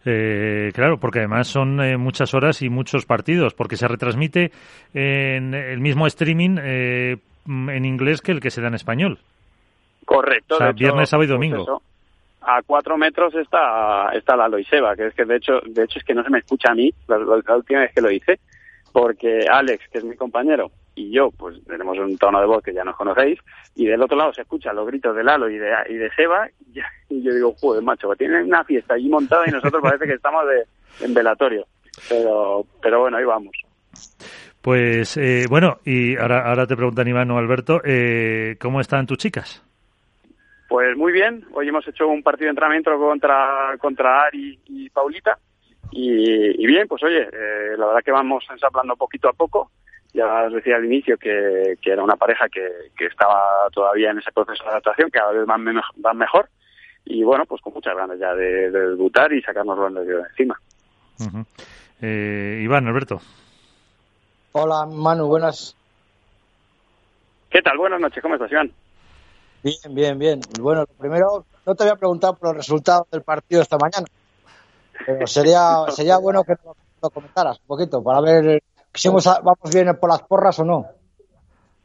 Eh, 0.06 0.72
claro, 0.74 1.00
porque 1.00 1.20
además 1.20 1.48
son 1.48 1.82
eh, 1.82 1.98
muchas 1.98 2.34
horas 2.34 2.62
y 2.62 2.70
muchos 2.70 3.06
partidos, 3.06 3.54
porque 3.54 3.76
se 3.76 3.88
retransmite 3.88 4.52
en 4.94 5.54
el 5.54 5.80
mismo 5.80 6.06
streaming 6.08 6.58
en 6.58 7.86
inglés 7.86 8.22
que 8.22 8.32
el 8.32 8.40
que 8.40 8.52
se 8.52 8.62
da 8.62 8.68
en 8.68 8.76
español. 8.76 9.20
Correcto. 10.06 10.56
O 10.56 10.58
sea, 10.58 10.72
viernes, 10.72 11.10
sábado 11.10 11.26
y 11.26 11.28
pues 11.28 11.36
domingo. 11.36 11.82
a 12.42 12.62
cuatro 12.66 12.98
metros 12.98 13.34
está 13.36 14.12
está 14.14 14.36
la 14.36 14.48
Loiseba, 14.48 14.96
que 14.96 15.08
es 15.08 15.14
que 15.14 15.26
de 15.26 15.38
hecho 15.38 15.60
de 15.66 15.84
hecho 15.84 16.00
es 16.00 16.06
que 16.06 16.14
no 16.14 16.24
se 16.24 16.30
me 16.30 16.40
escucha 16.40 16.72
a 16.72 16.76
mí 16.76 16.92
la 17.08 17.56
última 17.56 17.82
vez 17.82 17.92
que 17.94 18.02
lo 18.02 18.12
hice 18.12 18.40
porque 18.92 19.46
Alex, 19.50 19.88
que 19.90 20.00
es 20.00 20.04
mi 20.04 20.16
compañero, 20.16 20.72
y 20.96 21.12
yo, 21.12 21.32
pues 21.32 21.64
tenemos 21.66 21.98
un 21.98 22.18
tono 22.18 22.40
de 22.42 22.48
voz 22.48 22.64
que 22.64 22.74
ya 22.74 22.84
nos 22.84 22.96
conocéis, 22.96 23.40
y 23.76 23.86
del 23.86 24.02
otro 24.02 24.18
lado 24.18 24.34
se 24.34 24.42
escuchan 24.42 24.76
los 24.76 24.88
gritos 24.88 25.16
de 25.16 25.24
Lalo 25.24 25.50
y 25.50 25.58
de, 25.58 25.72
y 25.90 25.96
de 25.96 26.10
Seba, 26.12 26.50
y, 27.10 27.22
yo 27.22 27.34
digo, 27.34 27.54
joder, 27.60 27.84
macho, 27.84 28.14
tienen 28.16 28.46
una 28.46 28.64
fiesta 28.64 28.96
allí 28.96 29.10
montada 29.10 29.46
y 29.48 29.52
nosotros 29.52 29.82
parece 29.82 30.06
que 30.06 30.14
estamos 30.14 30.44
de, 30.48 31.06
en 31.06 31.14
velatorio. 31.14 31.66
Pero, 32.08 32.66
pero 32.82 33.02
bueno, 33.02 33.18
ahí 33.18 33.26
vamos. 33.26 33.52
Pues 34.62 35.16
eh, 35.18 35.46
bueno, 35.50 35.78
y 35.86 36.18
ahora, 36.18 36.48
ahora 36.48 36.68
te 36.68 36.76
preguntan 36.76 37.08
Iván 37.08 37.32
o 37.32 37.38
Alberto, 37.38 37.82
eh, 37.84 38.58
¿cómo 38.60 38.82
están 38.82 39.08
tus 39.08 39.18
chicas? 39.18 39.64
Pues 40.68 40.96
muy 40.96 41.12
bien, 41.12 41.46
hoy 41.54 41.68
hemos 41.68 41.88
hecho 41.88 42.08
un 42.08 42.22
partido 42.22 42.46
de 42.46 42.52
entrenamiento 42.52 42.96
contra, 42.98 43.76
contra 43.80 44.26
Ari 44.26 44.60
y 44.66 44.90
Paulita, 44.90 45.40
y, 45.92 46.66
bien, 46.66 46.88
pues 46.88 47.04
oye, 47.04 47.22
eh, 47.22 47.78
la 47.78 47.88
verdad 47.88 48.02
que 48.04 48.12
vamos 48.12 48.44
ensaplando 48.50 48.96
poquito 48.96 49.30
a 49.30 49.34
poco. 49.34 49.72
Ya 50.14 50.46
os 50.46 50.54
decía 50.54 50.76
al 50.76 50.86
inicio 50.86 51.18
que, 51.18 51.78
era 51.84 52.04
una 52.04 52.16
pareja 52.16 52.48
que, 52.50 53.06
estaba 53.06 53.70
todavía 53.72 54.12
en 54.12 54.20
ese 54.20 54.32
proceso 54.32 54.64
de 54.64 54.70
adaptación, 54.72 55.10
que 55.12 55.20
cada 55.20 55.32
vez 55.32 55.46
van, 55.46 55.66
van 55.98 56.18
mejor. 56.18 56.50
Y 57.06 57.24
bueno, 57.24 57.46
pues 57.46 57.62
con 57.62 57.74
muchas 57.74 57.96
ganas 57.96 58.20
ya 58.20 58.34
de, 58.34 58.72
debutar 58.72 59.32
y 59.34 59.42
sacarnos 59.42 59.94
de 59.94 60.20
encima. 60.30 60.60
eh, 62.02 62.62
Iván, 62.64 62.88
Alberto. 62.88 63.20
Hola, 64.52 64.86
Manu, 64.86 65.28
buenas. 65.28 65.76
¿Qué 67.50 67.62
tal? 67.62 67.78
Buenas 67.78 68.00
noches, 68.00 68.22
¿cómo 68.22 68.36
estás, 68.36 68.52
Iván? 68.52 68.72
Bien, 69.64 69.96
bien, 69.96 70.20
bien. 70.20 70.40
Bueno, 70.60 70.86
primero, 71.00 71.46
no 71.66 71.76
te 71.76 71.84
había 71.84 71.96
preguntado 71.96 72.36
por 72.36 72.50
los 72.50 72.58
resultados 72.58 73.10
del 73.12 73.24
partido 73.24 73.62
esta 73.62 73.78
mañana. 73.78 74.06
Sería, 75.26 75.86
sería 75.90 76.18
bueno 76.18 76.44
que 76.44 76.54
nos 76.64 76.76
lo 77.02 77.10
comentaras 77.10 77.60
un 77.60 77.68
poquito 77.68 78.04
para 78.04 78.22
ver 78.22 78.62
si 78.94 79.10
vamos 79.10 79.74
bien 79.74 79.96
por 80.00 80.10
las 80.10 80.22
porras 80.24 80.60
o 80.60 80.66
no. 80.66 80.86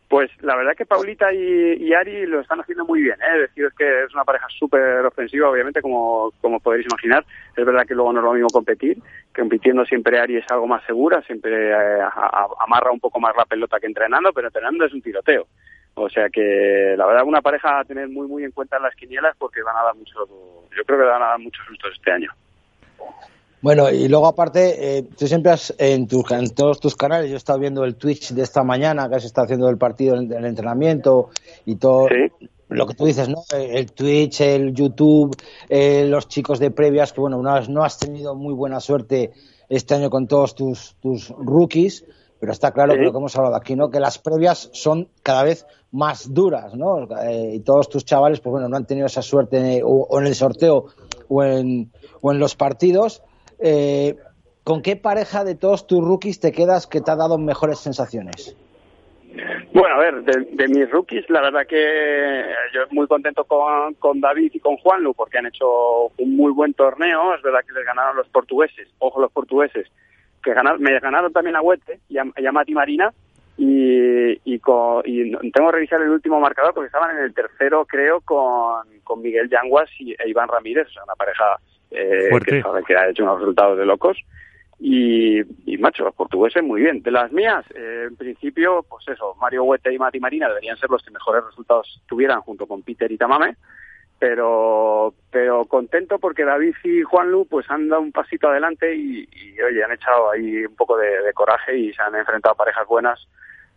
Pues 0.08 0.30
la 0.42 0.54
verdad 0.54 0.76
que 0.76 0.86
Paulita 0.86 1.32
y, 1.32 1.92
Ari 1.92 2.26
lo 2.26 2.40
están 2.40 2.60
haciendo 2.60 2.84
muy 2.84 3.02
bien. 3.02 3.16
¿eh? 3.20 3.40
Decir 3.40 3.68
que 3.76 4.04
es 4.04 4.14
una 4.14 4.22
pareja 4.22 4.46
súper 4.48 5.04
ofensiva, 5.04 5.50
obviamente, 5.50 5.82
como, 5.82 6.30
como 6.40 6.60
podéis 6.60 6.86
imaginar. 6.86 7.24
Es 7.56 7.64
verdad 7.64 7.84
que 7.84 7.94
luego 7.94 8.12
no 8.12 8.20
es 8.20 8.24
lo 8.24 8.32
mismo 8.34 8.48
competir. 8.50 8.98
Compitiendo 9.34 9.84
siempre 9.84 10.20
Ari 10.20 10.36
es 10.36 10.44
algo 10.50 10.68
más 10.68 10.84
segura, 10.84 11.20
siempre 11.22 11.70
eh, 11.70 12.00
amarra 12.64 12.92
un 12.92 13.00
poco 13.00 13.18
más 13.18 13.34
la 13.36 13.44
pelota 13.44 13.80
que 13.80 13.88
entrenando, 13.88 14.32
pero 14.32 14.48
entrenando 14.48 14.84
es 14.84 14.92
un 14.92 15.02
tiroteo. 15.02 15.46
O 15.94 16.08
sea 16.08 16.28
que 16.28 16.94
la 16.96 17.06
verdad 17.06 17.24
una 17.24 17.42
pareja 17.42 17.80
a 17.80 17.84
tener 17.84 18.08
muy 18.08 18.28
muy 18.28 18.44
en 18.44 18.50
cuenta 18.52 18.76
en 18.76 18.84
las 18.84 18.94
quinielas 18.94 19.36
porque 19.38 19.62
van 19.62 19.76
a 19.76 19.84
dar 19.84 19.94
mucho, 19.96 20.14
yo 20.76 20.84
creo 20.84 20.98
que 20.98 21.06
van 21.06 21.22
a 21.22 21.30
dar 21.30 21.38
muchos 21.38 21.64
sustos 21.66 21.92
este 21.92 22.12
año. 22.12 22.30
Bueno, 23.64 23.88
y 23.88 24.08
luego 24.08 24.26
aparte, 24.26 24.98
eh, 24.98 25.04
tú 25.16 25.26
siempre 25.26 25.50
has, 25.50 25.74
en, 25.78 26.06
todos 26.06 26.80
tus 26.80 26.96
canales, 26.96 27.30
yo 27.30 27.34
he 27.34 27.38
estado 27.38 27.58
viendo 27.58 27.82
el 27.84 27.96
Twitch 27.96 28.34
de 28.34 28.42
esta 28.42 28.62
mañana, 28.62 29.08
que 29.08 29.14
has 29.14 29.24
estado 29.24 29.46
haciendo 29.46 29.70
el 29.70 29.78
partido, 29.78 30.16
el, 30.16 30.44
entrenamiento 30.44 31.30
y 31.64 31.76
todo. 31.76 32.08
Lo 32.68 32.86
que 32.86 32.92
tú 32.92 33.06
dices, 33.06 33.30
¿no? 33.30 33.38
El 33.56 33.90
Twitch, 33.92 34.42
el 34.42 34.74
YouTube, 34.74 35.34
eh, 35.70 36.04
los 36.06 36.28
chicos 36.28 36.58
de 36.58 36.72
previas, 36.72 37.14
que 37.14 37.22
bueno, 37.22 37.40
no 37.40 37.54
has, 37.54 37.70
no 37.70 37.82
has 37.82 37.98
tenido 37.98 38.34
muy 38.34 38.52
buena 38.52 38.80
suerte 38.80 39.32
este 39.70 39.94
año 39.94 40.10
con 40.10 40.26
todos 40.26 40.54
tus, 40.54 40.96
tus 41.00 41.30
rookies, 41.30 42.04
pero 42.38 42.52
está 42.52 42.70
claro 42.70 42.92
que 42.92 43.00
lo 43.00 43.12
que 43.12 43.18
hemos 43.18 43.34
hablado 43.34 43.56
aquí, 43.56 43.76
¿no? 43.76 43.88
Que 43.88 43.98
las 43.98 44.18
previas 44.18 44.68
son 44.74 45.08
cada 45.22 45.42
vez 45.42 45.64
más 45.90 46.34
duras, 46.34 46.74
¿no? 46.74 47.08
Eh, 47.22 47.54
y 47.54 47.60
todos 47.60 47.88
tus 47.88 48.04
chavales, 48.04 48.40
pues 48.40 48.52
bueno, 48.52 48.68
no 48.68 48.76
han 48.76 48.84
tenido 48.84 49.06
esa 49.06 49.22
suerte 49.22 49.80
o 49.82 50.20
en 50.20 50.26
el 50.26 50.34
sorteo 50.34 50.88
o 51.28 51.42
en, 51.42 51.90
o 52.24 52.32
en 52.32 52.38
los 52.38 52.56
partidos. 52.56 53.22
Eh, 53.60 54.16
¿Con 54.64 54.80
qué 54.80 54.96
pareja 54.96 55.44
de 55.44 55.56
todos 55.56 55.86
tus 55.86 56.02
rookies 56.02 56.40
te 56.40 56.52
quedas 56.52 56.86
que 56.86 57.02
te 57.02 57.10
ha 57.10 57.16
dado 57.16 57.36
mejores 57.36 57.80
sensaciones? 57.80 58.56
Bueno, 59.74 59.94
a 59.94 59.98
ver, 59.98 60.24
de, 60.24 60.68
mis 60.68 60.90
rookies, 60.90 61.28
la 61.28 61.42
verdad 61.42 61.66
que 61.68 62.44
yo 62.72 62.80
muy 62.92 63.06
contento 63.06 63.44
con, 63.44 63.92
con 63.94 64.22
David 64.22 64.52
y 64.54 64.60
con 64.60 64.78
Juanlu 64.78 65.12
porque 65.12 65.36
han 65.36 65.46
hecho 65.46 65.66
un 66.16 66.34
muy 66.34 66.50
buen 66.52 66.72
torneo. 66.72 67.34
Es 67.34 67.42
verdad 67.42 67.60
que 67.66 67.74
les 67.74 67.84
ganaron 67.84 68.16
los 68.16 68.28
portugueses, 68.28 68.88
ojo 69.00 69.20
los 69.20 69.30
portugueses, 69.30 69.86
que 70.42 70.54
ganaron, 70.54 70.80
me 70.80 70.98
ganaron 70.98 71.30
también 71.30 71.56
a 71.56 71.60
Huete 71.60 72.00
y 72.08 72.16
a, 72.16 72.52
Mati 72.52 72.72
Marina. 72.72 73.12
Y, 73.56 74.40
y, 74.44 74.58
con, 74.58 75.02
y 75.04 75.30
tengo 75.52 75.70
que 75.70 75.76
revisar 75.76 76.02
el 76.02 76.10
último 76.10 76.40
marcador 76.40 76.74
porque 76.74 76.86
estaban 76.86 77.16
en 77.16 77.24
el 77.24 77.34
tercero, 77.34 77.86
creo, 77.86 78.20
con, 78.20 78.84
con 79.04 79.22
Miguel 79.22 79.48
Yanguas 79.48 79.88
y 79.98 80.12
e 80.12 80.28
Iván 80.28 80.48
Ramírez, 80.48 80.88
o 80.88 80.90
sea, 80.90 81.04
una 81.04 81.14
pareja 81.14 81.58
eh, 81.92 82.30
que, 82.44 82.62
que 82.86 82.96
ha 82.96 83.08
hecho 83.08 83.22
unos 83.22 83.38
resultados 83.38 83.78
de 83.78 83.86
locos. 83.86 84.18
Y, 84.80 85.40
y, 85.64 85.78
macho, 85.78 86.04
los 86.04 86.14
portugueses 86.14 86.62
muy 86.62 86.82
bien. 86.82 87.02
De 87.02 87.10
las 87.10 87.32
mías, 87.32 87.64
eh, 87.74 88.06
en 88.08 88.16
principio, 88.16 88.84
pues 88.88 89.06
eso, 89.08 89.34
Mario 89.40 89.64
Huete 89.64 89.92
y 89.92 89.98
Mati 89.98 90.20
Marina 90.20 90.48
deberían 90.48 90.76
ser 90.76 90.90
los 90.90 91.02
que 91.02 91.10
mejores 91.10 91.44
resultados 91.44 92.02
tuvieran 92.06 92.40
junto 92.40 92.66
con 92.66 92.82
Peter 92.82 93.10
y 93.10 93.16
Tamame. 93.16 93.56
Pero, 94.18 95.14
pero 95.30 95.64
contento 95.66 96.18
porque 96.18 96.44
David 96.44 96.74
y 96.84 97.02
Juanlu 97.02 97.46
pues 97.46 97.68
han 97.70 97.88
dado 97.88 98.02
un 98.02 98.12
pasito 98.12 98.48
adelante 98.48 98.94
y, 98.94 99.28
oye, 99.60 99.82
han 99.82 99.92
echado 99.92 100.30
ahí 100.30 100.64
un 100.64 100.76
poco 100.76 100.96
de, 100.96 101.32
coraje 101.34 101.76
y 101.76 101.92
se 101.92 102.02
han 102.02 102.14
enfrentado 102.14 102.52
a 102.52 102.58
parejas 102.58 102.86
buenas 102.86 103.26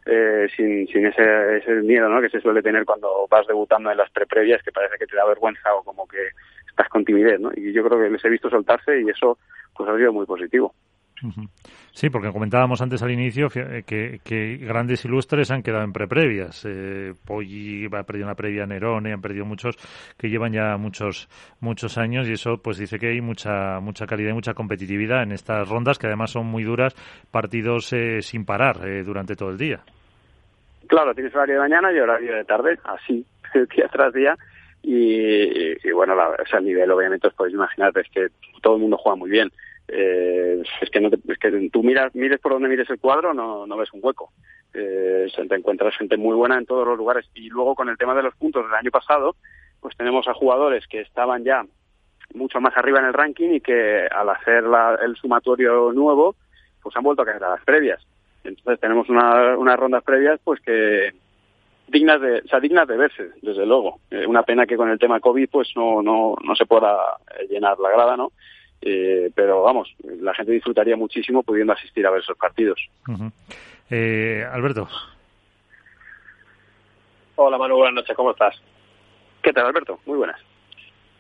eh, 0.08 0.47
sin, 0.55 0.88
sin 0.88 1.05
ese, 1.05 1.58
ese 1.58 1.72
miedo 1.82 2.10
¿no? 2.10 2.22
que 2.22 2.30
se 2.30 2.39
suele 2.41 2.62
tener 2.62 2.86
cuando 2.86 3.28
vas 3.30 3.45
debutando 3.47 3.91
en 3.91 3.97
las 3.97 4.10
pre-previas 4.12 4.64
que 4.64 4.72
parece 4.72 4.97
que 4.97 5.05
te 5.05 5.16
da 5.16 5.26
vergüenza 5.26 5.74
o 5.74 5.84
como 5.84 6.08
que 6.08 6.30
estás 6.68 6.89
con 6.89 7.03
timidez, 7.03 7.39
¿no? 7.39 7.51
Y 7.55 7.74
yo 7.74 7.84
creo 7.84 7.99
que 7.99 8.10
les 8.10 8.24
he 8.24 8.30
visto 8.30 8.49
soltarse 8.49 9.01
y 9.01 9.10
eso 9.10 9.38
pues 9.76 9.89
ha 9.89 9.97
sido 9.97 10.14
muy 10.14 10.26
positivo. 10.26 10.74
Sí, 11.91 12.12
porque 12.12 12.32
comentábamos 12.32 12.80
antes 12.82 13.01
al 13.01 13.10
inicio 13.10 13.47
eh, 13.55 13.84
que, 13.84 14.58
grandes 14.58 15.03
ilustres 15.05 15.49
han 15.49 15.64
quedado 15.64 15.84
en 15.84 15.91
preprevias. 15.91 16.64
Eh, 16.66 17.14
Poggi 17.26 17.86
ha 17.86 18.03
perdido 18.03 18.28
una 18.28 18.36
previa 18.36 18.68
Nerone, 18.68 19.14
han 19.14 19.22
perdido 19.22 19.45
muchos 19.45 19.78
que 20.16 20.30
llevan 20.30 20.53
ya 20.53 20.78
muchos 20.78 21.28
muchos 21.60 21.97
años 21.97 22.28
y 22.30 22.34
eso 22.34 22.62
pues 22.62 22.78
dice 22.78 22.99
que 22.99 23.08
hay 23.10 23.22
mucha 23.22 23.80
mucha 23.80 24.05
calidad 24.05 24.30
y 24.30 24.34
mucha 24.34 24.53
competitividad 24.53 25.24
en 25.24 25.32
estas 25.32 25.68
rondas 25.68 25.97
que 25.97 26.05
además 26.05 26.30
son 26.30 26.45
muy 26.45 26.64
duras, 26.64 26.93
partidos 27.32 27.91
eh, 27.93 28.22
sin 28.22 28.45
parar 28.45 28.88
eh, 28.88 29.03
durante 29.03 29.36
todo 29.36 29.49
el 29.49 29.58
día. 29.58 29.82
Claro, 30.88 31.13
tienes 31.13 31.35
horario 31.35 31.55
de 31.55 31.61
mañana 31.61 31.91
y 31.91 31.99
horario 31.99 32.35
de 32.35 32.45
tarde, 32.45 32.79
así, 32.83 33.25
día 33.75 33.88
tras 33.89 34.13
día. 34.13 34.38
Y, 34.81 35.91
bueno, 35.91 36.15
la, 36.15 36.29
o 36.29 36.45
sea, 36.49 36.59
el 36.59 36.65
nivel 36.65 36.89
obviamente 36.91 37.27
os 37.27 37.33
podéis 37.33 37.55
imaginar, 37.55 37.91
es 37.97 38.09
que 38.09 38.27
todo 38.61 38.75
el 38.75 38.81
mundo 38.81 38.97
juega 38.97 39.17
muy 39.17 39.29
bien. 39.29 39.51
Eh, 39.89 40.61
es 40.81 40.89
que 40.89 40.99
no 40.99 41.09
es 41.09 41.39
que 41.39 41.69
tú 41.71 41.81
miras 41.81 42.13
mires 42.13 42.41
por 42.41 42.51
donde 42.51 42.67
mires 42.67 42.89
el 42.89 42.99
cuadro 42.99 43.33
no, 43.33 43.65
no 43.65 43.77
ves 43.77 43.91
un 43.93 44.01
hueco. 44.03 44.31
Eh, 44.73 45.27
te 45.33 45.55
encuentras 45.55 45.95
gente 45.97 46.17
muy 46.17 46.35
buena 46.35 46.57
en 46.57 46.65
todos 46.65 46.85
los 46.85 46.97
lugares. 46.97 47.25
Y 47.33 47.49
luego 47.49 47.75
con 47.75 47.89
el 47.89 47.97
tema 47.97 48.13
de 48.13 48.23
los 48.23 48.35
puntos 48.35 48.65
del 48.65 48.73
año 48.73 48.91
pasado 48.91 49.35
pues 49.79 49.95
tenemos 49.95 50.27
a 50.27 50.33
jugadores 50.33 50.85
que 50.88 51.01
estaban 51.01 51.43
ya 51.43 51.65
mucho 52.33 52.59
más 52.59 52.75
arriba 52.75 52.99
en 52.99 53.05
el 53.05 53.13
ranking 53.13 53.51
y 53.51 53.61
que 53.61 54.07
al 54.07 54.29
hacer 54.29 54.63
el 55.01 55.15
sumatorio 55.15 55.91
nuevo 55.93 56.35
pues 56.81 56.95
han 56.95 57.03
vuelto 57.03 57.21
a 57.21 57.25
caer 57.25 57.43
a 57.43 57.51
las 57.51 57.63
previas 57.63 58.05
entonces 58.48 58.80
tenemos 58.80 59.10
una, 59.10 59.58
unas 59.58 59.78
rondas 59.78 60.04
previas 60.04 60.39
pues 60.43 60.60
que 60.62 61.12
dignas 61.88 62.20
de 62.22 62.39
o 62.39 62.48
sea, 62.48 62.60
dignas 62.60 62.88
de 62.88 62.98
verse 62.98 63.30
desde 63.41 63.66
luego 63.66 64.00
eh, 64.12 64.26
una 64.26 64.43
pena 64.43 64.66
que 64.66 64.76
con 64.78 64.89
el 64.89 65.00
tema 65.00 65.20
covid 65.20 65.50
pues 65.52 65.70
no 65.76 66.02
no 66.02 66.36
no 66.43 66.56
se 66.56 66.66
pueda 66.66 66.98
llenar 67.50 67.78
la 67.80 67.89
grada 67.91 68.18
no 68.18 68.32
eh, 68.82 69.32
pero 69.34 69.64
vamos, 69.64 69.93
la 70.22 70.34
gente 70.34 70.52
disfrutaría 70.52 70.95
muchísimo 70.95 71.43
pudiendo 71.43 71.74
asistir 71.74 72.06
a 72.06 72.12
ver 72.12 72.22
esos 72.22 72.38
partidos. 72.38 72.80
eh, 73.89 74.45
Alberto. 74.52 74.88
Hola 77.36 77.58
Manu, 77.58 77.76
buenas 77.78 77.95
noches, 77.95 78.16
¿cómo 78.16 78.32
estás? 78.32 78.56
¿Qué 79.41 79.54
tal 79.54 79.68
Alberto? 79.68 80.00
Muy 80.06 80.18
buenas. 80.18 80.39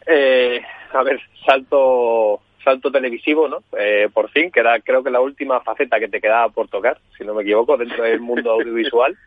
Eh, 0.05 0.61
a 0.93 1.03
ver, 1.03 1.19
salto 1.45 2.41
salto 2.63 2.91
televisivo, 2.91 3.47
¿no? 3.47 3.63
Eh, 3.77 4.09
por 4.13 4.29
fin, 4.29 4.51
que 4.51 4.59
era 4.59 4.79
creo 4.79 5.03
que 5.03 5.11
la 5.11 5.21
última 5.21 5.61
faceta 5.61 5.99
que 5.99 6.07
te 6.07 6.21
quedaba 6.21 6.49
por 6.49 6.67
tocar, 6.67 6.99
si 7.17 7.23
no 7.23 7.33
me 7.33 7.43
equivoco, 7.43 7.77
dentro 7.77 8.03
del 8.03 8.19
mundo 8.19 8.51
audiovisual. 8.59 9.17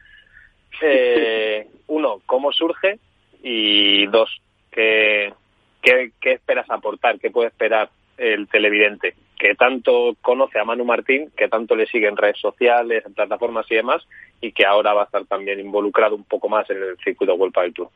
Eh, 0.83 1.67
uno, 1.89 2.21
¿cómo 2.27 2.53
surge? 2.53 2.99
Y 3.43 4.07
dos, 4.07 4.41
¿qué, 4.71 5.33
qué, 5.83 6.13
qué 6.21 6.33
esperas 6.33 6.71
aportar? 6.71 7.19
¿Qué 7.19 7.31
puede 7.31 7.49
esperar 7.49 7.91
el 8.21 8.49
televidente, 8.49 9.15
que 9.39 9.55
tanto 9.55 10.15
conoce 10.21 10.59
a 10.59 10.65
Manu 10.65 10.85
Martín, 10.85 11.33
que 11.35 11.49
tanto 11.49 11.75
le 11.75 11.87
sigue 11.87 12.07
en 12.07 12.19
redes 12.19 12.39
sociales, 12.39 13.03
en 13.07 13.15
plataformas 13.15 13.67
y 13.71 13.77
demás, 13.77 14.07
y 14.43 14.53
que 14.53 14.67
ahora 14.67 14.93
va 14.93 15.03
a 15.03 15.05
estar 15.07 15.25
también 15.25 15.59
involucrado 15.59 16.17
un 16.17 16.25
poco 16.25 16.49
más 16.51 16.69
en 16.69 16.83
el 16.83 16.99
circuito 17.03 17.35
World 17.35 17.55
del 17.55 17.73
Tour. 17.73 17.89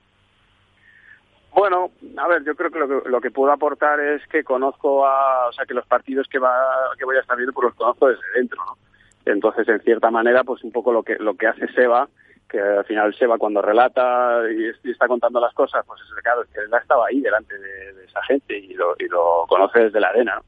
Bueno, 1.55 1.93
a 2.17 2.27
ver, 2.27 2.43
yo 2.45 2.57
creo 2.57 2.71
que 2.71 2.81
lo, 2.81 2.89
que 2.89 3.09
lo 3.09 3.21
que 3.21 3.31
puedo 3.31 3.53
aportar 3.53 4.01
es 4.01 4.27
que 4.27 4.43
conozco 4.43 5.07
a, 5.07 5.49
o 5.49 5.53
sea, 5.53 5.65
que 5.65 5.75
los 5.75 5.87
partidos 5.87 6.27
que 6.27 6.41
va 6.41 6.53
que 6.99 7.05
voy 7.05 7.17
a 7.17 7.21
estar 7.21 7.37
viendo 7.37 7.53
pues 7.53 7.67
los 7.67 7.75
conozco 7.75 8.09
desde 8.09 8.23
dentro, 8.35 8.61
¿no? 8.65 8.77
Entonces, 9.25 9.69
en 9.69 9.81
cierta 9.81 10.11
manera, 10.11 10.43
pues 10.43 10.65
un 10.65 10.73
poco 10.73 10.93
lo 10.93 11.05
que 11.05 11.15
lo 11.17 11.37
que 11.37 11.47
hace 11.47 11.69
Seba, 11.69 12.09
que 12.49 12.59
al 12.59 12.85
final 12.85 13.15
Seba 13.15 13.39
cuando 13.39 13.63
relata 13.63 14.41
y, 14.51 14.91
está 14.91 15.07
contando 15.07 15.39
las 15.39 15.55
cosas, 15.55 15.85
pues 15.87 16.01
es 16.01 16.23
claro, 16.23 16.43
es 16.43 16.49
que 16.51 16.59
él 16.59 16.71
estaba 16.81 17.07
ahí 17.07 17.21
delante 17.21 17.57
de, 17.57 18.05
esa 18.05 18.23
gente 18.25 18.59
y 18.59 18.75
lo, 18.75 18.97
y 18.99 19.07
lo 19.09 19.47
conoce 19.49 19.85
desde 19.85 20.01
la 20.01 20.09
arena, 20.09 20.43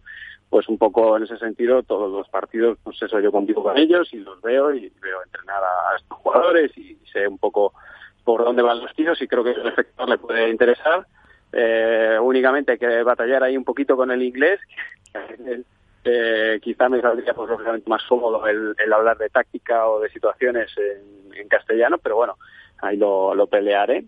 Pues 0.50 0.68
un 0.68 0.76
poco 0.76 1.16
en 1.16 1.22
ese 1.22 1.38
sentido, 1.38 1.84
todos 1.84 2.10
los 2.10 2.28
partidos, 2.28 2.78
pues 2.82 3.00
eso, 3.00 3.20
yo 3.20 3.30
convivo 3.30 3.62
con 3.62 3.78
ellos 3.78 4.12
y 4.12 4.18
los 4.18 4.40
veo 4.42 4.74
y 4.74 4.92
veo 5.00 5.22
entrenar 5.22 5.62
a, 5.62 5.96
estos 5.96 6.18
jugadores 6.18 6.76
y 6.76 6.96
sé 7.12 7.28
un 7.28 7.38
poco 7.38 7.72
por 8.26 8.44
dónde 8.44 8.60
van 8.60 8.80
los 8.80 8.92
tiros 8.94 9.22
y 9.22 9.28
creo 9.28 9.44
que 9.44 9.52
el 9.52 9.68
espectador 9.68 10.08
le 10.10 10.18
puede 10.18 10.50
interesar. 10.50 11.06
Eh, 11.52 12.18
únicamente 12.20 12.72
hay 12.72 12.78
que 12.78 13.02
batallar 13.04 13.44
ahí 13.44 13.56
un 13.56 13.64
poquito 13.64 13.96
con 13.96 14.10
el 14.10 14.20
inglés, 14.20 14.60
eh, 16.04 16.58
quizá 16.60 16.88
me 16.88 17.00
saldría 17.00 17.32
pues 17.34 17.48
lógicamente 17.48 17.88
más 17.88 18.02
cómodo 18.08 18.44
el, 18.46 18.74
hablar 18.92 19.16
de 19.16 19.28
táctica 19.28 19.88
o 19.88 20.00
de 20.00 20.10
situaciones 20.10 20.70
en, 20.76 21.48
castellano, 21.48 21.98
pero 21.98 22.16
bueno, 22.16 22.36
ahí 22.82 22.96
lo, 22.96 23.32
lo 23.34 23.46
pelearé. 23.46 24.04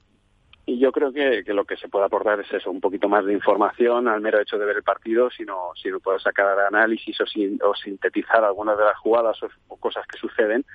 Y 0.69 0.79
yo 0.79 0.93
creo 0.93 1.11
que, 1.15 1.43
lo 1.47 1.65
que 1.65 1.79
se 1.79 1.89
puede 1.89 2.05
aportar 2.05 2.39
es 2.41 2.53
eso, 2.53 2.71
un 2.71 2.83
poquito 2.83 3.09
más 3.09 3.25
de 3.25 3.33
información 3.33 4.07
al 4.07 4.21
mero 4.21 4.39
hecho 4.39 4.59
de 4.59 4.67
ver 4.67 4.77
el 4.77 4.83
partido, 4.83 5.31
sino 5.31 5.71
si 5.83 5.89
no 5.89 5.99
puedo 5.99 6.19
sacar 6.19 6.61
análisis 6.61 7.19
o, 7.23 7.25
o, 7.25 7.75
sintetizar 7.75 8.45
algunas 8.45 8.77
de 8.77 8.85
las 8.85 8.99
jugadas 8.99 9.39
o, 9.69 9.77
cosas 9.79 10.07
que 10.07 10.19
suceden 10.19 10.67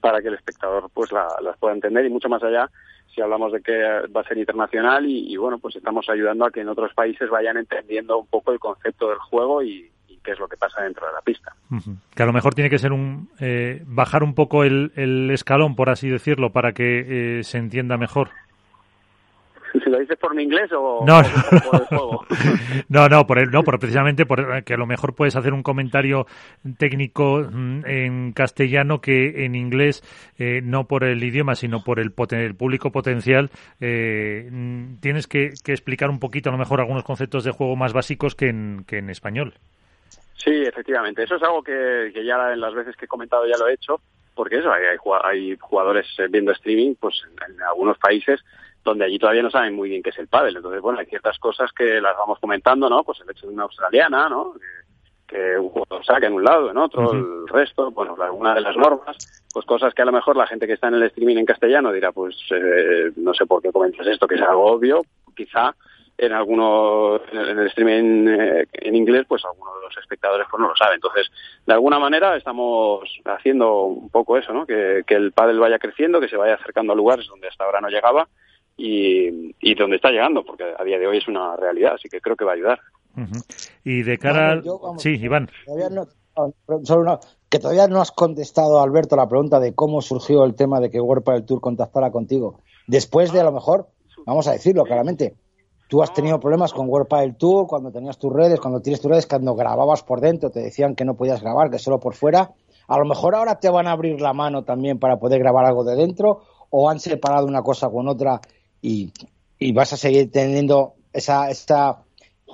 para 0.00 0.22
que 0.22 0.28
el 0.28 0.34
espectador 0.34 0.88
pues 0.94 1.12
las 1.12 1.58
pueda 1.58 1.74
entender 1.74 2.06
y 2.06 2.08
mucho 2.08 2.30
más 2.30 2.42
allá 2.42 2.70
si 3.14 3.20
hablamos 3.20 3.52
de 3.52 3.60
que 3.60 3.78
va 4.16 4.22
a 4.22 4.24
ser 4.24 4.38
internacional 4.38 5.04
y, 5.04 5.30
y, 5.30 5.36
bueno 5.36 5.58
pues 5.58 5.76
estamos 5.76 6.08
ayudando 6.08 6.46
a 6.46 6.50
que 6.50 6.60
en 6.60 6.70
otros 6.70 6.94
países 6.94 7.28
vayan 7.28 7.58
entendiendo 7.58 8.16
un 8.16 8.28
poco 8.28 8.52
el 8.52 8.58
concepto 8.58 9.10
del 9.10 9.18
juego 9.18 9.62
y, 9.62 9.90
qué 10.24 10.30
es 10.30 10.38
lo 10.38 10.46
que 10.46 10.56
pasa 10.56 10.82
dentro 10.82 11.04
de 11.04 11.12
la 11.12 11.20
pista. 11.20 11.52
Que 12.14 12.22
a 12.22 12.26
lo 12.26 12.32
mejor 12.32 12.54
tiene 12.54 12.70
que 12.70 12.78
ser 12.78 12.92
un 12.92 13.28
eh, 13.40 13.82
bajar 13.86 14.22
un 14.22 14.36
poco 14.36 14.62
el, 14.62 14.92
el, 14.94 15.28
escalón, 15.32 15.74
por 15.74 15.90
así 15.90 16.08
decirlo, 16.08 16.52
para 16.52 16.72
que 16.74 17.40
eh, 17.40 17.42
se 17.42 17.58
entienda 17.58 17.96
mejor. 17.96 18.28
Si 19.72 19.90
lo 19.90 19.98
dices 19.98 20.18
por 20.18 20.34
mi 20.34 20.42
inglés 20.42 20.70
o, 20.72 21.04
no, 21.06 21.22
por 21.70 21.80
el 21.80 21.86
juego. 21.86 22.26
no, 22.88 23.08
no, 23.08 23.26
por 23.26 23.38
el, 23.38 23.50
no, 23.50 23.62
por 23.62 23.78
precisamente 23.78 24.26
por 24.26 24.64
que 24.64 24.74
a 24.74 24.76
lo 24.76 24.86
mejor 24.86 25.14
puedes 25.14 25.34
hacer 25.36 25.52
un 25.52 25.62
comentario 25.62 26.26
técnico 26.78 27.42
mm, 27.50 27.86
en 27.86 28.32
castellano 28.32 29.00
que 29.00 29.44
en 29.44 29.54
inglés, 29.54 30.02
eh, 30.38 30.60
no 30.62 30.84
por 30.84 31.04
el 31.04 31.22
idioma, 31.24 31.54
sino 31.54 31.82
por 31.82 32.00
el, 32.00 32.12
el 32.30 32.54
público 32.54 32.90
potencial, 32.90 33.50
eh, 33.80 34.48
mm, 34.50 35.00
tienes 35.00 35.26
que, 35.26 35.50
que, 35.64 35.72
explicar 35.72 36.10
un 36.10 36.20
poquito 36.20 36.50
a 36.50 36.52
lo 36.52 36.58
mejor 36.58 36.80
algunos 36.80 37.04
conceptos 37.04 37.44
de 37.44 37.52
juego 37.52 37.74
más 37.76 37.92
básicos 37.92 38.34
que 38.34 38.48
en, 38.48 38.84
que 38.86 38.98
en 38.98 39.08
español. 39.10 39.54
Sí, 40.44 40.50
efectivamente. 40.50 41.22
Eso 41.22 41.36
es 41.36 41.42
algo 41.42 41.62
que, 41.62 42.12
ya 42.24 42.52
en 42.52 42.60
las 42.60 42.74
veces 42.74 42.96
que 42.96 43.04
he 43.04 43.08
comentado 43.08 43.46
ya 43.46 43.56
lo 43.58 43.68
he 43.68 43.74
hecho, 43.74 44.00
porque 44.34 44.58
eso, 44.58 44.72
hay, 44.72 44.82
hay 44.84 45.56
jugadores 45.60 46.06
eh, 46.18 46.26
viendo 46.28 46.52
streaming 46.52 46.94
pues 46.98 47.22
en, 47.48 47.62
algunos 47.62 47.98
países 47.98 48.40
donde 48.84 49.04
allí 49.04 49.18
todavía 49.18 49.42
no 49.42 49.50
saben 49.50 49.74
muy 49.74 49.88
bien 49.88 50.02
qué 50.02 50.10
es 50.10 50.18
el 50.18 50.28
pádel. 50.28 50.56
Entonces, 50.56 50.80
bueno, 50.80 50.98
hay 50.98 51.06
ciertas 51.06 51.38
cosas 51.38 51.72
que 51.72 52.00
las 52.00 52.16
vamos 52.16 52.38
comentando, 52.38 52.88
¿no? 52.88 53.04
Pues 53.04 53.20
el 53.20 53.30
hecho 53.30 53.46
de 53.46 53.54
una 53.54 53.64
australiana, 53.64 54.28
¿no? 54.28 54.54
Que, 55.26 55.58
un 55.58 55.70
jugador 55.70 56.04
saque 56.04 56.26
en 56.26 56.34
un 56.34 56.44
lado, 56.44 56.70
en 56.70 56.76
otro, 56.76 57.12
el 57.12 57.48
resto, 57.48 57.90
bueno, 57.90 58.16
alguna 58.20 58.54
de 58.54 58.60
las 58.60 58.76
normas, 58.76 59.16
pues 59.52 59.64
cosas 59.64 59.94
que 59.94 60.02
a 60.02 60.04
lo 60.04 60.12
mejor 60.12 60.36
la 60.36 60.46
gente 60.46 60.66
que 60.66 60.74
está 60.74 60.88
en 60.88 60.94
el 60.94 61.04
streaming 61.04 61.38
en 61.38 61.46
castellano 61.46 61.90
dirá, 61.90 62.12
pues 62.12 62.36
eh, 62.50 63.12
no 63.16 63.32
sé 63.32 63.46
por 63.46 63.62
qué 63.62 63.72
comentas 63.72 64.06
esto, 64.06 64.26
que 64.26 64.34
es 64.34 64.42
algo 64.42 64.66
obvio, 64.66 65.02
quizá 65.34 65.74
en 66.18 66.32
algunos 66.32 67.22
en 67.32 67.58
el 67.58 67.66
streaming 67.68 68.28
eh, 68.28 68.66
en 68.72 68.94
inglés 68.94 69.24
pues 69.26 69.44
algunos 69.44 69.74
de 69.76 69.86
los 69.86 69.96
espectadores 69.96 70.46
pues 70.50 70.60
no 70.60 70.68
lo 70.68 70.76
saben 70.76 70.94
entonces 70.94 71.30
de 71.66 71.72
alguna 71.72 71.98
manera 71.98 72.36
estamos 72.36 73.08
haciendo 73.24 73.84
un 73.84 74.10
poco 74.10 74.36
eso 74.36 74.52
no 74.52 74.66
que, 74.66 75.04
el 75.08 75.32
pádel 75.32 75.58
vaya 75.58 75.78
creciendo 75.78 76.20
que 76.20 76.28
se 76.28 76.36
vaya 76.36 76.54
acercando 76.54 76.92
a 76.92 76.96
lugares 76.96 77.26
donde 77.26 77.48
hasta 77.48 77.64
ahora 77.64 77.80
no 77.80 77.88
llegaba 77.88 78.28
y, 78.76 79.54
y 79.60 79.74
donde 79.74 79.96
está 79.96 80.10
llegando 80.10 80.44
porque 80.44 80.64
a 80.78 80.84
día 80.84 80.98
de 80.98 81.06
hoy 81.06 81.18
es 81.18 81.28
una 81.28 81.56
realidad 81.56 81.94
así 81.94 82.08
que 82.08 82.20
creo 82.20 82.36
que 82.36 82.44
va 82.44 82.52
a 82.52 82.54
ayudar 82.54 82.80
y 83.84 84.02
de 84.02 84.18
cara 84.18 84.52
al... 84.52 84.64
sí 84.98 85.10
Iván 85.20 85.48
solo 86.82 87.00
una 87.02 87.18
que 87.52 87.58
todavía 87.58 87.86
no 87.86 88.00
has 88.00 88.12
contestado, 88.12 88.80
Alberto, 88.80 89.14
la 89.14 89.28
pregunta 89.28 89.60
de 89.60 89.74
cómo 89.74 90.00
surgió 90.00 90.44
el 90.44 90.54
tema 90.54 90.80
de 90.80 90.88
que 90.88 90.98
World 90.98 91.22
del 91.22 91.44
Tour 91.44 91.60
contactara 91.60 92.10
contigo. 92.10 92.60
Después 92.86 93.30
de 93.30 93.40
a 93.40 93.44
lo 93.44 93.52
mejor, 93.52 93.88
vamos 94.24 94.48
a 94.48 94.52
decirlo 94.52 94.84
claramente, 94.84 95.34
tú 95.86 96.02
has 96.02 96.14
tenido 96.14 96.40
problemas 96.40 96.72
con 96.72 96.88
World 96.88 97.10
del 97.10 97.36
Tour 97.36 97.66
cuando 97.66 97.92
tenías 97.92 98.18
tus 98.18 98.32
redes, 98.32 98.58
cuando 98.58 98.80
tienes 98.80 99.02
tus 99.02 99.10
redes, 99.10 99.26
cuando 99.26 99.54
grababas 99.54 100.02
por 100.02 100.22
dentro, 100.22 100.48
te 100.48 100.60
decían 100.60 100.94
que 100.94 101.04
no 101.04 101.14
podías 101.14 101.42
grabar, 101.42 101.68
que 101.68 101.78
solo 101.78 102.00
por 102.00 102.14
fuera. 102.14 102.52
A 102.88 102.98
lo 102.98 103.04
mejor 103.04 103.34
ahora 103.34 103.60
te 103.60 103.68
van 103.68 103.86
a 103.86 103.92
abrir 103.92 104.18
la 104.22 104.32
mano 104.32 104.64
también 104.64 104.98
para 104.98 105.18
poder 105.18 105.38
grabar 105.38 105.66
algo 105.66 105.84
de 105.84 105.94
dentro, 105.94 106.44
o 106.70 106.88
han 106.88 107.00
separado 107.00 107.46
una 107.46 107.60
cosa 107.60 107.90
con 107.90 108.08
otra 108.08 108.40
y, 108.82 109.12
y 109.58 109.72
vas 109.72 109.92
a 109.92 109.96
seguir 109.96 110.30
teniendo 110.30 110.94
esa, 111.12 111.48
esa, 111.48 112.02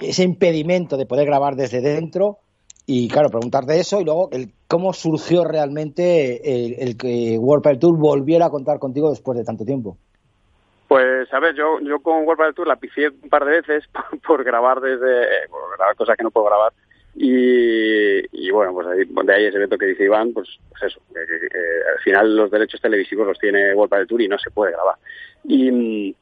ese 0.00 0.22
impedimento 0.22 0.96
de 0.96 1.06
poder 1.06 1.26
grabar 1.26 1.56
desde 1.56 1.80
dentro 1.80 2.38
y 2.86 3.08
claro, 3.08 3.28
preguntarte 3.28 3.78
eso 3.78 4.00
y 4.00 4.04
luego 4.04 4.30
el, 4.32 4.52
cómo 4.66 4.92
surgió 4.92 5.44
realmente 5.44 6.82
el, 6.82 6.96
que 6.96 7.36
World 7.38 7.78
Tour 7.78 7.98
volviera 7.98 8.46
a 8.46 8.50
contar 8.50 8.78
contigo 8.78 9.10
después 9.10 9.36
de 9.36 9.44
tanto 9.44 9.64
tiempo. 9.64 9.98
Pues 10.86 11.32
a 11.34 11.38
ver, 11.40 11.54
yo, 11.54 11.80
yo 11.80 12.00
con 12.00 12.26
World 12.26 12.54
Tour 12.54 12.66
la 12.66 12.76
pisé 12.76 13.08
un 13.08 13.28
par 13.28 13.44
de 13.44 13.60
veces 13.60 13.84
por, 14.26 14.42
grabar 14.44 14.80
desde, 14.80 15.48
por 15.50 15.76
grabar 15.76 15.96
cosas 15.96 16.16
que 16.16 16.24
no 16.24 16.30
puedo 16.30 16.46
grabar. 16.46 16.72
Y, 17.14 18.20
y 18.32 18.50
bueno, 18.50 18.72
pues 18.72 18.86
ahí, 18.86 19.04
de 19.04 19.34
ahí 19.34 19.46
ese 19.46 19.56
evento 19.56 19.76
que 19.76 19.86
dice 19.86 20.04
Iván, 20.04 20.32
pues, 20.32 20.48
pues 20.70 20.84
eso, 20.84 21.00
al 21.14 22.02
final 22.04 22.36
los 22.36 22.50
derechos 22.50 22.80
televisivos 22.80 23.26
los 23.26 23.38
tiene 23.38 23.74
World 23.74 24.06
Tour 24.06 24.22
y 24.22 24.28
no 24.28 24.38
se 24.38 24.50
puede 24.50 24.72
grabar. 24.72 24.96
Y 25.44 25.70
mm, 25.70 26.14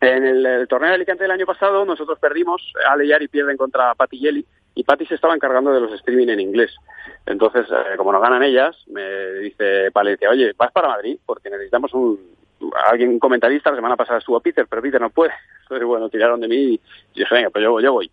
en 0.00 0.24
el, 0.24 0.68
torneo 0.68 0.90
de 0.90 0.96
Alicante 0.96 1.24
del 1.24 1.30
año 1.30 1.46
pasado 1.46 1.84
nosotros 1.84 2.18
perdimos, 2.18 2.72
Ale 2.88 3.06
y 3.06 3.12
Ari 3.12 3.28
pierden 3.28 3.56
contra 3.56 3.94
Patti 3.94 4.18
Yeli, 4.18 4.44
y 4.74 4.84
Patty 4.84 5.06
se 5.06 5.16
estaba 5.16 5.34
encargando 5.34 5.72
de 5.72 5.80
los 5.80 5.92
streaming 5.92 6.28
en 6.28 6.40
inglés. 6.40 6.74
Entonces, 7.26 7.66
eh, 7.70 7.96
como 7.96 8.10
no 8.10 8.20
ganan 8.20 8.42
ellas, 8.42 8.76
me 8.88 9.32
dice 9.34 9.90
Palencia, 9.92 10.30
oye, 10.30 10.52
vas 10.56 10.72
para 10.72 10.88
Madrid 10.88 11.18
porque 11.26 11.50
necesitamos 11.50 11.92
un 11.92 12.18
alguien 12.88 13.10
un 13.10 13.18
comentarista. 13.18 13.70
La 13.70 13.76
semana 13.76 13.96
pasada 13.96 14.18
estuvo 14.18 14.40
Peter, 14.40 14.66
pero 14.68 14.82
Peter 14.82 15.00
no 15.00 15.10
puede. 15.10 15.32
Entonces, 15.62 15.86
bueno, 15.86 16.08
tiraron 16.08 16.40
de 16.40 16.48
mí 16.48 16.56
y 16.56 16.80
dije, 17.14 17.34
venga, 17.34 17.50
pues 17.50 17.64
yo, 17.64 17.80
yo 17.80 17.92
voy. 17.92 18.10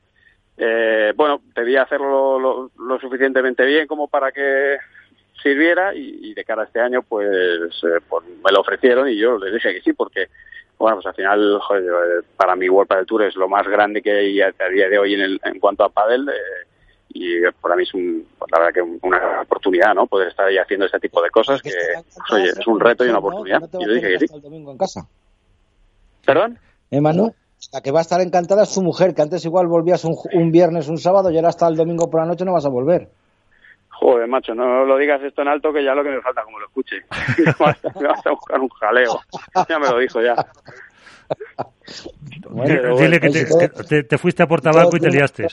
Eh, 0.58 1.14
bueno, 1.16 1.42
debía 1.56 1.84
hacerlo 1.84 2.70
lo, 2.78 3.00
suficientemente 3.00 3.66
bien 3.66 3.88
como 3.88 4.10
para 4.10 4.32
que 4.32 4.78
sirviera 5.42 5.94
y, 5.96 6.34
de 6.34 6.44
cara 6.44 6.64
a 6.64 6.66
este 6.66 6.80
año, 6.80 7.02
pues, 7.02 7.28
eh, 7.28 8.00
pues 8.08 8.26
me 8.26 8.52
lo 8.52 8.62
ofrecieron 8.62 9.10
y 9.10 9.18
yo 9.18 9.38
les 9.38 9.54
dije 9.54 9.74
que 9.74 9.82
sí, 9.82 9.94
porque 9.94 10.28
bueno, 10.78 10.96
pues 10.98 11.08
al 11.08 11.16
final, 11.16 11.60
joder, 11.62 12.24
para 12.38 12.56
mí 12.56 12.70
World 12.70 12.88
Padel 12.88 13.06
Tour 13.06 13.24
es 13.24 13.36
lo 13.36 13.50
más 13.50 13.68
grande 13.68 14.02
que 14.02 14.12
hay 14.12 14.42
a, 14.42 14.52
día 14.72 14.88
de 14.88 14.98
hoy 14.98 15.14
en, 15.14 15.22
el, 15.22 15.42
en 15.44 15.60
cuanto 15.60 15.84
a 15.84 15.90
pádel 15.90 16.30
eh, 16.30 16.68
y 17.10 17.42
para 17.62 17.76
mí 17.76 17.84
es 17.84 17.94
un, 17.94 18.26
pues 18.38 18.50
la 18.52 18.60
verdad 18.60 18.74
que 18.74 18.82
una 18.82 19.42
oportunidad, 19.42 19.94
¿no? 19.94 20.08
Poder 20.08 20.30
estar 20.30 20.46
ahí 20.46 20.58
haciendo 20.58 20.86
este 20.86 21.00
tipo 21.00 21.22
de 21.22 21.30
cosas 21.32 21.62
que, 21.62 21.72
pues, 21.94 22.32
oye, 22.32 22.50
es 22.50 22.68
un 22.68 22.80
reto 22.80 23.06
y 23.06 23.10
una 23.10 23.20
oportunidad. 23.20 23.62
y 23.74 23.86
yo 23.86 23.94
dije 23.94 24.18
que 24.18 24.28
sí. 24.28 24.40
domingo 24.42 24.72
en 24.72 24.78
casa. 24.78 25.02
¿Perdón? 26.26 26.60
¿Eh, 26.92 27.02
Manu? 27.02 27.34
La 27.74 27.82
que 27.82 27.92
va 27.92 28.00
a 28.00 28.04
estar 28.04 28.22
encantada 28.22 28.64
es 28.64 28.70
su 28.70 28.82
mujer, 28.82 29.14
que 29.14 29.22
antes 29.22 29.44
igual 29.44 29.68
volvías 29.68 30.06
un, 30.06 30.16
un 30.34 30.52
viernes, 30.52 30.88
un 30.88 30.98
sábado 30.98 31.30
y 31.30 31.36
ahora 31.36 31.50
hasta 31.50 31.68
el 31.68 31.76
domingo 31.76 32.10
por 32.10 32.22
la 32.22 32.28
noche 32.28 32.46
no 32.46 32.54
vas 32.54 32.66
a 32.66 32.70
volver. 32.70 33.10
Joder, 34.00 34.30
macho, 34.30 34.56
no 34.56 34.86
lo 34.86 34.98
digas 34.98 35.22
esto 35.24 35.42
en 35.42 35.50
alto 35.50 35.74
que 35.74 35.84
ya 35.84 35.94
lo 35.94 36.04
que 36.04 36.12
me 36.12 36.22
falta 36.22 36.42
como 36.44 36.58
lo 36.58 36.68
escuche. 36.68 37.02
me 38.00 38.08
vas 38.08 38.26
a 38.26 38.30
buscar 38.30 38.60
un 38.60 38.70
jaleo. 38.70 39.20
Ya 39.68 39.78
me 39.78 39.90
lo 39.90 40.00
dijo 40.00 40.22
ya. 40.22 40.36
Dile 42.98 43.20
que, 43.20 44.04
te, 44.04 44.18
fuiste 44.18 44.44
a 44.44 44.48
Portabanco 44.48 44.96
y 44.96 45.02
te 45.02 45.10
liaste. 45.10 45.48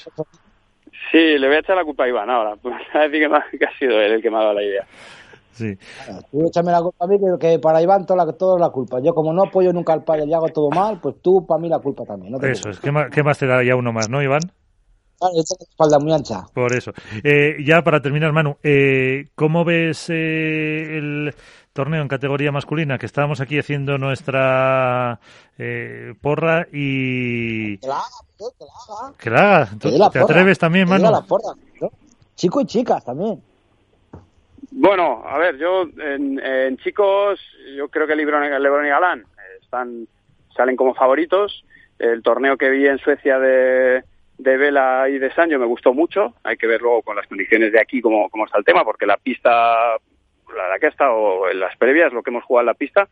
Sí, 1.10 1.38
le 1.38 1.48
voy 1.48 1.56
a 1.56 1.58
echar 1.58 1.74
la 1.74 1.84
culpa 1.84 2.04
a 2.04 2.08
Iván 2.08 2.30
ahora. 2.30 2.54
A 2.94 3.08
decir 3.08 3.28
que, 3.28 3.66
ha 3.66 3.78
sido 3.78 4.00
él 4.00 4.12
el 4.12 4.22
que 4.22 4.30
me 4.30 4.36
ha 4.36 4.40
dado 4.40 4.54
la 4.54 4.62
idea. 4.62 4.86
Sí. 5.50 5.76
Tú 6.30 6.46
échame 6.46 6.70
la 6.70 6.82
culpa 6.82 7.04
a 7.04 7.08
mí, 7.08 7.18
que, 7.40 7.58
para 7.58 7.82
Iván 7.82 8.06
toda 8.06 8.24
la, 8.24 8.32
toda 8.32 8.60
la 8.60 8.70
culpa. 8.70 9.00
Yo 9.02 9.12
como 9.12 9.32
no 9.32 9.44
apoyo 9.44 9.72
nunca 9.72 9.92
al 9.92 10.04
padre 10.04 10.24
y 10.26 10.32
hago 10.32 10.48
todo 10.50 10.70
mal, 10.70 11.00
pues 11.02 11.16
tú 11.20 11.44
para 11.44 11.60
mí 11.60 11.68
la 11.68 11.80
culpa 11.80 12.04
también. 12.04 12.34
Eso 12.44 12.70
es. 12.70 12.78
¿Qué 12.78 12.92
más, 12.92 13.10
¿Qué 13.10 13.24
más 13.24 13.38
te 13.38 13.46
da 13.46 13.64
ya 13.64 13.74
uno 13.74 13.92
más, 13.92 14.08
no, 14.08 14.22
Iván? 14.22 14.42
Espalda 15.38 15.98
muy 15.98 16.12
ancha. 16.12 16.46
Por 16.52 16.74
eso. 16.74 16.92
Eh, 17.22 17.56
ya 17.64 17.82
para 17.82 18.00
terminar, 18.00 18.32
Manu, 18.32 18.56
eh, 18.62 19.26
¿cómo 19.34 19.64
ves 19.64 20.10
eh, 20.10 20.98
el 20.98 21.34
torneo 21.72 22.02
en 22.02 22.08
categoría 22.08 22.52
masculina? 22.52 22.98
Que 22.98 23.06
estábamos 23.06 23.40
aquí 23.40 23.58
haciendo 23.58 23.98
nuestra 23.98 25.20
eh, 25.58 26.14
porra 26.20 26.66
y... 26.72 27.78
Que 27.78 27.88
la 27.88 27.96
haga, 27.96 29.16
que 29.18 29.30
la 29.30 29.62
haga. 30.02 30.10
¿Te 30.10 30.18
atreves 30.18 30.58
también, 30.58 30.88
Manu? 30.88 31.10
Chico 32.34 32.60
y 32.60 32.66
chicas 32.66 33.04
también. 33.04 33.42
Bueno, 34.70 35.22
a 35.26 35.38
ver, 35.38 35.56
yo 35.56 35.84
en, 35.98 36.76
chicos, 36.78 37.40
yo 37.76 37.88
creo 37.88 38.06
que 38.06 38.14
Lebron, 38.14 38.42
Lebron 38.62 38.84
y 38.84 38.90
Galán 38.90 39.24
están, 39.62 40.06
salen 40.54 40.76
como 40.76 40.94
favoritos. 40.94 41.64
El 41.98 42.22
torneo 42.22 42.58
que 42.58 42.68
vi 42.68 42.86
en 42.86 42.98
Suecia 42.98 43.38
de 43.38 44.04
de 44.38 44.56
Vela 44.56 45.08
y 45.08 45.18
de 45.18 45.32
Sancho 45.32 45.58
me 45.58 45.66
gustó 45.66 45.94
mucho. 45.94 46.34
Hay 46.44 46.56
que 46.56 46.66
ver 46.66 46.80
luego 46.80 47.02
con 47.02 47.16
las 47.16 47.26
condiciones 47.26 47.72
de 47.72 47.80
aquí 47.80 48.00
cómo, 48.00 48.28
cómo 48.28 48.44
está 48.44 48.58
el 48.58 48.64
tema, 48.64 48.84
porque 48.84 49.06
la 49.06 49.16
pista, 49.16 49.50
la 50.54 50.78
que 50.78 50.86
ha 50.86 50.90
estado 50.90 51.50
en 51.50 51.60
las 51.60 51.76
previas, 51.76 52.12
lo 52.12 52.22
que 52.22 52.30
hemos 52.30 52.44
jugado 52.44 52.62
en 52.62 52.66
la 52.66 52.74
pista, 52.74 53.08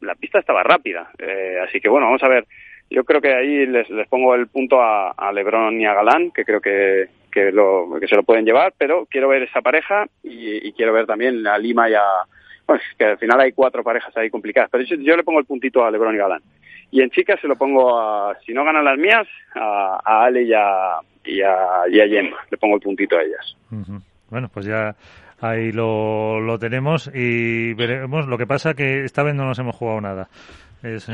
la, 0.00 0.14
pista 0.14 0.38
estaba 0.38 0.62
rápida. 0.62 1.10
Eh, 1.18 1.58
así 1.66 1.80
que 1.80 1.88
bueno, 1.88 2.06
vamos 2.06 2.22
a 2.22 2.28
ver. 2.28 2.46
Yo 2.90 3.04
creo 3.04 3.22
que 3.22 3.32
ahí 3.32 3.66
les, 3.66 3.88
les 3.88 4.06
pongo 4.06 4.34
el 4.34 4.48
punto 4.48 4.80
a, 4.80 5.12
a 5.12 5.32
Lebron 5.32 5.80
y 5.80 5.86
a 5.86 5.94
Galán, 5.94 6.30
que 6.30 6.44
creo 6.44 6.60
que, 6.60 7.08
que, 7.30 7.50
lo, 7.50 7.88
que 7.98 8.06
se 8.06 8.16
lo 8.16 8.22
pueden 8.22 8.44
llevar, 8.44 8.74
pero 8.76 9.06
quiero 9.06 9.28
ver 9.28 9.44
esa 9.44 9.62
pareja 9.62 10.06
y, 10.22 10.68
y 10.68 10.72
quiero 10.72 10.92
ver 10.92 11.06
también 11.06 11.46
a 11.46 11.56
Lima 11.58 11.88
y 11.88 11.94
a... 11.94 12.02
Bueno, 12.66 12.82
que 12.98 13.04
al 13.04 13.18
final 13.18 13.40
hay 13.40 13.52
cuatro 13.52 13.82
parejas 13.82 14.14
ahí 14.16 14.28
complicadas, 14.30 14.68
pero 14.70 14.84
yo 14.84 15.16
le 15.16 15.24
pongo 15.24 15.40
el 15.40 15.46
puntito 15.46 15.84
a 15.84 15.90
Lebron 15.90 16.14
y 16.14 16.18
Galán. 16.18 16.42
Y 16.92 17.00
en 17.00 17.10
chicas 17.10 17.40
se 17.40 17.48
lo 17.48 17.56
pongo 17.56 17.98
a, 17.98 18.36
si 18.44 18.52
no 18.52 18.64
ganan 18.64 18.84
las 18.84 18.98
mías, 18.98 19.26
a, 19.54 19.98
Ale 20.04 20.42
y 20.42 20.52
a, 20.52 21.00
y 21.24 21.40
a, 21.40 21.88
y 21.88 21.96
Le 21.96 22.58
pongo 22.60 22.76
el 22.76 22.82
puntito 22.82 23.16
a 23.16 23.22
ellas. 23.22 23.56
Bueno, 24.28 24.48
pues 24.52 24.66
ya 24.66 24.94
ahí 25.40 25.72
lo, 25.72 26.38
lo 26.40 26.58
tenemos 26.58 27.10
y 27.12 27.72
veremos. 27.72 28.26
Lo 28.28 28.36
que 28.36 28.46
pasa 28.46 28.74
que 28.74 29.04
esta 29.04 29.22
vez 29.22 29.34
no 29.34 29.46
nos 29.46 29.58
hemos 29.58 29.74
jugado 29.74 30.02
nada. 30.02 30.28
Es, 30.82 31.08
eh, 31.08 31.12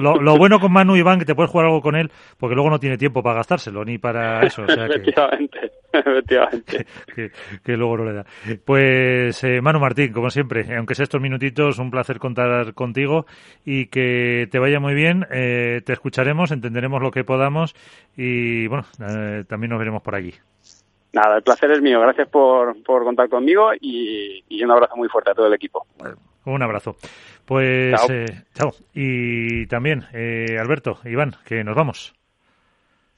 lo, 0.00 0.38
bueno 0.38 0.58
con 0.58 0.72
Manu 0.72 0.96
Iván 0.96 1.18
que 1.18 1.26
te 1.26 1.34
puedes 1.34 1.50
jugar 1.50 1.66
algo 1.66 1.82
con 1.82 1.94
él 1.94 2.10
porque 2.38 2.54
luego 2.54 2.70
no 2.70 2.78
tiene 2.78 2.96
tiempo 2.96 3.22
para 3.22 3.36
gastárselo 3.36 3.84
ni 3.84 3.98
para 3.98 4.40
eso. 4.40 4.64
efectivamente, 4.64 5.72
efectivamente. 5.92 6.86
Que, 7.64 7.76
luego 7.76 7.98
no 7.98 8.04
le 8.04 8.12
da. 8.14 8.24
Pues 8.64 9.44
eh, 9.44 9.60
Manu 9.60 9.80
Martín, 9.80 10.12
como 10.12 10.30
siempre, 10.30 10.64
aunque 10.76 10.94
sea 10.94 11.04
estos 11.04 11.20
minutitos, 11.20 11.78
un 11.78 11.90
placer 11.90 12.18
contar 12.18 12.72
contigo 12.74 13.26
y 13.64 13.86
que 13.86 14.48
te 14.50 14.58
vaya 14.58 14.80
muy 14.80 14.94
bien. 14.94 15.26
Eh, 15.30 15.82
te 15.84 15.92
escucharemos, 15.92 16.50
entenderemos 16.50 17.02
lo 17.02 17.10
que 17.10 17.24
podamos 17.24 17.74
y 18.16 18.66
bueno, 18.68 18.84
también 19.46 19.70
nos 19.70 19.78
veremos 19.78 20.02
por 20.02 20.14
allí. 20.14 20.34
Nada, 21.12 21.36
el 21.36 21.42
placer 21.42 21.70
es 21.72 21.82
mío. 21.82 22.00
Gracias 22.00 22.28
por, 22.28 22.82
por 22.82 23.04
contar 23.04 23.28
conmigo 23.28 23.70
y, 23.80 24.44
y 24.48 24.62
un 24.62 24.70
abrazo 24.70 24.96
muy 24.96 25.08
fuerte 25.08 25.30
a 25.30 25.34
todo 25.34 25.46
el 25.46 25.54
equipo. 25.54 25.86
Un 26.44 26.62
abrazo. 26.62 26.96
Pues 27.50 28.00
chao. 28.54 28.68
Eh, 28.68 28.84
y 28.94 29.66
también, 29.66 30.04
eh, 30.12 30.56
Alberto, 30.56 31.00
Iván, 31.04 31.34
que 31.44 31.64
nos 31.64 31.74
vamos. 31.74 32.14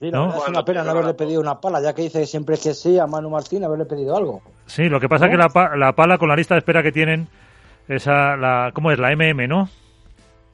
Sí, 0.01 0.11
¿No? 0.11 0.35
es 0.35 0.49
una 0.49 0.65
pena 0.65 0.83
no 0.83 0.93
haberle 0.93 1.13
pedido 1.13 1.39
una 1.39 1.61
pala, 1.61 1.83
ya 1.83 1.93
que 1.93 2.01
dice 2.01 2.25
siempre 2.25 2.57
que 2.57 2.73
sí 2.73 2.99
a 2.99 3.07
Manu 3.07 3.29
Martín, 3.29 3.63
haberle 3.63 3.85
pedido 3.85 4.17
algo. 4.17 4.41
Sí, 4.65 4.85
lo 4.85 5.01
que 5.01 5.07
pasa 5.11 5.27
es 5.27 5.33
que 5.33 5.37
la, 5.37 5.77
la, 5.77 5.93
pala 5.93 6.17
con 6.17 6.31
la 6.31 6.37
lista 6.37 6.55
de 6.55 6.61
espera 6.61 6.83
que 6.83 6.93
tienen, 6.93 7.29
esa, 7.89 8.39
la, 8.39 8.71
¿cómo 8.73 8.91
es? 8.91 8.99
La 8.99 9.15
MM, 9.15 9.47
¿no? 9.47 9.69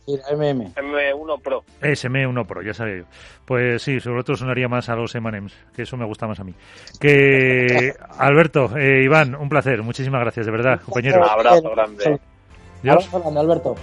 Sí, 0.06 0.18
la 0.28 0.36
MM. 0.36 0.74
M1 0.74 1.40
Pro. 1.40 1.62
Es 1.80 2.04
M1 2.04 2.46
Pro, 2.46 2.62
ya 2.62 2.74
sabía 2.74 2.96
yo. 2.96 3.04
Pues 3.44 3.80
sí, 3.80 4.00
sobre 4.00 4.24
todo 4.24 4.34
sonaría 4.34 4.66
más 4.66 4.88
a 4.88 4.96
los 4.96 5.14
M&M's, 5.14 5.56
que 5.72 5.82
eso 5.82 5.96
me 5.96 6.04
gusta 6.04 6.26
más 6.26 6.40
a 6.40 6.42
mí. 6.42 6.52
Que 6.98 7.94
Alberto, 8.18 8.76
eh, 8.76 9.04
Iván, 9.04 9.36
un 9.36 9.48
placer, 9.48 9.84
muchísimas 9.84 10.20
gracias, 10.20 10.46
de 10.46 10.50
verdad, 10.50 10.80
compañero. 10.80 11.22
Un 11.22 11.28
abrazo 11.28 11.70
grande. 11.70 12.18
Dios. 12.82 13.08
Alberto. 13.12 13.74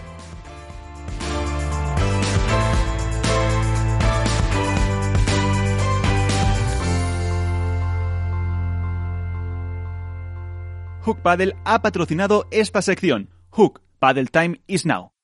Hook 11.05 11.19
Paddle 11.21 11.55
ha 11.65 11.81
patrocinado 11.83 12.47
esta 12.49 12.81
sección. 12.81 13.29
Hook 13.51 13.81
Paddle 13.99 14.25
Time 14.25 14.59
is 14.67 14.85
now. 14.85 15.14